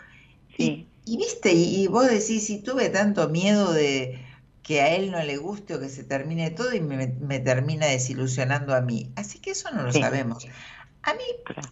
Y, 0.56 0.74
Sí. 0.74 0.90
y 1.04 1.16
viste, 1.18 1.52
y, 1.52 1.82
y 1.84 1.86
vos 1.88 2.06
decís, 2.08 2.46
si 2.46 2.62
tuve 2.62 2.90
tanto 2.90 3.28
miedo 3.28 3.72
de, 3.72 4.24
que 4.62 4.80
a 4.82 4.94
él 4.96 5.10
no 5.12 5.22
le 5.22 5.36
guste 5.38 5.74
o 5.74 5.80
que 5.80 5.88
se 5.88 6.04
termine 6.04 6.50
todo 6.50 6.74
y 6.74 6.80
me, 6.80 7.08
me 7.08 7.40
termina 7.40 7.86
desilusionando 7.86 8.74
a 8.74 8.80
mí. 8.82 9.12
Así 9.16 9.40
que 9.40 9.52
eso 9.52 9.70
no 9.72 9.82
lo 9.84 9.92
Sí. 9.92 9.94
sabemos. 9.94 10.48
A 11.02 11.14
mí, 11.14 11.22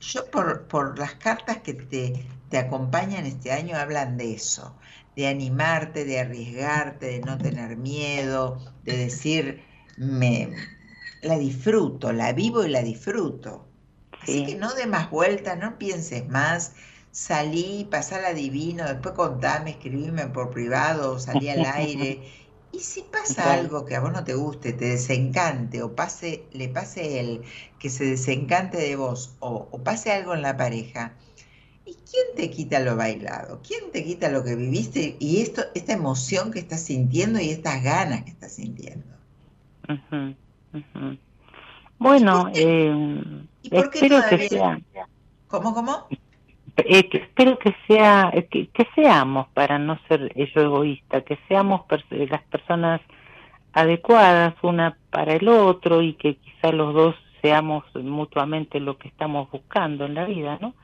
yo 0.01 0.31
por, 0.31 0.69
por 0.69 0.99
las 0.99 1.15
cartas 1.17 1.59
que 1.63 1.75
te, 1.75 2.29
te 2.49 2.59
acompañan 2.59 3.27
este 3.27 3.53
año 3.53 3.77
hablan 3.77 4.17
de 4.17 4.35
eso, 4.35 4.79
de 5.17 5.29
animarte, 5.29 6.05
de 6.05 6.21
arriesgarte, 6.21 7.07
de 7.07 7.21
no 7.21 7.41
tener 7.41 7.77
miedo, 7.77 8.59
de 8.85 8.97
decir, 8.97 9.65
me, 9.97 10.73
la 11.23 11.39
disfruto, 11.39 12.13
la 12.13 12.33
vivo 12.33 12.65
y 12.65 12.69
la 12.71 12.83
disfruto. 12.83 13.67
Así 14.21 14.43
Sí. 14.43 14.45
que 14.45 14.55
no 14.57 14.75
de 14.75 14.87
más 14.87 15.11
vueltas, 15.11 15.59
no 15.59 15.79
pienses 15.79 16.29
más, 16.29 16.75
salí, 17.11 17.89
pasala 17.91 18.35
divino, 18.35 18.85
después 18.87 19.15
contame, 19.15 19.71
escribime 19.73 20.27
por 20.29 20.51
privado, 20.51 21.19
salí 21.19 21.49
al 21.49 21.65
aire. 21.65 22.23
Y 22.73 22.81
si 22.81 23.03
pasa 23.03 23.53
algo 23.53 23.85
que 23.85 23.97
a 23.97 24.01
vos 24.01 24.13
no 24.13 24.25
te 24.25 24.35
guste, 24.35 24.73
te 24.73 24.87
desencante, 24.87 25.83
o 25.83 25.95
pase, 25.95 26.49
le 26.53 26.69
pase 26.69 27.21
él, 27.21 27.43
que 27.79 27.91
se 27.91 28.05
desencante 28.05 28.79
de 28.79 28.97
vos, 28.97 29.37
o, 29.41 29.69
o 29.73 29.83
pase 29.85 30.11
algo 30.13 30.35
en 30.35 30.43
la 30.43 30.57
pareja, 30.57 31.17
¿y 31.85 31.95
quién 32.11 32.27
te 32.37 32.51
quita 32.51 32.81
lo 32.81 32.97
bailado? 32.97 33.63
¿Quién 33.63 33.93
te 33.93 34.05
quita 34.05 34.31
lo 34.31 34.43
que 34.45 34.57
viviste 34.57 35.17
y 35.21 35.43
esto, 35.43 35.63
esta 35.75 35.93
emoción 35.93 36.51
que 36.51 36.59
estás 36.61 36.83
sintiendo 36.83 37.41
y 37.41 37.51
estas 37.51 37.83
ganas 37.85 38.25
que 38.25 38.31
estás 38.31 38.55
sintiendo? 38.55 39.17
Bueno, 41.99 42.51
¿Y 42.51 42.51
por 42.51 42.53
qué- 42.53 42.63
eh, 42.63 43.23
espero 43.73 44.21
que 44.29 44.49
sea, 44.49 44.79
¿Cómo, 45.49 45.75
cómo? 45.75 46.09
eh, 46.79 47.09
que 47.09 47.19
espero 47.19 47.59
que 47.59 47.75
sea, 47.87 48.33
que, 48.51 48.69
que 48.69 48.87
seamos 48.95 49.49
para 49.55 49.79
no 49.79 49.99
ser 50.09 50.33
yo 50.35 50.61
egoísta, 50.63 51.21
que 51.21 51.39
seamos 51.49 51.83
pers- 51.83 52.29
las 52.31 52.43
personas 52.45 53.01
adecuadas 53.73 54.55
una 54.63 54.97
para 55.11 55.35
el 55.35 55.49
otro 55.49 56.03
y 56.03 56.15
que 56.15 56.37
quizá 56.37 56.73
los 56.73 56.95
dos 56.95 57.15
seamos 57.41 57.85
mutuamente 57.95 58.81
lo 58.81 58.97
que 58.99 59.09
estamos 59.09 59.51
buscando 59.51 60.07
en 60.07 60.15
la 60.15 60.25
vida, 60.25 60.59
¿no? 60.61 60.75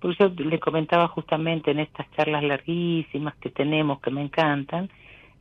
Porque 0.00 0.16
yo 0.18 0.28
le 0.44 0.58
comentaba 0.60 1.08
justamente 1.08 1.70
en 1.70 1.80
estas 1.80 2.10
charlas 2.12 2.42
larguísimas 2.42 3.34
que 3.36 3.50
tenemos, 3.50 4.00
que 4.00 4.10
me 4.10 4.22
encantan, 4.22 4.90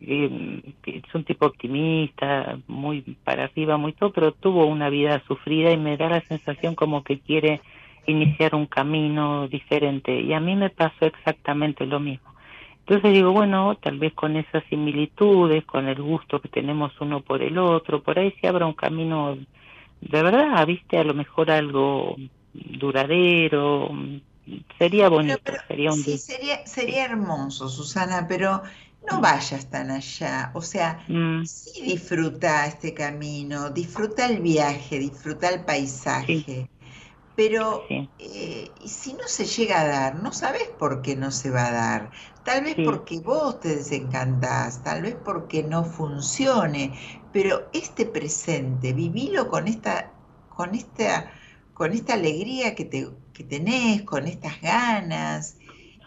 es 0.02 1.16
un 1.16 1.24
tipo 1.24 1.46
optimista, 1.48 2.58
muy 2.68 3.02
para 3.24 3.46
arriba, 3.46 3.78
muy 3.78 3.94
todo, 3.94 4.12
pero 4.12 4.34
tuvo 4.34 4.66
una 4.66 4.90
vida 4.90 5.22
sufrida 5.28 5.72
y 5.72 5.78
me 5.78 5.98
da 5.98 6.10
la 6.10 6.22
sensación 6.22 6.76
como 6.76 7.04
que 7.04 7.20
quiere 7.20 7.62
iniciar 8.08 8.56
un 8.56 8.68
camino 8.68 9.48
diferente. 9.48 10.20
Y 10.20 10.34
a 10.34 10.40
mí 10.40 10.56
me 10.56 10.70
pasó 10.70 11.06
exactamente 11.06 11.86
lo 11.86 12.00
mismo. 12.00 12.34
Entonces 12.80 13.14
digo, 13.14 13.32
bueno, 13.32 13.76
tal 13.82 13.98
vez 13.98 14.14
con 14.14 14.36
esas 14.36 14.64
similitudes, 14.70 15.66
con 15.66 15.88
el 15.88 16.00
gusto 16.02 16.40
que 16.40 16.50
tenemos 16.50 16.92
uno 17.02 17.22
por 17.22 17.42
el 17.42 17.58
otro, 17.58 18.04
por 18.04 18.20
ahí 18.20 18.32
se 18.40 18.48
abra 18.48 18.68
un 18.68 18.74
camino 18.74 19.38
de 20.02 20.22
verdad, 20.24 20.66
viste, 20.68 20.98
a 21.00 21.04
lo 21.04 21.14
mejor 21.16 21.50
algo 21.50 22.16
duradero, 22.54 23.90
sería 24.78 25.10
bonito, 25.10 25.40
Pero- 25.44 25.58
pero 25.58 25.68
sería 25.68 25.92
un 25.92 25.98
sí, 25.98 26.18
sería, 26.18 26.66
sería 26.68 27.06
hermoso, 27.06 27.70
Susana, 27.70 28.28
pero 28.28 28.62
no 29.12 29.22
vayas 29.22 29.70
tan 29.70 29.92
allá. 29.92 30.52
O 30.56 30.62
sea, 30.62 31.00
Mm, 31.10 31.44
sí 31.44 31.82
disfruta 31.84 32.66
este 32.68 32.94
camino, 32.94 33.70
disfruta 33.70 34.26
el 34.28 34.42
viaje, 34.42 35.00
disfruta 35.00 35.50
el 35.50 35.64
paisaje, 35.66 36.70
pero 37.36 37.88
sí. 37.88 38.10
eh, 38.18 38.74
si 38.86 39.14
no 39.14 39.28
se 39.28 39.46
llega 39.46 39.82
a 39.82 39.88
dar, 39.88 40.16
no 40.24 40.32
sabes 40.34 40.70
por 40.80 41.02
qué 41.02 41.16
no 41.16 41.32
se 41.32 41.50
va 41.52 41.68
a 41.68 41.72
dar. 41.72 42.12
Tal 42.44 42.64
vez 42.64 42.76
Sí. 42.76 42.84
porque 42.84 43.20
vos 43.20 43.60
te 43.60 43.76
desencantás, 43.78 44.84
tal 44.84 45.02
vez 45.04 45.16
porque 45.16 45.64
no 45.64 45.84
funcione, 45.84 46.98
pero 47.32 47.70
este 47.74 48.06
presente, 48.06 48.94
vivilo 48.94 49.50
con 49.50 49.68
esta, 49.68 50.14
con 50.48 50.76
esta, 50.76 51.32
con 51.74 51.92
esta 51.94 52.14
alegría 52.14 52.76
que 52.76 52.86
te, 52.86 53.10
que 53.34 53.44
tenés, 53.44 54.04
con 54.04 54.28
estas 54.28 54.62
ganas. 54.62 55.58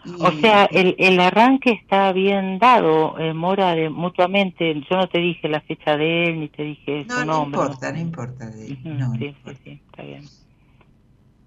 Y- 0.03 0.19
O 0.19 0.31
sea, 0.33 0.65
el, 0.65 0.95
el 0.99 1.19
arranque 1.19 1.71
está 1.71 2.11
bien 2.13 2.59
dado, 2.59 3.17
eh, 3.19 3.33
Mora, 3.33 3.73
de, 3.75 3.89
mutuamente. 3.89 4.75
Yo 4.89 4.97
no 4.97 5.07
te 5.09 5.19
dije 5.19 5.49
la 5.49 5.61
fecha 5.61 5.97
de 5.97 6.25
él, 6.29 6.39
ni 6.41 6.49
te 6.49 6.63
dije 6.63 7.07
no, 7.09 7.15
su 7.15 7.23
no 7.25 7.33
nombre. 7.33 7.35
importa, 7.35 7.91
no 7.91 7.99
importa. 7.99 8.49
de- 8.49 8.79
no, 8.83 9.17
no 9.17 9.17
sí, 9.17 9.35
importa. 9.35 9.59
sí, 9.63 9.81
está 9.91 10.03
bien. 10.03 10.31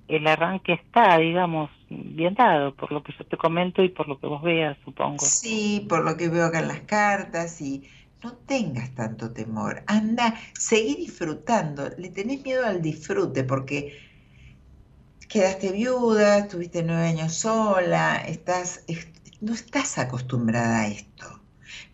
El 0.06 0.28
arranque 0.28 0.74
está, 0.74 1.18
digamos, 1.18 1.68
bien 1.88 2.34
dado, 2.34 2.72
por 2.76 2.92
lo 2.92 3.02
que 3.02 3.12
yo 3.18 3.24
te 3.26 3.36
comento 3.36 3.82
y 3.82 3.88
por 3.88 4.06
lo 4.06 4.20
que 4.20 4.28
vos 4.28 4.40
veas, 4.40 4.78
supongo. 4.84 5.34
Sí, 5.34 5.86
por 5.88 6.04
lo 6.04 6.16
que 6.16 6.28
veo 6.28 6.46
acá 6.46 6.60
en 6.60 6.68
las 6.68 6.80
cartas 6.82 7.60
y 7.60 7.88
no 8.22 8.36
tengas 8.38 8.94
tanto 8.94 9.32
temor. 9.32 9.84
Anda, 9.86 10.34
seguí 10.58 10.94
disfrutando. 10.96 11.88
Le 11.98 12.10
tenés 12.10 12.42
miedo 12.42 12.64
al 12.66 12.82
disfrute 12.82 13.44
porque 13.44 13.96
quedaste 15.32 15.72
viuda, 15.72 16.38
estuviste 16.38 16.82
nueve 16.82 17.06
años 17.08 17.34
sola, 17.34 18.16
estás, 18.26 18.84
es- 18.88 19.08
no 19.40 19.52
estás 19.54 19.98
acostumbrada 19.98 20.80
a 20.82 20.88
esto. 20.88 21.40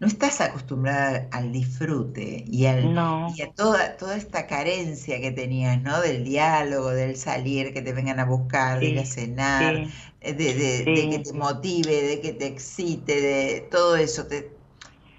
No 0.01 0.07
estás 0.09 0.41
acostumbrada 0.41 1.29
al 1.33 1.53
disfrute 1.53 2.45
y, 2.47 2.67
al, 2.67 2.95
No, 2.95 3.09
y 3.27 3.43
a 3.43 3.53
toda, 3.55 3.97
toda 3.97 4.17
esta 4.17 4.47
carencia 4.47 5.21
que 5.21 5.31
tenías, 5.33 5.81
¿no? 5.83 6.01
Del 6.01 6.25
diálogo, 6.25 6.91
del 6.91 7.17
salir, 7.17 7.73
que 7.73 7.83
te 7.83 7.93
vengan 7.93 8.19
a 8.21 8.25
buscar, 8.25 8.81
de 8.81 8.89
ir 8.89 8.99
a 9.01 9.05
cenar, 9.07 9.85
sí, 9.85 10.09
eh, 10.21 10.35
de, 10.35 10.55
de- 10.55 10.87
de 10.93 11.09
que 11.09 11.19
te 11.21 11.33
motive, 11.33 12.03
de 12.03 12.21
que 12.21 12.33
te 12.33 12.47
excite, 12.47 13.21
de 13.21 13.61
todo 13.71 13.97
eso. 13.97 14.27
Te, 14.27 14.59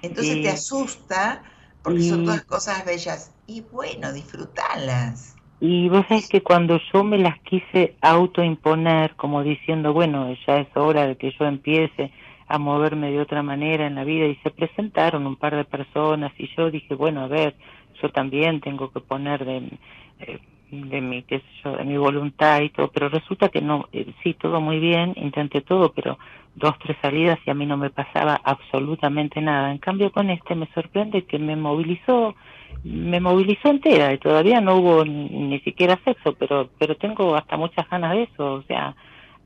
entonces 0.02 0.42
te 0.42 0.50
asusta 0.50 1.44
porque 1.82 2.04
son 2.04 2.24
todas 2.24 2.44
cosas 2.46 2.86
bellas. 2.86 3.34
Y 3.48 3.62
bueno, 3.62 4.14
disfrutalas. 4.14 5.39
Y 5.62 5.90
vos 5.90 6.06
sabés 6.08 6.30
que 6.30 6.42
cuando 6.42 6.80
yo 6.94 7.04
me 7.04 7.18
las 7.18 7.38
quise 7.42 7.96
autoimponer, 8.02 9.16
como 9.16 9.44
diciendo, 9.44 9.92
bueno, 9.94 10.34
ya 10.48 10.58
es 10.58 10.68
hora 10.76 11.06
de 11.06 11.18
que 11.18 11.32
yo 11.38 11.46
empiece 11.46 12.12
a 12.48 12.58
moverme 12.58 13.12
de 13.12 13.20
otra 13.20 13.44
manera 13.44 13.86
en 13.86 13.96
la 13.96 14.04
vida, 14.04 14.26
y 14.26 14.36
se 14.38 14.52
presentaron 14.52 15.28
un 15.28 15.36
par 15.36 15.56
de 15.56 15.66
personas, 15.66 16.32
y 16.38 16.50
yo 16.56 16.72
dije, 16.72 16.96
bueno, 16.96 17.22
a 17.22 17.28
ver, 17.28 17.56
yo 18.02 18.10
también 18.10 18.62
tengo 18.62 18.92
que 18.92 19.02
poner 19.02 19.46
de, 19.46 19.70
eh, 20.20 20.40
de 20.72 21.02
mi, 21.02 21.24
qué 21.24 21.40
sé 21.40 21.46
yo, 21.64 21.76
de 21.76 21.84
mi 21.84 21.98
voluntad 21.98 22.62
y 22.62 22.70
todo, 22.70 22.90
pero 22.92 23.10
resulta 23.10 23.50
que 23.50 23.62
no, 23.62 23.90
eh, 23.92 24.14
sí, 24.24 24.34
todo 24.36 24.62
muy 24.62 24.80
bien, 24.80 25.14
intenté 25.18 25.62
todo, 25.62 25.92
pero 25.92 26.18
dos, 26.56 26.78
tres 26.80 26.98
salidas 27.02 27.40
y 27.46 27.50
a 27.50 27.54
mí 27.54 27.66
no 27.66 27.78
me 27.78 27.90
pasaba 27.90 28.40
absolutamente 28.44 29.42
nada. 29.42 29.72
En 29.72 29.80
cambio 29.80 30.12
con 30.12 30.30
este 30.30 30.56
me 30.56 30.68
sorprende 30.74 31.26
que 31.26 31.40
me 31.40 31.56
movilizó, 31.56 32.36
me 32.84 33.20
movilizó 33.20 33.70
entera 33.70 34.14
y 34.14 34.20
todavía 34.20 34.62
no 34.62 34.78
hubo 34.78 35.06
ni, 35.06 35.60
siquiera 35.62 36.00
sexo, 36.06 36.34
pero, 36.36 36.70
pero 36.80 36.96
tengo 36.98 37.36
hasta 37.36 37.58
muchas 37.58 37.90
ganas 37.90 38.14
de 38.14 38.24
eso, 38.24 38.54
o 38.56 38.64
sea, 38.64 38.96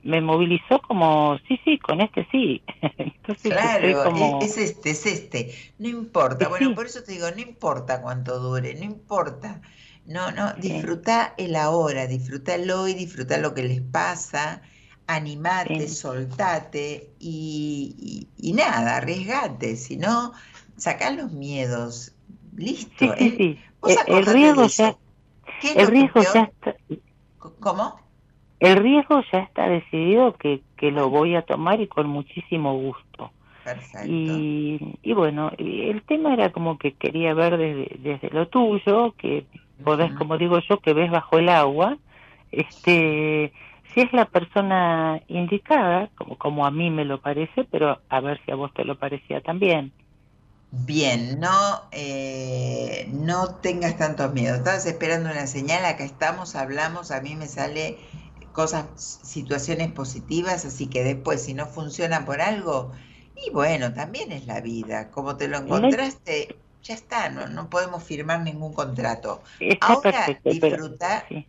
me 0.04 0.22
movilizó 0.22 0.80
como, 0.82 1.38
sí, 1.48 1.60
sí, 1.66 1.80
con 1.80 2.02
este 2.02 2.28
sí. 2.32 2.64
Entonces 2.98 3.54
Claro, 3.54 4.04
como... 4.04 4.40
es, 4.40 4.58
es 4.58 4.58
este, 4.58 4.90
es 4.92 5.06
este. 5.06 5.74
No 5.78 5.90
importa. 5.90 6.48
Bueno, 6.48 6.68
sí. 6.68 6.74
por 6.74 6.86
eso 6.86 7.04
te 7.04 7.12
digo, 7.14 7.30
no 7.32 7.40
importa 7.42 8.02
cuánto 8.02 8.40
dure, 8.40 8.74
no 8.76 8.84
importa. 8.86 9.62
No, 10.06 10.32
no, 10.32 10.54
Sí. 10.62 10.62
disfruta 10.62 11.34
el 11.38 11.56
ahora, 11.58 12.08
disfruta 12.08 12.56
el 12.56 12.72
hoy, 12.72 12.94
disfruta 12.94 13.38
lo 13.38 13.54
que 13.54 13.64
les 13.64 13.82
pasa, 13.82 14.62
animate, 15.08 15.88
Sí. 15.88 15.90
soltate 15.90 17.16
y, 17.20 18.30
y- 18.38 18.50
y 18.50 18.54
nada, 18.54 18.98
arriesgate. 18.98 19.76
Si 19.76 19.98
no, 19.98 20.34
sacá 20.78 21.12
los 21.12 21.32
miedos. 21.34 22.13
Listo. 22.58 22.94
Sí, 23.00 23.12
sí, 23.18 23.26
El- 23.26 23.38
sí. 23.38 23.60
vos 23.82 24.06
El- 24.08 24.34
riesgo 24.34 24.66
ya, 24.68 24.96
¿Qué 25.62 25.68
es 25.72 25.78
el 25.78 25.88
riesgo 25.88 26.22
ya 26.22 26.42
está, 26.44 26.76
¿Cómo? 27.60 28.00
el 28.60 28.78
riesgo 28.78 29.22
ya 29.32 29.40
está 29.40 29.68
decidido 29.68 30.34
que, 30.34 30.62
que 30.78 30.92
lo 30.92 31.10
voy 31.10 31.36
a 31.36 31.42
tomar 31.44 31.82
y 31.82 31.88
con 31.88 32.08
muchísimo 32.08 32.74
gusto. 32.78 33.32
Perfecto. 33.64 34.08
Y, 34.10 34.80
y 35.02 35.14
bueno, 35.14 35.52
el 35.58 36.02
tema 36.04 36.34
era 36.34 36.52
como 36.52 36.78
que 36.78 36.94
quería 36.94 37.34
ver 37.34 37.58
desde, 37.58 37.96
desde 38.00 38.30
lo 38.30 38.48
tuyo, 38.48 39.14
que 39.18 39.46
podés, 39.84 40.14
como 40.14 40.38
digo 40.38 40.60
yo, 40.70 40.80
que 40.80 40.94
ves 40.94 41.12
bajo 41.12 41.38
el 41.38 41.50
agua, 41.50 41.98
este, 42.52 43.52
si 43.94 44.02
es 44.02 44.14
la 44.14 44.26
persona 44.26 45.22
indicada, 45.28 46.10
como, 46.16 46.38
como 46.38 46.66
a 46.66 46.72
mí 46.72 46.90
me 46.90 47.06
lo 47.06 47.20
parece, 47.22 47.66
pero 47.66 48.00
a 48.10 48.20
ver 48.22 48.40
si 48.46 48.52
a 48.52 48.56
vos 48.56 48.74
te 48.74 48.86
lo 48.86 48.98
parecía 48.98 49.42
también. 49.42 49.92
Bien, 50.76 51.40
no, 51.40 51.88
eh, 51.92 53.08
no 53.12 53.56
tengas 53.58 53.96
tantos 53.96 54.34
miedos. 54.34 54.58
Estabas 54.58 54.86
esperando 54.88 55.30
una 55.30 55.46
señal, 55.46 55.86
acá 55.86 56.04
estamos, 56.04 56.56
hablamos, 56.56 57.12
a 57.12 57.22
mí 57.22 57.36
me 57.36 57.48
sale 57.48 58.00
cosas, 58.54 58.86
situaciones 58.98 59.92
positivas, 59.92 60.66
así 60.66 60.88
que 60.88 61.04
después 61.04 61.44
si 61.44 61.54
no 61.54 61.68
funciona 61.68 62.26
por 62.26 62.42
algo, 62.42 62.92
y 63.36 63.52
bueno, 63.52 63.94
también 63.94 64.32
es 64.32 64.48
la 64.48 64.62
vida. 64.62 65.12
Como 65.12 65.38
te 65.38 65.48
lo 65.48 65.60
encontraste, 65.60 66.56
ya 66.82 66.96
está, 66.96 67.30
no, 67.30 67.48
no 67.48 67.70
podemos 67.70 68.04
firmar 68.04 68.42
ningún 68.42 68.74
contrato. 68.74 69.44
Está 69.60 69.88
Ahora 69.88 70.02
perfecto, 70.02 70.50
pero 70.60 70.78
disfruta, 70.78 71.26
sí. 71.30 71.48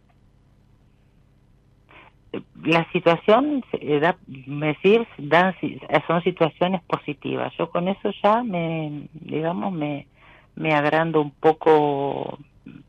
La 2.62 2.90
situación, 2.92 3.64
se 3.70 4.00
da, 4.00 4.16
decir, 4.26 5.06
dan, 5.18 5.54
son 6.06 6.22
situaciones 6.22 6.82
positivas. 6.82 7.52
Yo 7.58 7.70
con 7.70 7.88
eso 7.88 8.10
ya 8.22 8.42
me, 8.42 9.08
digamos, 9.12 9.72
me, 9.72 10.06
me 10.56 10.72
agranda 10.72 11.18
un 11.20 11.30
poco 11.30 12.38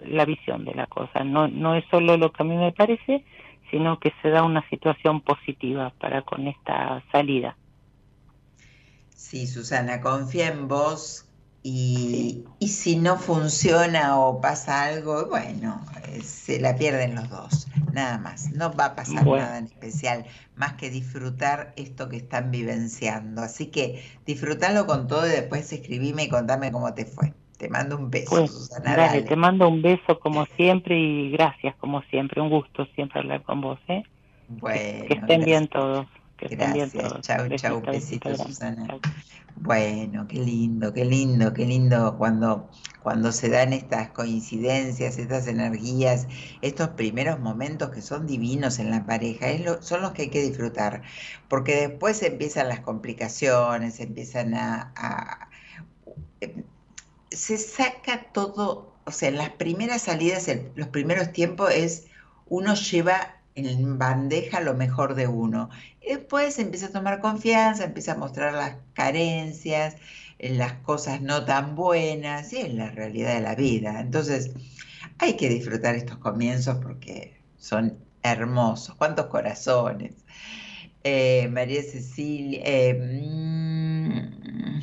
la 0.05 0.25
visión 0.25 0.65
de 0.65 0.73
la 0.73 0.87
cosa. 0.87 1.23
No, 1.23 1.47
no 1.47 1.75
es 1.75 1.83
solo 1.89 2.17
lo 2.17 2.31
que 2.31 2.43
a 2.43 2.45
mí 2.45 2.55
me 2.55 2.71
parece, 2.71 3.23
sino 3.71 3.99
que 3.99 4.13
se 4.21 4.29
da 4.29 4.43
una 4.43 4.67
situación 4.69 5.21
positiva 5.21 5.91
para 5.99 6.21
con 6.21 6.47
esta 6.47 7.03
salida. 7.11 7.55
Sí, 9.15 9.47
Susana, 9.47 10.01
confía 10.01 10.47
en 10.47 10.67
vos 10.67 11.24
y, 11.67 12.45
y 12.59 12.67
si 12.69 12.95
no 12.97 13.17
funciona 13.17 14.19
o 14.19 14.39
pasa 14.41 14.83
algo, 14.85 15.25
bueno, 15.27 15.83
eh, 16.07 16.21
se 16.21 16.59
la 16.59 16.77
pierden 16.77 17.15
los 17.15 17.29
dos, 17.29 17.67
nada 17.91 18.19
más. 18.19 18.51
No 18.51 18.71
va 18.75 18.85
a 18.87 18.95
pasar 18.95 19.25
Bueno. 19.25 19.45
nada 19.45 19.57
en 19.57 19.65
especial, 19.65 20.25
más 20.55 20.73
que 20.75 20.89
disfrutar 20.91 21.73
esto 21.75 22.07
que 22.09 22.17
están 22.17 22.51
vivenciando. 22.51 23.41
Así 23.41 23.67
que 23.67 24.03
disfrutalo 24.25 24.85
con 24.85 25.07
todo 25.07 25.25
y 25.27 25.31
después 25.31 25.71
escribime 25.73 26.23
y 26.25 26.29
contame 26.29 26.71
cómo 26.71 26.93
te 26.93 27.05
fue. 27.05 27.33
Te 27.57 27.69
mando 27.69 27.97
un 27.97 28.11
beso, 28.11 28.31
Pues, 28.31 28.51
Susana. 28.51 28.95
dale, 28.95 28.97
dale. 28.97 29.29
te 29.29 29.35
mando 29.35 29.67
un 29.67 29.81
beso 29.81 30.19
como 30.19 30.45
siempre 30.57 30.97
y 30.99 31.31
gracias 31.31 31.75
como 31.77 32.01
siempre. 32.03 32.41
Un 32.41 32.49
gusto 32.49 32.85
siempre 32.95 33.19
hablar 33.19 33.43
con 33.43 33.61
vos, 33.61 33.79
¿eh? 33.87 34.03
Bueno, 34.47 35.05
que 35.07 35.13
estén 35.15 35.43
bien 35.45 35.67
todos. 35.67 36.07
Que 36.37 36.55
Gracias. 36.55 37.21
Chau, 37.21 37.49
chau, 37.55 37.81
Besito, 37.81 37.91
besito, 37.91 38.29
grande. 38.29 38.43
Susana. 38.43 38.87
Chau. 38.87 38.99
Bueno, 39.57 40.27
qué 40.27 40.37
lindo, 40.39 40.93
qué 40.93 41.05
lindo, 41.05 41.53
qué 41.53 41.65
lindo 41.65 42.17
cuando, 42.17 42.69
cuando 43.01 43.31
se 43.31 43.49
dan 43.49 43.71
estas 43.71 44.09
coincidencias, 44.09 45.17
estas 45.17 45.47
energías, 45.47 46.27
estos 46.61 46.89
primeros 46.89 47.39
momentos 47.39 47.89
que 47.89 48.01
son 48.01 48.27
divinos 48.27 48.79
en 48.79 48.91
la 48.91 49.05
pareja, 49.05 49.47
es 49.49 49.61
lo- 49.63 49.81
son 49.81 50.01
los 50.01 50.11
que 50.11 50.23
hay 50.23 50.29
que 50.29 50.41
disfrutar, 50.41 51.03
porque 51.47 51.87
después 51.87 52.21
empiezan 52.21 52.67
las 52.67 52.81
complicaciones, 52.81 53.99
empiezan 54.01 54.55
a, 54.55 54.91
a- 54.97 55.49
eh, 56.41 56.65
se 57.31 57.57
saca 57.57 58.31
todo, 58.33 58.93
o 59.05 59.11
sea, 59.11 59.29
en 59.29 59.37
las 59.37 59.51
primeras 59.51 60.03
salidas, 60.03 60.47
el- 60.47 60.71
los 60.75 60.89
primeros 60.89 61.31
tiempos 61.31 61.71
es 61.73 62.07
uno 62.47 62.75
lleva 62.75 63.34
en 63.55 63.97
bandeja 63.97 64.59
lo 64.61 64.73
mejor 64.75 65.15
de 65.15 65.27
uno. 65.27 65.69
Y 66.01 66.09
después 66.15 66.59
empieza 66.59 66.87
a 66.87 66.91
tomar 66.91 67.21
confianza, 67.21 67.85
empieza 67.85 68.13
a 68.13 68.17
mostrar 68.17 68.53
las 68.53 68.77
carencias, 68.93 69.95
eh, 70.39 70.53
las 70.55 70.73
cosas 70.73 71.21
no 71.21 71.45
tan 71.45 71.75
buenas, 71.75 72.51
y 72.53 72.57
es 72.61 72.73
la 72.73 72.91
realidad 72.91 73.35
de 73.35 73.41
la 73.41 73.55
vida. 73.55 73.99
Entonces, 74.01 74.51
hay 75.19 75.37
que 75.37 75.49
disfrutar 75.49 75.95
estos 75.95 76.17
comienzos 76.17 76.77
porque 76.83 77.39
son 77.57 77.97
hermosos. 78.23 78.95
¿Cuántos 78.95 79.27
corazones? 79.27 80.13
Eh, 81.03 81.47
María 81.51 81.83
Cecilia, 81.83 82.61
eh, 82.65 82.93
mm, 82.95 84.79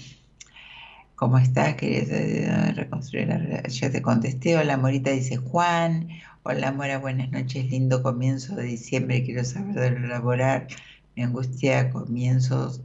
¿cómo 1.14 1.38
estás? 1.38 1.74
¿Querías 1.76 2.76
reconstruir 2.76 3.28
la 3.28 3.38
relación? 3.38 3.70
Ya 3.72 3.90
te 3.90 4.02
contesté. 4.02 4.56
Hola, 4.56 4.76
Morita, 4.76 5.10
dice 5.10 5.36
Juan. 5.36 6.08
Hola, 6.44 6.72
Mora, 6.72 6.98
buenas 6.98 7.30
noches. 7.30 7.66
Lindo 7.70 8.02
comienzo 8.02 8.56
de 8.56 8.64
diciembre. 8.64 9.22
Quiero 9.22 9.44
saber 9.44 9.76
de 9.76 9.90
lo 9.90 10.08
laboral. 10.08 10.66
Me 11.14 11.22
angustia 11.22 11.90
comienzos 11.90 12.82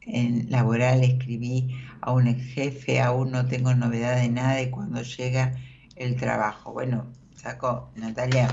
en 0.00 0.50
laboral. 0.50 1.04
Escribí 1.04 1.72
a 2.00 2.10
un 2.10 2.26
ex 2.26 2.42
jefe, 2.52 3.00
aún 3.00 3.30
no 3.30 3.46
tengo 3.46 3.72
novedad 3.74 4.16
de 4.16 4.28
nada 4.28 4.60
y 4.60 4.70
cuando 4.70 5.02
llega 5.02 5.54
el 5.94 6.16
trabajo. 6.16 6.72
Bueno, 6.72 7.12
saco, 7.36 7.92
Natalia, 7.94 8.48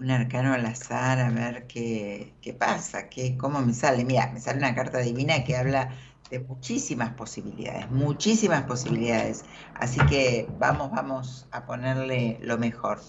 un 0.00 0.10
arcano 0.10 0.54
al 0.54 0.64
azar 0.64 1.18
a 1.18 1.28
ver 1.28 1.66
qué, 1.66 2.32
qué 2.40 2.54
pasa, 2.54 3.10
qué, 3.10 3.36
cómo 3.36 3.60
me 3.60 3.74
sale. 3.74 4.06
Mira, 4.06 4.30
me 4.32 4.40
sale 4.40 4.56
una 4.56 4.74
carta 4.74 5.00
divina 5.00 5.44
que 5.44 5.54
habla 5.54 5.90
de 6.30 6.40
muchísimas 6.40 7.12
posibilidades, 7.14 7.90
muchísimas 7.90 8.64
posibilidades. 8.64 9.44
Así 9.74 10.00
que 10.06 10.48
vamos, 10.58 10.90
vamos 10.92 11.46
a 11.52 11.66
ponerle 11.66 12.38
lo 12.42 12.58
mejor. 12.58 13.00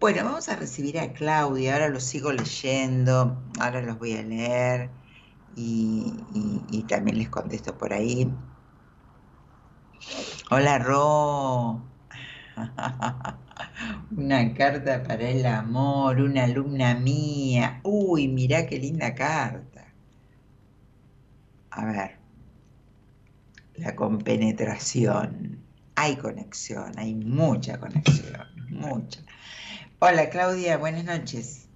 Bueno, 0.00 0.24
vamos 0.24 0.48
a 0.48 0.56
recibir 0.56 0.98
a 0.98 1.12
Claudia, 1.12 1.74
ahora 1.74 1.88
los 1.88 2.02
sigo 2.04 2.32
leyendo, 2.32 3.42
ahora 3.58 3.80
los 3.82 3.98
voy 3.98 4.14
a 4.14 4.22
leer 4.22 4.90
y 5.56 6.84
también 6.88 7.18
les 7.18 7.30
contesto 7.30 7.76
por 7.78 7.92
ahí. 7.92 8.30
Hola, 10.50 10.78
Ro. 10.78 11.82
Una 14.16 14.54
carta 14.54 15.02
para 15.02 15.28
el 15.28 15.44
amor, 15.46 16.20
una 16.20 16.44
alumna 16.44 16.94
mía. 16.94 17.80
Uy, 17.82 18.28
mirá 18.28 18.66
qué 18.66 18.78
linda 18.78 19.14
carta. 19.14 19.94
A 21.70 21.84
ver, 21.84 22.18
la 23.78 23.94
compenetración. 23.94 25.58
Hay 25.96 26.16
conexión, 26.16 26.92
hay 26.98 27.14
mucha 27.14 27.78
conexión, 27.78 28.46
mucha. 28.70 29.20
Hola 29.98 30.28
Claudia, 30.30 30.76
buenas 30.76 31.04
noches. 31.04 31.68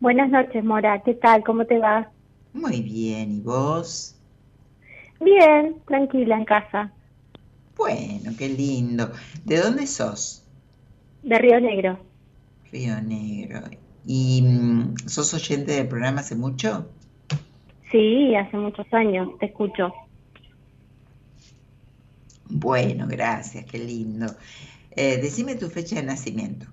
Buenas 0.00 0.30
noches, 0.30 0.64
Mora. 0.64 1.02
¿Qué 1.02 1.14
tal? 1.14 1.42
¿Cómo 1.44 1.64
te 1.66 1.78
va? 1.78 2.10
Muy 2.52 2.80
bien, 2.82 3.32
¿y 3.32 3.40
vos? 3.40 4.14
Bien, 5.20 5.76
tranquila 5.86 6.36
en 6.36 6.44
casa, 6.44 6.92
Bueno, 7.76 8.32
qué 8.38 8.48
lindo. 8.48 9.10
¿De 9.44 9.58
dónde 9.60 9.86
sos? 9.86 10.44
de 11.22 11.38
Río 11.38 11.60
Negro. 11.60 11.98
Río 12.72 13.00
Negro. 13.02 13.60
¿Y 14.06 14.42
mm, 14.42 14.94
sos 15.06 15.34
oyente 15.34 15.72
del 15.72 15.88
programa 15.88 16.20
hace 16.20 16.34
mucho? 16.36 16.88
Sí, 17.90 18.34
hace 18.36 18.56
muchos 18.56 18.86
años, 18.92 19.28
te 19.38 19.46
escucho. 19.46 19.92
Bueno, 22.50 23.06
gracias, 23.08 23.64
qué 23.64 23.78
lindo. 23.78 24.26
Eh, 24.90 25.18
decime 25.18 25.54
tu 25.54 25.68
fecha 25.68 25.96
de 25.96 26.02
nacimiento. 26.02 26.66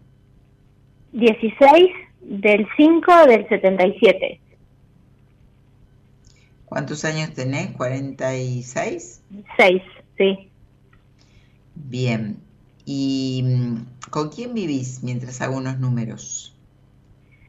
16 1.11 1.91
del 2.21 2.67
5 2.75 3.25
del 3.27 3.47
77. 3.47 4.39
¿Cuántos 6.65 7.05
años 7.05 7.33
tenés? 7.33 7.75
¿46? 7.77 9.19
6, 9.57 9.81
sí. 10.17 10.49
Bien. 11.75 12.37
¿Y 12.85 13.43
mm, 13.45 14.09
con 14.09 14.29
quién 14.29 14.53
vivís 14.53 15.03
mientras 15.03 15.41
hago 15.41 15.57
unos 15.57 15.79
números? 15.79 16.57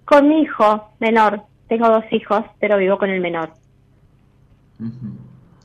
Con 0.05 0.29
mi 0.29 0.43
hijo 0.43 0.91
menor. 1.01 1.43
Tengo 1.69 1.89
dos 1.89 2.05
hijos, 2.13 2.45
pero 2.61 2.77
vivo 2.79 2.99
con 2.99 3.11
el 3.11 3.21
menor. 3.21 3.53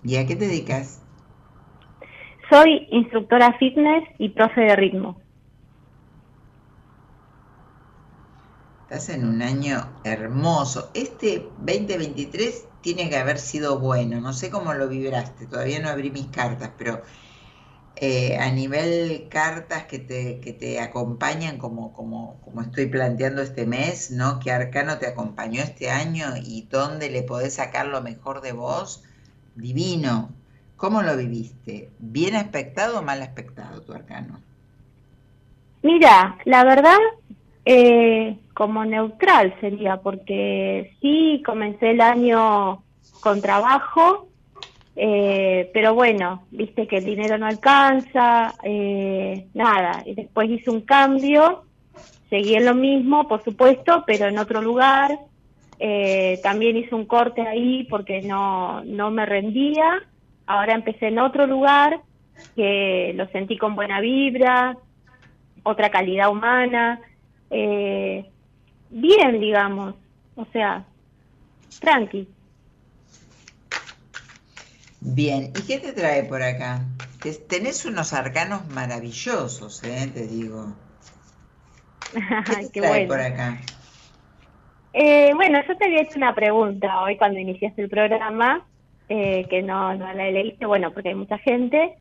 ¿Y 0.04 0.16
a 0.16 0.26
qué 0.26 0.36
te 0.36 0.48
dedicas? 0.48 1.01
Soy 2.52 2.86
instructora 2.92 3.58
fitness 3.60 4.04
y 4.18 4.28
profe 4.28 4.60
de 4.60 4.76
ritmo. 4.76 5.22
Estás 8.82 9.08
en 9.08 9.26
un 9.26 9.42
año 9.42 9.88
hermoso. 10.04 10.92
Este 10.94 11.48
2023 11.60 12.68
tiene 12.82 13.10
que 13.10 13.16
haber 13.16 13.40
sido 13.40 13.80
bueno. 13.80 14.20
No 14.20 14.34
sé 14.34 14.50
cómo 14.50 14.74
lo 14.74 14.90
vibraste. 14.90 15.48
Todavía 15.48 15.80
no 15.80 15.88
abrí 15.88 16.12
mis 16.12 16.28
cartas, 16.28 16.72
pero 16.78 17.02
eh, 17.96 18.38
a 18.38 18.52
nivel 18.52 19.30
cartas 19.30 19.86
que 19.86 20.00
te, 20.00 20.42
que 20.42 20.52
te 20.52 20.82
acompañan 20.82 21.58
como, 21.58 21.94
como, 21.94 22.42
como 22.42 22.64
estoy 22.64 22.88
planteando 22.88 23.42
este 23.42 23.66
mes, 23.66 24.12
¿no? 24.12 24.42
¿Qué 24.42 24.52
arcano 24.52 24.98
te 24.98 25.08
acompañó 25.08 25.62
este 25.62 25.90
año 25.90 26.34
y 26.36 26.64
dónde 26.70 27.10
le 27.10 27.24
podés 27.24 27.54
sacar 27.54 27.88
lo 27.88 28.02
mejor 28.02 28.42
de 28.42 28.52
vos? 28.52 29.06
Divino. 29.56 30.41
¿Cómo 30.82 31.04
lo 31.04 31.16
viviste? 31.16 31.92
¿Bien 32.00 32.36
aspectado 32.36 32.98
o 32.98 33.04
mal 33.04 33.22
aspectado 33.22 33.84
tu 33.84 33.94
arcano? 33.94 34.40
Mira, 35.84 36.40
la 36.46 36.64
verdad, 36.64 36.98
eh, 37.66 38.36
como 38.56 38.84
neutral 38.84 39.54
sería, 39.62 39.98
porque 39.98 40.98
sí 41.00 41.44
comencé 41.46 41.92
el 41.92 42.02
año 42.02 42.82
con 43.20 43.44
trabajo, 43.44 44.28
eh, 44.96 45.70
pero 45.72 45.94
bueno, 45.94 46.48
viste 46.50 46.88
que 46.88 46.98
el 46.98 47.06
dinero 47.06 47.38
no 47.38 47.46
alcanza, 47.46 48.56
eh, 48.64 49.50
nada, 49.54 50.02
y 50.04 50.16
después 50.16 50.50
hice 50.50 50.72
un 50.72 50.82
cambio, 50.82 51.62
seguí 52.28 52.56
en 52.56 52.66
lo 52.66 52.74
mismo, 52.74 53.28
por 53.28 53.44
supuesto, 53.44 54.04
pero 54.08 54.30
en 54.30 54.40
otro 54.40 54.64
lugar, 54.64 55.12
eh, 55.78 56.40
también 56.42 56.76
hice 56.76 56.96
un 56.96 57.06
corte 57.06 57.42
ahí 57.42 57.84
porque 57.84 58.24
no, 58.24 58.84
no 58.84 59.12
me 59.12 59.28
rendía, 59.28 60.02
ahora 60.52 60.74
empecé 60.76 61.08
en 61.08 61.20
otro 61.20 61.48
lugar, 61.48 62.04
que 62.56 63.14
lo 63.16 63.28
sentí 63.30 63.58
con 63.58 63.76
buena 63.76 64.02
vibra, 64.02 64.78
otra 65.64 65.92
calidad 65.92 66.32
humana, 66.32 67.02
eh, 67.50 68.34
bien, 68.90 69.40
digamos, 69.42 69.96
o 70.36 70.46
sea, 70.48 70.88
tranqui. 71.80 72.36
Bien, 75.02 75.52
¿y 75.54 75.66
qué 75.66 75.80
te 75.80 75.92
trae 75.92 76.24
por 76.24 76.42
acá? 76.42 76.88
Te- 77.22 77.34
Tenés 77.34 77.84
unos 77.84 78.14
arcanos 78.14 78.70
maravillosos, 78.70 79.84
¿eh? 79.84 80.10
Te 80.14 80.26
digo. 80.28 80.78
¿Qué 82.44 82.56
te 82.58 82.70
Qué 82.72 82.82
trae 82.82 83.02
bueno. 83.02 83.08
por 83.08 83.20
acá? 83.20 83.60
Eh, 84.94 85.34
bueno, 85.36 85.60
yo 85.68 85.78
te 85.78 85.86
había 85.86 86.02
hecho 86.02 86.18
una 86.18 86.36
pregunta 86.36 87.02
hoy 87.04 87.18
cuando 87.18 87.40
iniciaste 87.40 87.82
el 87.84 87.90
programa, 87.90 88.68
eh, 89.12 89.48
que 89.50 89.64
no, 89.64 89.96
no 89.96 90.14
la 90.14 90.32
leíste, 90.32 90.66
bueno, 90.68 90.94
porque 90.94 91.10
hay 91.12 91.16
mucha 91.16 91.38
gente, 91.40 91.98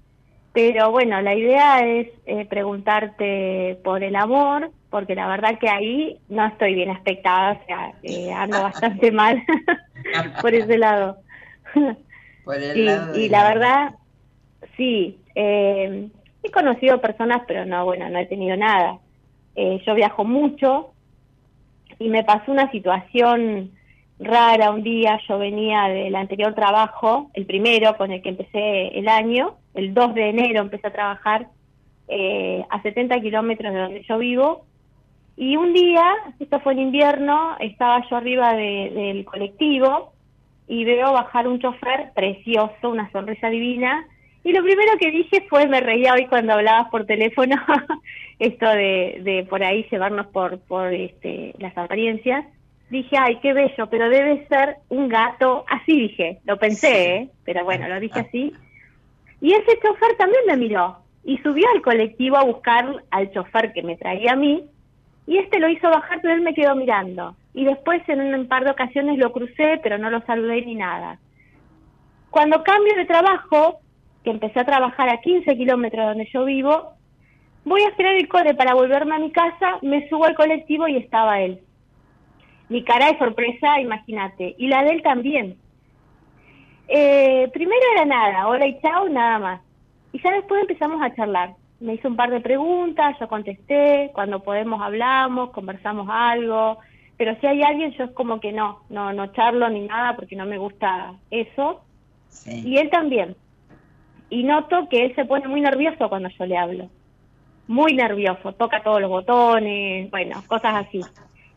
Pero 0.52 0.90
bueno, 0.92 1.20
la 1.22 1.34
idea 1.36 1.80
es 1.86 2.08
eh, 2.26 2.46
preguntarte 2.48 3.80
por 3.84 4.02
el 4.04 4.16
amor, 4.16 4.72
porque 4.90 5.14
la 5.16 5.28
verdad 5.28 5.58
que 5.60 5.68
ahí 5.70 6.20
no 6.28 6.46
estoy 6.46 6.74
bien 6.74 6.90
expectada, 6.90 7.52
o 7.54 7.66
sea, 7.66 7.94
eh, 8.02 8.32
ando 8.32 8.62
bastante 8.62 9.12
mal 9.12 9.42
por 10.40 10.54
ese 10.54 10.78
lado. 10.78 11.24
Por 12.42 12.56
el 12.62 12.84
Sí, 12.84 12.84
lado 12.84 13.12
y 13.12 13.28
la 13.30 13.44
amor. 13.44 13.48
verdad, 13.48 13.94
sí, 14.76 15.24
eh, 15.34 16.10
he 16.42 16.50
conocido 16.52 17.00
personas, 17.00 17.42
pero 17.48 17.66
no, 17.66 17.84
bueno, 17.84 18.08
no 18.10 18.18
he 18.18 18.26
tenido 18.26 18.56
nada. 18.56 19.00
Eh, 19.56 19.82
yo 19.86 19.94
viajo 19.94 20.24
mucho 20.24 20.94
y 21.98 22.08
me 22.08 22.24
pasó 22.24 22.52
una 22.52 22.70
situación 22.70 23.79
rara 24.20 24.70
un 24.70 24.82
día. 24.82 25.18
Yo 25.28 25.38
venía 25.38 25.84
del 25.88 26.14
anterior 26.14 26.54
trabajo, 26.54 27.30
el 27.34 27.46
primero 27.46 27.96
con 27.96 28.12
el 28.12 28.22
que 28.22 28.28
empecé 28.30 28.98
el 28.98 29.08
año, 29.08 29.56
el 29.74 29.94
2 29.94 30.14
de 30.14 30.28
enero 30.28 30.60
empecé 30.60 30.86
a 30.88 30.92
trabajar 30.92 31.46
eh, 32.08 32.64
a 32.70 32.82
70 32.82 33.20
kilómetros 33.20 33.72
de 33.72 33.80
donde 33.80 34.02
yo 34.02 34.18
vivo. 34.18 34.64
Y 35.36 35.56
un 35.56 35.72
día, 35.72 36.04
esto 36.38 36.60
fue 36.60 36.72
en 36.74 36.80
invierno, 36.80 37.56
estaba 37.60 38.04
yo 38.10 38.16
arriba 38.16 38.52
de- 38.54 38.90
del 38.94 39.24
colectivo 39.24 40.12
y 40.68 40.84
veo 40.84 41.12
bajar 41.12 41.48
un 41.48 41.58
chofer 41.60 42.12
precioso, 42.14 42.90
una 42.90 43.10
sonrisa 43.10 43.48
divina. 43.48 44.04
Y 44.44 44.52
lo 44.52 44.62
primero 44.62 44.92
que 44.98 45.10
dije 45.10 45.46
fue, 45.48 45.66
me 45.66 45.80
reía 45.80 46.12
hoy 46.14 46.26
cuando 46.26 46.52
hablabas 46.54 46.88
por 46.90 47.06
teléfono, 47.06 47.56
esto 48.38 48.68
de, 48.68 49.20
de 49.22 49.46
por 49.48 49.62
ahí 49.62 49.86
llevarnos 49.90 50.26
por, 50.28 50.58
por 50.60 50.92
este, 50.92 51.54
las 51.58 51.76
apariencias. 51.78 52.44
Dije, 52.90 53.16
ay, 53.16 53.36
qué 53.36 53.52
bello, 53.52 53.88
pero 53.88 54.08
debe 54.08 54.46
ser 54.48 54.76
un 54.88 55.08
gato. 55.08 55.64
Así 55.68 55.98
dije, 55.98 56.40
lo 56.44 56.58
pensé, 56.58 57.14
¿eh? 57.14 57.28
pero 57.44 57.64
bueno, 57.64 57.88
lo 57.88 58.00
dije 58.00 58.20
así. 58.20 58.52
Y 59.40 59.52
ese 59.52 59.78
chofer 59.80 60.16
también 60.18 60.42
me 60.46 60.56
miró 60.56 60.98
y 61.24 61.38
subió 61.38 61.66
al 61.74 61.82
colectivo 61.82 62.36
a 62.36 62.44
buscar 62.44 63.04
al 63.10 63.30
chofer 63.32 63.72
que 63.72 63.82
me 63.82 63.96
traía 63.96 64.32
a 64.32 64.36
mí 64.36 64.64
y 65.26 65.38
este 65.38 65.60
lo 65.60 65.68
hizo 65.68 65.88
bajar, 65.88 66.20
pero 66.20 66.34
él 66.34 66.40
me 66.40 66.54
quedó 66.54 66.74
mirando. 66.74 67.36
Y 67.54 67.64
después 67.64 68.02
en 68.08 68.34
un 68.34 68.48
par 68.48 68.64
de 68.64 68.72
ocasiones 68.72 69.18
lo 69.18 69.32
crucé, 69.32 69.78
pero 69.82 69.96
no 69.96 70.10
lo 70.10 70.20
saludé 70.22 70.62
ni 70.62 70.74
nada. 70.74 71.18
Cuando 72.30 72.64
cambio 72.64 72.94
de 72.96 73.06
trabajo, 73.06 73.80
que 74.24 74.30
empecé 74.30 74.60
a 74.60 74.64
trabajar 74.64 75.08
a 75.08 75.20
15 75.20 75.56
kilómetros 75.56 76.00
de 76.00 76.08
donde 76.08 76.28
yo 76.32 76.44
vivo, 76.44 76.94
voy 77.64 77.82
a 77.82 77.88
esperar 77.88 78.16
el 78.16 78.28
cole 78.28 78.54
para 78.54 78.74
volverme 78.74 79.14
a 79.14 79.18
mi 79.18 79.30
casa, 79.30 79.78
me 79.82 80.08
subo 80.08 80.24
al 80.24 80.34
colectivo 80.34 80.88
y 80.88 80.96
estaba 80.96 81.40
él. 81.40 81.60
Mi 82.70 82.84
cara 82.84 83.12
de 83.12 83.18
sorpresa, 83.18 83.80
imagínate, 83.80 84.54
y 84.56 84.68
la 84.68 84.84
de 84.84 84.90
él 84.90 85.02
también. 85.02 85.56
Eh, 86.86 87.50
primero 87.52 87.82
era 87.94 88.04
nada, 88.04 88.46
hola 88.46 88.64
y 88.66 88.80
chao, 88.80 89.08
nada 89.08 89.38
más. 89.40 89.60
Y 90.12 90.22
ya 90.22 90.30
después 90.30 90.62
empezamos 90.62 91.02
a 91.02 91.12
charlar. 91.14 91.54
Me 91.80 91.94
hizo 91.94 92.06
un 92.06 92.14
par 92.14 92.30
de 92.30 92.40
preguntas, 92.40 93.16
yo 93.18 93.26
contesté, 93.26 94.12
cuando 94.14 94.44
podemos 94.44 94.80
hablamos, 94.80 95.50
conversamos 95.50 96.08
algo, 96.08 96.78
pero 97.16 97.36
si 97.40 97.46
hay 97.48 97.60
alguien 97.62 97.90
yo 97.98 98.04
es 98.04 98.12
como 98.12 98.38
que 98.38 98.52
no, 98.52 98.80
no, 98.88 99.12
no 99.12 99.32
charlo 99.32 99.68
ni 99.68 99.80
nada 99.80 100.14
porque 100.14 100.36
no 100.36 100.46
me 100.46 100.58
gusta 100.58 101.14
eso. 101.32 101.82
Y 102.46 102.78
él 102.78 102.88
también. 102.88 103.34
Y 104.28 104.44
noto 104.44 104.88
que 104.88 105.06
él 105.06 105.14
se 105.16 105.24
pone 105.24 105.48
muy 105.48 105.60
nervioso 105.60 106.08
cuando 106.08 106.28
yo 106.28 106.46
le 106.46 106.56
hablo. 106.56 106.88
Muy 107.66 107.94
nervioso, 107.94 108.52
toca 108.52 108.84
todos 108.84 109.00
los 109.00 109.10
botones, 109.10 110.08
bueno, 110.12 110.42
cosas 110.46 110.86
así. 110.86 111.00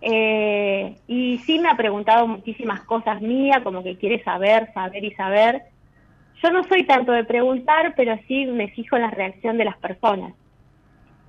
Eh, 0.05 0.97
y 1.07 1.38
sí 1.45 1.59
me 1.59 1.69
ha 1.69 1.77
preguntado 1.77 2.27
muchísimas 2.27 2.81
cosas 2.81 3.21
mías, 3.21 3.61
como 3.63 3.84
que 3.84 3.97
quiere 3.97 4.21
saber, 4.23 4.69
saber 4.73 5.05
y 5.05 5.11
saber. 5.11 5.61
Yo 6.43 6.51
no 6.51 6.65
soy 6.65 6.84
tanto 6.84 7.13
de 7.13 7.23
preguntar, 7.23 7.93
pero 7.95 8.19
sí 8.27 8.45
me 8.45 8.67
fijo 8.67 8.97
en 8.97 9.03
la 9.03 9.11
reacción 9.11 9.57
de 9.57 9.63
las 9.63 9.77
personas. 9.77 10.34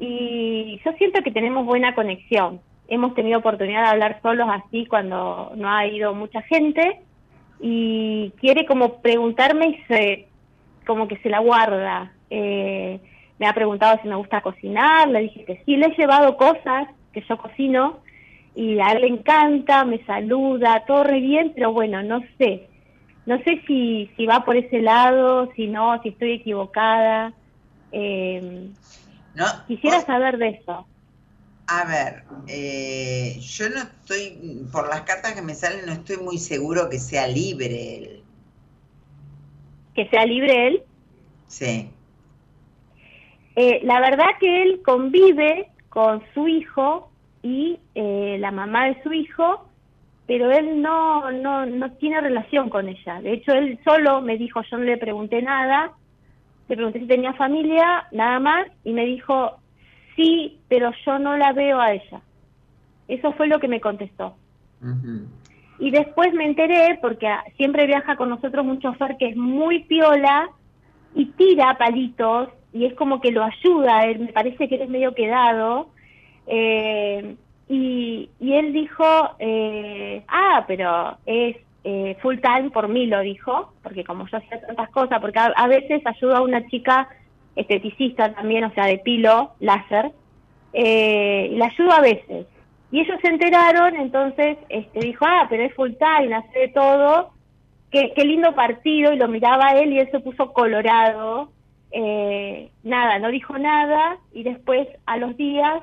Y 0.00 0.80
yo 0.84 0.92
siento 0.94 1.22
que 1.22 1.30
tenemos 1.30 1.64
buena 1.64 1.94
conexión. 1.94 2.60
Hemos 2.88 3.14
tenido 3.14 3.38
oportunidad 3.38 3.82
de 3.82 3.90
hablar 3.90 4.20
solos 4.22 4.48
así 4.50 4.86
cuando 4.86 5.52
no 5.54 5.70
ha 5.70 5.86
ido 5.86 6.12
mucha 6.12 6.42
gente 6.42 7.00
y 7.60 8.32
quiere 8.40 8.66
como 8.66 9.00
preguntarme 9.00 9.68
y 9.68 9.76
se 9.86 10.28
como 10.84 11.06
que 11.06 11.16
se 11.18 11.30
la 11.30 11.38
guarda. 11.38 12.12
Eh, 12.28 12.98
me 13.38 13.46
ha 13.46 13.52
preguntado 13.54 14.00
si 14.02 14.08
me 14.08 14.16
gusta 14.16 14.40
cocinar, 14.40 15.08
le 15.08 15.20
dije 15.20 15.44
que 15.44 15.62
sí, 15.64 15.76
le 15.76 15.86
he 15.86 15.96
llevado 15.96 16.36
cosas 16.36 16.88
que 17.12 17.22
yo 17.22 17.38
cocino 17.38 18.00
y 18.54 18.78
a 18.80 18.92
él 18.92 19.02
le 19.02 19.08
encanta, 19.08 19.84
me 19.84 20.04
saluda, 20.04 20.84
todo 20.86 21.04
re 21.04 21.20
bien, 21.20 21.52
pero 21.54 21.72
bueno, 21.72 22.02
no 22.02 22.20
sé. 22.38 22.68
No 23.26 23.38
sé 23.42 23.62
si, 23.66 24.10
si 24.16 24.26
va 24.26 24.44
por 24.44 24.56
ese 24.56 24.80
lado, 24.82 25.50
si 25.56 25.66
no, 25.66 26.00
si 26.02 26.10
estoy 26.10 26.32
equivocada. 26.32 27.32
Eh, 27.90 28.68
No, 29.34 29.46
quisiera 29.66 30.00
saber 30.02 30.38
de 30.38 30.48
eso. 30.50 30.86
A 31.66 31.84
ver, 31.86 32.24
eh, 32.46 33.38
yo 33.40 33.70
no 33.70 33.80
estoy, 33.82 34.66
por 34.70 34.88
las 34.88 35.02
cartas 35.02 35.32
que 35.32 35.42
me 35.42 35.54
salen, 35.54 35.86
no 35.86 35.92
estoy 35.92 36.18
muy 36.18 36.38
seguro 36.38 36.90
que 36.90 36.98
sea 36.98 37.26
libre 37.26 37.96
él. 37.96 38.24
Que 39.94 40.08
sea 40.08 40.26
libre 40.26 40.68
él. 40.68 40.82
Sí. 41.46 41.88
Eh, 43.56 43.80
la 43.84 44.00
verdad 44.00 44.26
que 44.40 44.62
él 44.62 44.82
convive 44.84 45.70
con 45.88 46.22
su 46.34 46.48
hijo 46.48 47.13
y 47.44 47.78
eh, 47.94 48.38
la 48.40 48.50
mamá 48.50 48.86
de 48.86 49.02
su 49.02 49.12
hijo, 49.12 49.68
pero 50.26 50.50
él 50.50 50.80
no, 50.80 51.30
no, 51.30 51.66
no 51.66 51.92
tiene 51.92 52.22
relación 52.22 52.70
con 52.70 52.88
ella. 52.88 53.20
De 53.20 53.34
hecho, 53.34 53.52
él 53.52 53.78
solo 53.84 54.22
me 54.22 54.38
dijo, 54.38 54.62
yo 54.62 54.78
no 54.78 54.84
le 54.84 54.96
pregunté 54.96 55.42
nada, 55.42 55.92
le 56.68 56.74
pregunté 56.74 57.00
si 57.00 57.06
tenía 57.06 57.34
familia, 57.34 58.06
nada 58.12 58.40
más, 58.40 58.66
y 58.82 58.94
me 58.94 59.04
dijo, 59.04 59.58
sí, 60.16 60.58
pero 60.68 60.90
yo 61.04 61.18
no 61.18 61.36
la 61.36 61.52
veo 61.52 61.78
a 61.78 61.92
ella. 61.92 62.22
Eso 63.08 63.32
fue 63.32 63.46
lo 63.46 63.60
que 63.60 63.68
me 63.68 63.82
contestó. 63.82 64.34
Y 65.78 65.90
después 65.90 66.32
me 66.32 66.46
enteré, 66.46 66.98
porque 67.02 67.28
siempre 67.58 67.86
viaja 67.86 68.16
con 68.16 68.30
nosotros 68.30 68.64
un 68.64 68.80
chofer 68.80 69.18
que 69.18 69.28
es 69.28 69.36
muy 69.36 69.84
piola 69.84 70.48
y 71.14 71.26
tira 71.26 71.76
palitos 71.76 72.48
y 72.72 72.86
es 72.86 72.94
como 72.94 73.20
que 73.20 73.32
lo 73.32 73.44
ayuda, 73.44 74.04
él 74.06 74.20
me 74.20 74.32
parece 74.32 74.66
que 74.66 74.76
él 74.76 74.82
es 74.82 74.88
medio 74.88 75.14
quedado. 75.14 75.90
Eh, 76.46 77.36
y, 77.68 78.28
él 78.40 78.72
dijo, 78.72 79.04
eh, 79.38 80.22
ah, 80.28 80.64
pero 80.66 81.16
es 81.24 81.56
eh, 81.84 82.16
full 82.20 82.36
time 82.38 82.70
por 82.70 82.88
mí, 82.88 83.06
lo 83.06 83.20
dijo, 83.20 83.72
porque 83.82 84.04
como 84.04 84.26
yo 84.28 84.38
hacía 84.38 84.60
tantas 84.66 84.90
cosas, 84.90 85.20
porque 85.20 85.38
a, 85.38 85.66
veces 85.66 86.02
ayuda 86.06 86.38
a 86.38 86.42
una 86.42 86.66
chica 86.68 87.08
esteticista 87.56 88.34
también, 88.34 88.64
o 88.64 88.72
sea, 88.74 88.86
de 88.86 88.98
pilo, 88.98 89.52
láser, 89.60 90.12
eh, 90.72 91.50
y 91.52 91.56
la 91.56 91.66
ayudo 91.66 91.92
a 91.92 92.00
veces. 92.00 92.46
Y 92.90 93.00
ellos 93.00 93.18
se 93.20 93.28
enteraron, 93.28 93.96
entonces 93.96 94.58
este, 94.68 95.00
dijo, 95.00 95.24
ah, 95.26 95.46
pero 95.48 95.64
es 95.64 95.74
full 95.74 95.92
time, 95.92 96.34
hace 96.34 96.58
de 96.58 96.68
todo, 96.68 97.30
qué, 97.90 98.12
qué 98.14 98.24
lindo 98.24 98.54
partido, 98.54 99.12
y 99.12 99.16
lo 99.16 99.28
miraba 99.28 99.72
él 99.72 99.92
y 99.92 99.98
él 99.98 100.10
se 100.10 100.20
puso 100.20 100.52
colorado, 100.52 101.50
eh, 101.92 102.70
nada, 102.82 103.18
no 103.18 103.28
dijo 103.28 103.56
nada, 103.58 104.18
y 104.32 104.42
después 104.42 104.86
a 105.06 105.16
los 105.16 105.36
días 105.36 105.82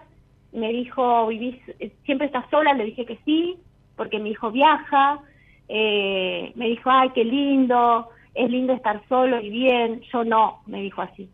me 0.51 0.69
dijo, 0.69 1.27
¿vivís, 1.27 1.57
eh, 1.79 1.91
siempre 2.05 2.27
estás 2.27 2.45
sola? 2.49 2.73
Le 2.73 2.85
dije 2.85 3.05
que 3.05 3.19
sí, 3.25 3.57
porque 3.95 4.19
mi 4.19 4.31
hijo 4.31 4.51
viaja, 4.51 5.19
eh, 5.67 6.51
me 6.55 6.67
dijo, 6.67 6.89
ay, 6.89 7.09
qué 7.11 7.23
lindo, 7.23 8.09
es 8.33 8.49
lindo 8.49 8.73
estar 8.73 9.01
solo 9.07 9.39
y 9.39 9.49
bien, 9.49 10.01
yo 10.11 10.23
no, 10.23 10.61
me 10.65 10.81
dijo 10.81 11.01
así. 11.01 11.29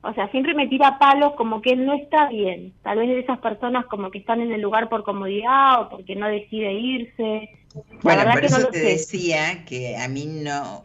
O 0.00 0.12
sea, 0.14 0.30
siempre 0.30 0.54
me 0.54 0.68
tira 0.68 0.98
palos 0.98 1.34
como 1.34 1.60
que 1.60 1.70
él 1.70 1.84
no 1.84 1.92
está 1.92 2.28
bien. 2.28 2.72
Tal 2.82 2.98
vez 2.98 3.08
de 3.08 3.20
esas 3.20 3.38
personas 3.40 3.84
como 3.86 4.10
que 4.10 4.18
están 4.18 4.40
en 4.40 4.52
el 4.52 4.60
lugar 4.60 4.88
por 4.88 5.02
comodidad 5.02 5.82
o 5.82 5.88
porque 5.88 6.14
no 6.14 6.28
decide 6.28 6.72
irse. 6.72 7.50
Bueno, 8.02 8.22
por 8.24 8.40
que 8.40 8.48
no 8.48 8.56
eso 8.56 8.60
lo 8.60 8.68
te 8.70 8.78
sé. 8.78 8.84
decía 8.84 9.64
que 9.66 9.96
a 9.96 10.08
mí 10.08 10.26
no, 10.26 10.84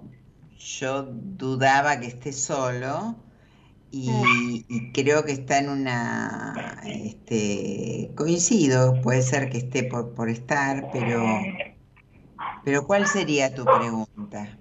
yo 0.58 1.04
dudaba 1.04 2.00
que 2.00 2.08
esté 2.08 2.34
solo 2.34 3.16
y, 3.96 4.66
y 4.70 4.92
creo 4.92 5.24
que 5.24 5.34
está 5.34 5.60
en 5.60 5.70
una, 5.70 6.82
este, 6.84 8.10
coincido, 8.16 9.00
puede 9.04 9.22
ser 9.22 9.52
que 9.52 9.60
esté 9.60 9.84
por, 9.84 10.16
por 10.16 10.30
estar, 10.30 10.90
pero, 10.92 11.24
pero 12.66 12.88
¿cuál 12.88 13.06
sería 13.06 13.54
tu 13.54 13.64
pregunta? 13.64 14.58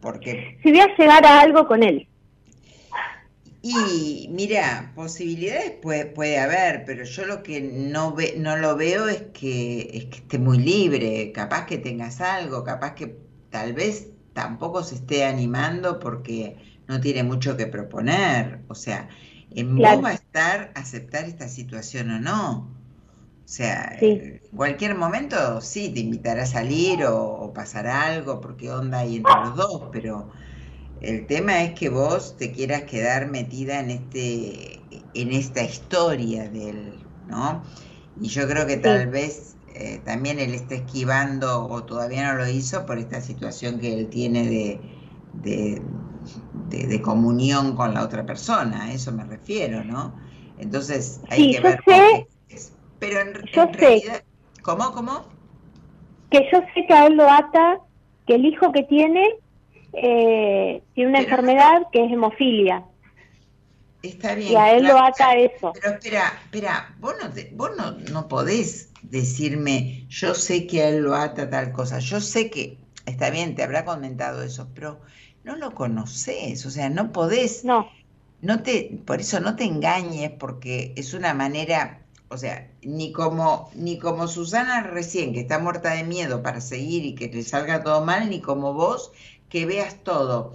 Porque 0.00 0.58
Si 0.64 0.72
voy 0.72 0.80
a 0.80 0.96
llegar 0.96 1.24
a 1.24 1.40
algo 1.40 1.68
con 1.68 1.84
él. 1.84 2.08
Y 3.62 4.28
mira, 4.32 4.90
posibilidades 4.96 5.70
puede, 5.80 6.06
puede 6.06 6.40
haber, 6.40 6.84
pero 6.84 7.04
yo 7.04 7.26
lo 7.26 7.44
que 7.44 7.60
no 7.60 8.12
ve, 8.12 8.34
no 8.38 8.56
lo 8.56 8.74
veo 8.76 9.06
es 9.06 9.22
que, 9.34 9.88
es 9.94 10.06
que 10.06 10.16
esté 10.16 10.38
muy 10.40 10.58
libre, 10.58 11.30
capaz 11.30 11.66
que 11.66 11.78
tengas 11.78 12.20
algo, 12.20 12.64
capaz 12.64 12.96
que 12.96 13.18
tal 13.50 13.72
vez 13.72 14.08
tampoco 14.32 14.82
se 14.82 14.96
esté 14.96 15.24
animando 15.24 16.00
porque 16.00 16.56
no 16.88 17.00
tiene 17.00 17.22
mucho 17.24 17.56
que 17.56 17.66
proponer. 17.66 18.64
O 18.68 18.74
sea, 18.74 19.08
en 19.50 19.78
Claro. 19.78 20.00
vos 20.00 20.04
va 20.04 20.10
a 20.10 20.14
estar 20.14 20.72
aceptar 20.76 21.24
esta 21.26 21.48
situación 21.48 22.10
o 22.12 22.20
no. 22.20 22.78
O 23.44 23.50
sea, 23.50 23.98
Sí. 24.00 24.18
en 24.18 24.40
cualquier 24.56 24.96
momento 24.96 25.60
sí 25.62 25.90
te 25.94 26.00
invitará 26.00 26.42
a 26.44 26.46
salir 26.46 27.04
o, 27.04 27.16
o 27.24 27.52
pasará 27.54 28.04
algo 28.06 28.40
porque 28.40 28.70
onda 28.70 29.00
hay 29.00 29.16
entre 29.16 29.38
los 29.38 29.56
dos, 29.56 29.88
pero 29.92 30.30
El 31.00 31.26
tema 31.26 31.62
es 31.62 31.78
que 31.78 31.88
vos 31.90 32.36
te 32.36 32.52
quieras 32.52 32.82
quedar 32.84 33.30
metida 33.30 33.80
en 33.80 33.90
este, 33.90 35.08
en 35.14 35.32
esta 35.32 35.62
historia 35.62 36.48
de 36.50 36.70
él, 36.70 37.10
¿no? 37.24 37.64
Y 38.16 38.28
yo 38.28 38.48
creo 38.48 38.66
que 38.66 38.76
tal 38.78 39.08
vez 39.08 39.58
eh, 39.68 40.00
también 40.04 40.40
él 40.40 40.54
está 40.54 40.74
esquivando 40.74 41.66
o 41.68 41.84
todavía 41.84 42.32
no 42.32 42.38
lo 42.38 42.48
hizo 42.48 42.84
por 42.86 42.98
esta 42.98 43.20
situación 43.20 43.78
que 43.80 43.94
él 43.94 44.08
tiene 44.10 44.48
de, 44.48 44.82
de, 45.32 45.82
de- 46.68 46.86
de 46.86 47.02
comunión 47.02 47.74
con 47.76 47.94
la 47.94 48.02
otra 48.04 48.24
persona, 48.26 48.84
a 48.84 48.92
eso 48.92 49.12
me 49.12 49.24
refiero, 49.24 49.84
¿no? 49.84 50.14
Entonces 50.58 51.20
hay 51.30 51.38
Sí, 51.44 51.50
que 51.50 51.56
yo 51.58 51.62
ver 51.62 51.80
sé- 51.86 52.26
es. 52.48 52.72
Pero 52.98 53.20
en, 53.20 53.32
yo 53.54 53.62
en 53.62 53.72
sé. 53.74 53.78
realidad, 53.80 54.22
¿cómo, 54.62 54.92
cómo? 54.92 55.24
Que 56.30 56.48
yo 56.52 56.60
sé 56.74 56.84
que 56.86 56.92
a 56.94 57.06
él 57.06 57.16
lo 57.16 57.30
ata, 57.30 57.78
que 58.26 58.34
el 58.34 58.44
hijo 58.44 58.72
que 58.72 58.82
tiene 58.84 59.26
eh, 59.94 60.82
tiene 60.94 61.10
una 61.10 61.20
Pero- 61.20 61.30
enfermedad 61.30 61.82
que 61.92 62.04
es 62.04 62.12
hemofilia. 62.12 62.84
Está 64.02 64.34
bien. 64.34 64.52
Y 64.52 64.56
a 64.56 64.72
él 64.74 64.82
lo 64.84 64.90
claro, 64.90 65.06
ata 65.06 65.34
eso. 65.34 65.72
Pero 65.72 65.94
espera, 65.94 66.32
espera, 66.44 66.94
vos 67.00 67.14
no, 67.22 67.30
te- 67.30 67.50
vos 67.54 67.70
no, 67.76 67.92
no 68.12 68.28
podés 68.28 68.90
decirme, 69.02 70.04
yo 70.08 70.34
sé 70.34 70.66
que 70.66 70.82
a 70.82 70.88
él 70.90 71.02
lo 71.02 71.14
ata 71.14 71.48
tal 71.50 71.72
cosa, 71.72 71.98
yo 72.00 72.20
sé 72.20 72.50
que, 72.50 72.78
está 73.06 73.30
bien, 73.30 73.54
te 73.54 73.62
habrá 73.64 73.84
comentado 73.84 74.42
eso, 74.42 74.68
pero 74.74 75.00
no 75.48 75.56
lo 75.56 75.74
conoces, 75.74 76.66
o 76.66 76.70
sea, 76.70 76.90
no 76.90 77.10
podés, 77.10 77.64
No, 77.64 77.88
no 78.42 78.62
te, 78.62 79.00
por 79.06 79.20
eso 79.20 79.40
no 79.40 79.56
te 79.56 79.64
engañes, 79.64 80.30
porque 80.30 80.92
es 80.94 81.14
una 81.14 81.32
manera, 81.32 82.02
o 82.28 82.36
sea, 82.36 82.70
ni 82.82 83.12
como, 83.12 83.70
ni 83.74 83.98
como 83.98 84.28
Susana 84.28 84.82
recién, 84.82 85.32
que 85.32 85.40
está 85.40 85.58
muerta 85.58 85.94
de 85.94 86.04
miedo 86.04 86.42
para 86.42 86.60
seguir 86.60 87.04
y 87.06 87.14
que 87.14 87.28
te 87.28 87.42
salga 87.42 87.82
todo 87.82 88.04
mal, 88.04 88.28
ni 88.28 88.40
como 88.42 88.74
vos, 88.74 89.10
que 89.48 89.64
veas 89.64 89.96
todo, 90.04 90.54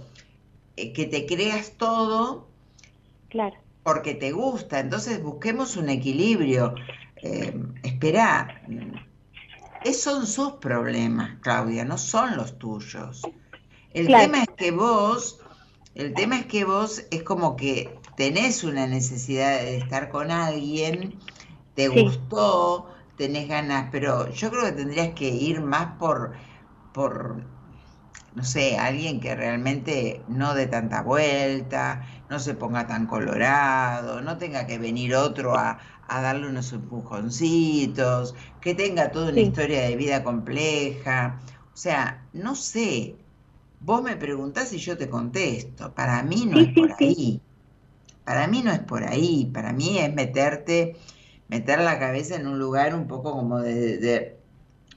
eh, 0.76 0.92
que 0.92 1.06
te 1.06 1.26
creas 1.26 1.72
todo 1.72 2.46
claro. 3.28 3.56
porque 3.82 4.14
te 4.14 4.30
gusta. 4.30 4.78
Entonces 4.78 5.20
busquemos 5.22 5.76
un 5.76 5.88
equilibrio. 5.88 6.74
Eh, 7.16 7.52
espera, 7.82 8.62
esos 9.82 10.14
son 10.14 10.26
sus 10.26 10.52
problemas, 10.60 11.38
Claudia, 11.40 11.84
no 11.84 11.98
son 11.98 12.36
los 12.36 12.58
tuyos. 12.58 13.22
El 13.94 14.12
Claro. 14.12 14.30
tema 14.30 14.42
es 14.42 14.48
que 14.58 14.70
vos, 14.72 15.40
el 15.94 16.14
tema 16.14 16.38
es 16.38 16.46
que 16.46 16.64
vos 16.66 17.04
es 17.10 17.22
como 17.22 17.56
que 17.56 18.02
tenés 18.16 18.62
una 18.64 18.86
necesidad 18.86 19.60
de 19.60 19.76
estar 19.78 20.10
con 20.10 20.30
alguien, 20.30 21.20
te 21.74 21.88
Sí. 21.88 22.00
gustó, 22.00 22.94
tenés 23.16 23.48
ganas, 23.48 23.88
pero 23.92 24.30
yo 24.30 24.50
creo 24.50 24.64
que 24.66 24.72
tendrías 24.72 25.14
que 25.14 25.28
ir 25.28 25.60
más 25.62 25.96
por, 25.98 26.34
por, 26.92 27.46
no 28.32 28.44
sé, 28.44 28.78
alguien 28.78 29.20
que 29.20 29.34
realmente 29.36 30.24
no 30.28 30.54
dé 30.54 30.66
tanta 30.66 31.02
vuelta, 31.02 32.02
no 32.28 32.40
se 32.40 32.54
ponga 32.54 32.86
tan 32.86 33.06
colorado, 33.06 34.20
no 34.22 34.38
tenga 34.38 34.66
que 34.66 34.78
venir 34.78 35.14
otro 35.16 35.56
a, 35.56 35.78
a 36.08 36.20
darle 36.22 36.48
unos 36.48 36.72
empujoncitos, 36.72 38.34
que 38.60 38.74
tenga 38.74 39.12
toda 39.12 39.30
una 39.30 39.40
Sí. 39.40 39.42
historia 39.42 39.82
de 39.82 39.96
vida 39.96 40.24
compleja. 40.24 41.40
O 41.74 41.76
sea, 41.76 42.28
no 42.32 42.54
sé. 42.56 43.23
Vos 43.86 44.02
me 44.02 44.16
preguntás 44.16 44.72
y 44.72 44.78
yo 44.78 44.96
te 44.98 45.08
contesto. 45.10 45.94
Para 45.94 46.22
mí 46.22 46.46
no 46.46 46.58
Sí, 46.58 46.60
es 46.60 46.68
por 46.68 46.92
sí. 46.98 47.06
ahí. 47.06 47.42
Para 48.24 48.46
mí 48.48 48.62
no 48.62 48.72
es 48.72 48.80
por 48.80 49.04
ahí. 49.04 49.50
Para 49.54 49.72
mí 49.72 49.98
es 49.98 50.12
meterte, 50.14 50.96
meter 51.48 51.80
la 51.80 51.98
cabeza 51.98 52.36
en 52.36 52.46
un 52.48 52.58
lugar 52.58 52.94
un 52.94 53.08
poco 53.08 53.32
como 53.32 53.60
de, 53.60 53.98
de 53.98 54.40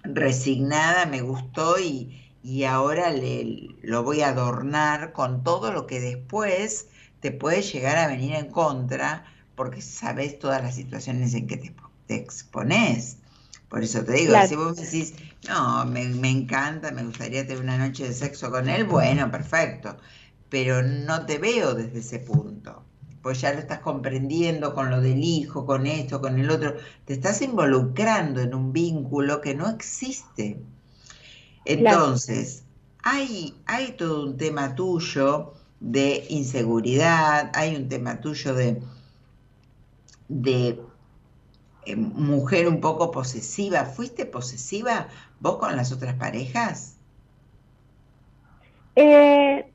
resignada, 0.03 1.05
me 1.07 1.21
gustó 1.21 1.79
y, 1.79 2.21
y 2.43 2.65
ahora 2.65 3.11
le, 3.11 3.77
lo 3.83 4.03
voy 4.03 4.21
a 4.21 4.29
adornar 4.29 5.13
con 5.13 5.43
todo 5.43 5.71
lo 5.73 5.87
que 5.87 5.99
después 6.01 6.89
te 7.21 7.31
puede 7.31 7.61
llegar 7.63 7.97
a 7.97 8.07
venir 8.07 8.35
en 8.35 8.51
contra 8.51 9.25
porque 9.55 9.81
sabes 9.81 10.39
todas 10.39 10.63
las 10.63 10.75
situaciones 10.75 11.33
en 11.35 11.47
que 11.47 11.57
te, 11.57 11.75
te 12.07 12.15
expones. 12.15 13.19
Por 13.69 13.83
eso 13.83 14.03
te 14.03 14.13
digo, 14.13 14.33
Claro. 14.33 14.47
si 14.47 14.55
vos 14.55 14.75
me 14.77 14.83
decís, 14.83 15.13
no, 15.47 15.85
me, 15.85 16.05
me 16.09 16.29
encanta, 16.31 16.91
me 16.91 17.03
gustaría 17.03 17.45
tener 17.47 17.61
una 17.63 17.77
noche 17.77 18.05
de 18.07 18.13
sexo 18.13 18.49
con 18.51 18.69
él, 18.69 18.85
bueno, 18.85 19.29
perfecto, 19.31 19.97
pero 20.49 20.81
no 20.83 21.25
te 21.25 21.37
veo 21.39 21.73
desde 21.75 21.99
ese 21.99 22.19
punto, 22.19 22.83
pues 23.21 23.41
ya 23.41 23.53
lo 23.53 23.59
estás 23.59 23.79
comprendiendo 23.79 24.73
con 24.73 24.89
lo 24.89 25.01
del 25.01 25.21
hijo, 25.23 25.65
con 25.65 25.85
esto, 25.87 26.21
con 26.21 26.39
el 26.39 26.49
otro, 26.49 26.75
te 27.05 27.13
estás 27.13 27.41
involucrando 27.41 28.41
en 28.41 28.53
un 28.55 28.73
vínculo 28.73 29.41
que 29.41 29.55
no 29.55 29.69
existe. 29.69 30.61
Entonces, 31.65 32.63
hay, 33.03 33.61
hay 33.65 33.91
todo 33.93 34.25
un 34.25 34.37
tema 34.37 34.73
tuyo 34.75 35.53
de 35.79 36.25
inseguridad, 36.29 37.51
hay 37.53 37.75
un 37.75 37.87
tema 37.89 38.19
tuyo 38.21 38.53
de, 38.55 38.81
de 40.27 40.86
eh, 41.87 41.95
mujer 41.95 42.67
un 42.67 42.81
poco 42.81 43.11
posesiva. 43.11 43.85
¿Fuiste 43.85 44.25
posesiva 44.25 45.07
vos 45.39 45.57
con 45.57 45.75
las 45.75 45.91
otras 45.91 46.15
parejas? 46.15 46.97
Eh, 48.95 49.65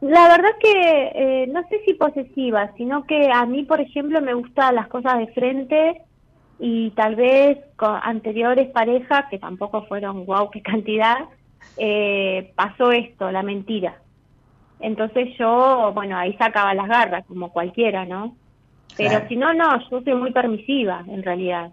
la 0.00 0.28
verdad 0.28 0.50
que 0.60 1.12
eh, 1.14 1.46
no 1.46 1.66
sé 1.68 1.80
si 1.86 1.94
posesiva, 1.94 2.70
sino 2.76 3.06
que 3.06 3.30
a 3.32 3.46
mí, 3.46 3.64
por 3.64 3.80
ejemplo, 3.80 4.20
me 4.20 4.34
gustan 4.34 4.74
las 4.74 4.88
cosas 4.88 5.18
de 5.18 5.28
frente 5.28 6.02
y 6.58 6.90
tal 6.90 7.16
vez 7.16 7.58
con 7.76 7.98
anteriores 8.02 8.70
parejas, 8.70 9.24
que 9.30 9.38
tampoco 9.38 9.86
fueron 9.86 10.26
wow, 10.26 10.50
qué 10.50 10.60
cantidad, 10.60 11.16
eh, 11.78 12.52
pasó 12.54 12.92
esto, 12.92 13.30
la 13.30 13.42
mentira. 13.42 13.98
Entonces 14.80 15.30
yo, 15.38 15.92
bueno, 15.94 16.18
ahí 16.18 16.36
sacaba 16.36 16.74
las 16.74 16.88
garras, 16.88 17.24
como 17.26 17.50
cualquiera, 17.50 18.04
¿no? 18.04 18.36
Pero 18.96 19.18
Claro. 19.18 19.28
si 19.28 19.36
no, 19.36 19.54
no, 19.54 19.78
yo 19.90 20.00
soy 20.02 20.14
muy 20.14 20.32
permisiva, 20.32 21.04
en 21.08 21.22
realidad. 21.22 21.72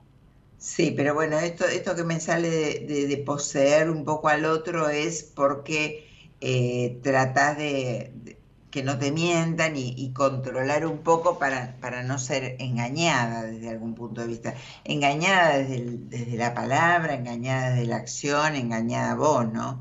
Sí, 0.58 0.92
pero 0.96 1.16
bueno, 1.16 1.40
esto, 1.40 1.66
esto 1.66 1.96
que 1.96 2.04
me 2.04 2.20
sale 2.20 2.50
de, 2.50 2.80
de- 2.88 3.08
de 3.08 3.18
poseer 3.18 3.90
un 3.90 4.06
poco 4.06 4.30
al 4.30 4.46
otro 4.46 4.90
es 4.90 5.24
porque 5.36 6.08
eh, 6.40 7.00
tratás 7.04 7.58
de, 7.58 8.12
de 8.16 8.44
que 8.70 8.84
no 8.84 8.98
te 9.00 9.12
mientan 9.12 9.76
y, 9.76 9.94
y 9.98 10.14
controlar 10.14 10.86
un 10.86 11.04
poco 11.04 11.40
para, 11.40 11.80
para 11.80 12.04
no 12.04 12.20
ser 12.20 12.56
engañada 12.60 13.44
desde 13.44 13.70
algún 13.70 13.96
punto 13.96 14.22
de 14.22 14.28
vista. 14.28 14.54
Engañada 14.84 15.58
desde, 15.58 15.76
el- 15.78 16.10
desde 16.10 16.38
la 16.38 16.54
palabra, 16.54 17.16
engañada 17.16 17.72
desde 17.72 17.88
la 17.88 17.96
acción, 17.98 18.56
engañada 18.56 19.16
vos, 19.16 19.52
¿no? 19.52 19.80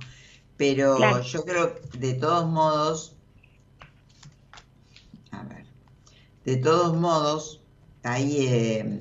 Pero 0.57 1.20
Claro. 1.20 1.23
yo 1.23 1.44
creo 1.44 1.74
que 1.77 1.98
de 1.98 2.15
todos 2.15 2.48
modos, 2.51 3.19
a 5.32 5.43
ver, 5.44 5.66
de 6.44 6.56
todos 6.56 6.96
modos, 6.96 7.62
hay... 8.02 8.36
eh, 8.46 9.00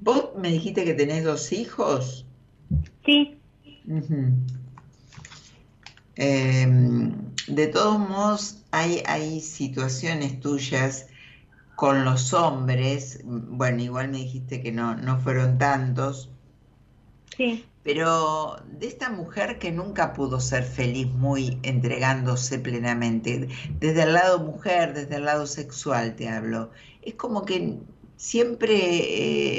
Vos 0.00 0.30
me 0.36 0.48
dijiste 0.50 0.84
que 0.84 0.94
tenés 0.94 1.24
dos 1.24 1.52
hijos. 1.52 2.26
Sí. 3.04 3.38
Em, 6.16 7.34
de 7.48 7.66
todos 7.68 7.98
modos, 7.98 8.64
hay, 8.70 9.02
hay 9.06 9.40
situaciones 9.40 10.40
tuyas 10.40 11.06
con 11.76 12.04
los 12.04 12.32
hombres. 12.32 13.20
Bueno, 13.24 13.82
igual 13.82 14.08
me 14.10 14.18
dijiste 14.18 14.62
que 14.62 14.72
no, 14.72 14.96
no 14.96 15.20
fueron 15.20 15.58
tantos. 15.58 16.30
sí, 17.36 17.64
Pero 17.82 18.56
de 18.78 18.86
esta 18.86 19.10
mujer 19.10 19.58
que 19.58 19.72
nunca 19.72 20.12
pudo 20.12 20.38
ser 20.40 20.62
feliz 20.64 21.08
muy 21.08 21.58
entregándose 21.64 22.58
plenamente, 22.60 23.48
desde 23.80 24.02
el 24.04 24.12
lado 24.14 24.38
mujer, 24.40 24.94
desde 24.94 25.16
el 25.16 25.24
lado 25.24 25.46
sexual 25.46 26.14
te 26.16 26.28
hablo, 26.28 26.70
es 27.02 27.14
como 27.14 27.44
que 27.44 27.80
siempre 28.16 28.76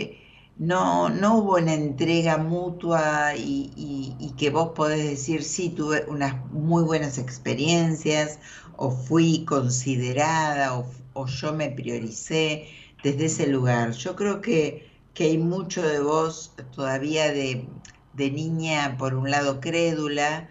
eh, 0.02 0.20
no, 0.58 1.10
no 1.10 1.38
hubo 1.40 1.56
una 1.58 1.74
entrega 1.74 2.38
mutua 2.38 3.36
y, 3.36 3.72
y- 3.76 4.34
que 4.38 4.50
vos 4.50 4.70
podés 4.76 5.04
decir, 5.10 5.44
sí, 5.44 5.70
tuve 5.70 6.06
unas 6.08 6.46
muy 6.52 6.84
buenas 6.84 7.18
experiencias 7.18 8.40
o 8.78 8.90
fui 8.92 9.46
considerada 9.46 10.76
o, 10.78 10.86
o 11.14 11.28
yo 11.28 11.54
me 11.54 11.70
prioricé 11.70 12.68
desde 13.04 13.26
ese 13.26 13.48
lugar. 13.48 13.92
Yo 13.92 14.16
creo 14.16 14.42
que, 14.42 14.88
que 15.14 15.26
hay 15.26 15.38
mucho 15.38 15.82
de 15.84 16.00
vos 16.00 16.54
todavía 16.76 17.32
de, 17.32 17.68
de 18.14 18.32
niña, 18.32 18.96
por 18.98 19.16
un 19.16 19.30
lado, 19.32 19.60
crédula 19.62 20.50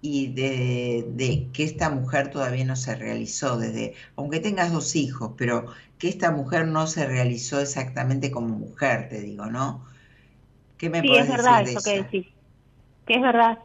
y 0.00 0.28
de, 0.34 1.06
de 1.14 1.50
que 1.52 1.64
esta 1.64 1.90
mujer 1.90 2.30
todavía 2.30 2.64
no 2.64 2.76
se 2.76 2.94
realizó, 2.96 3.58
desde, 3.58 3.94
aunque 4.16 4.40
tengas 4.40 4.72
dos 4.72 4.96
hijos, 4.96 5.32
pero 5.38 5.66
que 5.98 6.08
esta 6.08 6.30
mujer 6.30 6.66
no 6.68 6.86
se 6.86 7.06
realizó 7.06 7.60
exactamente 7.60 8.30
como 8.30 8.48
mujer, 8.58 9.08
te 9.08 9.20
digo, 9.20 9.46
¿no? 9.46 9.86
¿Qué 10.78 10.90
me 10.90 11.02
sí, 11.02 11.04
podés 11.04 11.28
es 11.28 11.28
verdad 11.28 11.62
decir 11.62 11.64
de 11.64 11.74
eso 11.74 11.82
que 11.82 11.90
eso? 11.92 12.04
decís. 12.04 12.26
Que 13.06 13.16
es 13.16 13.22
verdad, 13.22 13.58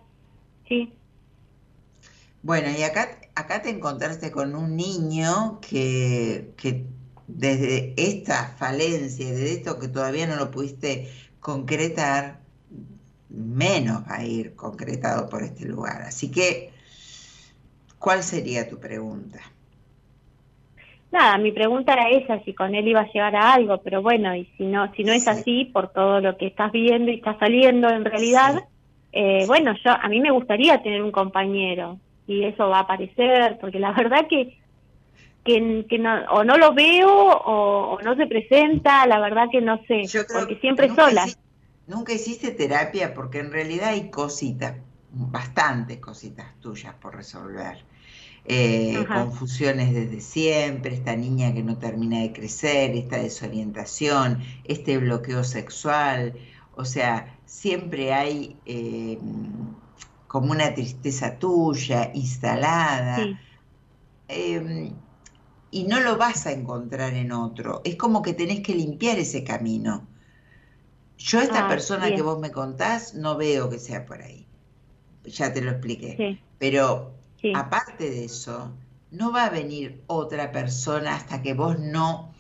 sí. 0.68 1.00
Bueno, 2.42 2.70
y 2.72 2.84
acá, 2.84 3.20
acá 3.36 3.62
te 3.62 3.70
encontraste 3.70 4.32
con 4.32 4.56
un 4.56 4.76
niño 4.78 5.60
que, 5.62 6.54
que 6.58 6.88
desde 7.28 7.94
esta 7.98 8.56
falencia, 8.58 9.28
desde 9.30 9.54
esto 9.54 9.78
que 9.80 9.90
todavía 9.90 10.26
no 10.28 10.36
lo 10.38 10.50
pudiste 10.52 11.12
concretar, 11.40 12.42
menos 13.30 14.04
va 14.10 14.18
a 14.18 14.26
ir 14.26 14.56
concretado 14.56 15.30
por 15.30 15.44
este 15.44 15.66
lugar. 15.66 16.02
Así 16.04 16.32
que 16.32 16.72
¿Cuál 18.00 18.24
sería 18.24 18.68
tu 18.68 18.80
pregunta? 18.80 19.40
Nada, 21.12 21.38
mi 21.40 21.52
pregunta 21.52 21.94
era 21.94 22.10
esa, 22.10 22.40
si 22.44 22.54
con 22.54 22.76
él 22.76 22.88
iba 22.88 23.02
a 23.02 23.12
llegar 23.12 23.36
a 23.36 23.54
algo, 23.54 23.80
pero 23.82 24.02
bueno, 24.02 24.36
y 24.36 24.46
si 24.58 24.66
no, 24.66 24.92
si 24.94 25.04
no 25.04 25.12
es 25.14 25.24
Sí. 25.26 25.28
así, 25.28 25.66
por 25.74 25.92
todo 25.92 26.22
lo 26.22 26.38
que 26.38 26.48
estás 26.48 26.72
viendo 26.72 27.10
y 27.12 27.16
está 27.16 27.38
saliendo 27.40 27.90
en 27.90 28.06
realidad, 28.06 28.64
eh, 29.12 29.46
bueno, 29.48 29.74
yo 29.84 29.92
a 29.92 30.08
mí 30.08 30.20
me 30.20 30.30
gustaría 30.32 30.82
tener 30.84 31.02
un 31.02 31.12
compañero 31.12 32.00
y 32.28 32.44
eso 32.46 32.70
va 32.70 32.78
a 32.80 32.82
aparecer, 32.82 33.58
porque 33.60 33.80
la 33.80 33.92
verdad 33.98 34.28
que 34.30 34.56
que, 35.46 35.86
que 35.90 36.00
no, 36.00 36.26
o 36.32 36.44
no 36.44 36.58
lo 36.58 36.74
veo 36.74 37.10
o, 37.12 37.96
o 37.96 38.02
no 38.02 38.16
se 38.16 38.28
presenta, 38.28 39.08
la 39.08 39.20
verdad 39.20 39.48
que 39.52 39.62
no 39.62 39.80
sé, 39.88 40.14
Yo 40.14 40.26
creo 40.26 40.48
porque 40.48 40.56
que 40.56 40.60
siempre 40.60 40.94
sola. 40.96 41.28
Nunca 41.90 42.14
hiciste 42.14 42.52
terapia 42.52 43.14
porque 43.14 43.40
en 43.40 43.52
realidad 43.52 43.90
hay 43.90 44.12
cositas, 44.12 44.78
bastantes 45.12 46.00
cositas 46.00 46.48
tuyas 46.62 46.94
por 47.02 47.16
resolver. 47.16 47.78
Eh, 48.46 49.10
confusiones 49.12 49.94
desde 49.94 50.22
siempre, 50.22 50.96
esta 50.96 51.16
niña 51.16 51.54
que 51.54 51.64
no 51.64 51.78
termina 51.78 52.20
de 52.22 52.32
crecer, 52.34 52.96
esta 52.96 53.18
desorientación, 53.18 54.40
este 54.66 54.98
bloqueo 55.00 55.44
sexual, 55.44 56.36
o 56.76 56.86
sea, 56.86 57.40
siempre 57.46 58.14
hay 58.14 58.62
eh, 58.66 59.20
como 60.28 60.52
una 60.52 60.74
tristeza 60.74 61.40
tuya 61.40 62.12
instalada. 62.14 63.18
Sí. 63.24 63.38
eh, 64.30 64.94
y 65.72 65.84
no 65.86 66.00
lo 66.02 66.18
vas 66.18 66.48
a 66.48 66.52
encontrar 66.52 67.14
en 67.14 67.32
otro. 67.32 67.82
Es 67.84 67.96
como 67.96 68.22
que 68.24 68.34
tenés 68.34 68.62
que 68.62 68.76
limpiar 68.76 69.20
ese 69.20 69.44
camino. 69.44 70.08
Yo 71.20 71.40
esta 71.42 71.68
Ah, 71.68 71.68
persona 71.68 72.08
bien. 72.08 72.16
que 72.16 72.24
vos 72.24 72.40
me 72.40 72.52
contás 72.52 73.14
no 73.14 73.38
veo 73.38 73.70
que 73.70 73.80
sea 73.80 74.06
por 74.06 74.22
ahí. 74.24 74.48
Ya 75.26 75.54
te 75.54 75.62
lo 75.62 75.72
expliqué. 75.72 76.12
Sí, 76.18 76.40
Pero 76.60 77.16
sí. 77.42 77.64
aparte 77.64 78.10
de 78.10 78.26
eso, 78.26 78.78
no 79.12 79.32
va 79.34 79.46
a 79.46 79.50
venir 79.52 80.04
otra 80.08 80.52
persona 80.52 81.16
hasta 81.16 81.42
que 81.44 81.54
vos 81.54 81.80
no, 81.80 82.34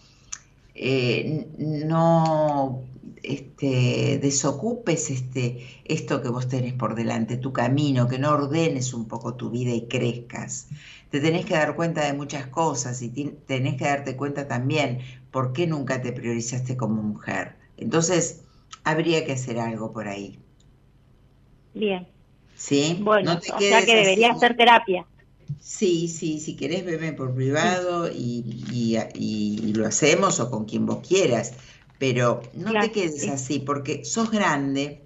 eh, 0.76 1.48
no 1.58 2.86
este, 3.24 4.20
desocupes 4.22 5.10
este, 5.12 5.66
esto 5.86 6.22
que 6.22 6.30
vos 6.30 6.48
tenés 6.48 6.74
por 6.74 6.96
delante, 6.96 7.38
tu 7.38 7.54
camino, 7.54 8.08
que 8.08 8.20
no 8.20 8.32
ordenes 8.32 8.94
un 8.94 9.08
poco 9.08 9.36
tu 9.36 9.50
vida 9.52 9.72
y 9.74 9.88
crezcas. 9.88 10.70
Te 11.10 11.20
tenés 11.20 11.46
que 11.46 11.56
dar 11.56 11.76
cuenta 11.76 12.06
de 12.06 12.14
muchas 12.14 12.48
cosas 12.48 13.02
y 13.02 13.10
tenés 13.12 13.76
que 13.78 13.86
darte 13.86 14.16
cuenta 14.18 14.48
también 14.48 15.00
por 15.32 15.54
qué 15.54 15.68
nunca 15.68 16.02
te 16.02 16.14
priorizaste 16.14 16.78
como 16.78 17.02
mujer. 17.04 17.58
Entonces, 17.78 18.46
habría 18.84 19.26
que 19.26 19.34
hacer 19.34 19.60
algo 19.60 19.92
por 19.94 20.08
ahí. 20.08 20.40
Bien. 21.74 22.08
¿Sí? 22.54 23.08
Bueno, 23.08 23.22
No 23.22 23.40
te 23.40 23.56
o 23.58 23.62
sea 23.62 23.84
que 23.86 23.96
debería 23.96 24.32
así. 24.32 24.32
hacer 24.32 24.56
terapia. 24.56 25.08
Sí, 25.60 26.08
sí, 26.10 26.40
si 26.40 26.56
querés 26.58 26.86
veme 26.86 27.14
por 27.14 27.34
privado 27.36 28.10
y, 28.12 28.44
y- 28.72 28.98
y- 29.16 29.70
y 29.70 29.74
lo 29.74 29.88
hacemos 29.88 30.40
o 30.40 30.50
con 30.52 30.66
quien 30.66 30.86
vos 30.86 31.06
quieras, 31.08 31.56
pero 31.98 32.52
no 32.54 32.72
Claro, 32.72 32.80
te 32.80 32.92
quedes 32.92 33.28
sí. 33.28 33.30
así 33.30 33.60
porque 33.60 34.04
sos 34.06 34.32
grande 34.32 35.06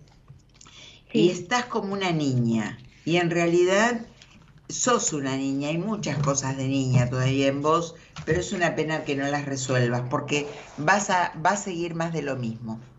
y 1.11 1.29
estás 1.29 1.65
como 1.65 1.93
una 1.93 2.11
niña 2.11 2.85
y 3.05 3.17
en 3.17 3.29
realidad 3.29 4.07
sos 4.69 5.13
una 5.13 5.37
niña, 5.37 5.69
hay 5.69 5.77
muchas 5.77 6.19
cosas 6.19 6.57
de 6.57 6.67
niña 6.67 7.09
todavía 7.09 7.47
en 7.47 7.61
vos, 7.61 7.95
pero 8.25 8.39
es 8.39 8.53
una 8.53 8.75
pena 8.75 9.03
que 9.05 9.15
no 9.15 9.27
las 9.27 9.45
resuelvas 9.45 10.03
porque 10.09 10.53
vas 10.77 11.09
a, 11.09 11.33
va 11.45 11.51
a 11.51 11.57
seguir 11.57 11.95
más 11.95 12.13
de 12.13 12.21
lo 12.23 12.35
mismo. 12.37 12.89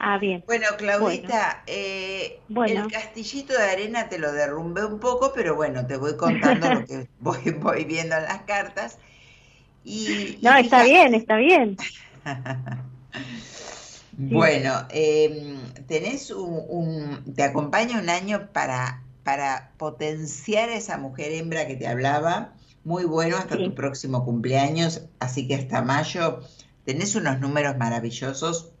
Ah, 0.00 0.18
bien. 0.18 0.44
Bueno, 0.46 0.66
Claudita, 0.78 1.62
eh, 1.66 2.42
Bueno. 2.48 2.84
el 2.84 2.88
castillito 2.88 3.52
de 3.54 3.62
arena 3.70 4.08
te 4.08 4.18
lo 4.18 4.32
derrumbé 4.32 4.84
un 4.84 4.98
poco, 5.00 5.32
pero 5.34 5.54
bueno, 5.54 5.86
te 5.86 5.96
voy 5.96 6.16
contando 6.16 6.68
lo 6.70 6.84
que 6.84 7.08
voy, 7.18 7.52
voy 7.60 7.84
viendo 7.84 8.16
en 8.16 8.24
las 8.24 8.42
cartas. 8.42 8.98
Y, 9.84 10.38
y 10.42 10.48
No, 10.48 10.54
está 10.56 10.82
bien, 10.82 11.14
está 11.14 11.36
bien. 11.36 11.76
Bueno, 14.12 14.86
eh, 14.90 15.56
tenés 15.88 16.30
un, 16.30 16.62
un- 16.68 17.34
te 17.34 17.42
acompaña 17.42 17.98
un 18.00 18.08
año 18.10 18.50
para, 18.52 19.04
para 19.24 19.74
potenciar 19.78 20.68
a 20.68 20.74
esa 20.76 20.98
mujer 20.98 21.32
hembra 21.32 21.66
que 21.66 21.76
te 21.76 21.86
hablaba, 21.88 22.54
muy 22.84 23.04
bueno 23.04 23.36
hasta 23.36 23.56
Sí. 23.56 23.62
tu 23.62 23.74
próximo 23.74 24.24
cumpleaños, 24.24 25.02
así 25.20 25.46
que 25.48 25.54
hasta 25.54 25.82
mayo 25.82 26.40
tenés 26.84 27.14
unos 27.14 27.40
números 27.40 27.76
maravillosos 27.78 28.72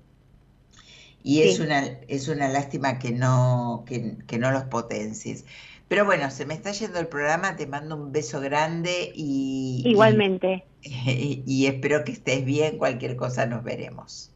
y 1.22 1.42
es 1.42 1.58
Sí. 1.58 1.60
una, 1.60 1.80
es 2.08 2.28
una 2.28 2.48
lástima 2.48 2.98
que 2.98 3.12
no, 3.12 3.84
que, 3.86 4.18
que 4.26 4.38
no 4.38 4.50
los 4.52 4.64
potencies. 4.64 5.44
Pero 5.88 6.04
bueno, 6.04 6.30
se 6.30 6.46
me 6.46 6.54
está 6.54 6.72
yendo 6.72 6.98
el 7.00 7.08
programa, 7.08 7.56
te 7.56 7.66
mando 7.66 7.96
un 7.96 8.12
beso 8.12 8.40
grande 8.40 9.12
y, 9.14 9.90
Igualmente. 9.90 10.64
y, 10.82 11.44
y 11.46 11.66
espero 11.66 12.04
que 12.04 12.12
estés 12.12 12.44
bien, 12.44 12.78
cualquier 12.78 13.16
cosa 13.16 13.46
nos 13.46 13.64
veremos. 13.64 14.34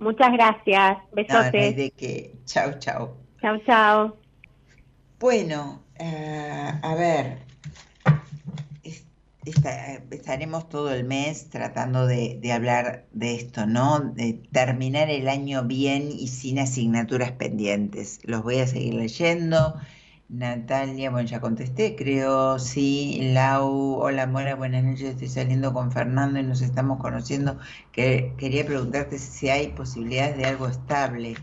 Muchas 0.00 0.32
gracias. 0.32 0.98
No, 1.28 1.42
no 1.52 1.52
Besotes. 1.52 1.72
de 1.72 1.92
qué. 1.96 2.40
Chau, 2.46 2.78
chau. 2.80 3.16
Chao, 3.40 3.58
chao. 3.66 4.20
Bueno, 5.18 5.88
eh, 5.98 6.72
a 6.82 6.94
ver, 6.94 7.45
es- 9.46 9.56
esta- 9.56 9.94
estaremos 10.10 10.68
todo 10.68 10.92
el 10.92 11.04
mes 11.04 11.50
tratando 11.50 12.06
de, 12.06 12.38
de 12.40 12.52
hablar 12.52 13.08
de 13.12 13.34
esto, 13.36 13.66
¿no? 13.66 14.00
De 14.00 14.34
terminar 14.52 15.10
el 15.10 15.28
año 15.28 15.64
bien 15.64 16.10
y 16.10 16.28
sin 16.28 16.58
asignaturas 16.58 17.32
pendientes. 17.32 18.20
Los 18.24 18.42
voy 18.42 18.58
a 18.58 18.66
seguir 18.66 18.94
leyendo. 18.94 19.74
Natalia, 20.28 21.10
bueno, 21.10 21.28
ya 21.28 21.40
contesté, 21.40 21.94
creo, 21.96 22.58
sí. 22.58 23.18
Lau, 23.32 23.94
hola 24.00 24.26
Mora, 24.26 24.56
buenas 24.56 24.82
noches, 24.84 25.10
estoy 25.10 25.28
saliendo 25.28 25.72
con 25.72 25.92
Fernando 25.92 26.40
y 26.40 26.42
nos 26.42 26.62
estamos 26.62 26.98
conociendo. 27.00 27.58
Que, 27.92 28.34
quería 28.38 28.66
preguntarte 28.66 29.18
si 29.18 29.48
hay 29.48 29.68
posibilidades 29.72 30.36
de 30.36 30.46
algo 30.46 30.66
estable. 30.68 31.34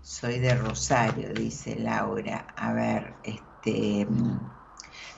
Soy 0.00 0.38
de 0.40 0.54
Rosario, 0.54 1.32
dice 1.34 1.76
Laura. 1.78 2.46
A 2.56 2.72
ver, 2.72 3.18
este. 3.22 4.06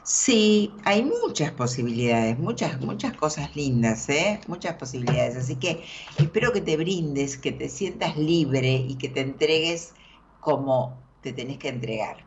Sí, 0.04 0.74
hay 0.84 1.02
muchas 1.02 1.50
posibilidades, 1.52 2.38
muchas, 2.38 2.78
muchas 2.82 3.14
cosas 3.16 3.56
lindas, 3.56 4.06
¿eh? 4.10 4.38
Muchas 4.48 4.74
posibilidades. 4.74 5.36
Así 5.36 5.56
que 5.56 5.82
espero 6.18 6.52
que 6.52 6.60
te 6.60 6.76
brindes, 6.76 7.38
que 7.38 7.52
te 7.52 7.70
sientas 7.70 8.16
libre 8.18 8.74
y 8.74 8.96
que 8.96 9.08
te 9.08 9.20
entregues 9.20 9.94
como 10.40 11.02
te 11.22 11.32
tenés 11.32 11.58
que 11.58 11.68
entregar. 11.68 12.18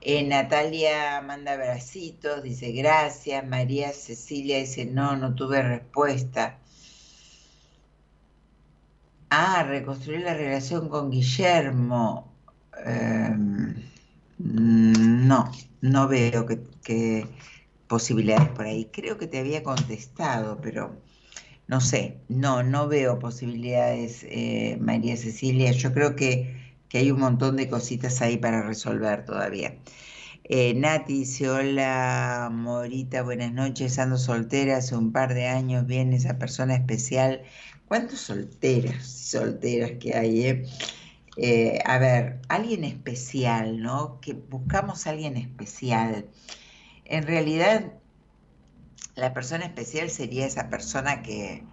Eh, 0.00 0.22
Natalia 0.22 1.20
manda 1.20 1.54
abracitos, 1.54 2.44
dice 2.44 2.70
gracias. 2.70 3.44
María 3.44 3.92
Cecilia 3.92 4.58
dice 4.58 4.86
no, 4.86 5.16
no 5.16 5.34
tuve 5.34 5.62
respuesta. 5.62 6.60
Ah, 9.30 9.64
reconstruir 9.64 10.20
la 10.20 10.34
relación 10.34 10.88
con 10.88 11.10
Guillermo. 11.10 12.32
Em, 12.84 13.74
no, 14.38 15.50
no 15.80 16.08
veo 16.08 16.46
que, 16.46 17.26
posibilidades 17.88 18.48
por 18.50 18.66
ahí. 18.66 18.86
Creo 18.92 19.18
que 19.18 19.26
te 19.26 19.38
había 19.38 19.62
contestado, 19.62 20.60
pero 20.60 21.00
no 21.68 21.80
sé, 21.80 22.18
no, 22.28 22.62
no 22.62 22.88
veo 22.88 23.18
posibilidades, 23.18 24.24
eh, 24.28 24.78
María 24.80 25.16
Cecilia. 25.16 25.72
Yo 25.72 25.92
creo 25.92 26.16
que, 26.16 26.56
que 26.88 26.98
hay 26.98 27.10
un 27.10 27.20
montón 27.20 27.56
de 27.56 27.68
cositas 27.68 28.22
ahí 28.22 28.36
para 28.38 28.62
resolver 28.62 29.24
todavía. 29.24 29.78
Eh, 30.48 30.74
Nati 30.74 31.12
dice, 31.20 31.48
hola 31.50 32.48
Morita, 32.52 33.22
buenas 33.22 33.52
noches, 33.52 33.98
ando 33.98 34.16
soltera 34.16 34.76
hace 34.76 34.94
un 34.94 35.10
par 35.10 35.34
de 35.34 35.46
años, 35.48 35.86
viene 35.86 36.16
esa 36.16 36.38
persona 36.38 36.76
especial. 36.76 37.42
¿Cuántos 37.88 38.20
solteras 38.20 39.06
y 39.22 39.24
solteras 39.26 39.92
que 39.98 40.14
hay, 40.14 40.46
eh? 40.46 40.66
Eh, 41.36 41.78
a 41.84 41.98
ver, 41.98 42.40
alguien 42.48 42.84
especial, 42.84 43.80
¿no? 43.82 44.20
Que 44.20 44.32
buscamos 44.34 45.06
a 45.06 45.10
alguien 45.10 45.36
especial. 45.36 46.30
En 47.04 47.26
realidad, 47.26 48.02
la 49.16 49.32
persona 49.34 49.64
especial 49.66 50.10
sería 50.10 50.46
esa 50.46 50.68
persona 50.70 51.22
que, 51.22 51.68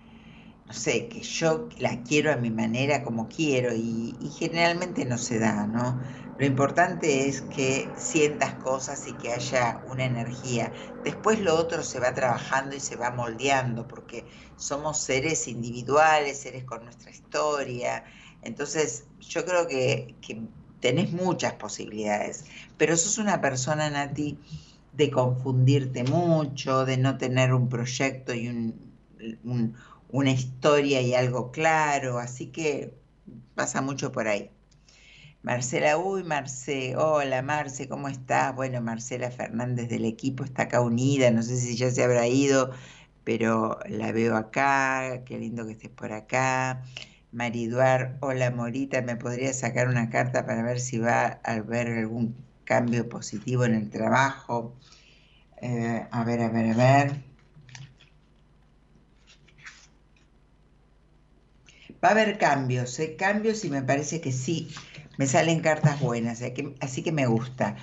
no 0.65 0.73
sé, 0.73 1.09
que 1.09 1.21
yo 1.23 1.69
la 1.79 2.03
quiero 2.03 2.31
a 2.33 2.37
mi 2.37 2.51
manera 2.51 3.03
como 3.03 3.29
quiero 3.29 3.73
y, 3.75 4.17
y 4.19 4.31
generalmente 4.31 5.05
no 5.05 5.17
se 5.19 5.39
da, 5.39 5.67
¿no? 5.67 6.01
Lo 6.37 6.45
importante 6.45 7.27
es 7.29 7.41
que 7.43 7.95
sientas 7.97 8.55
cosas 8.55 9.07
y 9.07 9.17
que 9.17 9.31
haya 9.33 9.83
una 9.85 10.05
energía. 10.05 10.73
Después 11.03 11.39
lo 11.41 11.55
otro 11.55 11.83
se 11.83 11.99
va 11.99 12.13
trabajando 12.13 12.75
y 12.75 12.81
se 12.81 12.95
va 12.97 13.11
moldeando 13.11 13.87
porque 13.87 14.29
somos 14.55 15.01
seres 15.03 15.47
individuales, 15.47 16.41
seres 16.41 16.65
con 16.65 16.85
nuestra 16.85 17.11
historia. 17.11 18.05
Entonces, 18.45 19.05
yo 19.19 19.45
creo 19.45 19.67
que, 19.67 20.15
que 20.21 20.41
tenés 20.79 21.11
muchas 21.11 21.53
posibilidades, 21.53 22.45
pero 22.77 22.97
sos 22.97 23.17
una 23.17 23.41
persona, 23.41 23.89
Nati, 23.89 24.39
de 24.91 25.09
confundirte 25.11 26.03
mucho, 26.03 26.85
de 26.85 26.97
no 26.97 27.17
tener 27.17 27.53
un 27.53 27.69
proyecto 27.69 28.33
y 28.33 28.47
un, 28.49 28.75
un- 29.43 29.75
una 30.09 30.31
historia 30.31 31.01
y 31.01 31.13
algo 31.15 31.51
claro, 31.51 32.19
así 32.19 32.47
que 32.47 32.93
pasa 33.55 33.81
mucho 33.81 34.11
por 34.11 34.27
ahí. 34.27 34.51
Marcela, 35.41 35.97
uy, 35.97 36.23
Marce, 36.23 36.95
hola 36.97 37.41
Marce, 37.41 37.87
¿cómo 37.89 38.07
estás? 38.07 38.55
Bueno, 38.55 38.81
Marcela 38.81 39.29
Fernández 39.31 39.89
del 39.89 40.05
equipo 40.05 40.43
está 40.43 40.63
acá 40.63 40.81
unida, 40.81 41.31
no 41.31 41.43
sé 41.43 41.57
si 41.57 41.75
ya 41.75 41.91
se 41.91 42.03
habrá 42.03 42.27
ido, 42.27 42.71
pero 43.23 43.79
la 43.89 44.11
veo 44.11 44.35
acá, 44.37 45.23
qué 45.25 45.37
lindo 45.37 45.65
que 45.65 45.73
estés 45.73 45.89
por 45.91 46.13
acá. 46.13 46.83
Mariduar, 47.33 48.17
hola 48.21 48.51
Morita, 48.51 49.01
¿me 49.01 49.15
podría 49.15 49.53
sacar 49.53 49.87
una 49.87 50.11
carta 50.11 50.45
para 50.45 50.61
ver 50.61 50.79
si 50.79 50.99
va 50.99 51.41
a 51.43 51.53
haber 51.53 51.87
algún 51.87 52.35
cambio 52.63 53.09
positivo 53.09 53.65
en 53.65 53.73
el 53.73 53.89
trabajo? 53.89 54.77
Eh, 55.59 56.05
a 56.11 56.23
ver, 56.23 56.41
a 56.41 56.49
ver, 56.49 56.73
a 56.73 56.75
ver. 56.75 57.23
Va 62.03 62.09
a 62.09 62.11
haber 62.11 62.37
cambios, 62.37 62.99
¿eh? 62.99 63.15
cambios 63.15 63.65
y 63.65 63.71
me 63.71 63.81
parece 63.81 64.21
que 64.21 64.31
sí, 64.31 64.69
me 65.17 65.25
salen 65.25 65.61
cartas 65.61 65.99
buenas, 65.99 66.39
que, 66.39 66.75
así 66.81 67.01
que 67.01 67.11
me 67.11 67.25
gusta. 67.25 67.77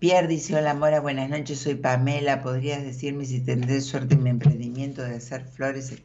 Pierre 0.00 0.26
dice, 0.26 0.56
hola 0.56 0.74
Mora, 0.74 0.98
buenas 0.98 1.30
noches, 1.30 1.60
soy 1.60 1.76
Pamela, 1.76 2.42
¿podrías 2.42 2.82
decirme 2.82 3.26
si 3.26 3.44
tendré 3.44 3.80
suerte 3.80 4.16
en 4.16 4.24
mi 4.24 4.30
emprendimiento 4.30 5.02
de 5.04 5.14
hacer 5.14 5.44
flores 5.44 6.02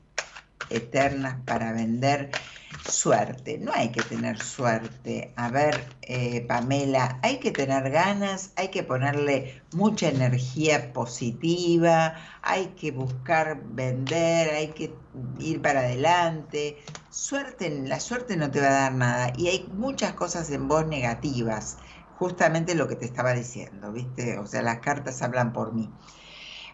eternas 0.70 1.42
para 1.44 1.72
vender? 1.72 2.30
Suerte, 2.90 3.58
no 3.58 3.72
hay 3.74 3.92
que 3.92 4.02
tener 4.02 4.42
suerte. 4.42 5.34
A 5.36 5.50
ver, 5.50 5.86
eh, 6.02 6.42
Pamela, 6.48 7.20
hay 7.22 7.40
que 7.40 7.52
tener 7.52 7.90
ganas, 7.90 8.52
hay 8.56 8.70
que 8.70 8.84
ponerle 8.84 9.62
mucha 9.74 10.10
energía 10.10 10.92
positiva, 10.92 12.16
hay 12.42 12.68
que 12.80 12.92
buscar 12.92 13.62
vender, 13.64 14.54
hay 14.54 14.68
que 14.70 14.94
ir 15.40 15.62
para 15.62 15.82
adelante. 15.82 16.78
Suerte, 17.10 17.70
la 17.70 18.00
suerte 18.00 18.36
no 18.38 18.52
te 18.52 18.60
va 18.60 18.68
a 18.68 18.82
dar 18.82 18.94
nada 18.94 19.34
y 19.38 19.48
hay 19.48 19.68
muchas 19.74 20.14
cosas 20.14 20.50
en 20.50 20.68
vos 20.68 20.86
negativas, 20.86 21.78
justamente 22.18 22.76
lo 22.76 22.88
que 22.88 22.96
te 22.96 23.06
estaba 23.06 23.34
diciendo, 23.34 23.92
¿viste? 23.92 24.38
O 24.40 24.48
sea, 24.48 24.62
las 24.62 24.80
cartas 24.80 25.22
hablan 25.22 25.54
por 25.54 25.74
mí. 25.74 25.90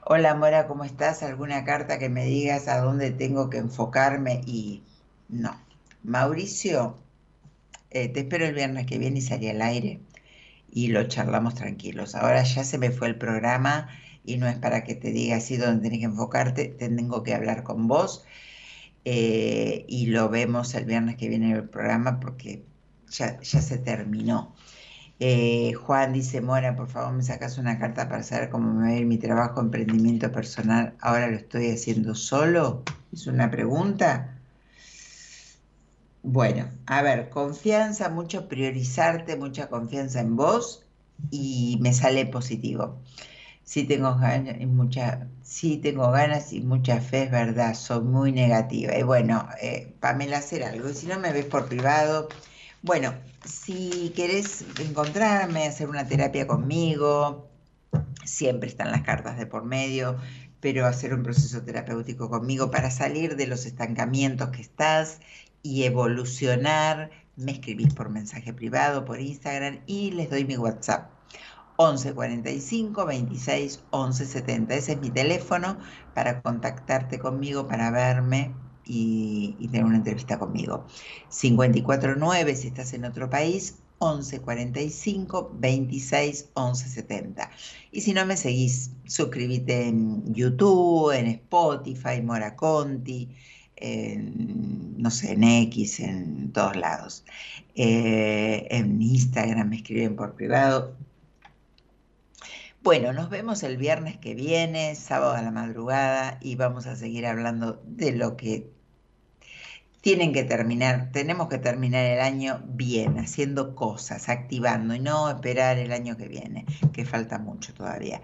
Hola 0.06 0.34
Mora, 0.34 0.68
¿cómo 0.68 0.86
estás? 0.86 1.24
¿Alguna 1.24 1.64
carta 1.66 2.00
que 2.00 2.10
me 2.10 2.26
digas 2.26 2.68
a 2.68 2.82
dónde 2.82 3.12
tengo 3.12 3.50
que 3.50 3.58
enfocarme? 3.58 4.42
Y 4.46 4.84
no, 5.28 5.56
Mauricio, 6.04 6.98
eh, 7.92 8.10
te 8.10 8.22
espero 8.22 8.46
el 8.46 8.56
viernes 8.56 8.86
que 8.86 8.98
viene 8.98 9.20
y 9.20 9.22
salí 9.22 9.50
al 9.50 9.62
aire 9.62 10.00
y 10.72 10.88
lo 10.88 11.04
charlamos 11.08 11.56
tranquilos. 11.56 12.16
Ahora 12.16 12.44
ya 12.44 12.64
se 12.64 12.78
me 12.78 12.92
fue 12.92 13.08
el 13.08 13.18
programa 13.18 13.90
y 14.24 14.38
no 14.38 14.48
es 14.48 14.58
para 14.58 14.84
que 14.84 14.96
te 14.96 15.12
diga 15.12 15.38
así 15.38 15.58
dónde 15.58 15.84
tenés 15.84 16.00
que 16.00 16.06
enfocarte, 16.06 16.66
tengo 16.66 17.24
que 17.24 17.34
hablar 17.34 17.64
con 17.64 17.88
vos 17.88 18.26
eh, 19.06 19.86
y 19.88 20.08
lo 20.08 20.30
vemos 20.30 20.74
el 20.76 20.86
viernes 20.86 21.16
que 21.18 21.30
viene 21.30 21.52
en 21.52 21.56
el 21.58 21.70
programa 21.70 22.20
porque 22.20 22.64
ya, 23.10 23.40
ya 23.42 23.62
se 23.62 23.78
terminó. 23.78 24.56
Eh, 25.20 25.74
Juan 25.74 26.14
dice, 26.14 26.40
Mora, 26.42 26.76
por 26.76 26.88
favor 26.88 27.14
me 27.14 27.24
sacas 27.24 27.58
una 27.58 27.78
carta 27.78 28.08
para 28.08 28.24
saber 28.24 28.50
cómo 28.50 28.74
me 28.74 28.82
va 28.84 28.88
a 28.90 28.96
ir 28.96 29.06
mi 29.06 29.18
trabajo, 29.18 29.60
emprendimiento 29.60 30.32
personal. 30.32 30.96
Ahora 31.02 31.28
lo 31.28 31.38
estoy 31.38 31.72
haciendo 31.72 32.16
solo. 32.16 32.84
Es 33.12 33.28
una 33.28 33.52
pregunta. 33.52 34.39
Bueno, 36.22 36.70
a 36.86 37.02
ver, 37.02 37.30
confianza, 37.30 38.10
mucho 38.10 38.48
priorizarte, 38.50 39.38
mucha 39.38 39.70
confianza 39.70 40.20
en 40.20 40.36
vos 40.36 40.86
y 41.32 41.78
me 41.82 41.94
sale 41.94 42.26
positivo. 42.26 43.02
Sí 43.64 43.84
tengo 43.86 44.16
ganas 44.18 44.60
y 44.60 44.66
mucha, 44.66 45.28
tengo 45.82 46.12
ganas 46.12 46.54
y 46.54 46.62
mucha 46.62 47.00
fe, 47.02 47.24
es 47.24 47.32
verdad, 47.32 47.74
soy 47.76 48.02
muy 48.02 48.32
negativa. 48.32 48.98
Y 48.98 49.04
bueno, 49.04 49.48
eh, 49.62 49.96
Pamela, 50.00 50.40
hacer 50.40 50.64
algo. 50.64 50.90
Si 50.90 51.08
no 51.08 51.20
me 51.20 51.32
ves 51.32 51.46
por 51.46 51.68
privado, 51.68 52.28
bueno, 52.82 53.14
si 53.46 54.12
querés 54.16 54.66
encontrarme, 54.80 55.68
hacer 55.68 55.90
una 55.90 56.08
terapia 56.08 56.48
conmigo, 56.48 57.50
siempre 58.26 58.70
están 58.70 58.91
las 58.91 59.04
cartas 59.04 59.38
de 59.38 59.46
por 59.46 59.64
medio, 59.66 60.18
pero 60.60 60.86
hacer 60.86 61.14
un 61.14 61.24
proceso 61.24 61.62
terapéutico 61.64 62.30
conmigo 62.30 62.72
para 62.72 62.91
salir 62.91 63.36
de 63.36 63.48
los 63.48 63.66
estancamientos 63.66 64.50
que 64.50 64.62
estás 64.62 65.20
y 65.64 65.84
evolucionar, 65.84 67.11
me 67.36 67.53
escribís 67.53 67.94
por 67.94 68.10
mensaje 68.10 68.53
privado, 68.53 69.06
por 69.06 69.19
Instagram 69.19 69.80
y 69.88 70.11
les 70.11 70.30
doy 70.30 70.45
mi 70.45 70.57
WhatsApp. 70.57 71.10
11 71.77 72.14
45 72.14 73.06
26 73.06 73.84
11 73.91 74.26
70. 74.26 74.76
Ese 74.76 74.91
es 74.94 74.99
mi 74.99 75.10
teléfono 75.10 75.77
para 76.14 76.41
contactarte 76.41 77.19
conmigo, 77.19 77.69
para 77.69 77.90
verme 77.90 78.53
y, 78.86 79.56
tener 79.72 79.86
una 79.86 79.98
entrevista 79.98 80.38
conmigo. 80.38 80.86
549 81.30 82.56
si 82.56 82.68
estás 82.68 82.91
en 82.94 83.06
otro 83.06 83.30
país, 83.30 83.77
11 83.99 84.41
45 84.41 85.52
26 85.57 86.49
11 86.53 86.90
70. 86.90 87.49
Y 87.94 88.02
si 88.02 88.14
no 88.14 88.26
me 88.26 88.36
seguís, 88.36 88.91
suscríbete 89.06 89.88
en 89.88 90.34
YouTube, 90.34 91.11
en 91.11 91.27
Spotify, 91.27 92.22
Mora 92.22 92.57
Conti 92.57 93.30
en, 93.80 95.01
no 95.01 95.11
sé, 95.11 95.34
en 95.34 95.43
X, 95.43 95.99
en 95.99 96.51
todos 96.51 96.76
lados. 96.76 97.26
Eh, 97.76 98.68
en 98.72 99.01
Instagram 99.01 99.69
me 99.69 99.77
escriben 99.77 100.15
por 100.15 100.35
privado. 100.35 100.95
Bueno, 102.81 103.14
nos 103.14 103.30
vemos 103.30 103.64
el 103.64 103.77
viernes 103.77 104.18
que 104.18 104.35
viene, 104.35 104.95
sábado 104.95 105.34
a 105.34 105.41
la 105.41 105.51
madrugada, 105.51 106.39
y 106.41 106.56
vamos 106.56 106.88
a 106.88 106.95
seguir 106.95 107.26
hablando 107.26 107.81
de 107.85 108.14
lo 108.14 108.38
que 108.38 108.72
tienen 110.01 110.31
que 110.31 110.43
terminar, 110.43 111.10
tenemos 111.11 111.49
que 111.49 111.57
terminar 111.57 112.06
el 112.06 112.22
año 112.22 112.61
bien, 112.65 113.19
haciendo 113.19 113.76
cosas, 113.76 114.30
activando 114.30 114.95
y 114.95 114.99
no 114.99 115.30
esperar 115.30 115.77
el 115.77 115.91
año 115.91 116.15
que 116.15 116.27
viene, 116.27 116.65
que 116.93 117.06
falta 117.06 117.38
mucho 117.38 117.73
todavía. 117.73 118.22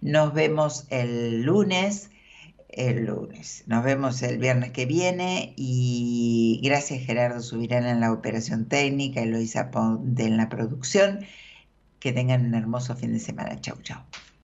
Nos 0.00 0.32
vemos 0.32 0.86
el 0.90 1.42
lunes 1.42 2.10
el 2.76 3.06
lunes. 3.06 3.64
Nos 3.66 3.84
vemos 3.84 4.22
el 4.22 4.38
viernes 4.38 4.70
que 4.70 4.86
viene 4.86 5.54
y 5.56 6.60
gracias 6.62 7.04
Gerardo 7.04 7.40
Subirán 7.40 7.86
en 7.86 8.00
la 8.00 8.12
operación 8.12 8.66
técnica, 8.66 9.22
Eloisa 9.22 9.70
Ponte 9.70 10.24
en 10.24 10.36
la 10.36 10.48
producción. 10.48 11.24
Que 11.98 12.12
tengan 12.12 12.46
un 12.46 12.54
hermoso 12.54 12.94
fin 12.94 13.12
de 13.12 13.18
semana. 13.18 13.60
Chau, 13.60 13.76
chau. 13.82 14.02